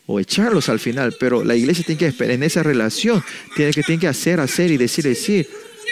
O, 0.07 0.21
echarlos 0.21 0.69
al 0.69 0.79
final, 0.79 1.17
pero 1.19 1.43
la 1.43 1.57
iglesia 1.57 1.83
tiene 1.83 1.99
que 1.99 2.07
esperar 2.07 2.35
en 2.35 2.43
esa 2.43 2.63
relación, 2.63 3.25
tiene 3.57 3.73
que, 3.73 3.83
tiene 3.83 4.01
que 4.03 4.09
hacer, 4.09 4.39
hacer 4.39 4.71
y 4.71 4.77
decir, 4.77 5.05
decir 5.05 5.49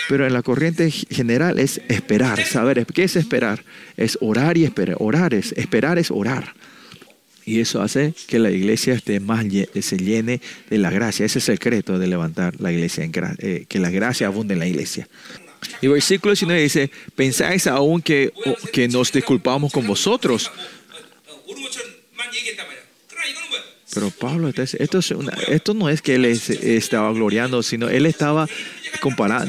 pero 0.09 0.27
en 0.27 0.33
la 0.33 0.43
corriente 0.43 0.91
general 0.91 1.59
es 1.59 1.81
esperar, 1.89 2.45
saber, 2.45 2.85
¿qué 2.87 3.05
es 3.05 3.17
esperar? 3.17 3.65
Es 3.97 4.19
orar 4.21 4.57
y 4.57 4.65
esperar, 4.65 4.97
orar 4.99 5.35
es, 5.35 5.53
esperar 5.53 5.99
es 5.99 6.11
orar. 6.11 6.55
Y 7.45 7.61
eso 7.61 7.83
hace 7.83 8.15
que 8.29 8.39
la 8.39 8.51
iglesia 8.51 8.95
esté 8.95 9.19
más 9.19 9.45
se 9.81 9.97
llene 9.97 10.41
de 10.71 10.79
la 10.79 10.91
gracia. 10.91 11.27
Ese 11.27 11.39
es 11.39 11.49
el 11.49 11.57
secreto 11.57 11.99
de 11.99 12.07
levantar 12.07 12.61
la 12.61 12.73
iglesia, 12.73 13.05
en 13.05 13.13
eh, 13.39 13.65
que 13.69 13.79
la 13.81 13.91
gracia 13.91 14.29
abunde 14.29 14.55
en 14.55 14.61
la 14.61 14.67
iglesia. 14.67 15.09
Y 15.81 15.89
versículo 15.89 16.33
19 16.33 16.63
dice, 16.63 16.91
pensáis 17.15 17.67
aún 17.67 18.03
que, 18.03 18.33
que 18.73 18.89
nos 18.89 19.13
disculpamos 19.13 19.73
con 19.73 19.87
vosotros. 19.87 20.51
Pero 23.95 24.11
Pablo, 24.11 24.49
esto, 24.49 24.99
es 24.99 25.11
una, 25.11 25.33
esto 25.49 25.75
no 25.75 25.91
es 25.91 26.01
que 26.01 26.15
él 26.15 26.25
estaba 26.25 27.13
gloriando, 27.13 27.63
sino 27.63 27.91
él 27.91 28.07
estaba 28.07 28.49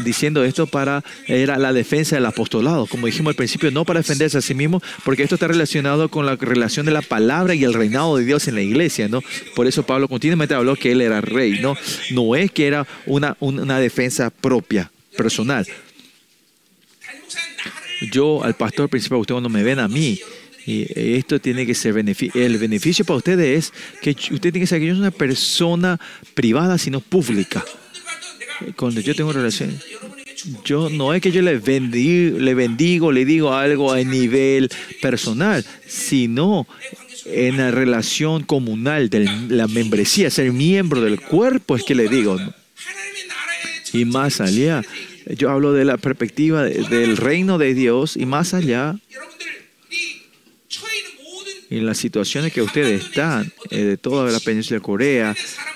diciendo 0.03 0.43
esto 0.43 0.67
para, 0.67 1.03
era 1.27 1.57
la 1.57 1.71
defensa 1.71 2.15
del 2.15 2.25
apostolado, 2.25 2.85
como 2.87 3.05
dijimos 3.05 3.31
al 3.31 3.35
principio, 3.35 3.71
no 3.71 3.85
para 3.85 4.01
defenderse 4.01 4.37
a 4.37 4.41
sí 4.41 4.53
mismo, 4.53 4.81
porque 5.05 5.23
esto 5.23 5.35
está 5.35 5.47
relacionado 5.47 6.09
con 6.09 6.25
la 6.25 6.35
relación 6.35 6.85
de 6.85 6.91
la 6.91 7.01
palabra 7.01 7.55
y 7.55 7.63
el 7.63 7.73
reinado 7.73 8.17
de 8.17 8.25
Dios 8.25 8.47
en 8.49 8.55
la 8.55 8.61
iglesia, 8.61 9.07
¿no? 9.07 9.21
Por 9.55 9.65
eso 9.67 9.83
Pablo 9.83 10.09
continuamente 10.09 10.55
habló 10.55 10.75
que 10.75 10.91
él 10.91 11.01
era 11.01 11.21
rey, 11.21 11.59
¿no? 11.61 11.77
No 12.11 12.35
es 12.35 12.51
que 12.51 12.67
era 12.67 12.85
una, 13.05 13.37
una 13.39 13.79
defensa 13.79 14.29
propia, 14.29 14.91
personal. 15.15 15.65
Yo, 18.11 18.43
al 18.43 18.55
pastor 18.55 18.89
principal, 18.89 19.19
ustedes 19.19 19.41
no 19.41 19.49
me 19.49 19.63
ven 19.63 19.79
a 19.79 19.87
mí, 19.87 20.19
y 20.65 20.87
esto 21.17 21.39
tiene 21.39 21.65
que 21.65 21.75
ser 21.75 21.93
beneficio. 21.93 22.41
El 22.41 22.57
beneficio 22.57 23.03
para 23.03 23.17
ustedes 23.17 23.65
es 23.65 23.73
que 24.01 24.11
usted 24.11 24.51
tiene 24.51 24.61
que 24.61 24.67
saber 24.67 24.81
que 24.81 24.87
yo 24.87 24.93
no 24.93 24.99
soy 24.99 25.07
una 25.07 25.11
persona 25.11 25.99
privada, 26.33 26.77
sino 26.77 27.01
pública. 27.01 27.63
Cuando 28.75 29.01
yo 29.01 29.13
tengo 29.13 29.33
relación, 29.33 29.77
yo 30.63 30.89
no 30.89 31.13
es 31.13 31.21
que 31.21 31.31
yo 31.31 31.41
le 31.41 31.57
bendigo, 31.57 32.39
le, 32.39 32.53
bendigo, 32.53 33.11
le 33.11 33.25
digo 33.25 33.53
algo 33.53 33.91
a 33.91 34.01
nivel 34.01 34.69
personal, 35.01 35.65
sino 35.85 36.67
en 37.25 37.57
la 37.57 37.71
relación 37.71 38.43
comunal 38.43 39.09
de 39.09 39.29
la 39.49 39.67
membresía, 39.67 40.29
ser 40.29 40.51
miembro 40.51 41.01
del 41.01 41.19
cuerpo 41.21 41.75
es 41.75 41.83
que 41.83 41.95
le 41.95 42.07
digo. 42.07 42.37
Y 43.93 44.05
más 44.05 44.41
allá, 44.41 44.81
yo 45.37 45.49
hablo 45.49 45.71
de 45.71 45.85
la 45.85 45.97
perspectiva 45.97 46.63
del 46.63 47.17
reino 47.17 47.57
de 47.57 47.73
Dios 47.73 48.17
y 48.17 48.25
más 48.25 48.53
allá 48.53 48.95
en 51.77 51.85
las 51.85 51.97
situaciones 51.97 52.53
que 52.53 52.61
ustedes 52.61 53.05
están, 53.05 53.51
eh, 53.69 53.83
de 53.83 53.97
toda 53.97 54.31
la 54.31 54.39
península 54.39 54.79
de 54.79 54.83
Corea, 54.83 55.35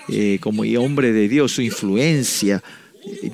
eh, 0.09 0.37
como 0.41 0.63
hombre 0.79 1.11
de 1.11 1.27
Dios, 1.27 1.51
su 1.51 1.61
influencia. 1.61 2.63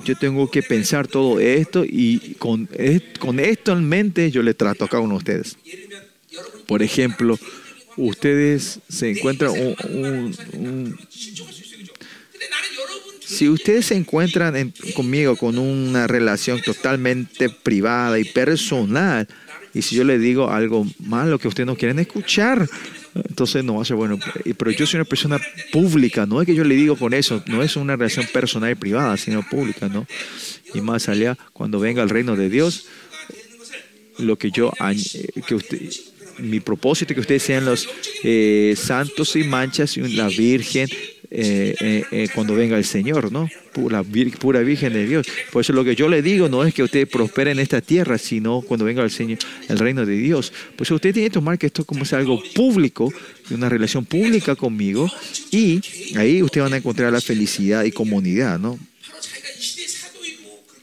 Yo 0.04 0.16
tengo 0.16 0.50
que 0.50 0.62
pensar 0.62 1.08
todo 1.08 1.40
esto 1.40 1.84
y 1.84 2.36
con, 2.38 2.68
esto 2.72 3.72
en 3.72 3.88
mente 3.88 4.30
yo 4.30 4.42
le 4.42 4.54
trato 4.54 4.84
a 4.84 4.88
cada 4.88 5.02
uno 5.02 5.14
de 5.14 5.18
ustedes. 5.18 5.56
Por 6.66 6.82
ejemplo, 6.82 7.38
ustedes 7.96 8.78
se 8.88 9.10
encuentran 9.10 9.52
un 9.52 10.96
si 13.34 13.48
ustedes 13.48 13.86
se 13.86 13.96
encuentran 13.96 14.54
en, 14.54 14.72
conmigo 14.94 15.36
con 15.36 15.58
una 15.58 16.06
relación 16.06 16.60
totalmente 16.60 17.48
privada 17.48 18.18
y 18.18 18.24
personal, 18.24 19.26
y 19.74 19.82
si 19.82 19.96
yo 19.96 20.04
le 20.04 20.18
digo 20.18 20.50
algo 20.50 20.86
malo 21.00 21.38
que 21.38 21.48
ustedes 21.48 21.66
no 21.66 21.76
quieren 21.76 21.98
escuchar, 21.98 22.68
entonces 23.14 23.64
no 23.64 23.74
va 23.74 23.82
a 23.82 23.84
ser 23.84 23.96
bueno. 23.96 24.18
Pero 24.56 24.70
yo 24.70 24.86
soy 24.86 24.98
una 24.98 25.08
persona 25.08 25.40
pública, 25.72 26.26
no 26.26 26.40
es 26.40 26.46
que 26.46 26.54
yo 26.54 26.64
le 26.64 26.74
digo 26.74 26.96
con 26.96 27.12
eso, 27.12 27.42
no 27.46 27.62
es 27.62 27.76
una 27.76 27.96
relación 27.96 28.26
personal 28.32 28.70
y 28.70 28.74
privada, 28.76 29.16
sino 29.16 29.42
pública, 29.48 29.88
¿no? 29.88 30.06
Y 30.74 30.80
más 30.80 31.08
allá, 31.08 31.36
cuando 31.52 31.80
venga 31.80 32.02
el 32.02 32.08
reino 32.08 32.36
de 32.36 32.48
Dios, 32.48 32.86
lo 34.18 34.36
que 34.36 34.50
yo, 34.50 34.72
eh, 34.80 35.42
que 35.46 35.58
mi 36.38 36.60
propósito 36.60 37.12
es 37.12 37.14
que 37.14 37.20
ustedes 37.20 37.42
sean 37.42 37.64
los 37.64 37.88
eh, 38.22 38.74
santos 38.76 39.36
y 39.36 39.44
manchas 39.44 39.96
y 39.96 40.02
la 40.14 40.28
Virgen 40.28 40.88
eh, 41.36 41.74
eh, 41.80 42.04
eh, 42.12 42.28
cuando 42.32 42.54
venga 42.54 42.76
el 42.76 42.84
Señor, 42.84 43.32
¿no? 43.32 43.48
Pura, 43.72 44.04
pura 44.38 44.60
virgen 44.60 44.92
de 44.92 45.04
Dios. 45.04 45.26
Por 45.50 45.62
eso 45.62 45.72
lo 45.72 45.82
que 45.82 45.96
yo 45.96 46.08
le 46.08 46.22
digo 46.22 46.48
no 46.48 46.64
es 46.64 46.72
que 46.72 46.84
usted 46.84 47.08
prospere 47.08 47.50
en 47.50 47.58
esta 47.58 47.80
tierra, 47.80 48.18
sino 48.18 48.60
cuando 48.60 48.84
venga 48.84 49.02
el 49.02 49.10
Señor, 49.10 49.38
el 49.68 49.78
reino 49.80 50.06
de 50.06 50.16
Dios. 50.16 50.52
Pues 50.76 50.92
usted 50.92 51.12
tiene 51.12 51.30
que 51.30 51.34
tomar 51.34 51.58
que 51.58 51.66
esto 51.66 51.84
como 51.84 52.04
sea 52.04 52.20
algo 52.20 52.40
público, 52.54 53.12
una 53.50 53.68
relación 53.68 54.04
pública 54.04 54.54
conmigo, 54.54 55.10
y 55.50 55.80
ahí 56.16 56.40
usted 56.40 56.60
van 56.60 56.74
a 56.74 56.76
encontrar 56.76 57.12
la 57.12 57.20
felicidad 57.20 57.82
y 57.82 57.90
comunidad, 57.90 58.60
¿no? 58.60 58.78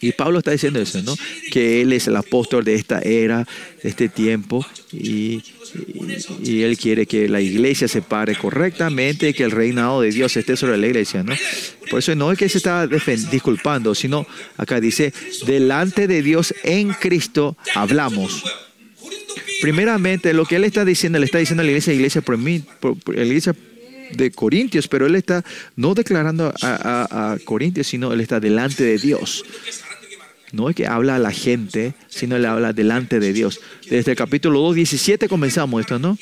Y 0.02 0.12
Pablo 0.14 0.40
está 0.40 0.52
diciendo 0.52 0.82
eso, 0.82 1.02
¿no? 1.04 1.16
Que 1.52 1.82
Él 1.82 1.94
es 1.94 2.08
el 2.08 2.16
apóstol 2.16 2.64
de 2.64 2.74
esta 2.74 3.00
era, 3.02 3.48
de 3.84 3.90
este 3.90 4.10
tiempo, 4.10 4.66
y, 4.92 5.44
y, 6.44 6.64
Él 6.64 6.78
quiere 6.78 7.06
que 7.06 7.30
la 7.30 7.40
iglesia 7.40 7.88
se 7.88 8.02
pare 8.02 8.36
correctamente, 8.36 9.30
y 9.30 9.34
que 9.34 9.44
el 9.44 9.52
reinado 9.52 10.02
de 10.02 10.12
Dios 10.12 10.36
esté 10.36 10.58
sobre 10.58 10.78
la 10.78 10.88
iglesia, 10.88 11.22
¿no? 11.22 11.34
Por 11.90 12.00
eso 12.00 12.16
no 12.16 12.32
es 12.32 12.40
que 12.40 12.50
se 12.50 12.58
está 12.58 12.88
disculpando, 12.88 13.94
sino 13.94 14.26
acá 14.58 14.80
dice, 14.80 15.14
delante 15.46 16.08
de 16.08 16.24
Dios 16.24 16.56
en 16.64 16.94
Cristo 16.94 17.56
hablamos. 17.76 18.44
Primeramente, 19.62 20.34
lo 20.34 20.46
que 20.46 20.56
Él 20.56 20.64
está 20.64 20.84
diciendo, 20.84 21.20
le 21.20 21.26
está 21.26 21.38
diciendo 21.38 21.62
a 21.62 21.64
la 21.64 21.72
iglesia, 21.72 21.94
iglesia, 21.94 22.22
por 22.22 22.38
mí, 22.38 22.64
la 23.06 23.24
iglesia 23.24 23.54
de 24.16 24.32
Corintios, 24.32 24.88
pero 24.88 25.06
él 25.06 25.16
está 25.16 25.44
no 25.76 25.94
declarando 25.94 26.54
a, 26.62 27.34
a, 27.34 27.38
Corintios, 27.46 27.88
sino 27.88 28.12
él 28.14 28.22
está 28.22 28.40
delante 28.40 28.84
de 28.84 28.98
Dios. 28.98 29.44
No 30.52 30.70
es 30.70 30.76
que 30.76 30.88
habla 30.88 31.16
a 31.16 31.20
la 31.20 31.32
gente, 31.32 31.94
sino 32.10 32.38
le 32.38 32.48
habla 32.48 32.74
delante 32.74 33.20
de 33.20 33.34
Dios. 33.34 33.60
Desde 33.90 34.12
el 34.12 34.18
capítulo 34.18 34.60
2, 34.62 34.76
17 34.76 35.30
comenzamos 35.30 35.82
esto, 35.82 36.00
¿no? 36.00 36.18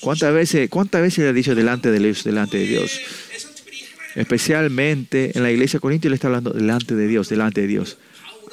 ¿Cuántas 0.00 0.32
veces, 0.32 0.68
cuántas 0.68 1.02
veces 1.02 1.18
le 1.24 1.30
ha 1.30 1.32
dicho 1.32 1.54
delante 1.54 1.90
de 1.90 1.98
Dios, 1.98 2.24
delante 2.24 2.58
de 2.58 2.66
Dios? 2.66 3.00
Especialmente 4.14 5.32
en 5.34 5.42
la 5.42 5.50
iglesia 5.50 5.80
de 5.80 6.08
le 6.08 6.14
está 6.14 6.28
hablando 6.28 6.50
delante 6.50 6.94
de 6.94 7.06
Dios, 7.06 7.28
delante 7.28 7.62
de 7.62 7.66
Dios. 7.66 7.98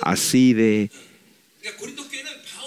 Así 0.02 0.54
de... 0.54 0.92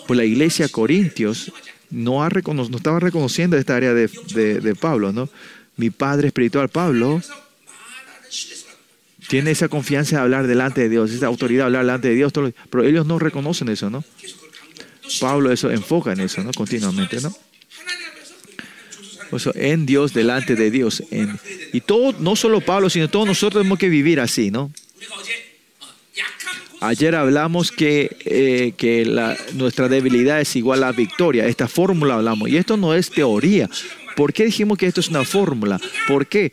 Pues 0.06 0.16
la 0.16 0.24
iglesia 0.24 0.66
de 0.66 0.72
Corintios 0.72 1.52
no, 1.90 2.26
estaba 2.26 2.98
reconociendo 2.98 3.56
esta 3.56 3.76
área 3.76 3.94
de, 3.94 4.08
de 4.08 4.74
Pablo, 4.74 5.12
¿no? 5.12 5.28
Mi 5.76 5.90
padre 5.90 6.28
espiritual 6.28 6.68
Pablo 6.68 7.20
tiene 9.28 9.50
esa 9.50 9.68
confianza 9.68 10.16
de 10.16 10.22
hablar 10.22 10.46
delante 10.46 10.80
de 10.80 10.88
Dios, 10.88 11.10
esa 11.10 11.26
autoridad 11.26 11.64
de 11.64 11.66
hablar 11.66 11.82
delante 11.82 12.08
de 12.08 12.14
Dios, 12.14 12.32
pero 12.70 12.84
ellos 12.84 13.06
no 13.06 13.18
reconocen 13.18 13.68
eso, 13.68 13.90
¿no? 13.90 14.04
Pablo 15.20 15.52
eso 15.52 15.70
enfoca 15.70 16.12
en 16.12 16.20
eso, 16.20 16.42
¿no? 16.42 16.50
Continuamente, 16.52 17.20
¿no? 17.20 17.34
O 19.30 19.38
sea, 19.38 19.52
en 19.54 19.84
Dios, 19.84 20.14
delante 20.14 20.54
de 20.54 20.70
Dios. 20.70 21.02
En, 21.10 21.38
y 21.72 21.80
todo, 21.82 22.14
no 22.18 22.34
solo 22.36 22.60
Pablo, 22.60 22.88
sino 22.88 23.08
todos 23.08 23.26
nosotros 23.26 23.62
tenemos 23.62 23.78
que 23.78 23.88
vivir 23.88 24.20
así, 24.20 24.50
¿no? 24.50 24.72
Ayer 26.80 27.14
hablamos 27.16 27.72
que, 27.72 28.16
eh, 28.24 28.72
que 28.76 29.04
nuestra 29.54 29.88
debilidad 29.88 30.40
es 30.40 30.54
igual 30.54 30.84
a 30.84 30.92
victoria. 30.92 31.46
Esta 31.46 31.66
fórmula 31.66 32.14
hablamos. 32.14 32.48
Y 32.48 32.56
esto 32.56 32.76
no 32.76 32.94
es 32.94 33.10
teoría. 33.10 33.68
¿Por 34.16 34.32
qué 34.32 34.44
dijimos 34.44 34.78
que 34.78 34.86
esto 34.86 35.00
es 35.00 35.08
una 35.08 35.24
fórmula? 35.24 35.80
¿Por 36.06 36.28
qué? 36.28 36.52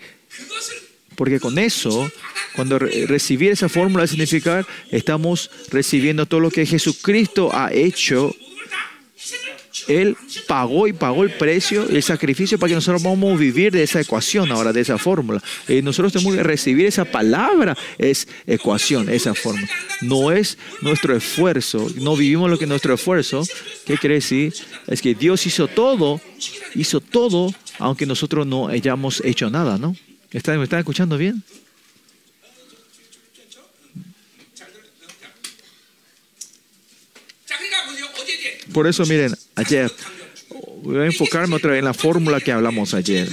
Porque 1.16 1.40
con 1.40 1.58
eso, 1.58 2.10
cuando 2.56 2.80
recibir 2.80 3.52
esa 3.52 3.70
fórmula 3.70 4.04
de 4.04 4.08
significar, 4.10 4.66
estamos 4.92 5.50
recibiendo 5.72 6.26
todo 6.26 6.40
lo 6.40 6.52
que 6.52 6.66
Jesucristo 6.66 7.50
ha 7.54 7.72
hecho. 7.74 8.36
Él 9.88 10.16
pagó 10.48 10.88
y 10.88 10.94
pagó 10.94 11.24
el 11.24 11.32
precio, 11.32 11.88
el 11.88 12.02
sacrificio 12.02 12.58
para 12.58 12.70
que 12.70 12.76
nosotros 12.76 13.04
podamos 13.04 13.38
vivir 13.38 13.72
de 13.72 13.84
esa 13.84 14.00
ecuación 14.00 14.52
ahora, 14.52 14.72
de 14.72 14.82
esa 14.82 14.98
fórmula. 14.98 15.44
Y 15.68 15.82
nosotros 15.82 16.14
tenemos 16.14 16.36
que 16.36 16.44
recibir 16.44 16.86
esa 16.86 17.06
palabra, 17.06 17.78
es 17.98 18.28
ecuación, 18.48 19.10
esa 19.10 19.34
fórmula. 19.34 19.68
No 20.02 20.32
es 20.32 20.58
nuestro 20.82 21.16
esfuerzo, 21.16 21.88
no 21.98 22.16
vivimos 22.16 22.50
lo 22.50 22.58
que 22.58 22.66
es 22.66 22.70
nuestro 22.70 22.94
esfuerzo. 22.94 23.44
¿Qué 23.86 23.98
quiere 23.98 24.16
decir? 24.16 24.54
Es 24.88 25.02
que 25.02 25.14
Dios 25.14 25.46
hizo 25.46 25.68
todo, 25.68 26.22
hizo 26.74 27.02
todo, 27.02 27.54
aunque 27.78 28.06
nosotros 28.06 28.48
no 28.48 28.70
hayamos 28.70 29.22
hecho 29.26 29.50
nada, 29.50 29.78
¿no? 29.78 29.96
¿Me 30.36 30.40
estás, 30.40 30.58
¿Me 30.58 30.66
estás 30.66 30.80
escuchando 30.80 31.18
bien? 31.18 31.42
Por 38.74 38.86
eso, 38.86 39.06
miren, 39.06 39.34
ayer 39.56 39.90
voy 40.84 40.98
a 40.98 41.06
enfocarme 41.06 41.56
otra 41.56 41.72
vez 41.72 41.80
en 41.80 41.86
la 41.86 41.94
fórmula 41.94 42.42
que 42.42 42.52
hablamos 42.52 42.94
ayer. 42.94 43.30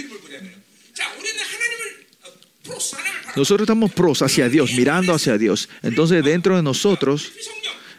Nosotros 3.35 3.63
estamos 3.63 3.93
pros 3.93 4.23
hacia 4.23 4.49
Dios, 4.49 4.73
mirando 4.75 5.13
hacia 5.13 5.37
Dios. 5.37 5.69
Entonces, 5.83 6.23
dentro 6.23 6.55
de 6.55 6.63
nosotros 6.63 7.33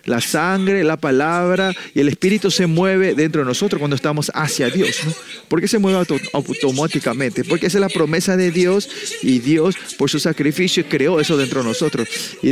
la 0.05 0.19
sangre, 0.19 0.83
la 0.83 0.97
palabra 0.97 1.73
y 1.93 2.01
el 2.01 2.09
espíritu 2.09 2.51
se 2.51 2.67
mueve 2.67 3.15
dentro 3.15 3.41
de 3.41 3.47
nosotros 3.47 3.79
cuando 3.79 3.95
estamos 3.95 4.31
hacia 4.33 4.69
Dios. 4.69 4.99
¿no? 5.05 5.13
¿Por 5.47 5.61
qué 5.61 5.67
se 5.67 5.79
mueve 5.79 6.05
automáticamente? 6.33 7.45
Porque 7.45 7.67
esa 7.67 7.77
es 7.77 7.81
la 7.81 7.89
promesa 7.89 8.35
de 8.35 8.51
Dios 8.51 8.89
y 9.21 9.39
Dios 9.39 9.75
por 9.97 10.09
su 10.09 10.19
sacrificio 10.19 10.85
creó 10.89 11.21
eso 11.21 11.37
dentro 11.37 11.61
de 11.61 11.69
nosotros. 11.69 12.07
Y 12.41 12.51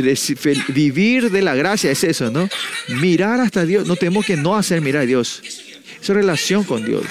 vivir 0.72 1.30
de 1.30 1.42
la 1.42 1.54
gracia 1.54 1.90
es 1.90 2.02
eso, 2.04 2.30
¿no? 2.30 2.48
Mirar 3.00 3.40
hasta 3.40 3.66
Dios. 3.66 3.86
No 3.86 3.96
tenemos 3.96 4.24
que 4.24 4.36
no 4.36 4.56
hacer 4.56 4.80
mirar 4.80 5.02
a 5.02 5.06
Dios. 5.06 5.42
Esa 6.00 6.14
relación 6.14 6.64
con 6.64 6.84
Dios 6.84 7.04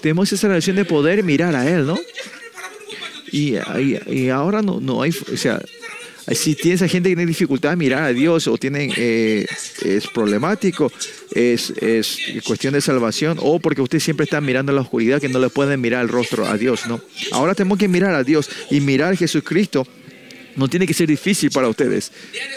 tenemos 0.00 0.32
esa 0.32 0.48
relación 0.48 0.76
de 0.76 0.84
poder 0.84 1.22
mirar 1.22 1.54
a 1.54 1.68
Él, 1.68 1.86
¿no? 1.86 1.98
Y, 3.30 3.56
y, 3.56 4.00
y 4.06 4.28
ahora 4.30 4.62
no, 4.62 4.80
no 4.80 5.02
hay, 5.02 5.10
o 5.10 5.36
sea, 5.36 5.60
si 6.32 6.54
tienes 6.54 6.82
a 6.82 6.88
gente 6.88 7.08
que 7.08 7.16
tiene 7.16 7.28
dificultad 7.28 7.70
de 7.70 7.76
mirar 7.76 8.02
a 8.02 8.12
Dios 8.12 8.46
o 8.48 8.58
tienen, 8.58 8.92
eh, 8.96 9.46
es 9.82 10.06
problemático, 10.08 10.92
es, 11.32 11.70
es, 11.80 12.18
cuestión 12.44 12.74
de 12.74 12.80
salvación 12.80 13.38
o 13.40 13.58
porque 13.58 13.80
usted 13.80 13.98
siempre 13.98 14.24
está 14.24 14.40
mirando 14.40 14.72
la 14.72 14.82
oscuridad 14.82 15.20
que 15.20 15.28
no 15.28 15.38
le 15.38 15.48
pueden 15.48 15.80
mirar 15.80 16.02
el 16.02 16.08
rostro 16.08 16.46
a 16.46 16.58
Dios, 16.58 16.86
¿no? 16.86 17.00
Ahora 17.32 17.54
tenemos 17.54 17.78
que 17.78 17.88
mirar 17.88 18.14
a 18.14 18.24
Dios 18.24 18.50
y 18.70 18.80
mirar 18.80 19.14
a 19.14 19.16
Jesucristo. 19.16 19.86
No 20.56 20.68
tiene 20.68 20.86
que 20.86 20.94
ser 20.94 21.08
difícil 21.08 21.50
para 21.50 21.68
ustedes, 21.68 22.12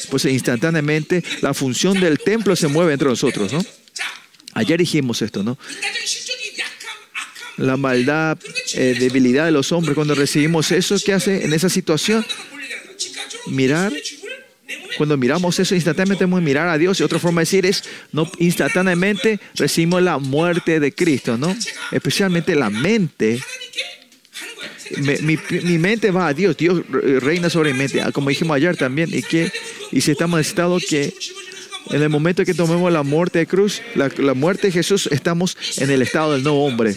pues 0.09 0.25
instantáneamente 0.25 1.23
la 1.41 1.53
función 1.53 1.99
del 1.99 2.19
templo 2.19 2.55
se 2.55 2.67
mueve 2.67 2.93
entre 2.93 3.07
nosotros, 3.07 3.53
¿no? 3.53 3.63
Ayer 4.53 4.79
dijimos 4.79 5.21
esto, 5.21 5.43
¿no? 5.43 5.57
La 7.57 7.77
maldad, 7.77 8.37
eh, 8.73 8.95
debilidad 8.99 9.45
de 9.45 9.51
los 9.51 9.71
hombres, 9.71 9.95
cuando 9.95 10.15
recibimos 10.15 10.71
eso, 10.71 10.95
¿qué 11.05 11.13
hace 11.13 11.45
en 11.45 11.53
esa 11.53 11.69
situación? 11.69 12.25
mirar, 13.47 13.91
cuando 14.97 15.17
miramos 15.17 15.59
eso, 15.59 15.75
instantáneamente 15.75 16.23
debemos 16.23 16.41
mirar 16.41 16.67
a 16.67 16.77
Dios. 16.77 16.99
Y 16.99 17.03
otra 17.03 17.19
forma 17.19 17.41
de 17.41 17.45
decir 17.45 17.65
es, 17.65 17.83
no, 18.11 18.29
instantáneamente 18.39 19.39
recibimos 19.55 20.01
la 20.01 20.17
muerte 20.17 20.79
de 20.79 20.93
Cristo, 20.93 21.37
¿no? 21.37 21.55
Especialmente 21.91 22.55
la 22.55 22.69
mente. 22.69 23.39
Mi, 24.97 25.15
mi, 25.21 25.39
mi, 25.63 25.77
mente 25.77 26.11
va 26.11 26.27
a 26.27 26.33
Dios, 26.33 26.57
Dios 26.57 26.81
reina 26.89 27.49
sobre 27.49 27.71
mi 27.71 27.79
mente, 27.79 28.01
ah, 28.01 28.11
como 28.11 28.27
dijimos 28.27 28.55
ayer 28.57 28.75
también, 28.75 29.09
y 29.13 29.21
que 29.21 29.49
y 29.89 30.01
si 30.01 30.11
estamos 30.11 30.37
en 30.37 30.41
estado 30.41 30.79
que 30.79 31.13
en 31.91 32.01
el 32.01 32.09
momento 32.09 32.43
que 32.43 32.53
tomemos 32.53 32.91
la 32.91 33.03
muerte 33.03 33.39
de 33.39 33.47
cruz, 33.47 33.81
la, 33.95 34.09
la 34.17 34.33
muerte 34.33 34.67
de 34.67 34.73
Jesús, 34.73 35.07
estamos 35.07 35.57
en 35.77 35.91
el 35.91 36.01
estado 36.01 36.33
del 36.33 36.43
nuevo 36.43 36.65
hombre. 36.65 36.95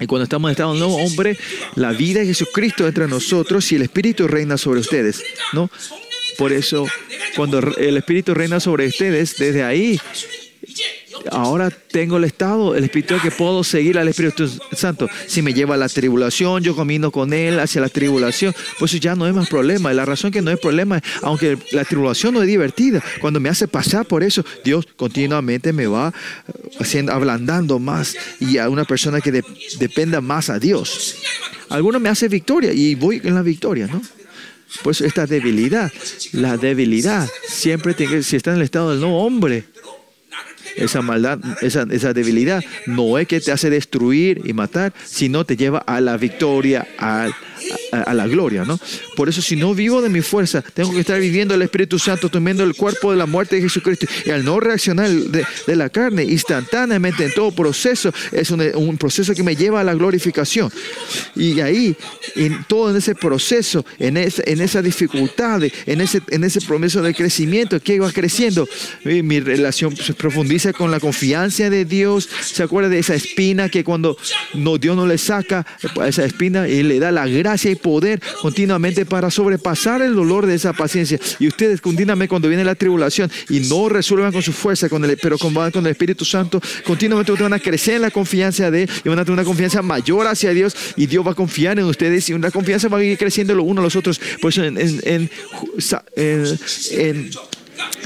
Y 0.00 0.06
cuando 0.06 0.24
estamos 0.24 0.48
en 0.48 0.52
estado 0.52 0.72
de 0.72 0.80
nuevo 0.80 0.96
hombre, 0.96 1.38
la 1.76 1.92
vida 1.92 2.20
de 2.20 2.26
Jesucristo 2.26 2.86
entra 2.86 3.04
en 3.04 3.10
nosotros 3.10 3.70
y 3.70 3.76
el 3.76 3.82
Espíritu 3.82 4.26
reina 4.26 4.58
sobre 4.58 4.80
ustedes, 4.80 5.22
¿no? 5.52 5.70
Por 6.36 6.52
eso, 6.52 6.86
cuando 7.36 7.58
el 7.58 7.96
Espíritu 7.96 8.34
reina 8.34 8.58
sobre 8.58 8.88
ustedes, 8.88 9.36
desde 9.36 9.62
ahí 9.62 10.00
ahora 11.30 11.70
tengo 11.70 12.16
el 12.16 12.24
estado, 12.24 12.74
el 12.74 12.84
espíritu 12.84 13.14
que 13.22 13.30
puedo 13.30 13.62
seguir 13.64 13.98
al 13.98 14.08
Espíritu 14.08 14.48
Santo. 14.72 15.08
Si 15.26 15.42
me 15.42 15.52
lleva 15.54 15.74
a 15.74 15.78
la 15.78 15.88
tribulación, 15.88 16.62
yo 16.62 16.74
camino 16.76 17.10
con 17.10 17.32
Él 17.32 17.60
hacia 17.60 17.80
la 17.80 17.88
tribulación, 17.88 18.54
pues 18.78 18.92
ya 19.00 19.14
no 19.14 19.26
es 19.26 19.34
más 19.34 19.48
problema. 19.48 19.92
La 19.92 20.04
razón 20.04 20.30
que 20.30 20.42
no 20.42 20.50
es 20.50 20.58
problema, 20.58 21.02
aunque 21.22 21.58
la 21.72 21.84
tribulación 21.84 22.34
no 22.34 22.42
es 22.42 22.48
divertida, 22.48 23.02
cuando 23.20 23.40
me 23.40 23.48
hace 23.48 23.68
pasar 23.68 24.06
por 24.06 24.22
eso, 24.22 24.44
Dios 24.64 24.86
continuamente 24.96 25.72
me 25.72 25.86
va 25.86 26.12
eh, 26.48 26.52
haciendo, 26.80 27.12
ablandando 27.12 27.78
más 27.78 28.16
y 28.40 28.58
a 28.58 28.68
una 28.68 28.84
persona 28.84 29.20
que 29.20 29.32
de- 29.32 29.44
dependa 29.78 30.20
más 30.20 30.50
a 30.50 30.58
Dios. 30.58 31.16
Algunos 31.68 32.00
me 32.00 32.08
hace 32.08 32.28
victoria 32.28 32.72
y 32.72 32.94
voy 32.94 33.20
en 33.24 33.34
la 33.34 33.42
victoria, 33.42 33.86
¿no? 33.86 34.00
Pues 34.82 35.00
esta 35.00 35.24
debilidad, 35.26 35.92
la 36.32 36.56
debilidad, 36.56 37.28
siempre 37.48 37.94
tiene 37.94 38.24
si 38.24 38.34
está 38.34 38.50
en 38.50 38.56
el 38.56 38.62
estado 38.62 38.90
del 38.90 38.98
nuevo 39.00 39.24
hombre, 39.24 39.64
esa 40.76 41.02
maldad, 41.02 41.38
esa, 41.62 41.86
esa 41.90 42.12
debilidad, 42.12 42.62
no 42.86 43.18
es 43.18 43.26
que 43.26 43.40
te 43.40 43.52
hace 43.52 43.70
destruir 43.70 44.42
y 44.44 44.52
matar, 44.52 44.92
sino 45.04 45.44
te 45.44 45.56
lleva 45.56 45.78
a 45.78 46.00
la 46.00 46.16
victoria, 46.16 46.86
a, 46.98 47.28
a- 47.92 48.02
a 48.02 48.14
la 48.14 48.26
gloria, 48.26 48.64
¿no? 48.64 48.78
Por 49.16 49.28
eso, 49.28 49.40
si 49.42 49.56
no 49.56 49.74
vivo 49.74 50.02
de 50.02 50.08
mi 50.08 50.20
fuerza, 50.20 50.62
tengo 50.62 50.92
que 50.92 51.00
estar 51.00 51.18
viviendo 51.20 51.54
el 51.54 51.62
Espíritu 51.62 51.98
Santo, 51.98 52.28
tomando 52.28 52.64
el 52.64 52.74
cuerpo 52.74 53.10
de 53.10 53.16
la 53.16 53.26
muerte 53.26 53.56
de 53.56 53.62
Jesucristo. 53.62 54.06
Y 54.24 54.30
al 54.30 54.44
no 54.44 54.60
reaccionar 54.60 55.08
de, 55.10 55.44
de 55.66 55.76
la 55.76 55.88
carne 55.88 56.24
instantáneamente 56.24 57.24
en 57.24 57.32
todo 57.34 57.50
proceso, 57.52 58.12
es 58.32 58.50
un, 58.50 58.60
un 58.74 58.96
proceso 58.98 59.34
que 59.34 59.42
me 59.42 59.56
lleva 59.56 59.80
a 59.80 59.84
la 59.84 59.94
glorificación. 59.94 60.70
Y 61.36 61.60
ahí, 61.60 61.96
en 62.36 62.64
todo 62.64 62.90
en 62.90 62.96
ese 62.96 63.14
proceso, 63.14 63.84
en, 63.98 64.16
esa 64.16 64.42
en 64.46 64.60
esa 64.60 64.82
dificultad, 64.82 65.62
en 65.86 66.00
ese, 66.00 66.20
en 66.30 66.44
ese 66.44 66.60
de 67.02 67.14
crecimiento, 67.14 67.80
que 67.80 68.00
va 68.00 68.12
creciendo, 68.12 68.68
mi, 69.04 69.22
mi 69.22 69.40
relación 69.40 69.96
se 69.96 70.12
profundiza 70.14 70.72
con 70.72 70.90
la 70.90 71.00
confianza 71.00 71.70
de 71.70 71.84
Dios. 71.84 72.28
¿Se 72.42 72.62
acuerda 72.62 72.88
de 72.88 72.98
esa 72.98 73.14
espina 73.14 73.68
que 73.68 73.84
cuando 73.84 74.16
no, 74.54 74.76
Dios 74.78 74.96
no 74.96 75.06
le 75.06 75.18
saca 75.18 75.66
esa 76.06 76.24
espina 76.24 76.68
y 76.68 76.82
le 76.82 76.98
da 76.98 77.10
la 77.12 77.26
gracia 77.26 77.53
y 77.62 77.74
poder 77.76 78.20
continuamente 78.40 79.06
para 79.06 79.30
sobrepasar 79.30 80.02
el 80.02 80.14
dolor 80.14 80.46
de 80.46 80.54
esa 80.54 80.72
paciencia? 80.72 81.18
Y 81.38 81.48
ustedes 81.48 81.80
continuamente 81.80 82.28
cuando 82.28 82.48
viene 82.48 82.64
la 82.64 82.74
tribulación 82.74 83.30
y 83.48 83.60
no 83.60 83.88
resuelvan 83.88 84.32
con 84.32 84.42
su 84.42 84.52
fuerza, 84.52 84.88
con 84.88 85.04
el, 85.04 85.16
pero 85.16 85.38
con, 85.38 85.54
con 85.54 85.86
el 85.86 85.92
Espíritu 85.92 86.24
Santo, 86.24 86.60
continuamente 86.84 87.32
ustedes 87.32 87.50
van 87.50 87.58
a 87.58 87.62
crecer 87.62 87.94
en 87.94 88.02
la 88.02 88.10
confianza 88.10 88.70
de 88.70 88.84
Él 88.84 88.90
y 89.04 89.08
van 89.08 89.18
a 89.18 89.24
tener 89.24 89.38
una 89.38 89.44
confianza 89.44 89.82
mayor 89.82 90.26
hacia 90.26 90.50
Dios 90.50 90.74
y 90.96 91.06
Dios 91.06 91.26
va 91.26 91.32
a 91.32 91.34
confiar 91.34 91.78
en 91.78 91.84
ustedes 91.84 92.28
y 92.28 92.32
una 92.32 92.50
confianza 92.50 92.88
va 92.88 92.98
a 92.98 93.04
ir 93.04 93.18
creciendo 93.18 93.54
los 93.54 93.66
unos 93.66 93.82
a 93.82 93.84
los 93.84 93.96
otros. 93.96 94.20
Por 94.40 94.52
en 94.56 95.30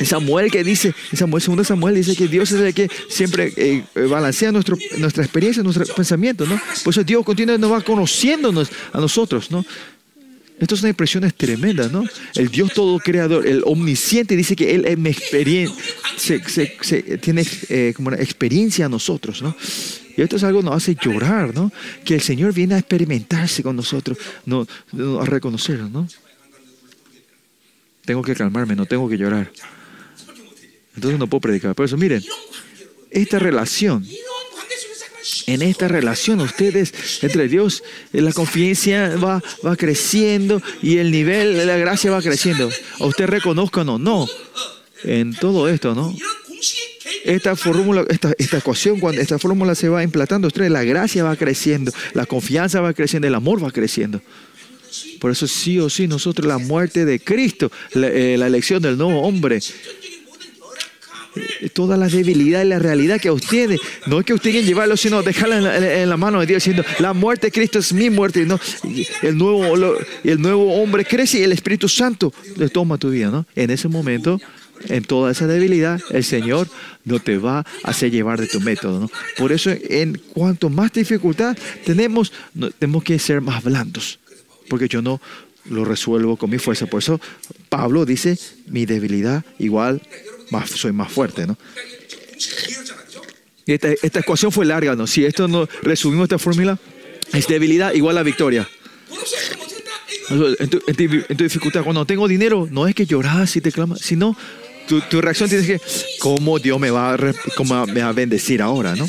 Samuel 0.04 0.50
que 0.50 0.64
dice, 0.64 0.94
Samuel, 1.12 1.42
segundo 1.42 1.64
Samuel 1.64 1.94
dice 1.94 2.14
que 2.14 2.28
Dios 2.28 2.50
es 2.52 2.60
el 2.60 2.74
que 2.74 2.88
siempre 3.08 3.52
eh, 3.56 3.84
balancea 4.08 4.52
nuestro, 4.52 4.76
nuestra 4.98 5.24
experiencia, 5.24 5.62
nuestro 5.62 5.84
pensamiento, 5.94 6.46
¿no? 6.46 6.60
Por 6.84 6.92
eso 6.92 7.04
Dios 7.04 7.24
continuamente 7.24 7.60
nos 7.60 7.72
va 7.72 7.80
conociéndonos 7.80 8.70
a 8.92 9.00
nosotros, 9.00 9.50
¿no? 9.50 9.64
Esto 10.60 10.74
es 10.74 10.80
una 10.80 10.90
impresión 10.90 11.30
tremenda, 11.36 11.88
¿no? 11.88 12.04
El 12.34 12.48
Dios 12.48 12.72
todo 12.74 12.98
creador, 12.98 13.46
el 13.46 13.62
omnisciente, 13.64 14.36
dice 14.36 14.56
que 14.56 14.74
Él 14.74 14.84
tiene 17.20 17.46
eh, 17.68 17.92
como 17.94 18.08
una 18.08 18.16
experiencia 18.16 18.86
a 18.86 18.88
nosotros, 18.88 19.40
¿no? 19.42 19.56
Y 20.16 20.22
esto 20.22 20.34
es 20.34 20.42
algo 20.42 20.58
que 20.60 20.64
nos 20.64 20.74
hace 20.74 20.96
llorar, 21.00 21.54
¿no? 21.54 21.70
Que 22.04 22.14
el 22.14 22.20
Señor 22.20 22.52
viene 22.52 22.74
a 22.74 22.78
experimentarse 22.78 23.62
con 23.62 23.76
nosotros, 23.76 24.18
no, 24.46 24.66
a 25.20 25.24
reconocerlo, 25.24 25.88
¿no? 25.88 26.08
Tengo 28.08 28.22
que 28.22 28.34
calmarme, 28.34 28.74
no 28.74 28.86
tengo 28.86 29.06
que 29.06 29.18
llorar. 29.18 29.52
Entonces 30.94 31.18
no 31.18 31.26
puedo 31.26 31.42
predicar. 31.42 31.74
Por 31.74 31.84
eso, 31.84 31.98
miren, 31.98 32.24
esta 33.10 33.38
relación 33.38 34.02
en 35.46 35.60
esta 35.60 35.88
relación 35.88 36.40
ustedes 36.40 36.94
entre 37.22 37.48
Dios, 37.48 37.82
la 38.12 38.32
confianza 38.32 39.14
va, 39.16 39.42
va 39.64 39.76
creciendo 39.76 40.62
y 40.80 40.96
el 40.96 41.10
nivel 41.10 41.52
de 41.52 41.66
la 41.66 41.76
gracia 41.76 42.10
va 42.10 42.22
creciendo. 42.22 42.70
A 42.98 43.04
usted 43.04 43.26
reconozcan 43.26 43.86
o 43.90 43.98
no 43.98 44.26
en 45.04 45.34
todo 45.34 45.68
esto, 45.68 45.94
¿no? 45.94 46.16
Esta 47.24 47.56
fórmula, 47.56 48.06
esta, 48.08 48.32
esta 48.38 48.56
ecuación, 48.56 49.00
cuando 49.00 49.20
esta 49.20 49.38
fórmula 49.38 49.74
se 49.74 49.90
va 49.90 50.02
implantando, 50.02 50.48
ustedes, 50.48 50.70
la 50.70 50.82
gracia 50.82 51.24
va 51.24 51.36
creciendo, 51.36 51.92
la 52.14 52.24
confianza 52.24 52.80
va 52.80 52.94
creciendo, 52.94 53.28
el 53.28 53.34
amor 53.34 53.62
va 53.62 53.70
creciendo. 53.70 54.22
Por 55.20 55.30
eso 55.30 55.46
sí 55.46 55.78
o 55.78 55.90
sí 55.90 56.06
nosotros 56.06 56.46
la 56.46 56.58
muerte 56.58 57.04
de 57.04 57.20
Cristo, 57.20 57.70
la, 57.92 58.08
eh, 58.08 58.34
elección 58.34 58.82
del 58.82 58.96
nuevo 58.96 59.20
hombre, 59.22 59.60
toda 61.72 61.96
la 61.96 62.08
debilidad 62.08 62.62
y 62.64 62.68
la 62.68 62.78
realidad 62.78 63.20
que 63.20 63.30
ustedes, 63.30 63.80
no 64.06 64.20
es 64.20 64.26
que 64.26 64.34
ustedes 64.34 64.54
quieran 64.54 64.68
llevarlo, 64.68 64.96
sino 64.96 65.22
dejarla 65.22 66.02
en 66.02 66.08
la, 66.08 66.16
mano 66.16 66.40
de 66.40 66.46
Dios, 66.46 66.64
diciendo, 66.64 66.84
la 66.98 67.12
muerte 67.12 67.48
de 67.48 67.52
Cristo 67.52 67.78
es 67.78 67.92
mi 67.92 68.10
muerte, 68.10 68.44
¿no? 68.44 68.58
el, 69.22 69.36
nuevo, 69.36 69.96
el 70.24 70.40
nuevo 70.40 70.74
hombre 70.74 71.04
crece 71.04 71.40
y 71.40 71.42
el 71.42 71.52
Espíritu 71.52 71.88
Santo 71.88 72.32
le 72.56 72.68
toma 72.68 72.98
tu 72.98 73.10
vida, 73.10 73.30
¿no? 73.30 73.46
En 73.54 73.70
ese 73.70 73.88
momento, 73.88 74.40
en 74.88 75.04
toda 75.04 75.32
esa 75.32 75.46
debilidad, 75.46 76.00
el 76.10 76.24
Señor 76.24 76.68
no 77.04 77.18
te 77.18 77.38
va 77.38 77.58
a 77.58 77.90
hacer 77.90 78.10
llevar 78.10 78.40
de 78.40 78.46
tu 78.46 78.60
método, 78.60 79.00
¿no? 79.00 79.10
Por 79.36 79.52
eso, 79.52 79.70
en 79.70 80.20
cuanto 80.32 80.70
más 80.70 80.92
dificultad 80.92 81.56
tenemos, 81.84 82.32
tenemos 82.78 83.02
que 83.04 83.18
ser 83.18 83.40
más 83.40 83.62
blandos, 83.62 84.18
porque 84.68 84.88
yo 84.88 85.02
no 85.02 85.20
lo 85.70 85.84
resuelvo 85.84 86.36
con 86.36 86.50
mi 86.50 86.58
fuerza. 86.58 86.86
Por 86.86 87.02
eso 87.02 87.20
Pablo 87.68 88.04
dice, 88.04 88.38
mi 88.66 88.86
debilidad 88.86 89.44
igual 89.58 90.02
más, 90.50 90.70
soy 90.70 90.92
más 90.92 91.12
fuerte, 91.12 91.46
¿no? 91.46 91.56
Esta, 93.66 93.88
esta 94.02 94.20
ecuación 94.20 94.50
fue 94.50 94.64
larga, 94.64 94.96
¿no? 94.96 95.06
Si 95.06 95.24
esto 95.24 95.46
no 95.46 95.68
resumimos 95.82 96.24
esta 96.24 96.38
fórmula, 96.38 96.78
es 97.32 97.46
debilidad 97.46 97.92
igual 97.92 98.16
a 98.16 98.22
victoria. 98.22 98.66
En 100.30 100.68
tu, 100.70 100.82
en 100.86 101.36
tu, 101.36 101.44
dificultad, 101.44 101.82
cuando 101.82 102.04
tengo 102.04 102.28
dinero, 102.28 102.68
no 102.70 102.86
es 102.86 102.94
que 102.94 103.06
lloras 103.06 103.56
y 103.56 103.60
te 103.60 103.72
clamas, 103.72 104.00
sino 104.00 104.36
tu, 104.86 105.00
tu 105.02 105.20
reacción 105.20 105.48
tiene 105.48 105.66
que, 105.66 105.80
¿cómo 106.18 106.58
Dios 106.58 106.78
me 106.78 106.90
va, 106.90 107.14
a, 107.14 107.18
cómo 107.56 107.86
me 107.86 108.02
va 108.02 108.08
a 108.08 108.12
bendecir 108.12 108.62
ahora, 108.62 108.94
no? 108.94 109.06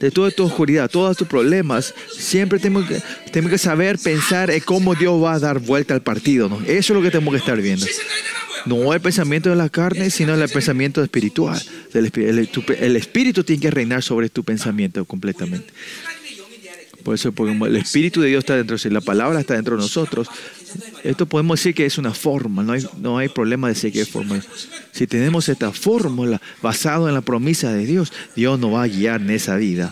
De 0.00 0.10
toda 0.10 0.30
tu 0.30 0.44
oscuridad, 0.44 0.90
todos 0.90 1.16
tus 1.16 1.28
problemas, 1.28 1.94
siempre 2.16 2.58
tenemos 2.58 2.86
que, 2.86 3.02
tenemos 3.32 3.50
que 3.50 3.58
saber 3.58 3.98
pensar 3.98 4.50
en 4.50 4.60
cómo 4.60 4.94
Dios 4.94 5.22
va 5.22 5.34
a 5.34 5.38
dar 5.38 5.58
vuelta 5.58 5.94
al 5.94 6.02
partido. 6.02 6.48
¿no? 6.48 6.60
Eso 6.60 6.92
es 6.92 6.96
lo 6.96 7.02
que 7.02 7.10
tenemos 7.10 7.32
que 7.32 7.38
estar 7.38 7.60
viendo. 7.60 7.86
No 8.66 8.92
el 8.92 9.00
pensamiento 9.00 9.48
de 9.50 9.56
la 9.56 9.68
carne, 9.68 10.10
sino 10.10 10.34
el 10.34 10.48
pensamiento 10.48 11.02
espiritual. 11.02 11.60
El, 11.94 12.12
el 12.80 12.96
espíritu 12.96 13.44
tiene 13.44 13.62
que 13.62 13.70
reinar 13.70 14.02
sobre 14.02 14.28
tu 14.28 14.44
pensamiento 14.44 15.04
completamente. 15.04 15.72
Por 17.08 17.14
eso, 17.14 17.32
porque 17.32 17.52
el 17.52 17.76
Espíritu 17.76 18.20
de 18.20 18.28
Dios 18.28 18.40
está 18.40 18.54
dentro 18.54 18.76
de 18.76 18.90
la 18.90 19.00
palabra 19.00 19.40
está 19.40 19.54
dentro 19.54 19.76
de 19.76 19.80
nosotros. 19.82 20.28
Esto 21.02 21.24
podemos 21.24 21.58
decir 21.58 21.74
que 21.74 21.86
es 21.86 21.96
una 21.96 22.12
forma, 22.12 22.62
no 22.62 22.74
hay, 22.74 22.86
no 22.98 23.16
hay 23.16 23.30
problema 23.30 23.66
de 23.66 23.72
decir 23.72 23.94
que 23.94 24.02
es 24.02 24.10
forma. 24.10 24.38
Si 24.92 25.06
tenemos 25.06 25.48
esta 25.48 25.72
fórmula 25.72 26.38
basada 26.60 27.08
en 27.08 27.14
la 27.14 27.22
promesa 27.22 27.72
de 27.72 27.86
Dios, 27.86 28.12
Dios 28.36 28.60
nos 28.60 28.74
va 28.74 28.82
a 28.82 28.88
guiar 28.88 29.22
en 29.22 29.30
esa 29.30 29.56
vida. 29.56 29.90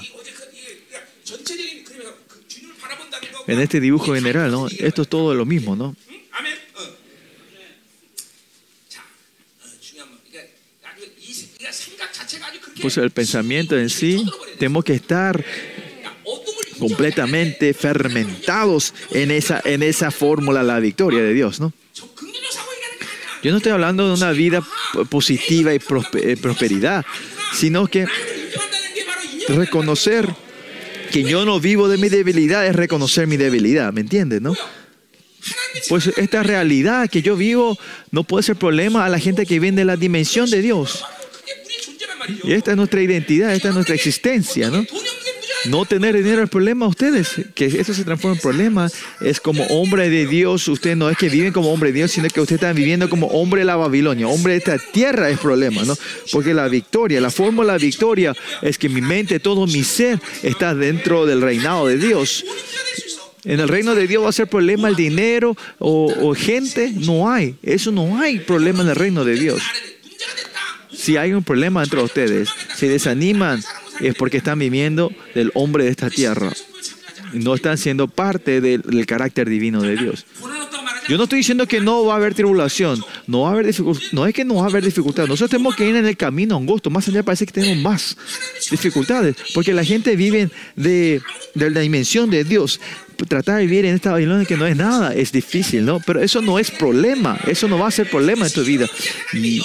En 3.47 3.61
este 3.61 3.81
dibujo 3.81 4.13
general. 4.13 4.55
Esto 4.79 5.01
es 5.01 5.09
todo 5.09 5.35
lo 5.35 5.47
mismo, 5.47 5.75
¿no? 5.75 5.97
Pues 12.83 12.99
el 12.99 13.11
pensamiento 13.11 13.79
en 13.79 13.89
sí, 13.89 14.23
tenemos 14.59 14.85
que 14.85 14.93
estar 14.93 15.43
completamente 16.78 17.74
fermentados 17.74 18.94
en 19.11 19.31
esa, 19.31 19.61
en 19.65 19.82
esa 19.82 20.11
fórmula, 20.11 20.62
la 20.62 20.81
victoria 20.81 21.23
de 21.23 21.35
Dios, 21.35 21.61
¿no? 21.61 21.73
Yo 23.43 23.51
no 23.51 23.59
estoy 23.59 23.73
hablando 23.73 24.09
de 24.09 24.15
una 24.15 24.32
vida 24.32 24.62
positiva 25.09 25.73
y 25.73 25.77
eh, 25.77 26.36
prosperidad, 26.36 27.05
sino 27.55 27.86
que 27.86 28.07
reconocer 29.48 30.28
que 31.12 31.23
yo 31.23 31.44
no 31.44 31.61
vivo 31.61 31.89
de 31.89 31.98
mi 31.98 32.09
debilidad 32.09 32.66
es 32.66 32.74
reconocer 32.74 33.27
mi 33.27 33.36
debilidad, 33.36 33.93
¿me 33.93 34.01
entiendes, 34.01 34.43
no? 34.43 34.55
Pues 35.89 36.09
esta 36.16 36.43
realidad 36.43 37.09
que 37.09 37.23
yo 37.23 37.36
vivo 37.36 37.78
no 38.11 38.24
puede 38.24 38.43
ser 38.43 38.57
problema 38.57 39.05
a 39.05 39.09
la 39.09 39.19
gente 39.19 39.47
que 39.47 39.61
viene 39.61 39.78
de 39.78 39.85
la 39.85 39.97
dimensión 39.97 40.51
de 40.51 40.62
Dios. 40.62 41.05
Y 42.43 42.53
esta 42.53 42.73
es 42.73 42.77
nuestra 42.77 43.01
identidad, 43.01 43.55
esta 43.55 43.69
es 43.69 43.74
nuestra 43.74 43.94
existencia, 43.94 44.70
¿no? 44.70 44.85
No 45.69 45.85
tener 45.85 46.17
dinero 46.17 46.43
es 46.43 46.51
problema 46.51 46.87
a 46.87 46.89
ustedes, 46.89 47.41
que 47.55 47.67
eso 47.67 47.95
se 47.95 48.05
transforma 48.05 48.37
en 48.37 48.41
problema. 48.41 48.89
Es 49.21 49.41
como 49.41 49.65
hombre 49.65 50.09
de 50.11 50.27
Dios, 50.27 50.67
ustedes 50.69 50.97
no 50.97 51.09
es 51.11 51.17
que 51.17 51.29
viven 51.29 51.53
como 51.53 51.73
hombre 51.73 51.93
de 51.93 51.99
Dios, 51.99 52.13
sino 52.13 52.29
que 52.29 52.41
ustedes 52.41 52.63
están 52.63 52.77
viviendo 52.77 53.09
como 53.09 53.27
hombre 53.29 53.61
de 53.61 53.65
la 53.67 53.77
Babilonia. 53.77 54.29
Hombre 54.29 54.53
de 54.53 54.59
esta 54.59 54.79
tierra 54.79 55.31
es 55.31 55.39
problema, 55.39 55.85
¿no? 55.85 55.97
Porque 56.33 56.55
la 56.55 56.69
victoria, 56.69 57.21
la 57.21 57.31
fórmula 57.31 57.75
de 57.75 57.79
victoria 57.81 58.35
es 58.63 58.79
que 58.79 58.89
mi 58.89 59.01
mente, 59.01 59.41
todo 59.41 59.67
mi 59.67 59.83
ser 59.83 60.21
está 60.43 60.75
dentro 60.75 61.27
del 61.27 61.41
reinado 61.41 61.87
de 61.87 61.99
Dios. 61.99 62.45
En 63.45 63.61
el 63.61 63.69
reino 63.69 63.95
de 63.95 64.09
Dios 64.09 64.25
va 64.25 64.31
a 64.31 64.33
ser 64.33 64.49
problema 64.49 64.89
el 64.89 64.97
dinero 64.97 65.57
o, 65.79 66.13
o 66.21 66.35
gente, 66.35 66.93
no 66.97 67.31
hay. 67.31 67.55
Eso 67.63 67.93
no 67.93 68.19
hay 68.19 68.41
problema 68.41 68.83
en 68.83 68.89
el 68.89 68.97
reino 68.97 69.25
de 69.25 69.35
Dios. 69.35 69.63
Si 70.93 71.17
hay 71.17 71.33
un 71.33 71.45
problema 71.45 71.85
entre 71.85 72.03
ustedes, 72.03 72.49
se 72.75 72.89
desaniman, 72.89 73.63
es 74.01 74.14
porque 74.14 74.39
están 74.39 74.59
viviendo 74.59 75.12
del 75.35 75.51
hombre 75.55 75.85
de 75.85 75.90
esta 75.90 76.10
tierra. 76.10 76.52
No 77.32 77.55
están 77.55 77.77
siendo 77.77 78.09
parte 78.09 78.60
del, 78.60 79.06
carácter 79.06 79.48
divino 79.48 79.82
de 79.82 79.97
Dios. 79.97 80.27
Yo 81.09 81.16
no 81.16 81.24
estoy 81.24 81.39
diciendo 81.39 81.68
que 81.68 81.81
no 81.81 82.05
va 82.05 82.14
a 82.14 82.16
haber 82.16 82.35
tribulación, 82.35 83.01
no 83.28 83.43
va 83.43 83.51
a 83.51 83.52
haber 83.52 83.73
no 84.12 84.27
es 84.27 84.35
que 84.35 84.44
no 84.44 84.56
va 84.56 84.62
a 84.64 84.66
haber 84.66 84.85
dificultades. 84.85 85.28
Nosotros 85.28 85.51
tenemos 85.51 85.77
que 85.77 85.89
ir 85.89 85.94
en 85.94 86.06
el 86.06 86.16
camino 86.16 86.56
angosto. 86.56 86.90
Más 86.90 87.06
allá 87.06 87.23
parece 87.23 87.47
que 87.47 87.52
tenemos 87.52 87.78
más 87.78 88.16
dificultades, 88.70 89.36
porque 89.55 89.73
la 89.73 89.85
gente 89.85 90.16
vive 90.16 90.51
de, 90.74 91.20
de 91.55 91.70
la 91.70 91.81
dimensión 91.81 92.31
de 92.31 92.43
Dios. 92.44 92.81
Tratar 93.28 93.59
de 93.59 93.66
vivir 93.66 93.85
en 93.86 93.94
esta 93.94 94.12
Babilonia 94.12 94.44
que 94.44 94.56
no 94.56 94.66
es 94.66 94.77
nada 94.77 95.14
es 95.14 95.32
difícil, 95.32 95.85
¿no? 95.85 96.01
Pero 96.01 96.20
eso 96.20 96.43
no 96.43 96.59
es 96.59 96.70
problema, 96.70 97.39
eso 97.47 97.68
no 97.68 97.78
va 97.78 97.89
a 97.89 97.90
ser 97.90 98.10
problema 98.10 98.47
en 98.47 98.52
tu 98.52 98.64
vida. 98.64 98.86
Y, 99.32 99.62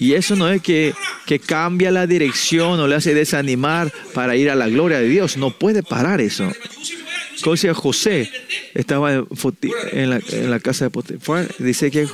y 0.00 0.14
eso 0.14 0.34
no 0.34 0.50
es 0.50 0.62
que, 0.62 0.94
que 1.26 1.38
cambia 1.38 1.90
la 1.90 2.06
dirección 2.06 2.80
o 2.80 2.88
le 2.88 2.96
hace 2.96 3.12
desanimar 3.12 3.92
para 4.14 4.34
ir 4.34 4.50
a 4.50 4.54
la 4.54 4.66
gloria 4.66 4.98
de 4.98 5.06
Dios. 5.06 5.36
No 5.36 5.50
puede 5.50 5.82
parar 5.82 6.22
eso. 6.22 6.50
Como 7.42 7.54
decía 7.54 7.74
José, 7.74 8.30
estaba 8.74 9.12
en 9.92 10.50
la, 10.50 10.60
casa 10.60 10.86
de 10.86 10.90
Potifar, 10.90 11.48
dice 11.58 11.90
que 11.90 12.08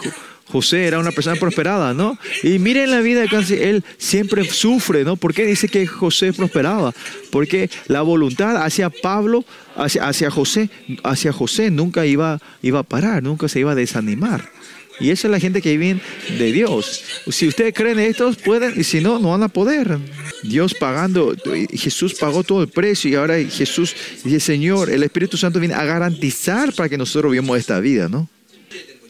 José 0.46 0.86
era 0.86 0.98
una 0.98 1.12
persona 1.12 1.36
prosperada, 1.36 1.94
¿no? 1.94 2.18
Y 2.42 2.58
miren 2.58 2.90
la 2.90 3.00
vida 3.00 3.24
de 3.24 3.70
él 3.70 3.84
siempre 3.98 4.44
sufre, 4.44 5.04
¿no? 5.04 5.16
¿Por 5.16 5.32
qué 5.32 5.44
dice 5.44 5.68
que 5.68 5.86
José 5.86 6.32
prosperaba? 6.32 6.92
Porque 7.30 7.70
la 7.86 8.02
voluntad 8.02 8.64
hacia 8.64 8.90
Pablo, 8.90 9.44
hacia, 9.76 10.06
hacia 10.08 10.30
José, 10.30 10.70
hacia 11.04 11.32
José 11.32 11.70
nunca 11.70 12.04
iba, 12.04 12.40
iba 12.62 12.80
a 12.80 12.84
parar, 12.84 13.22
nunca 13.22 13.48
se 13.48 13.60
iba 13.60 13.72
a 13.72 13.76
desanimar. 13.76 14.50
Y 14.98 15.10
esa 15.10 15.28
es 15.28 15.30
la 15.30 15.40
gente 15.40 15.60
que 15.60 15.76
vive 15.76 16.00
de 16.38 16.52
Dios. 16.52 17.04
Si 17.30 17.46
ustedes 17.46 17.74
creen 17.74 17.98
en 17.98 18.10
esto, 18.10 18.32
pueden, 18.44 18.80
y 18.80 18.84
si 18.84 19.00
no, 19.00 19.18
no 19.18 19.30
van 19.30 19.42
a 19.42 19.48
poder. 19.48 19.98
Dios 20.42 20.74
pagando, 20.74 21.34
Jesús 21.72 22.14
pagó 22.14 22.44
todo 22.44 22.62
el 22.62 22.68
precio 22.68 23.10
y 23.10 23.14
ahora 23.14 23.36
Jesús 23.44 23.94
dice, 24.24 24.40
Señor, 24.40 24.90
el 24.90 25.02
Espíritu 25.02 25.36
Santo 25.36 25.60
viene 25.60 25.74
a 25.74 25.84
garantizar 25.84 26.72
para 26.72 26.88
que 26.88 26.96
nosotros 26.96 27.32
vivamos 27.32 27.58
esta 27.58 27.78
vida, 27.80 28.08
¿no? 28.08 28.28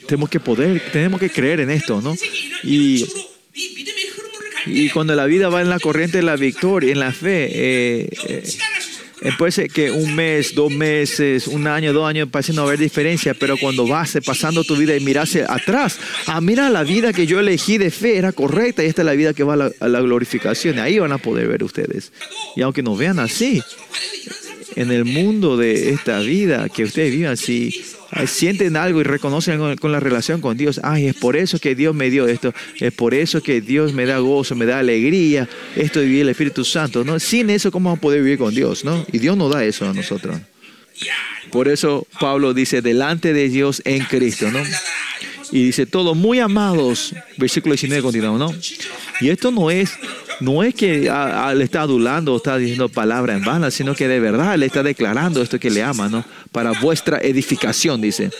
Tenemos 0.06 0.30
que 0.30 0.40
poder, 0.40 0.82
tenemos 0.92 1.20
que 1.20 1.30
creer 1.30 1.60
en 1.60 1.70
esto, 1.70 2.00
¿no? 2.00 2.16
Y, 2.62 3.06
y 4.66 4.88
cuando 4.90 5.14
la 5.14 5.26
vida 5.26 5.48
va 5.48 5.62
en 5.62 5.68
la 5.68 5.78
corriente 5.78 6.18
de 6.18 6.22
la 6.22 6.36
victoria, 6.36 6.92
en 6.92 7.00
la 7.00 7.12
fe, 7.12 7.48
eh, 7.52 8.08
eh, 8.28 8.44
eh, 9.26 9.32
puede 9.36 9.50
ser 9.50 9.68
que 9.68 9.90
un 9.90 10.14
mes, 10.14 10.54
dos 10.54 10.70
meses, 10.70 11.48
un 11.48 11.66
año, 11.66 11.92
dos 11.92 12.08
años 12.08 12.28
parece 12.30 12.52
no 12.52 12.62
haber 12.62 12.78
diferencia, 12.78 13.34
pero 13.34 13.56
cuando 13.56 13.86
vas 13.86 14.16
pasando 14.24 14.62
tu 14.62 14.76
vida 14.76 14.96
y 14.96 15.00
miras 15.00 15.34
atrás, 15.48 15.98
ah, 16.26 16.40
mira 16.40 16.70
la 16.70 16.84
vida 16.84 17.12
que 17.12 17.26
yo 17.26 17.40
elegí 17.40 17.76
de 17.76 17.90
fe 17.90 18.18
era 18.18 18.30
correcta 18.30 18.84
y 18.84 18.86
esta 18.86 19.02
es 19.02 19.06
la 19.06 19.14
vida 19.14 19.34
que 19.34 19.42
va 19.42 19.54
a 19.54 19.56
la, 19.56 19.70
a 19.80 19.88
la 19.88 20.00
glorificación. 20.00 20.78
Ahí 20.78 21.00
van 21.00 21.10
a 21.10 21.18
poder 21.18 21.48
ver 21.48 21.64
ustedes. 21.64 22.12
Y 22.54 22.62
aunque 22.62 22.84
nos 22.84 22.96
vean 22.96 23.18
así, 23.18 23.62
en 24.76 24.92
el 24.92 25.06
mundo 25.06 25.56
de 25.56 25.90
esta 25.90 26.20
vida 26.20 26.68
que 26.68 26.84
ustedes 26.84 27.10
vivan 27.10 27.32
así, 27.32 27.72
sienten 28.26 28.76
algo 28.76 29.00
y 29.00 29.04
reconocen 29.04 29.58
con, 29.76 29.92
la 29.92 30.00
relación 30.00 30.40
con 30.40 30.56
Dios. 30.56 30.80
Ay, 30.84 31.06
es 31.06 31.16
por 31.16 31.34
eso 31.34 31.58
que 31.58 31.74
Dios 31.74 31.94
me 31.94 32.10
dio 32.10 32.28
esto. 32.28 32.54
Es 32.78 32.92
por 32.92 33.14
eso 33.14 33.42
que 33.42 33.60
Dios 33.62 33.94
me 33.94 34.04
da 34.04 34.18
gozo, 34.18 34.54
me 34.54 34.66
da 34.66 34.78
alegría. 34.78 35.48
Esto 35.74 36.00
de 36.00 36.06
vivir 36.06 36.22
el 36.22 36.28
Espíritu 36.28 36.64
Santo. 36.64 37.04
¿no? 37.04 37.18
Sin 37.18 37.48
eso, 37.50 37.72
¿cómo 37.72 37.88
vamos 37.88 37.98
a 37.98 38.02
poder 38.02 38.22
vivir 38.22 38.38
con 38.38 38.54
Dios? 38.54 38.84
¿no? 38.84 39.04
Y 39.10 39.18
Dios 39.18 39.36
nos 39.36 39.52
da 39.52 39.64
eso 39.64 39.88
a 39.88 39.94
nosotros. 39.94 40.38
Por 41.50 41.68
eso 41.68 42.06
Pablo 42.20 42.52
dice, 42.52 42.82
delante 42.82 43.32
de 43.32 43.48
Dios 43.48 43.80
en 43.86 44.04
Cristo. 44.04 44.50
¿no? 44.50 44.60
Y 45.52 45.64
dice, 45.64 45.86
todos 45.86 46.16
muy 46.16 46.38
amados. 46.38 47.14
Versículo 47.38 47.72
19 47.74 48.02
continuamos, 48.02 48.40
¿no? 48.40 48.58
Y 49.20 49.30
esto 49.30 49.50
no 49.50 49.70
es 49.70 49.92
no 50.40 50.62
es 50.62 50.74
que 50.74 51.10
le 51.54 51.64
está 51.64 51.82
adulando 51.82 52.34
o 52.34 52.36
está 52.36 52.58
diciendo 52.58 52.88
palabras 52.88 53.36
en 53.38 53.44
vano, 53.44 53.70
sino 53.70 53.94
que 53.94 54.08
de 54.08 54.20
verdad 54.20 54.56
le 54.56 54.66
está 54.66 54.82
declarando 54.82 55.42
esto 55.42 55.58
que 55.58 55.70
le 55.70 55.82
ama, 55.82 56.08
¿no? 56.08 56.24
Para 56.52 56.72
vuestra 56.72 57.18
edificación, 57.18 58.00
dice. 58.00 58.30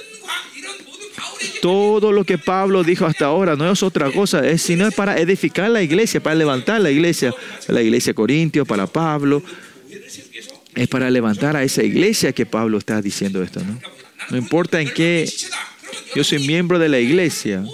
Todo 1.63 2.13
lo 2.13 2.25
que 2.25 2.39
Pablo 2.39 2.85
dijo 2.85 3.07
hasta 3.07 3.27
ahora 3.27 3.57
no 3.57 3.71
es 3.71 3.83
otra 3.83 4.11
cosa, 4.11 4.47
es 4.47 4.63
sino 4.63 4.91
para 4.91 5.19
edificar 5.19 5.71
la 5.71 5.83
iglesia, 5.83 6.23
para 6.23 6.37
levantar 6.37 6.81
la 6.81 6.91
iglesia, 6.91 7.35
la 7.69 7.83
iglesia 7.83 8.15
Corintio, 8.15 8.65
para 8.67 8.87
Pablo. 8.87 9.43
Es 10.75 10.89
para 10.89 11.11
levantar 11.11 11.57
a 11.57 11.63
esa 11.63 11.83
iglesia 11.83 12.33
que 12.33 12.45
Pablo 12.45 12.77
está 12.79 13.01
diciendo 13.01 13.43
esto, 13.43 13.61
¿no? 13.61 13.81
No 14.31 14.37
importa 14.37 14.81
en 14.81 14.91
qué 14.91 15.29
yo 16.15 16.25
soy 16.25 16.41
miembro 16.41 16.79
de 16.79 16.89
la 16.89 16.99
iglesia. 16.99 17.65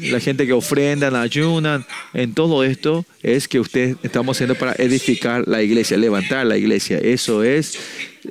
La 0.00 0.20
gente 0.20 0.46
que 0.46 0.52
ofrendan, 0.52 1.14
ayunan, 1.14 1.86
en 2.14 2.34
todo 2.34 2.64
esto 2.64 3.04
es 3.22 3.48
que 3.48 3.60
ustedes 3.60 3.96
estamos 4.02 4.36
haciendo 4.36 4.54
para 4.54 4.72
edificar 4.78 5.46
la 5.46 5.62
iglesia, 5.62 5.96
levantar 5.96 6.46
la 6.46 6.56
iglesia. 6.56 6.98
Eso 6.98 7.42
es 7.42 7.78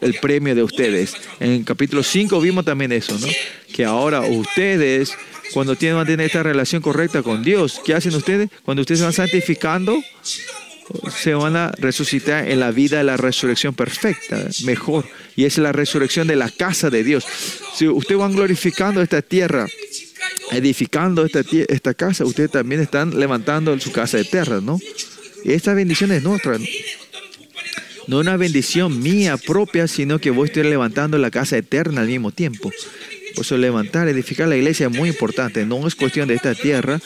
el 0.02 0.16
premio 0.16 0.56
de 0.56 0.64
ustedes. 0.64 1.16
En 1.40 1.64
capítulo 1.64 2.04
5 2.04 2.40
vimos 2.42 2.66
también 2.66 2.92
eso, 2.92 3.18
¿no? 3.20 3.28
Que 3.74 3.86
ahora 3.86 4.22
ustedes, 4.22 5.14
cuando 5.54 5.76
tienen 5.76 6.20
esta 6.20 6.44
relación 6.44 6.82
correcta 6.82 7.22
con 7.22 7.44
Dios, 7.44 7.82
¿qué 7.86 7.94
hacen 7.94 8.16
ustedes? 8.16 8.50
Cuando 8.64 8.82
ustedes 8.82 9.02
van 9.02 9.14
santificando, 9.14 10.02
se 11.16 11.34
van 11.34 11.56
a 11.56 11.72
resucitar 11.78 12.50
en 12.50 12.60
la 12.60 12.72
vida 12.72 12.98
de 12.98 13.04
la 13.04 13.18
resurrección 13.18 13.74
perfecta, 13.74 14.48
mejor. 14.64 15.06
Y 15.36 15.46
es 15.46 15.58
la 15.58 15.72
resurrección 15.72 16.28
de 16.28 16.36
la 16.36 16.50
casa 16.50 16.90
de 16.90 17.04
Dios. 17.04 17.26
Si 17.76 17.88
ustedes 17.88 18.20
van 18.20 18.34
glorificando 18.34 19.02
esta 19.02 19.22
tierra, 19.22 19.68
edificando 20.52 21.26
esta, 21.26 21.42
esta 21.68 21.94
casa, 21.94 22.26
ustedes 22.26 22.52
también 22.52 22.82
están 22.82 23.20
levantando 23.20 23.78
su 23.80 23.92
casa 23.92 24.20
eterna, 24.20 24.62
¿no? 24.62 24.80
Y 25.44 25.54
esta 25.54 25.74
bendición 25.74 26.12
es 26.12 26.24
nuestra. 26.24 26.58
No 28.08 28.20
una 28.20 28.38
bendición 28.38 29.02
mía 29.02 29.38
propia, 29.38 29.88
sino 29.88 30.20
que 30.20 30.32
voy 30.32 30.48
a 30.48 30.52
estar 30.52 30.66
levantando 30.66 31.18
la 31.18 31.30
casa 31.30 31.58
eterna 31.58 32.02
al 32.02 32.08
mismo 32.08 32.32
tiempo. 32.32 32.72
Por 33.36 33.46
eso 33.46 33.58
levantar, 33.58 34.08
edificar 34.08 34.48
la 34.48 34.58
iglesia 34.58 34.88
es 34.88 34.92
muy 34.92 35.10
importante. 35.10 35.66
No 35.66 35.88
es 35.88 35.96
cuestión 35.96 36.28
de 36.28 36.34
esta 36.34 36.56
tierra, 36.56 37.00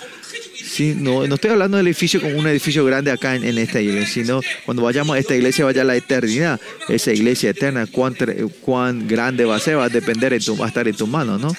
No, 0.80 1.24
estoy 1.24 1.52
hablando 1.52 1.78
del 1.78 1.88
edificio 1.88 2.20
como 2.20 2.38
un 2.38 2.48
edificio 2.48 2.84
grande 2.86 3.12
acá 3.12 3.36
en, 3.36 3.58
esta 3.58 3.80
iglesia, 3.80 4.24
sino 4.24 4.42
cuando 4.66 4.84
vayamos 4.84 5.16
a 5.16 5.20
esta 5.20 5.36
iglesia 5.36 5.66
vaya 5.66 5.82
a 5.82 5.86
la 5.86 5.96
eternidad. 5.96 6.60
Esa 6.90 7.12
iglesia 7.12 7.52
eterna, 7.52 7.86
cuán, 7.86 8.16
cuán 8.62 9.08
grande 9.08 9.46
va 9.46 9.58
a 9.58 9.60
ser, 9.60 9.78
va 9.78 9.86
a 9.86 9.90
depender, 9.90 10.34
en 10.34 10.44
tu, 10.44 10.58
va 10.58 10.66
a 10.66 10.68
estar 10.70 10.88
en 10.88 10.96
tu 10.96 11.06
mano, 11.06 11.38
¿no? 11.38 11.56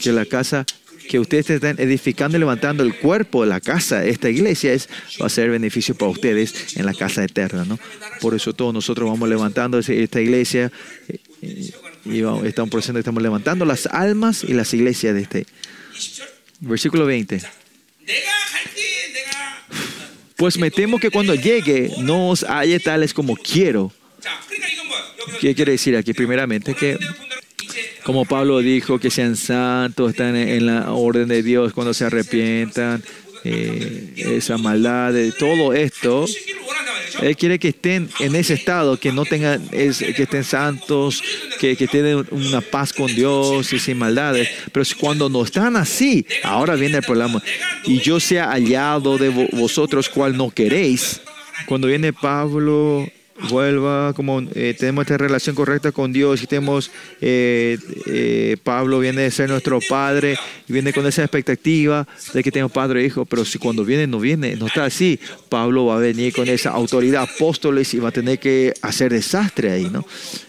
que 0.00 0.12
la 0.12 0.24
casa 0.24 0.64
que 1.08 1.18
ustedes 1.18 1.48
estén 1.50 1.76
edificando 1.80 2.36
y 2.36 2.40
levantando 2.40 2.82
el 2.82 2.94
cuerpo 2.94 3.42
de 3.42 3.48
la 3.48 3.60
casa, 3.60 4.04
esta 4.04 4.28
iglesia, 4.28 4.74
es, 4.74 4.88
va 5.20 5.26
a 5.26 5.30
ser 5.30 5.50
beneficio 5.50 5.94
para 5.94 6.10
ustedes 6.10 6.76
en 6.76 6.84
la 6.84 6.92
casa 6.92 7.24
eterna, 7.24 7.64
¿no? 7.64 7.78
Por 8.20 8.34
eso 8.34 8.52
todos 8.52 8.74
nosotros 8.74 9.08
vamos 9.08 9.28
levantando 9.28 9.78
esta 9.78 10.20
iglesia 10.20 10.70
y, 11.40 11.72
y 12.04 12.20
vamos, 12.20 12.44
estamos, 12.44 12.88
estamos 12.88 13.22
levantando 13.22 13.64
las 13.64 13.86
almas 13.86 14.44
y 14.44 14.52
las 14.52 14.74
iglesias 14.74 15.14
de 15.14 15.22
este. 15.22 15.46
Versículo 16.60 17.06
20. 17.06 17.40
Pues 20.36 20.56
me 20.56 20.70
temo 20.70 20.98
que 20.98 21.10
cuando 21.10 21.34
llegue 21.34 21.90
no 21.98 22.28
os 22.28 22.44
haya 22.44 22.78
tales 22.78 23.12
como 23.12 23.36
quiero. 23.36 23.92
¿Qué 25.40 25.54
quiere 25.54 25.72
decir 25.72 25.96
aquí? 25.96 26.12
Primeramente 26.12 26.74
que, 26.74 26.96
como 28.04 28.24
Pablo 28.24 28.60
dijo, 28.60 28.98
que 28.98 29.10
sean 29.10 29.36
santos, 29.36 30.10
están 30.10 30.36
en 30.36 30.66
la 30.66 30.92
orden 30.92 31.28
de 31.28 31.42
Dios 31.42 31.72
cuando 31.72 31.94
se 31.94 32.04
arrepientan, 32.04 33.02
eh, 33.44 34.14
esa 34.16 34.58
maldad, 34.58 35.12
de 35.12 35.32
todo 35.32 35.72
esto. 35.72 36.26
Él 37.22 37.36
quiere 37.36 37.58
que 37.58 37.68
estén 37.68 38.08
en 38.20 38.34
ese 38.34 38.54
estado, 38.54 38.98
que 38.98 39.12
no 39.12 39.24
tengan, 39.24 39.66
que 39.68 39.88
estén 39.88 40.44
santos, 40.44 41.22
que, 41.58 41.76
que 41.76 41.88
tengan 41.88 42.26
una 42.30 42.60
paz 42.60 42.92
con 42.92 43.14
Dios 43.14 43.72
y 43.72 43.78
sin 43.78 43.98
maldades. 43.98 44.48
Pero 44.72 44.84
cuando 44.98 45.28
no 45.28 45.42
están 45.42 45.76
así, 45.76 46.26
ahora 46.42 46.74
viene 46.74 46.98
el 46.98 47.04
problema. 47.04 47.42
Y 47.84 48.00
yo 48.00 48.20
sea 48.20 48.50
hallado 48.50 49.18
de 49.18 49.28
vosotros 49.52 50.08
cual 50.08 50.36
no 50.36 50.50
queréis. 50.50 51.20
Cuando 51.66 51.88
viene 51.88 52.12
Pablo 52.12 53.06
vuelva, 53.48 54.12
como 54.14 54.42
eh, 54.54 54.74
tenemos 54.78 55.02
esta 55.02 55.16
relación 55.16 55.54
correcta 55.54 55.92
con 55.92 56.12
Dios 56.12 56.42
y 56.42 56.46
tenemos, 56.46 56.90
eh, 57.20 57.78
eh, 58.06 58.56
Pablo 58.62 58.98
viene 58.98 59.22
de 59.22 59.30
ser 59.30 59.48
nuestro 59.48 59.78
Padre 59.88 60.36
y 60.68 60.72
viene 60.72 60.92
con 60.92 61.06
esa 61.06 61.22
expectativa 61.22 62.06
de 62.34 62.42
que 62.42 62.50
tenemos 62.50 62.72
Padre 62.72 63.02
e 63.02 63.06
Hijo, 63.06 63.24
pero 63.24 63.44
si 63.44 63.58
cuando 63.58 63.84
viene 63.84 64.06
no 64.06 64.18
viene, 64.18 64.56
no 64.56 64.66
está 64.66 64.84
así, 64.84 65.18
Pablo 65.48 65.86
va 65.86 65.96
a 65.96 66.00
venir 66.00 66.32
con 66.32 66.48
esa 66.48 66.70
autoridad 66.70 67.22
apóstoles 67.22 67.94
y 67.94 67.98
va 67.98 68.08
a 68.08 68.12
tener 68.12 68.38
que 68.38 68.74
hacer 68.82 69.12
desastre 69.12 69.70
ahí, 69.70 69.88
¿no? 69.90 70.04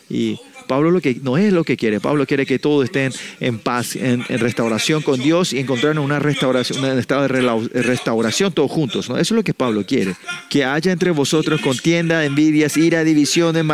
Y 0.09 0.39
Pablo 0.69 0.91
lo 0.91 1.01
que 1.01 1.15
no 1.23 1.35
es 1.35 1.51
lo 1.51 1.63
que 1.63 1.75
quiere. 1.77 1.99
Pablo 1.99 2.27
quiere 2.27 2.45
que 2.45 2.59
todos 2.59 2.85
estén 2.85 3.11
en 3.39 3.57
paz, 3.57 3.95
en, 3.95 4.23
restauración 4.27 5.01
con 5.01 5.19
Dios 5.19 5.51
y 5.51 5.57
encontrar 5.57 5.97
una 5.97 6.19
restauración, 6.19 6.85
un 6.85 6.99
estado 6.99 7.27
de 7.27 7.81
restauración 7.81 8.53
todos 8.53 8.69
juntos. 8.69 9.09
¿no? 9.09 9.17
Eso 9.17 9.33
es 9.33 9.35
lo 9.35 9.43
que 9.43 9.55
Pablo 9.55 9.83
quiere. 9.83 10.15
Que 10.47 10.65
haya 10.65 10.91
entre 10.91 11.09
vosotros 11.09 11.59
contienda, 11.61 12.23
envidias, 12.23 12.77
ira, 12.77 13.03
divisiones, 13.03 13.65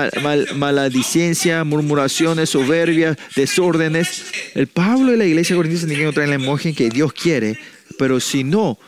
maladicencia, 0.56 1.66
murmuraciones, 1.66 2.52
soberbias, 2.52 3.18
desórdenes. 3.36 4.28
El 4.54 4.68
Pablo 4.68 5.14
y 5.14 5.18
la 5.18 5.26
iglesia 5.26 5.58
corintiana 5.58 5.88
tienen 5.88 5.98
que 5.98 6.04
encontrar 6.04 6.30
la 6.30 6.36
imagen 6.36 6.74
que 6.74 6.90
Dios 6.90 7.12
quiere, 7.12 7.60
pero 8.00 8.22
si 8.22 8.46
no, 8.46 8.80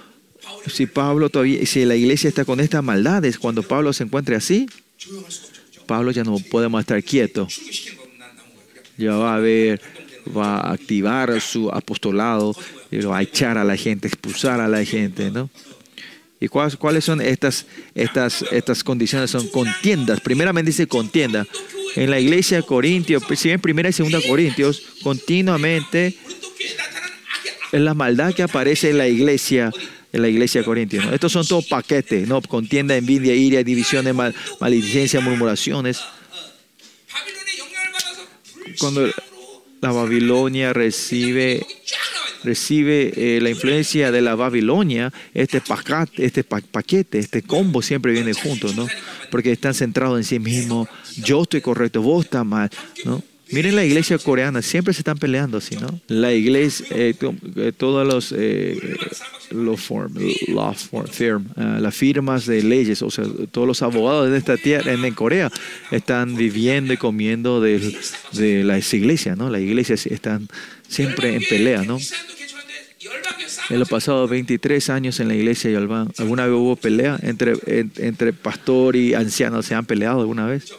si 0.68 0.86
Pablo 0.86 1.28
todavía, 1.28 1.66
si 1.66 1.84
la 1.84 1.98
iglesia 1.98 2.30
está 2.30 2.46
con 2.46 2.62
estas 2.62 2.86
maldades, 2.86 3.38
cuando 3.38 3.64
Pablo 3.64 3.92
se 3.92 4.06
encuentre 4.06 4.38
así, 4.38 4.66
Pablo 5.88 6.12
ya 6.12 6.24
no 6.24 6.38
podemos 6.38 6.80
estar 6.80 7.04
quieto. 7.04 7.50
Ya 8.98 9.16
va 9.16 9.36
a 9.36 9.40
ver, 9.40 9.82
va 10.36 10.58
a 10.58 10.74
activar 10.74 11.40
su 11.42 11.70
apostolado, 11.70 12.56
y 12.92 12.98
va 13.00 13.18
a 13.18 13.22
echar 13.22 13.58
a 13.58 13.64
la 13.64 13.76
gente, 13.76 14.08
expulsar 14.08 14.60
a 14.60 14.68
la 14.68 14.84
gente, 14.84 15.32
¿no? 15.32 15.50
¿Y 16.40 16.48
cuáles, 16.48 16.76
cuáles 16.76 17.04
son 17.04 17.20
estas, 17.20 17.66
estas, 17.96 18.46
estas 18.52 18.84
condiciones? 18.84 19.32
Son 19.32 19.48
contiendas. 19.48 20.22
Primeramente 20.22 20.70
dice 20.70 20.88
contienda. 20.88 21.48
En 21.96 22.12
la 22.12 22.20
iglesia 22.20 22.58
de 22.58 22.64
Corintios, 22.64 23.24
si 23.36 23.50
en 23.50 23.60
primera 23.60 23.90
y 23.90 23.94
segunda 23.94 24.20
Corintios, 24.22 24.84
continuamente 25.02 26.16
es 27.72 27.82
la 27.82 27.96
maldad 27.96 28.36
que 28.36 28.44
aparece 28.44 28.92
en 28.92 29.00
la 29.00 29.08
iglesia 29.08 29.72
en 30.14 30.22
la 30.22 30.30
iglesia 30.30 30.64
corintia. 30.64 31.04
Estos 31.12 31.34
son 31.34 31.46
todos 31.46 31.66
paquetes, 31.66 32.28
¿no? 32.28 32.42
Contienda, 32.42 32.96
envidia, 32.96 33.36
ira, 33.36 33.62
divisiones, 33.62 34.16
mal, 34.16 34.34
maledicencia, 34.60 35.20
murmuraciones. 35.20 36.00
Cuando 38.80 39.08
la 39.82 39.92
Babilonia 39.92 40.74
recibe 40.74 41.66
recibe 42.44 43.14
eh, 43.16 43.42
la 43.42 43.50
influencia 43.50 44.12
de 44.12 44.22
la 44.22 44.36
Babilonia, 44.36 45.12
este 45.34 45.60
paquete, 45.60 46.26
este 46.26 46.44
paquete, 46.44 47.20
este 47.20 47.42
combo 47.42 47.82
siempre 47.82 48.12
viene 48.12 48.34
junto, 48.34 48.72
¿no? 48.74 48.88
Porque 49.32 49.52
están 49.52 49.74
centrados 49.74 50.18
en 50.18 50.24
sí 50.24 50.40
mismos. 50.40 50.88
Yo 51.18 51.44
estoy 51.44 51.62
correcto, 51.62 52.02
vos 52.02 52.26
estás 52.26 52.46
mal, 52.46 52.70
¿no? 53.04 53.22
Miren 53.50 53.76
la 53.76 53.86
iglesia 53.86 54.18
coreana, 54.18 54.62
siempre 54.62 54.94
se 54.94 55.02
están 55.02 55.18
peleando 55.18 55.58
así, 55.60 55.78
¿no? 55.78 55.88
La 56.08 56.34
iglesia, 56.34 56.86
eh, 56.92 57.16
eh 57.56 57.72
todos 57.76 58.06
los, 58.06 58.34
eh, 58.38 58.98
law 59.52 59.78
firm, 59.78 60.14
eh, 60.20 61.78
las 61.80 61.96
firmas 61.96 62.46
de 62.46 62.62
leyes, 62.62 63.02
o 63.02 63.10
sea, 63.10 63.24
todos 63.52 63.66
los 63.66 63.82
abogados 63.82 64.30
de 64.30 64.38
esta 64.38 64.58
tierra, 64.58 64.92
en, 64.92 65.14
Corea, 65.14 65.50
están 65.92 66.36
viviendo 66.36 66.92
y 66.92 66.98
comiendo 66.98 67.62
de, 67.62 67.98
de 68.34 68.64
las 68.66 68.94
iglesias, 68.94 69.38
¿no? 69.38 69.50
Las 69.50 69.62
iglesias 69.62 70.06
están 70.08 70.50
siempre 70.90 71.34
en 71.36 71.44
pelea, 71.48 71.84
¿no? 71.84 71.98
En 73.70 73.80
los 73.80 73.88
pasados 73.88 74.30
23 74.30 74.90
años 74.90 75.20
en 75.22 75.30
la 75.30 75.36
iglesia 75.36 75.70
de 75.70 75.78
Albán, 75.78 76.12
¿alguna 76.18 76.46
vez 76.46 76.56
hubo 76.56 76.76
pelea 76.76 77.18
entre, 77.22 77.54
entre 77.98 78.34
pastor 78.34 78.98
y 78.98 79.14
anciano? 79.14 79.62
¿Se 79.64 79.74
han 79.74 79.86
peleado 79.86 80.20
alguna 80.20 80.46
vez? 80.46 80.74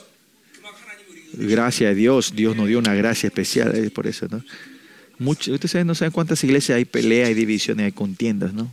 Gracias 1.35 1.91
a 1.91 1.95
Dios, 1.95 2.33
Dios 2.35 2.57
nos 2.57 2.69
dio 2.69 2.79
una 2.79 2.95
gracia 2.95 3.27
especial 3.27 3.75
eh, 3.77 3.91
por 3.91 4.07
eso, 4.07 4.27
¿no? 4.31 4.43
Mucho, 5.19 5.53
ustedes 5.53 5.85
no 5.85 5.95
saben 5.95 6.13
cuántas 6.13 6.43
iglesias 6.45 6.77
hay 6.77 6.85
peleas, 6.85 7.29
hay 7.29 7.35
divisiones, 7.35 7.87
hay 7.87 7.93
contiendas, 7.93 8.53
¿no? 8.53 8.73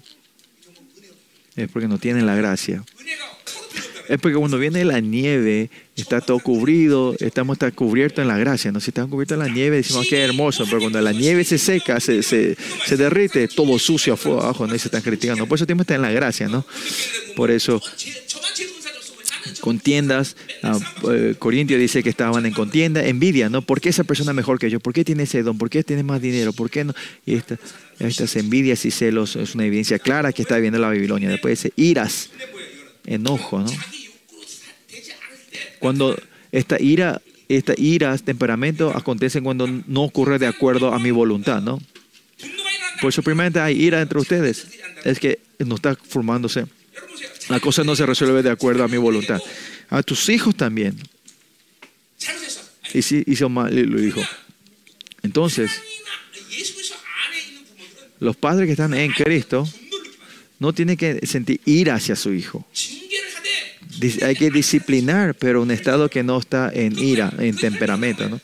Es 1.55 1.69
porque 1.69 1.87
no 1.87 1.97
tienen 1.97 2.25
la 2.25 2.35
gracia. 2.35 2.83
Es 4.07 4.19
porque 4.19 4.37
cuando 4.37 4.59
viene 4.59 4.85
la 4.85 4.99
nieve, 4.99 5.71
está 5.95 6.21
todo 6.21 6.37
cubrido, 6.39 7.15
estamos 7.19 7.55
está 7.55 7.71
cubiertos 7.71 8.21
en 8.21 8.27
la 8.27 8.37
gracia, 8.37 8.71
¿no? 8.71 8.79
Si 8.79 8.91
estamos 8.91 9.09
cubiertos 9.09 9.35
en 9.35 9.39
la 9.39 9.51
nieve, 9.51 9.77
decimos 9.77 10.05
oh, 10.05 10.09
que 10.09 10.23
es 10.23 10.29
hermoso, 10.29 10.65
pero 10.65 10.79
cuando 10.79 11.01
la 11.01 11.11
nieve 11.11 11.43
se 11.43 11.57
seca, 11.57 11.99
se, 11.99 12.21
se, 12.21 12.55
se 12.85 12.97
derrite, 12.97 13.47
todo 13.47 13.79
sucio 13.79 14.13
abajo, 14.13 14.67
¿no? 14.67 14.75
Y 14.75 14.79
se 14.79 14.89
están 14.89 15.01
criticando. 15.01 15.47
Por 15.47 15.57
eso 15.57 15.65
tenemos 15.65 15.87
que 15.87 15.93
estar 15.93 15.95
en 15.95 16.01
la 16.03 16.11
gracia, 16.11 16.47
¿no? 16.47 16.63
Por 17.35 17.49
eso 17.49 17.81
contiendas. 19.61 20.35
Ah, 20.63 20.77
eh, 21.11 21.35
Corintio 21.37 21.77
dice 21.77 22.03
que 22.03 22.09
estaban 22.09 22.45
en 22.45 22.53
contienda, 22.53 23.05
envidia, 23.05 23.49
¿no? 23.49 23.61
¿Por 23.61 23.81
qué 23.81 23.89
esa 23.89 24.03
persona 24.03 24.31
es 24.31 24.35
mejor 24.35 24.59
que 24.59 24.69
yo? 24.69 24.79
¿Por 24.79 24.93
qué 24.93 25.03
tiene 25.03 25.23
ese 25.23 25.43
don? 25.43 25.57
¿Por 25.57 25.69
qué 25.69 25.83
tiene 25.83 26.03
más 26.03 26.21
dinero? 26.21 26.53
¿Por 26.53 26.69
qué 26.69 26.83
no? 26.83 26.93
Y 27.25 27.35
esta, 27.35 27.57
estas 27.99 28.35
envidias 28.35 28.85
y 28.85 28.91
celos 28.91 29.35
es 29.35 29.55
una 29.55 29.65
evidencia 29.65 29.99
clara 29.99 30.33
que 30.33 30.41
está 30.41 30.55
viviendo 30.55 30.79
la 30.79 30.87
Babilonia. 30.87 31.29
Después 31.29 31.61
dice 31.61 31.73
iras, 31.75 32.29
enojo, 33.05 33.59
¿no? 33.59 33.71
Cuando 35.79 36.17
esta 36.51 36.81
ira, 36.81 37.21
esta 37.47 37.73
ira, 37.77 38.13
este 38.13 38.27
temperamento 38.27 38.91
acontecen 38.95 39.43
cuando 39.43 39.67
no 39.67 40.03
ocurre 40.03 40.39
de 40.39 40.47
acuerdo 40.47 40.93
a 40.93 40.99
mi 40.99 41.11
voluntad, 41.11 41.61
¿no? 41.61 41.79
Por 43.01 43.09
eso 43.09 43.21
primeramente 43.21 43.59
hay 43.59 43.81
ira 43.81 44.01
entre 44.01 44.19
ustedes. 44.19 44.67
Es 45.03 45.19
que 45.19 45.39
no 45.59 45.75
está 45.75 45.95
formándose 45.95 46.65
la 47.49 47.59
cosa 47.59 47.83
no 47.83 47.95
se 47.95 48.05
resuelve 48.05 48.41
de 48.41 48.49
acuerdo 48.49 48.83
a 48.83 48.87
mi 48.87 48.97
voluntad. 48.97 49.41
A 49.89 50.01
tus 50.03 50.29
hijos 50.29 50.55
también. 50.55 50.97
Y 52.93 53.01
si 53.01 53.23
hizo 53.27 53.49
mal, 53.49 53.75
lo 53.75 53.99
dijo. 53.99 54.21
Entonces, 55.21 55.71
los 58.19 58.35
padres 58.35 58.67
que 58.67 58.71
están 58.71 58.93
en 58.93 59.11
Cristo 59.11 59.67
no 60.59 60.73
tienen 60.73 60.97
que 60.97 61.25
sentir 61.27 61.59
ira 61.65 61.95
hacia 61.95 62.15
su 62.15 62.33
hijo. 62.33 62.65
Hay 64.23 64.35
que 64.35 64.49
disciplinar, 64.49 65.35
pero 65.35 65.61
un 65.61 65.71
estado 65.71 66.09
que 66.09 66.23
no 66.23 66.39
está 66.39 66.71
en 66.73 66.97
ira, 66.97 67.33
en 67.37 67.55
temperamento. 67.55 68.27
¿no? 68.29 68.41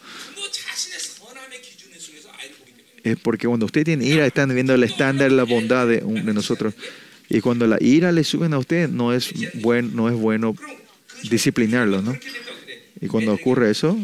Es 3.03 3.17
porque 3.17 3.47
cuando 3.47 3.65
usted 3.65 3.83
tiene 3.83 4.05
ira, 4.05 4.25
están 4.25 4.53
viendo 4.53 4.73
el 4.73 4.83
estándar, 4.83 5.31
la 5.31 5.43
bondad 5.43 5.87
de 5.87 6.01
nosotros. 6.33 6.73
Y 7.33 7.39
cuando 7.39 7.65
la 7.65 7.77
ira 7.79 8.11
le 8.11 8.25
suben 8.25 8.53
a 8.53 8.59
usted, 8.59 8.89
no 8.89 9.13
es, 9.13 9.31
bueno 9.53 10.53
disciplinarlos, 11.29 12.03
¿no? 12.03 12.13
Y 12.99 13.07
cuando 13.07 13.33
ocurre 13.33 13.71
eso, 13.71 13.97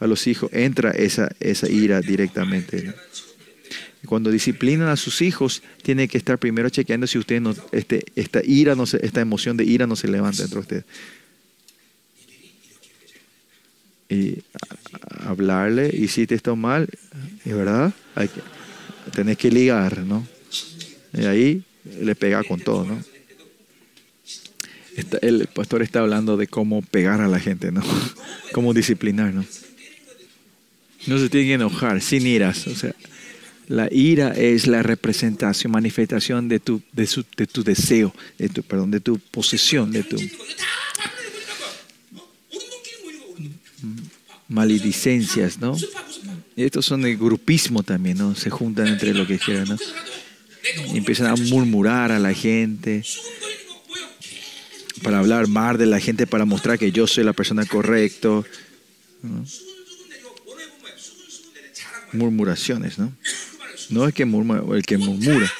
a 0.00 0.06
los 0.06 0.26
hijos 0.26 0.50
entra 0.54 0.90
esa, 0.92 1.30
ira 1.68 2.00
directamente. 2.00 2.94
Cuando 4.06 4.30
disciplinan 4.30 4.88
a 4.88 4.96
sus 4.96 5.20
hijos, 5.20 5.62
tiene 5.82 6.08
que 6.08 6.16
estar 6.16 6.38
primero 6.38 6.70
chequeando 6.70 7.06
si 7.06 7.18
usted 7.18 7.38
no, 7.42 7.54
este, 7.70 8.06
esta 8.16 8.40
ira, 8.42 8.74
esta 9.02 9.20
emoción 9.20 9.58
de 9.58 9.64
ira 9.64 9.86
no 9.86 9.94
se 9.94 10.08
levanta 10.08 10.38
dentro 10.38 10.62
de 10.62 10.62
usted. 10.62 10.84
Y 14.08 14.38
hablarle, 15.26 15.94
y 15.94 16.08
si 16.08 16.26
te 16.26 16.34
está 16.34 16.54
mal, 16.54 16.88
es 17.44 17.54
verdad, 17.54 17.92
Hay 18.14 18.28
que, 18.28 18.40
tenés 19.14 19.36
que 19.36 19.50
ligar, 19.50 19.98
¿no? 19.98 20.26
Y 21.12 21.26
ahí 21.26 21.64
le 22.00 22.14
pega 22.14 22.42
con 22.44 22.60
todo, 22.60 22.84
¿no? 22.84 23.02
El 25.22 25.46
pastor 25.46 25.82
está 25.82 26.00
hablando 26.00 26.36
de 26.36 26.48
cómo 26.48 26.82
pegar 26.82 27.20
a 27.20 27.28
la 27.28 27.38
gente, 27.38 27.70
¿no? 27.70 27.82
cómo 28.52 28.74
disciplinar, 28.74 29.32
¿no? 29.32 29.44
No 31.06 31.18
se 31.18 31.28
tiene 31.28 31.46
que 31.46 31.54
enojar, 31.54 32.00
sin 32.00 32.26
iras. 32.26 32.66
O 32.66 32.74
sea, 32.74 32.94
la 33.68 33.88
ira 33.92 34.32
es 34.32 34.66
la 34.66 34.82
representación, 34.82 35.70
manifestación 35.72 36.48
de 36.48 36.58
tu, 36.58 36.82
de 36.92 37.06
su, 37.06 37.24
de 37.36 37.46
tu 37.46 37.62
deseo, 37.62 38.14
de 38.38 38.48
tu, 38.48 38.62
perdón, 38.62 38.90
de 38.90 39.00
tu 39.00 39.18
posesión, 39.18 39.92
de 39.92 40.02
tu 40.02 40.16
maledicencias, 44.48 45.58
¿no? 45.58 45.76
Y 46.56 46.64
estos 46.64 46.86
son 46.86 47.04
el 47.04 47.16
grupismo 47.16 47.82
también, 47.82 48.18
¿no? 48.18 48.34
Se 48.34 48.50
juntan 48.50 48.88
entre 48.88 49.14
lo 49.14 49.26
que 49.26 49.38
quieran, 49.38 49.68
¿no? 49.68 49.76
empiezan 50.94 51.26
a 51.26 51.36
murmurar 51.36 52.12
a 52.12 52.18
la 52.18 52.32
gente, 52.34 53.02
para 55.02 55.18
hablar 55.18 55.46
mal 55.48 55.78
de 55.78 55.86
la 55.86 56.00
gente, 56.00 56.26
para 56.26 56.44
mostrar 56.44 56.78
que 56.78 56.92
yo 56.92 57.06
soy 57.06 57.24
la 57.24 57.32
persona 57.32 57.64
correcta. 57.64 58.28
¿no? 58.28 59.44
Murmuraciones, 62.12 62.98
¿no? 62.98 63.12
No 63.90 64.06
es 64.08 64.14
que 64.14 64.24
murmura, 64.24 64.62
el 64.76 64.82
que 64.82 64.98
murmura. 64.98 65.50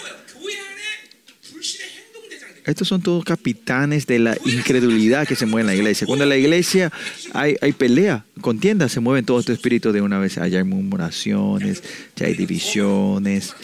Estos 2.65 2.89
son 2.89 3.01
todos 3.01 3.25
capitanes 3.25 4.07
de 4.07 4.19
la 4.19 4.37
incredulidad 4.45 5.27
que 5.27 5.37
se 5.37 5.47
mueve 5.47 5.63
en 5.63 5.67
la 5.69 5.75
iglesia. 5.75 6.07
Cuando 6.07 6.25
en 6.25 6.29
la 6.29 6.37
iglesia 6.37 6.93
hay, 7.33 7.57
hay 7.63 7.73
pelea, 7.73 8.27
contienda, 8.43 8.91
se 8.91 9.01
mueven 9.01 9.25
todos 9.25 9.41
estos 9.41 9.55
espíritus 9.55 9.95
de 9.95 10.03
una 10.03 10.19
vez. 10.19 10.37
Allá 10.37 10.59
hay 10.59 10.65
murmuraciones, 10.65 11.83
ya 12.15 12.27
hay 12.27 12.35
divisiones. 12.35 13.55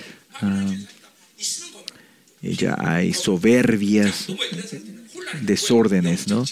Ah, 0.40 0.74
ya 2.52 2.76
hay 2.78 3.12
soberbias, 3.12 4.26
desórdenes, 5.42 6.28
¿no? 6.28 6.44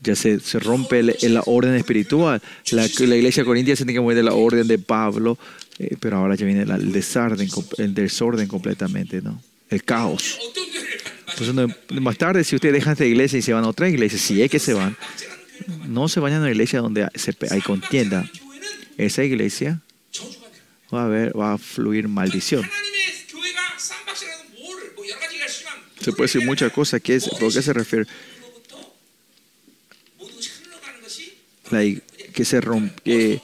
Ya 0.00 0.14
se, 0.14 0.40
se 0.40 0.58
rompe 0.58 1.00
el, 1.00 1.16
la 1.34 1.42
orden 1.46 1.74
espiritual. 1.74 2.40
La, 2.70 2.86
iglesia 2.86 3.44
corintia 3.44 3.74
se 3.74 3.84
tiene 3.84 3.94
que 3.94 4.00
mover 4.00 4.16
de 4.16 4.22
la 4.22 4.34
orden 4.34 4.66
de 4.68 4.78
Pablo, 4.78 5.38
eh, 5.78 5.96
pero 6.00 6.18
ahora 6.18 6.34
ya 6.34 6.46
viene 6.46 6.64
la, 6.66 6.76
el, 6.76 6.92
desorden, 6.92 7.48
el 7.78 7.94
desorden 7.94 8.46
completamente, 8.46 9.22
¿no? 9.22 9.42
El 9.70 9.84
caos. 9.84 10.38
Pues, 11.36 11.52
no, 11.52 11.68
más 12.00 12.16
tarde, 12.16 12.42
si 12.44 12.56
ustedes 12.56 12.74
dejan 12.74 12.92
esta 12.92 13.04
iglesia 13.04 13.38
y 13.38 13.42
se 13.42 13.52
van 13.52 13.64
a 13.64 13.68
otra 13.68 13.88
iglesia, 13.88 14.18
si 14.18 14.42
es 14.42 14.50
que 14.50 14.58
se 14.58 14.74
van, 14.74 14.96
no 15.86 16.08
se 16.08 16.20
vayan 16.20 16.38
a 16.38 16.42
una 16.42 16.50
iglesia 16.50 16.80
donde 16.80 17.06
hay 17.50 17.60
contienda. 17.60 18.28
Esa 18.96 19.24
iglesia 19.24 19.80
va 20.92 21.04
a, 21.04 21.08
ver, 21.08 21.38
va 21.38 21.54
a 21.54 21.58
fluir 21.58 22.08
maldición. 22.08 22.68
se 26.10 26.16
puede 26.16 26.28
decir 26.28 26.44
muchas 26.44 26.72
cosas. 26.72 27.02
¿Qué 27.02 27.16
es, 27.16 27.28
¿Por 27.28 27.52
qué 27.52 27.60
se 27.60 27.72
refiere? 27.72 28.06
La, 31.70 31.82
que 32.32 32.44
se 32.44 32.60
rompe. 32.62 33.42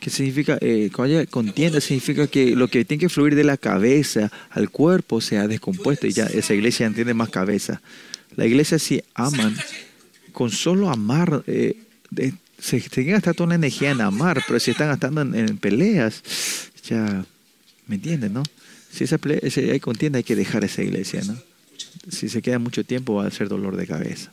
Que, 0.00 0.10
significa? 0.10 0.56
Eh, 0.60 0.90
cuando 0.94 1.26
contienda 1.26 1.80
significa 1.80 2.26
que 2.26 2.56
lo 2.56 2.68
que 2.68 2.84
tiene 2.84 3.00
que 3.02 3.08
fluir 3.08 3.34
de 3.34 3.44
la 3.44 3.56
cabeza 3.56 4.32
al 4.50 4.70
cuerpo 4.70 5.20
se 5.20 5.36
ha 5.36 5.46
descompuesto 5.46 6.06
y 6.06 6.12
ya 6.12 6.26
esa 6.26 6.54
iglesia 6.54 6.86
entiende 6.86 7.12
más 7.12 7.28
cabeza. 7.28 7.82
La 8.36 8.46
iglesia 8.46 8.78
si 8.78 9.02
aman, 9.14 9.54
con 10.32 10.50
solo 10.50 10.88
amar, 10.90 11.42
eh, 11.46 11.76
de, 12.10 12.32
se 12.58 12.80
tienen 12.80 13.14
gastar 13.14 13.34
toda 13.34 13.48
la 13.50 13.54
energía 13.56 13.90
en 13.90 14.00
amar, 14.00 14.42
pero 14.46 14.58
si 14.60 14.70
están 14.70 14.88
gastando 14.88 15.22
en, 15.22 15.34
en 15.34 15.58
peleas, 15.58 16.22
ya, 16.88 17.26
¿me 17.86 17.96
entienden, 17.96 18.32
no? 18.32 18.42
Si 18.92 19.04
esa 19.04 19.18
pelea, 19.18 19.40
si 19.50 19.60
hay 19.60 19.80
contienda 19.80 20.18
hay 20.18 20.24
que 20.24 20.36
dejar 20.36 20.64
esa 20.64 20.82
iglesia, 20.82 21.20
¿no? 21.26 21.36
si 22.10 22.28
se 22.28 22.42
queda 22.42 22.58
mucho 22.58 22.84
tiempo 22.84 23.14
va 23.14 23.26
a 23.26 23.30
ser 23.30 23.48
dolor 23.48 23.76
de 23.76 23.86
cabeza. 23.86 24.32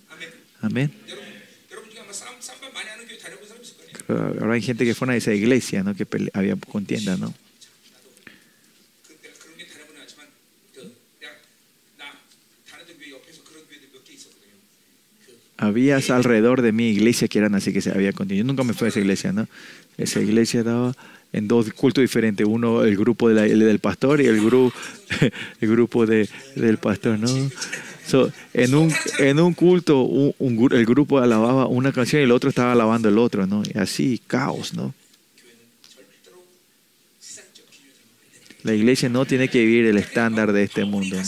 Amén. 0.62 0.91
Ahora 4.08 4.54
hay 4.54 4.62
gente 4.62 4.86
que 4.86 4.94
fue 4.94 5.12
a 5.12 5.16
esa 5.16 5.34
iglesia, 5.34 5.84
¿no? 5.84 5.95
Que 5.95 6.06
había 6.34 6.56
contienda, 6.56 7.18
¿no? 7.18 7.34
Había 15.58 15.95
alrededor 15.95 16.62
de 16.62 16.74
mi 16.74 16.90
iglesia 16.90 17.30
que 17.30 17.40
eran 17.40 17.56
así 17.56 17.72
que 17.72 17.80
se 17.80 17.91
había 17.91 18.12
contienda. 18.12 18.44
Yo 18.44 18.45
nunca 18.45 18.64
me 18.64 18.74
fui 18.74 18.88
a 18.88 18.90
esa 18.90 19.00
iglesia, 19.00 19.32
¿no? 19.32 19.48
Esa 19.98 20.20
iglesia 20.20 20.64
daba 20.64 20.94
en 21.34 21.47
dos 21.47 21.73
cultos 21.73 22.01
diferentes. 22.01 22.47
Uno, 22.47 22.84
el 22.84 22.95
grupo 22.95 23.27
de 23.27 23.35
la, 23.35 23.45
el 23.45 23.60
del 23.60 23.80
pastor 23.80 24.22
y 24.22 24.27
el, 24.27 24.43
gru, 24.43 24.72
el 25.61 25.69
grupo 25.69 26.05
de, 26.05 26.30
del 26.55 26.77
pastor, 26.77 27.19
¿no? 27.19 27.27
So, 28.07 28.31
en, 28.53 28.76
un, 28.76 28.93
en 29.19 29.39
un 29.39 29.53
culto, 29.53 30.01
un, 30.01 30.35
un, 30.38 30.73
el 30.73 30.85
grupo 30.85 31.19
alababa 31.19 31.68
una 31.68 31.91
canción 31.91 32.22
y 32.22 32.26
el 32.26 32.31
otro 32.31 32.49
estaba 32.49 32.73
alabando 32.73 33.10
el 33.10 33.18
otro, 33.18 33.47
¿no? 33.47 33.64
Y 33.73 33.77
así, 33.77 34.22
caos, 34.27 34.73
¿no? 34.73 34.93
La 38.64 38.73
iglesia 38.73 39.10
no 39.10 39.26
tiene 39.26 39.49
que 39.49 39.60
vivir 39.60 39.85
el 39.85 39.97
estándar 39.97 40.53
de 40.53 40.64
este 40.64 40.85
mundo. 40.85 41.18
¿no? 41.18 41.23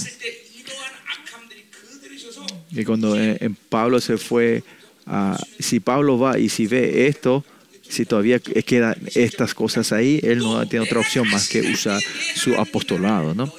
Y 2.72 2.84
cuando 2.86 3.20
eh, 3.20 3.38
en 3.42 3.56
Pablo 3.56 4.00
se 4.00 4.18
fue, 4.18 4.64
a, 5.06 5.38
si 5.60 5.80
Pablo 5.80 6.18
va 6.18 6.40
y 6.40 6.50
si 6.50 6.68
ve 6.68 7.08
esto, 7.08 7.44
si 7.88 8.06
todavía 8.06 8.40
quedan 8.40 8.96
estas 9.14 9.54
cosas 9.54 9.92
ahí, 9.92 10.20
él 10.24 10.40
no 10.40 10.68
tiene 10.68 10.86
otra 10.86 11.00
opción 11.00 11.30
más 11.30 11.48
que 11.48 11.62
usar 11.62 12.02
su 12.36 12.56
apostolado, 12.56 13.34
¿no? 13.34 13.52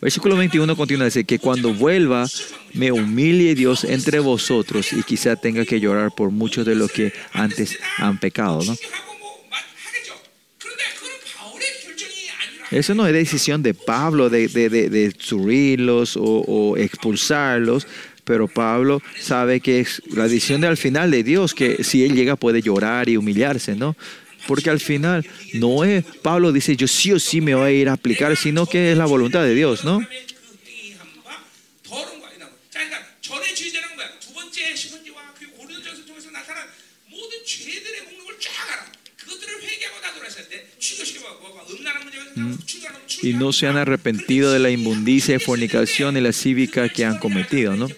Versículo 0.00 0.36
21 0.36 0.76
continúa, 0.76 1.06
dice 1.06 1.24
que 1.24 1.38
cuando 1.38 1.72
vuelva 1.72 2.26
me 2.74 2.92
humille 2.92 3.54
Dios 3.54 3.84
entre 3.84 4.18
vosotros 4.18 4.92
y 4.92 5.02
quizá 5.02 5.36
tenga 5.36 5.64
que 5.64 5.80
llorar 5.80 6.12
por 6.14 6.30
muchos 6.30 6.66
de 6.66 6.74
los 6.74 6.92
que 6.92 7.12
antes 7.32 7.78
han 7.98 8.18
pecado, 8.18 8.62
¿no? 8.64 8.76
Eso 12.70 12.94
no 12.94 13.06
es 13.06 13.12
decisión 13.12 13.62
de 13.62 13.74
Pablo 13.74 14.28
de, 14.28 14.48
de, 14.48 14.68
de, 14.68 14.90
de 14.90 15.14
o, 16.16 16.44
o, 16.46 16.76
expulsarlos, 16.76 17.86
pero 18.26 18.48
Pablo 18.48 19.00
sabe 19.20 19.60
que 19.60 19.78
es 19.78 20.02
la 20.12 20.24
decisión 20.24 20.64
al 20.64 20.76
final 20.76 21.12
de 21.12 21.22
Dios, 21.22 21.54
que 21.54 21.84
si 21.84 22.04
él 22.04 22.12
llega 22.16 22.34
puede 22.34 22.60
llorar 22.60 23.08
y 23.08 23.16
humillarse, 23.16 23.76
¿no? 23.76 23.96
Porque 24.48 24.68
al 24.68 24.80
final 24.80 25.24
no 25.54 25.84
es, 25.84 26.04
Pablo 26.22 26.50
dice, 26.50 26.76
yo 26.76 26.88
sí 26.88 27.12
o 27.12 27.20
sí 27.20 27.40
me 27.40 27.54
voy 27.54 27.68
a 27.68 27.70
ir 27.70 27.88
a 27.88 27.92
aplicar, 27.92 28.36
sino 28.36 28.66
que 28.66 28.90
es 28.90 28.98
la 28.98 29.06
voluntad 29.06 29.44
de 29.44 29.54
Dios, 29.54 29.84
¿no? 29.84 30.00
Mm. 42.34 42.52
y 43.22 43.32
no 43.32 43.52
se 43.52 43.66
han 43.66 43.78
arrepentido 43.78 44.52
de 44.52 44.58
la 44.58 44.68
inmundicia 44.70 45.36
y 45.36 45.38
fornicación 45.38 46.18
y 46.18 46.20
la 46.20 46.32
cívica 46.32 46.88
que 46.90 47.04
han 47.04 47.18
cometido, 47.18 47.76
¿no? 47.76 47.88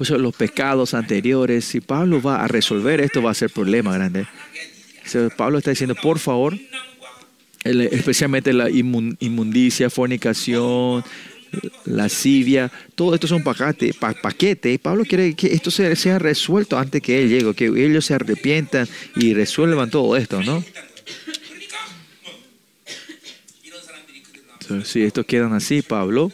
pues, 0.00 0.08
los 0.18 0.34
pecados 0.34 0.94
anteriores. 0.94 1.66
Si 1.66 1.82
Pablo 1.82 2.22
va 2.22 2.42
a 2.42 2.48
resolver 2.48 3.02
esto, 3.02 3.20
va 3.20 3.32
a 3.32 3.34
ser 3.34 3.50
problema 3.50 3.92
grande. 3.92 4.26
Pablo 5.36 5.58
está 5.58 5.72
diciendo, 5.72 5.94
por 5.94 6.18
favor, 6.18 6.58
especialmente 7.62 8.54
la 8.54 8.70
inmundicia, 8.70 9.90
fornicación, 9.90 11.04
lascivia, 11.84 12.72
todo 12.94 13.14
esto 13.14 13.26
son 13.26 13.44
paquetes. 13.44 13.94
Pa 13.94 14.14
paquete. 14.14 14.78
Pablo 14.78 15.04
quiere 15.04 15.34
que 15.34 15.48
esto 15.52 15.70
sea, 15.70 16.18
resuelto 16.18 16.78
antes 16.78 17.02
que 17.02 17.20
él 17.20 17.28
llegue, 17.28 17.52
que 17.52 17.66
ellos 17.66 18.06
se 18.06 18.14
arrepientan 18.14 18.88
y 19.16 19.34
resuelvan 19.34 19.90
todo 19.90 20.16
esto, 20.16 20.42
¿no? 20.42 20.64
Si 24.82 25.02
estos 25.02 25.26
quedan 25.26 25.52
así, 25.52 25.82
Pablo 25.82 26.32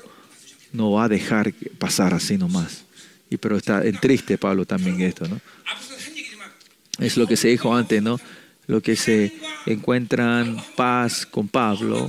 no 0.73 0.93
va 0.93 1.07
a 1.07 1.09
dejar 1.09 1.53
pasar 1.81 2.15
así 2.15 2.39
nomás. 2.39 2.86
Pero 3.39 3.57
está 3.57 3.83
triste 4.01 4.39
Pablo 4.39 4.65
también 4.65 5.01
esto, 5.01 5.27
¿no? 5.29 5.41
Es 6.99 7.17
lo 7.17 7.27
que 7.27 7.37
se 7.37 7.49
dijo 7.49 7.75
antes, 7.75 8.03
¿no? 8.03 8.19
Lo 8.67 8.81
que 8.81 8.97
se 8.97 9.33
encuentran 9.67 10.57
paz 10.75 11.27
con 11.27 11.49
Pablo 11.49 12.09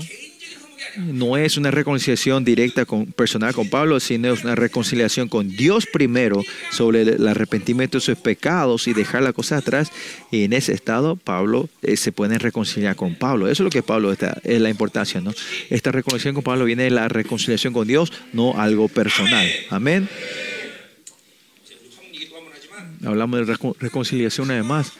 no 0.97 1.37
es 1.37 1.57
una 1.57 1.71
reconciliación 1.71 2.43
directa 2.43 2.85
con, 2.85 3.07
personal 3.07 3.53
con 3.53 3.69
Pablo, 3.69 3.99
sino 3.99 4.33
es 4.33 4.43
una 4.43 4.55
reconciliación 4.55 5.29
con 5.29 5.49
Dios 5.49 5.85
primero 5.91 6.43
sobre 6.71 7.01
el 7.01 7.27
arrepentimiento 7.27 7.97
de 7.97 8.01
sus 8.01 8.17
pecados 8.17 8.87
y 8.87 8.93
dejar 8.93 9.21
la 9.21 9.33
cosa 9.33 9.57
atrás. 9.57 9.91
Y 10.31 10.43
en 10.43 10.53
ese 10.53 10.73
estado, 10.73 11.15
Pablo 11.15 11.69
eh, 11.81 11.97
se 11.97 12.11
puede 12.11 12.37
reconciliar 12.39 12.95
con 12.95 13.15
Pablo. 13.15 13.45
Eso 13.47 13.63
es 13.63 13.65
lo 13.65 13.69
que 13.69 13.83
Pablo 13.83 14.11
está, 14.11 14.39
es 14.43 14.59
la 14.59 14.69
importancia, 14.69 15.21
¿no? 15.21 15.33
Esta 15.69 15.91
reconciliación 15.91 16.35
con 16.35 16.43
Pablo 16.43 16.65
viene 16.65 16.83
de 16.83 16.91
la 16.91 17.07
reconciliación 17.07 17.73
con 17.73 17.87
Dios, 17.87 18.11
no 18.33 18.59
algo 18.59 18.87
personal. 18.87 19.47
Amén 19.69 20.09
hablamos 23.03 23.45
de 23.45 23.57
reconciliación 23.79 24.51
además. 24.51 24.93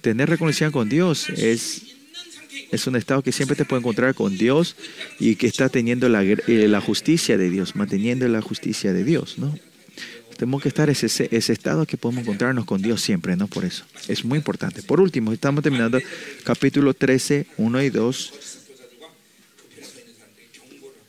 Tener 0.00 0.30
reconciliación 0.30 0.72
con 0.72 0.88
Dios 0.88 1.28
es, 1.30 1.96
es 2.70 2.86
un 2.86 2.96
estado 2.96 3.22
que 3.22 3.32
siempre 3.32 3.56
te 3.56 3.64
puede 3.64 3.80
encontrar 3.80 4.14
con 4.14 4.36
Dios 4.36 4.76
y 5.18 5.36
que 5.36 5.46
está 5.46 5.68
teniendo 5.68 6.08
la, 6.08 6.22
eh, 6.22 6.66
la 6.68 6.80
justicia 6.80 7.36
de 7.36 7.50
Dios, 7.50 7.76
manteniendo 7.76 8.26
la 8.28 8.40
justicia 8.40 8.92
de 8.92 9.04
Dios, 9.04 9.38
¿no? 9.38 9.54
Tenemos 10.40 10.62
que 10.62 10.70
estar 10.70 10.88
ese, 10.88 11.06
ese 11.06 11.52
estado 11.52 11.84
que 11.84 11.98
podemos 11.98 12.22
encontrarnos 12.22 12.64
con 12.64 12.80
Dios 12.80 13.02
siempre, 13.02 13.36
¿no? 13.36 13.46
Por 13.46 13.66
eso. 13.66 13.84
Es 14.08 14.24
muy 14.24 14.38
importante. 14.38 14.82
Por 14.82 14.98
último, 14.98 15.34
estamos 15.34 15.62
terminando 15.62 16.00
capítulo 16.44 16.94
13, 16.94 17.46
1 17.58 17.82
y 17.82 17.90
2. 17.90 18.32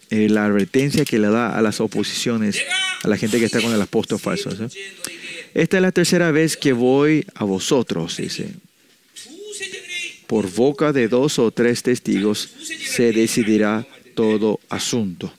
Eh, 0.10 0.28
la 0.28 0.44
advertencia 0.44 1.06
que 1.06 1.18
le 1.18 1.30
da 1.30 1.58
a 1.58 1.62
las 1.62 1.80
oposiciones, 1.80 2.62
a 3.02 3.08
la 3.08 3.16
gente 3.16 3.40
que 3.40 3.46
está 3.46 3.62
con 3.62 3.72
el 3.72 3.82
apóstol 3.82 4.20
falso. 4.20 4.50
Esta 5.54 5.78
es 5.78 5.82
la 5.82 5.92
tercera 5.92 6.32
vez 6.32 6.56
que 6.56 6.74
voy 6.74 7.26
a 7.36 7.44
vosotros, 7.44 8.18
dice. 8.18 8.50
Por 10.28 10.50
boca 10.52 10.94
de 10.94 11.08
dos 11.08 11.40
o 11.40 11.52
tres 11.52 11.84
testigos 11.84 12.40
se 12.40 13.12
decidirá 13.12 13.86
todo 14.16 14.60
asunto. 14.70 15.34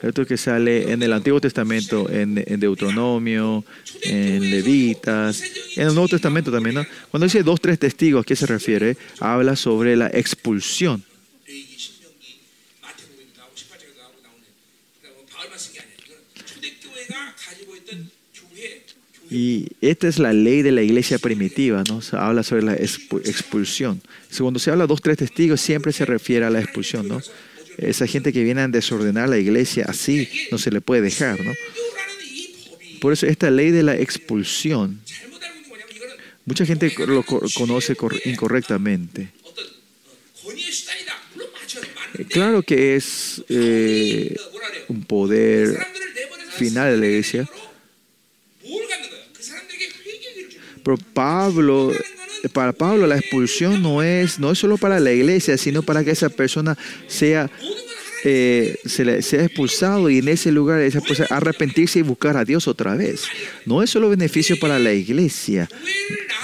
Esto 0.00 0.26
que 0.26 0.36
sale 0.36 0.90
en 0.90 1.02
el 1.02 1.12
Antiguo 1.12 1.40
Testamento, 1.40 2.10
en, 2.10 2.42
en, 2.44 2.58
Deuteronomio, 2.58 3.64
en 4.02 4.50
Levitas, 4.50 5.42
en 5.76 5.86
el 5.86 5.94
Nuevo 5.94 6.08
Testamento 6.08 6.50
también, 6.50 6.74
¿no? 6.74 6.86
Cuando 7.10 7.26
dice 7.26 7.44
dos, 7.44 7.54
o 7.54 7.62
tres 7.62 7.78
testigos, 7.78 8.22
¿a 8.22 8.26
qué 8.26 8.34
se 8.34 8.46
refiere? 8.46 8.96
Habla 9.20 9.54
sobre 9.54 9.94
la 9.94 10.08
expulsión 10.08 11.04
Y 19.32 19.68
esta 19.80 20.08
es 20.08 20.18
la 20.18 20.34
ley 20.34 20.60
de 20.60 20.72
la 20.72 20.82
iglesia 20.82 21.18
primitiva, 21.18 21.82
¿no? 21.88 22.02
Se 22.02 22.16
habla 22.16 22.42
sobre 22.42 22.64
la 22.64 22.74
expulsión. 22.74 24.02
Cuando 24.36 24.60
se 24.60 24.70
habla 24.70 24.86
dos, 24.86 25.00
tres 25.00 25.16
testigos, 25.16 25.58
siempre 25.58 25.90
se 25.94 26.04
refiere 26.04 26.44
a 26.44 26.50
la 26.50 26.60
expulsión, 26.60 27.08
¿no? 27.08 27.18
Esa 27.78 28.06
gente 28.06 28.34
que 28.34 28.44
viene 28.44 28.60
a 28.60 28.68
desordenar 28.68 29.30
la 29.30 29.38
iglesia 29.38 29.86
así 29.88 30.28
no 30.50 30.58
se 30.58 30.70
le 30.70 30.82
puede 30.82 31.00
dejar, 31.00 31.42
¿no? 31.42 31.54
Por 33.00 33.14
eso 33.14 33.26
esta 33.26 33.50
ley 33.50 33.70
de 33.70 33.82
la 33.82 33.96
expulsión, 33.96 35.00
mucha 36.44 36.66
gente 36.66 36.92
lo 37.06 37.24
conoce 37.24 37.96
incorrectamente. 38.26 39.30
Eh, 42.18 42.24
claro 42.28 42.62
que 42.62 42.96
es 42.96 43.42
eh, 43.48 44.36
un 44.88 45.04
poder 45.04 45.78
final 46.58 46.92
de 46.92 46.98
la 46.98 47.06
iglesia, 47.06 47.48
pero 50.84 50.96
Pablo, 51.14 51.92
para 52.52 52.72
Pablo 52.72 53.06
la 53.06 53.18
expulsión 53.18 53.82
no 53.82 54.02
es, 54.02 54.38
no 54.38 54.50
es 54.50 54.58
solo 54.58 54.76
para 54.76 55.00
la 55.00 55.12
iglesia, 55.12 55.56
sino 55.56 55.82
para 55.82 56.04
que 56.04 56.10
esa 56.10 56.28
persona 56.28 56.76
sea, 57.06 57.50
eh, 58.24 58.76
se 58.84 59.04
le, 59.04 59.22
sea 59.22 59.44
expulsado 59.44 60.10
y 60.10 60.18
en 60.18 60.28
ese 60.28 60.50
lugar 60.50 60.80
esa 60.80 61.00
persona 61.00 61.28
arrepentirse 61.30 62.00
y 62.00 62.02
buscar 62.02 62.36
a 62.36 62.44
Dios 62.44 62.66
otra 62.66 62.94
vez. 62.96 63.24
No 63.66 63.82
es 63.82 63.90
solo 63.90 64.08
beneficio 64.10 64.58
para 64.58 64.78
la 64.78 64.92
iglesia, 64.92 65.68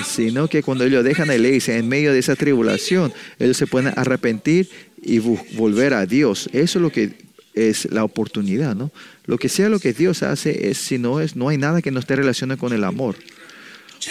sino 0.06 0.48
que 0.48 0.62
cuando 0.62 0.84
ellos 0.84 1.04
dejan 1.04 1.30
a 1.30 1.32
la 1.32 1.36
iglesia 1.36 1.76
en 1.76 1.88
medio 1.88 2.12
de 2.12 2.20
esa 2.20 2.36
tribulación, 2.36 3.12
ellos 3.38 3.56
se 3.56 3.66
pueden 3.66 3.92
arrepentir 3.96 4.68
y 5.02 5.18
volver 5.18 5.94
a 5.94 6.06
Dios. 6.06 6.48
Eso 6.52 6.78
es 6.78 6.82
lo 6.82 6.90
que 6.90 7.28
es 7.54 7.90
la 7.90 8.04
oportunidad, 8.04 8.76
¿no? 8.76 8.92
Lo 9.26 9.36
que 9.36 9.48
sea 9.48 9.68
lo 9.68 9.80
que 9.80 9.92
Dios 9.92 10.22
hace, 10.22 10.70
es, 10.70 10.78
si 10.78 10.98
no 10.98 11.20
es, 11.20 11.34
no 11.34 11.48
hay 11.48 11.58
nada 11.58 11.82
que 11.82 11.90
no 11.90 11.98
esté 11.98 12.16
relacionado 12.16 12.58
con 12.58 12.72
el 12.72 12.84
amor. 12.84 13.16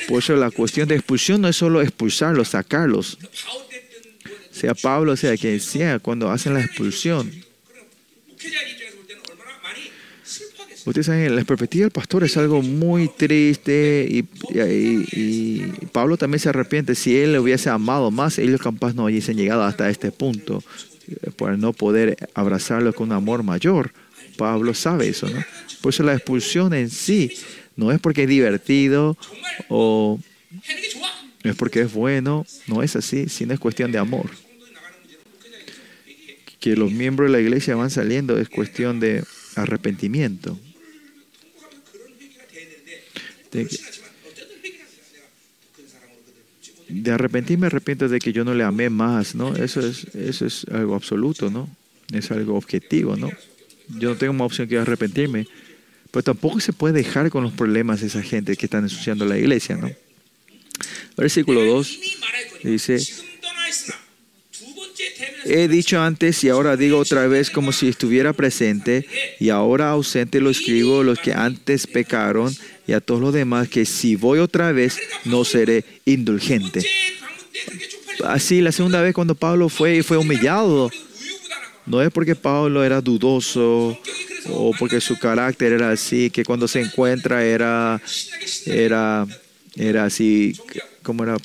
Por 0.08 0.20
eso 0.20 0.36
la 0.36 0.52
cuestión 0.52 0.88
de 0.88 0.96
expulsión 0.96 1.42
no 1.42 1.48
es 1.48 1.56
solo 1.56 1.82
expulsarlos, 1.82 2.50
sacarlos. 2.50 3.18
Sea 4.52 4.74
Pablo, 4.74 5.16
sea 5.16 5.38
quien 5.38 5.60
sea, 5.60 6.00
cuando 6.00 6.32
hacen 6.32 6.54
la 6.54 6.62
expulsión. 6.62 7.32
Ustedes 10.88 11.08
saben, 11.08 11.36
la 11.36 11.44
perspectiva 11.44 11.84
del 11.84 11.92
pastor 11.92 12.24
es 12.24 12.38
algo 12.38 12.62
muy 12.62 13.10
triste 13.10 14.08
y, 14.10 14.24
Pablo 15.92 16.16
también 16.16 16.40
se 16.40 16.48
arrepiente. 16.48 16.96
Si 16.96 17.18
él 17.18 17.34
le 17.34 17.40
hubiese 17.40 17.70
amado 17.70 18.10
más, 18.10 18.40
ellos 18.40 18.62
capaz 18.62 18.94
no 18.94 19.04
hubiesen 19.06 19.36
llegado 19.36 19.64
hasta 19.64 19.90
este 19.90 20.12
punto 20.12 20.64
eh, 21.10 21.32
por 21.36 21.58
no 21.60 21.74
poder 21.74 22.16
abrazarlo 22.34 22.94
con 22.94 23.10
un 23.10 23.18
amor 23.18 23.44
mayor. 23.44 23.92
Pablo 24.38 24.74
sabe 24.74 25.10
eso, 25.10 25.28
¿no? 25.28 25.44
Por 25.82 25.94
eso 25.94 26.04
la 26.04 26.14
expulsión 26.14 26.74
en 26.74 26.90
sí 26.90 27.34
no 27.78 27.92
es 27.92 28.02
porque 28.02 28.24
es 28.24 28.30
divertido 28.30 29.18
o 29.70 30.20
no 31.44 31.52
es 31.52 31.56
porque 31.56 31.82
es 31.82 31.94
bueno, 31.94 32.46
no 32.68 32.84
es 32.84 32.96
así, 32.96 33.30
sino 33.30 33.54
es 33.54 33.60
cuestión 33.60 33.92
de 33.92 34.00
amor. 34.00 34.30
Que 36.60 36.76
los 36.76 36.92
miembros 36.92 37.30
de 37.30 37.38
la 37.38 37.42
iglesia 37.42 37.76
van 37.76 37.90
saliendo 37.90 38.38
es 38.38 38.50
cuestión 38.50 39.00
de 39.00 39.24
arrepentimiento. 39.56 40.60
De, 43.52 43.70
de 46.90 47.12
arrepentir 47.12 47.58
me 47.58 47.68
arrepiento 47.68 48.10
de 48.10 48.20
que 48.20 48.34
yo 48.34 48.44
no 48.44 48.54
le 48.54 48.64
amé 48.64 48.90
más, 48.90 49.36
¿no? 49.36 49.56
Eso 49.56 49.80
es, 49.80 50.04
eso 50.16 50.46
es 50.46 50.66
algo 50.72 50.96
absoluto, 50.96 51.50
¿no? 51.50 51.70
Es 52.12 52.32
algo 52.32 52.58
objetivo, 52.58 53.16
¿no? 53.16 53.30
Yo 53.88 54.10
no 54.10 54.16
tengo 54.18 54.34
más 54.34 54.48
opción 54.48 54.68
que 54.68 54.78
arrepentirme. 54.78 55.48
Pero 56.18 56.24
tampoco 56.24 56.60
se 56.60 56.74
puede 56.74 56.96
dejar 56.96 57.30
con 57.30 57.44
los 57.44 57.54
problemas 57.54 58.02
de 58.02 58.08
esa 58.08 58.24
gente 58.24 58.56
que 58.56 58.66
están 58.66 58.84
ensuciando 58.84 59.24
la 59.24 59.38
iglesia, 59.38 59.78
¿no? 59.78 59.92
Versículo 61.16 61.64
2 61.64 62.00
dice, 62.64 62.98
he 65.46 65.68
dicho 65.68 66.02
antes 66.02 66.44
y 66.44 66.50
ahora 66.50 66.76
digo 66.76 66.98
otra 66.98 67.28
vez 67.28 67.52
como 67.52 67.72
si 67.72 67.88
estuviera 67.88 68.34
presente 68.34 69.06
y 69.40 69.50
ahora 69.50 69.92
ausente 69.92 70.42
lo 70.42 70.50
escribo 70.50 71.04
los 71.04 71.20
que 71.20 71.34
antes 71.34 71.86
pecaron 71.86 72.52
y 72.88 72.94
a 72.94 73.00
todos 73.00 73.22
los 73.22 73.32
demás 73.32 73.68
que 73.68 73.86
si 73.86 74.16
voy 74.16 74.40
otra 74.40 74.72
vez 74.72 74.98
no 75.24 75.46
seré 75.46 75.86
indulgente. 76.06 76.84
Así 78.26 78.62
la 78.62 78.72
segunda 78.72 79.04
vez 79.04 79.14
cuando 79.14 79.36
Pablo 79.36 79.70
fue 79.70 80.02
fue 80.02 80.18
humillado, 80.18 80.90
no 81.86 82.02
es 82.02 82.10
porque 82.10 82.34
Pablo 82.34 82.84
era 82.84 83.02
dudoso 83.02 84.00
o 84.50 84.74
porque 84.78 85.02
su 85.02 85.18
carácter 85.18 85.74
era 85.74 85.92
así, 85.92 86.30
que 86.30 86.44
cuando 86.44 86.68
se 86.68 86.82
encuentra 86.82 87.44
era, 87.44 88.02
era, 88.66 89.26
era 89.76 90.06
así, 90.06 90.56
como 91.04 91.24
era 91.24 91.38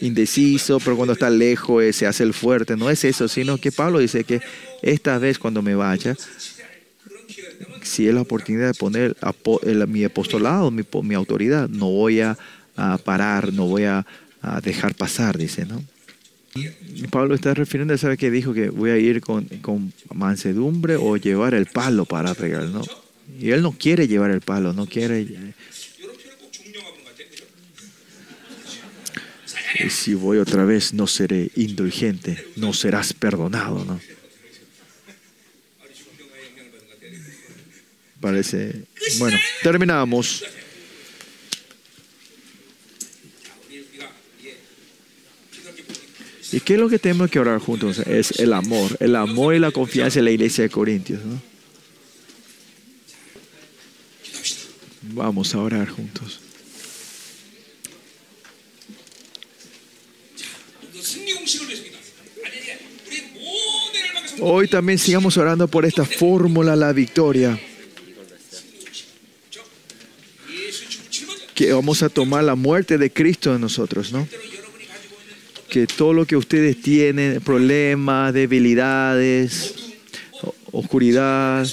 indeciso, 0.00 0.80
pero 0.80 0.96
cuando 0.96 1.14
está 1.14 1.30
lejos 1.30 1.82
eh, 1.82 1.92
se 1.92 2.06
hace 2.06 2.22
el 2.24 2.34
fuerte. 2.34 2.76
No 2.76 2.90
es 2.90 3.04
eso, 3.04 3.28
sino 3.28 3.58
que 3.58 3.72
Pablo 3.72 3.98
dice 3.98 4.24
que 4.24 4.40
esta 4.82 5.18
vez 5.18 5.38
cuando 5.38 5.62
me 5.62 5.74
vaya, 5.74 6.16
si 7.82 8.08
es 8.08 8.14
la 8.14 8.22
oportunidad 8.22 8.68
de 8.68 8.74
poner 8.74 9.16
mi 9.86 10.04
apostolado, 10.04 10.70
mi, 10.70 10.84
mi 11.02 11.14
autoridad, 11.14 11.68
no 11.68 11.90
voy 11.90 12.20
a, 12.20 12.36
parar, 13.04 13.52
no 13.52 13.66
voy 13.66 13.84
a, 13.84 14.04
dejar 14.62 14.94
pasar, 14.94 15.38
dice, 15.38 15.64
¿no? 15.64 15.82
Pablo 17.10 17.34
está 17.34 17.54
refiriendo, 17.54 17.96
¿sabe 17.98 18.16
que 18.16 18.30
dijo? 18.30 18.54
Que 18.54 18.68
voy 18.68 18.90
a 18.90 18.96
ir 18.96 19.20
con, 19.20 19.48
mansedumbre 20.12 20.96
o 20.96 21.16
llevar 21.16 21.54
el 21.54 21.66
palo 21.66 22.04
para 22.04 22.32
regar, 22.34 22.64
¿no? 22.64 22.82
Y 23.40 23.50
él 23.50 23.62
no 23.62 23.72
quiere 23.72 24.06
llevar 24.06 24.30
el 24.30 24.40
palo, 24.40 24.72
no 24.72 24.86
quiere... 24.86 25.54
Y 29.80 29.90
si 29.90 30.14
voy 30.14 30.38
otra 30.38 30.64
vez, 30.64 30.94
no 30.94 31.08
seré 31.08 31.50
indulgente, 31.56 32.46
no 32.54 32.72
serás 32.72 33.12
perdonado, 33.12 33.84
¿no? 33.84 34.00
Parece. 38.20 38.84
Bueno, 39.18 39.36
terminamos. 39.62 40.44
¿Y 46.54 46.60
qué 46.60 46.74
es 46.74 46.78
lo 46.78 46.88
que 46.88 47.00
tenemos 47.00 47.28
que 47.32 47.40
orar 47.40 47.58
juntos? 47.58 47.98
Es 47.98 48.38
el 48.38 48.52
amor, 48.52 48.96
el 49.00 49.16
amor 49.16 49.56
y 49.56 49.58
la 49.58 49.72
confianza 49.72 50.20
en 50.20 50.26
la 50.26 50.30
iglesia 50.30 50.62
de 50.62 50.70
Corintios. 50.70 51.20
Vamos 55.02 55.52
a 55.52 55.58
orar 55.58 55.88
juntos. 55.88 56.38
Hoy 64.38 64.68
también 64.68 65.00
sigamos 65.00 65.36
orando 65.36 65.66
por 65.66 65.84
esta 65.84 66.04
fórmula, 66.04 66.76
la 66.76 66.92
victoria. 66.92 67.60
Que 71.52 71.72
vamos 71.72 72.04
a 72.04 72.08
tomar 72.08 72.44
la 72.44 72.54
muerte 72.54 72.96
de 72.96 73.12
Cristo 73.12 73.52
en 73.52 73.60
nosotros, 73.60 74.12
¿no? 74.12 74.28
Que 75.74 75.88
todo 75.88 76.12
lo 76.12 76.24
que 76.24 76.36
ustedes 76.36 76.80
tienen, 76.80 77.40
problemas, 77.40 78.32
debilidades, 78.32 79.74
oscuridad, 80.70 81.66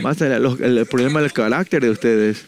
más 0.00 0.18
el 0.22 0.86
problema 0.86 1.20
del 1.20 1.34
carácter 1.34 1.82
de 1.82 1.90
ustedes, 1.90 2.46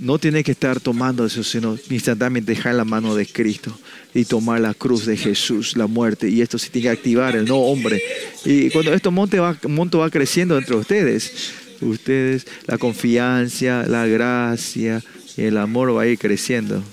no 0.00 0.18
tiene 0.18 0.44
que 0.44 0.52
estar 0.52 0.80
tomando 0.80 1.24
eso, 1.24 1.42
sino 1.42 1.78
instantáneamente 1.88 2.52
dejar 2.52 2.74
la 2.74 2.84
mano 2.84 3.14
de 3.14 3.24
Cristo 3.24 3.74
y 4.12 4.26
tomar 4.26 4.60
la 4.60 4.74
cruz 4.74 5.06
de 5.06 5.16
Jesús, 5.16 5.78
la 5.78 5.86
muerte. 5.86 6.28
Y 6.28 6.42
esto 6.42 6.58
se 6.58 6.68
tiene 6.68 6.88
que 6.88 6.90
activar, 6.90 7.34
el 7.34 7.46
no 7.46 7.56
hombre. 7.56 8.02
Y 8.44 8.68
cuando 8.68 8.92
esto 8.92 9.10
monte 9.10 9.40
va, 9.40 9.58
monto 9.66 10.00
va 10.00 10.10
creciendo 10.10 10.58
entre 10.58 10.76
ustedes, 10.76 11.54
ustedes, 11.80 12.46
la 12.66 12.76
confianza, 12.76 13.86
la 13.88 14.06
gracia, 14.06 15.02
y 15.38 15.44
el 15.44 15.56
amor 15.56 15.96
va 15.96 16.02
a 16.02 16.06
ir 16.06 16.18
creciendo. 16.18 16.84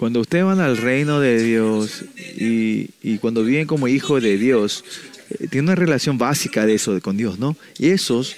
Cuando 0.00 0.20
ustedes 0.20 0.46
van 0.46 0.60
al 0.60 0.78
reino 0.78 1.20
de 1.20 1.42
Dios 1.42 2.06
y, 2.34 2.88
y 3.02 3.18
cuando 3.18 3.44
viven 3.44 3.66
como 3.66 3.86
hijos 3.86 4.22
de 4.22 4.38
Dios, 4.38 4.82
eh, 5.28 5.46
tienen 5.48 5.66
una 5.66 5.74
relación 5.74 6.16
básica 6.16 6.64
de 6.64 6.72
eso 6.72 6.98
con 7.02 7.18
Dios, 7.18 7.38
¿no? 7.38 7.54
Y 7.78 7.90
esos 7.90 8.34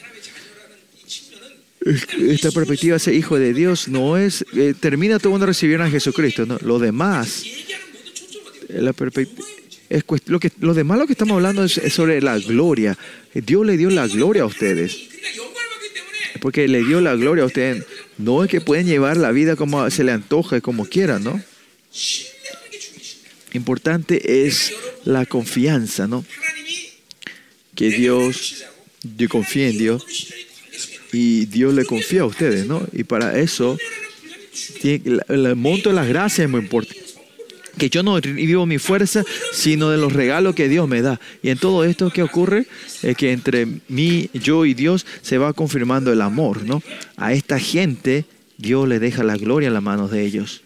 esta 1.84 2.50
perspectiva 2.50 2.94
de 2.94 2.98
ser 2.98 3.14
hijo 3.14 3.38
de 3.38 3.54
Dios 3.54 3.86
no 3.86 4.16
es, 4.16 4.44
eh, 4.56 4.74
termina 4.78 5.20
todo 5.20 5.30
cuando 5.30 5.46
recibieron 5.46 5.86
a 5.86 5.90
Jesucristo, 5.90 6.46
¿no? 6.46 6.58
Lo 6.62 6.80
demás, 6.80 7.44
la 8.68 8.92
es 9.88 10.04
lo, 10.26 10.40
que, 10.40 10.50
lo 10.58 10.74
demás 10.74 10.98
lo 10.98 11.06
que 11.06 11.12
estamos 11.12 11.36
hablando 11.36 11.62
es, 11.62 11.80
sobre 11.92 12.20
la 12.20 12.40
gloria. 12.40 12.98
Dios 13.34 13.64
le 13.64 13.76
dio 13.76 13.88
la 13.88 14.08
gloria 14.08 14.42
a 14.42 14.46
ustedes. 14.46 14.98
Porque 16.40 16.66
le 16.66 16.82
dio 16.82 17.00
la 17.00 17.14
gloria 17.14 17.44
a 17.44 17.46
ustedes. 17.46 17.84
No 18.18 18.42
es 18.42 18.50
que 18.50 18.60
pueden 18.60 18.88
llevar 18.88 19.16
la 19.16 19.30
vida 19.30 19.54
como 19.54 19.88
se 19.90 20.02
le 20.02 20.10
antoja, 20.10 20.60
como 20.60 20.86
quieran, 20.86 21.22
¿no? 21.22 21.40
Importante 23.52 24.46
es 24.46 24.72
la 25.04 25.26
confianza, 25.26 26.06
¿no? 26.06 26.24
Que 27.74 27.90
Dios, 27.90 28.64
yo 29.02 29.28
confío 29.28 29.66
en 29.66 29.78
Dios 29.78 30.04
y 31.12 31.46
Dios 31.46 31.74
le 31.74 31.84
confía 31.84 32.22
a 32.22 32.26
ustedes, 32.26 32.66
¿no? 32.66 32.86
Y 32.92 33.04
para 33.04 33.38
eso, 33.38 33.76
el 34.82 35.56
monto 35.56 35.90
de 35.90 35.94
las 35.94 36.08
gracias 36.08 36.46
es 36.46 36.50
muy 36.50 36.60
importante. 36.60 37.02
Que 37.78 37.88
yo 37.88 38.02
no 38.02 38.20
vivo 38.20 38.66
mi 38.66 38.78
fuerza, 38.78 39.24
sino 39.52 39.90
de 39.90 39.96
los 39.96 40.12
regalos 40.12 40.54
que 40.54 40.68
Dios 40.68 40.86
me 40.88 41.00
da. 41.00 41.20
Y 41.42 41.48
en 41.48 41.58
todo 41.58 41.84
esto, 41.84 42.10
¿qué 42.10 42.22
ocurre? 42.22 42.66
Es 43.02 43.16
que 43.16 43.32
entre 43.32 43.66
mí, 43.88 44.28
yo 44.34 44.66
y 44.66 44.74
Dios 44.74 45.06
se 45.22 45.38
va 45.38 45.54
confirmando 45.54 46.12
el 46.12 46.20
amor, 46.20 46.64
¿no? 46.64 46.82
A 47.16 47.32
esta 47.32 47.58
gente, 47.58 48.26
Dios 48.58 48.86
le 48.88 48.98
deja 48.98 49.24
la 49.24 49.36
gloria 49.36 49.68
en 49.68 49.74
las 49.74 49.82
manos 49.82 50.10
de 50.10 50.24
ellos. 50.24 50.62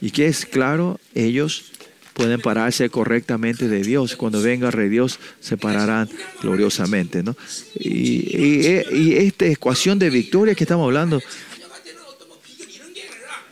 Y 0.00 0.10
que 0.10 0.26
es 0.26 0.46
claro, 0.46 0.98
ellos 1.14 1.72
pueden 2.14 2.40
pararse 2.40 2.90
correctamente 2.90 3.68
de 3.68 3.82
Dios. 3.82 4.16
Cuando 4.16 4.42
venga 4.42 4.66
el 4.66 4.72
Rey 4.72 4.88
Dios, 4.88 5.18
se 5.40 5.56
pararán 5.56 6.08
gloriosamente. 6.42 7.22
¿no? 7.22 7.36
Y, 7.74 8.66
esta 9.16 9.46
ecuación 9.46 9.98
de 9.98 10.10
victoria 10.10 10.54
que 10.54 10.64
estamos 10.64 10.84
hablando 10.84 11.20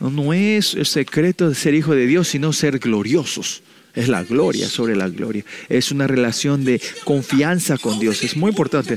no 0.01 0.33
es 0.33 0.75
el 0.75 0.87
secreto 0.87 1.49
de 1.49 1.55
ser 1.55 1.75
hijo 1.75 1.95
de 1.95 2.07
Dios, 2.07 2.29
sino 2.29 2.53
ser 2.53 2.79
gloriosos. 2.79 3.62
Es 3.99 4.07
la 4.07 4.23
gloria 4.23 4.69
sobre 4.69 4.95
la 4.95 5.09
gloria. 5.09 5.45
Es 5.69 5.91
una 5.91 6.07
relación 6.07 6.65
de 6.65 6.81
confianza 7.03 7.77
con 7.79 7.99
Dios. 7.99 8.23
Es 8.23 8.37
muy 8.37 8.51
importante. 8.51 8.97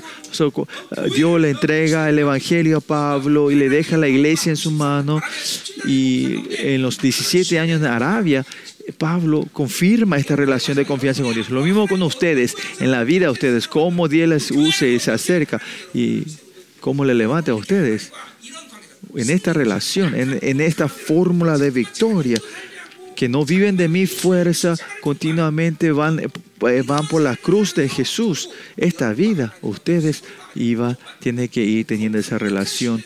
Dios 1.15 1.41
le 1.41 1.49
entrega 1.49 2.07
el 2.07 2.19
Evangelio 2.19 2.77
a 2.77 2.81
Pablo 2.81 3.49
y 3.49 3.55
le 3.55 3.67
deja 3.67 3.97
la 3.97 4.07
iglesia 4.07 4.51
en 4.51 4.57
su 4.57 4.69
mano. 4.69 5.19
Y 5.87 6.43
en 6.59 6.83
los 6.83 6.99
17 6.99 7.57
años 7.57 7.81
de 7.81 7.87
Arabia, 7.87 8.45
Pablo 8.99 9.47
confirma 9.51 10.19
esta 10.19 10.35
relación 10.35 10.77
de 10.77 10.85
confianza 10.85 11.23
con 11.23 11.33
Dios. 11.33 11.49
Lo 11.49 11.63
mismo 11.63 11.87
con 11.87 12.03
ustedes, 12.03 12.55
en 12.79 12.91
la 12.91 13.03
vida 13.03 13.25
de 13.25 13.31
ustedes, 13.31 13.67
cómo 13.67 14.07
Dios 14.07 14.29
les 14.29 14.51
use 14.51 14.87
y 14.87 14.99
se 14.99 15.09
acerca 15.09 15.59
y 15.95 16.25
cómo 16.79 17.05
le 17.05 17.15
levanta 17.15 17.53
a 17.53 17.55
ustedes. 17.55 18.11
En 19.15 19.31
esta 19.31 19.51
relación, 19.51 20.13
en, 20.15 20.61
esta 20.61 20.87
fórmula 20.87 21.57
de 21.57 21.71
victoria, 21.71 22.37
que 23.21 23.29
no 23.29 23.45
viven 23.45 23.77
de 23.77 23.87
mi 23.87 24.07
fuerza, 24.07 24.75
continuamente 24.99 25.91
van, 25.91 26.19
eh, 26.19 26.83
van 26.83 27.07
por 27.07 27.21
la 27.21 27.35
cruz 27.35 27.75
de 27.75 27.87
Jesús. 27.87 28.49
Esta 28.75 29.13
vida, 29.13 29.53
ustedes 29.61 30.23
iban, 30.55 30.97
tienen 31.19 31.47
que 31.47 31.63
ir 31.63 31.85
teniendo 31.85 32.17
esa 32.17 32.39
relación 32.39 33.03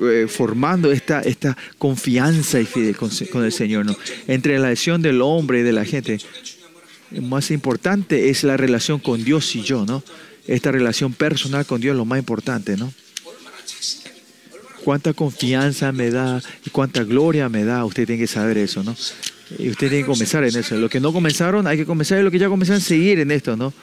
eh, 0.00 0.26
formando 0.28 0.90
esta, 0.90 1.20
esta 1.20 1.56
confianza 1.78 2.60
y 2.60 2.66
con, 2.94 3.44
el 3.44 3.52
Señor. 3.52 3.86
¿no? 3.86 3.96
Entre 4.26 4.58
la 4.58 4.70
acción 4.70 5.00
del 5.00 5.22
hombre 5.22 5.60
y 5.60 5.62
de 5.62 5.72
la 5.72 5.84
gente, 5.84 6.18
más 7.22 7.52
importante 7.52 8.30
es 8.30 8.42
la 8.42 8.56
relación 8.56 8.98
con 8.98 9.22
Dios 9.22 9.54
y 9.54 9.62
yo, 9.62 9.86
¿no? 9.86 10.02
Esta 10.48 10.72
relación 10.72 11.12
personal 11.12 11.64
con 11.66 11.80
Dios 11.80 11.92
es 11.92 11.98
lo 11.98 12.04
más 12.04 12.18
importante, 12.18 12.76
¿no? 12.76 12.92
Cuánta 14.88 15.12
confianza 15.12 15.92
me 15.92 16.10
da 16.10 16.40
y 16.64 16.70
cuánta 16.70 17.04
gloria 17.04 17.50
me 17.50 17.62
da, 17.62 17.84
usted 17.84 18.06
tiene 18.06 18.22
que 18.22 18.26
saber 18.26 18.56
eso, 18.56 18.82
¿no? 18.82 18.96
Y 19.58 19.68
usted 19.68 19.90
tiene 19.90 20.02
que 20.02 20.06
comenzar 20.06 20.44
en 20.44 20.56
eso. 20.56 20.78
Lo 20.78 20.88
que 20.88 20.98
no 20.98 21.12
comenzaron, 21.12 21.66
hay 21.66 21.76
que 21.76 21.84
comenzar 21.84 22.18
y 22.18 22.22
lo 22.22 22.30
que 22.30 22.38
ya 22.38 22.48
comenzaron, 22.48 22.80
seguir 22.80 23.18
en 23.18 23.30
esto, 23.30 23.54
¿no? 23.54 23.74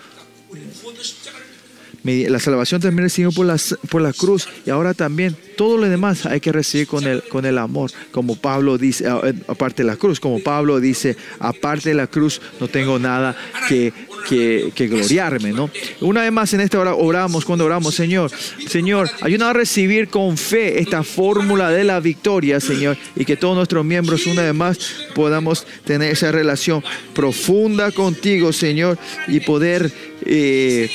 La 2.05 2.39
salvación 2.39 2.81
también 2.81 3.05
recibimos 3.05 3.33
por 3.33 3.47
la, 3.47 3.57
por 3.89 3.99
la 3.99 4.13
cruz 4.13 4.47
y 4.63 4.69
ahora 4.69 4.93
también 4.93 5.35
todo 5.57 5.77
lo 5.77 5.89
demás 5.89 6.27
hay 6.27 6.39
que 6.39 6.51
recibir 6.51 6.85
con 6.85 7.03
el, 7.07 7.23
con 7.23 7.45
el 7.45 7.57
amor, 7.57 7.89
como 8.11 8.35
Pablo 8.35 8.77
dice, 8.77 9.07
aparte 9.47 9.81
de 9.81 9.87
la 9.87 9.95
cruz, 9.95 10.19
como 10.19 10.39
Pablo 10.39 10.79
dice, 10.79 11.17
aparte 11.39 11.89
de 11.89 11.95
la 11.95 12.05
cruz 12.05 12.41
no 12.59 12.67
tengo 12.67 12.99
nada 12.99 13.35
que, 13.67 13.91
que, 14.29 14.71
que 14.75 14.87
gloriarme, 14.87 15.51
¿no? 15.51 15.71
Una 16.01 16.21
vez 16.21 16.31
más 16.31 16.53
en 16.53 16.61
esta 16.61 16.79
hora 16.79 16.93
oramos, 16.93 17.43
cuando 17.43 17.65
oramos, 17.65 17.95
Señor, 17.95 18.29
Señor, 18.67 19.09
ayúdanos 19.21 19.49
a 19.49 19.53
recibir 19.53 20.09
con 20.09 20.37
fe 20.37 20.79
esta 20.79 21.03
fórmula 21.03 21.71
de 21.71 21.85
la 21.85 21.99
victoria, 21.99 22.59
Señor, 22.59 22.97
y 23.15 23.25
que 23.25 23.35
todos 23.35 23.55
nuestros 23.55 23.83
miembros 23.83 24.27
una 24.27 24.43
vez 24.43 24.53
más 24.53 24.77
podamos 25.15 25.65
tener 25.85 26.11
esa 26.11 26.31
relación 26.31 26.83
profunda 27.15 27.91
contigo, 27.91 28.53
Señor, 28.53 28.99
y 29.27 29.39
poder... 29.39 29.91
Eh, 30.23 30.87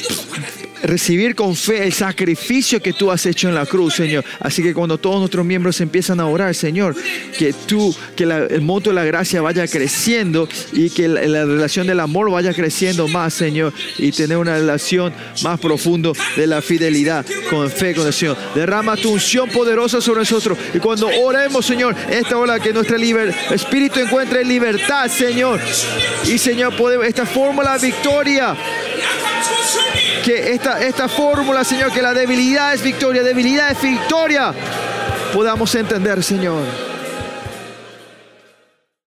beautiful 0.00 0.32
women. 0.32 0.57
Recibir 0.82 1.34
con 1.34 1.56
fe 1.56 1.84
el 1.84 1.92
sacrificio 1.92 2.80
que 2.80 2.92
tú 2.92 3.10
has 3.10 3.24
hecho 3.26 3.48
en 3.48 3.54
la 3.54 3.66
cruz, 3.66 3.94
Señor. 3.94 4.24
Así 4.40 4.62
que 4.62 4.74
cuando 4.74 4.98
todos 4.98 5.18
nuestros 5.18 5.44
miembros 5.44 5.80
empiezan 5.80 6.20
a 6.20 6.26
orar, 6.26 6.54
Señor, 6.54 6.94
que 7.36 7.52
tú, 7.52 7.94
que 8.16 8.24
el 8.24 8.60
monto 8.60 8.90
de 8.90 8.94
la 8.94 9.04
gracia 9.04 9.40
vaya 9.40 9.66
creciendo 9.66 10.48
y 10.72 10.90
que 10.90 11.08
la, 11.08 11.44
relación 11.44 11.86
del 11.86 12.00
amor 12.00 12.30
vaya 12.30 12.52
creciendo 12.52 13.08
más, 13.08 13.34
Señor, 13.34 13.72
y 13.98 14.12
tener 14.12 14.36
una 14.36 14.56
relación 14.56 15.12
más 15.42 15.58
profunda 15.60 16.12
de 16.36 16.46
la 16.46 16.62
fidelidad 16.62 17.24
con 17.50 17.70
fe 17.70 17.94
con 17.94 18.06
el 18.06 18.12
Señor. 18.12 18.36
Derrama 18.54 18.96
tu 18.96 19.12
unción 19.12 19.48
poderosa 19.48 20.00
sobre 20.00 20.20
nosotros 20.20 20.58
y 20.74 20.78
cuando 20.78 21.08
oremos, 21.22 21.64
Señor, 21.64 21.94
esta 22.10 22.36
hora 22.36 22.60
que 22.60 22.72
nuestro 22.72 22.98
espíritu 23.50 24.00
encuentre 24.00 24.44
libertad, 24.44 25.08
Señor. 25.08 25.60
Y 26.26 26.38
Señor, 26.38 26.76
podemos, 26.76 27.06
esta 27.06 27.26
fórmula 27.26 27.78
victoria 27.78 28.56
que 30.24 30.52
esta, 30.52 30.80
esta 30.80 31.08
fórmula, 31.08 31.64
Señor, 31.64 31.92
que 31.92 32.02
la 32.02 32.14
debilidad 32.14 32.74
es 32.74 32.82
victoria, 32.82 33.22
debilidad 33.22 33.70
es 33.70 33.82
victoria, 33.82 34.52
podamos 35.32 35.74
entender, 35.74 36.22
Señor. 36.22 36.87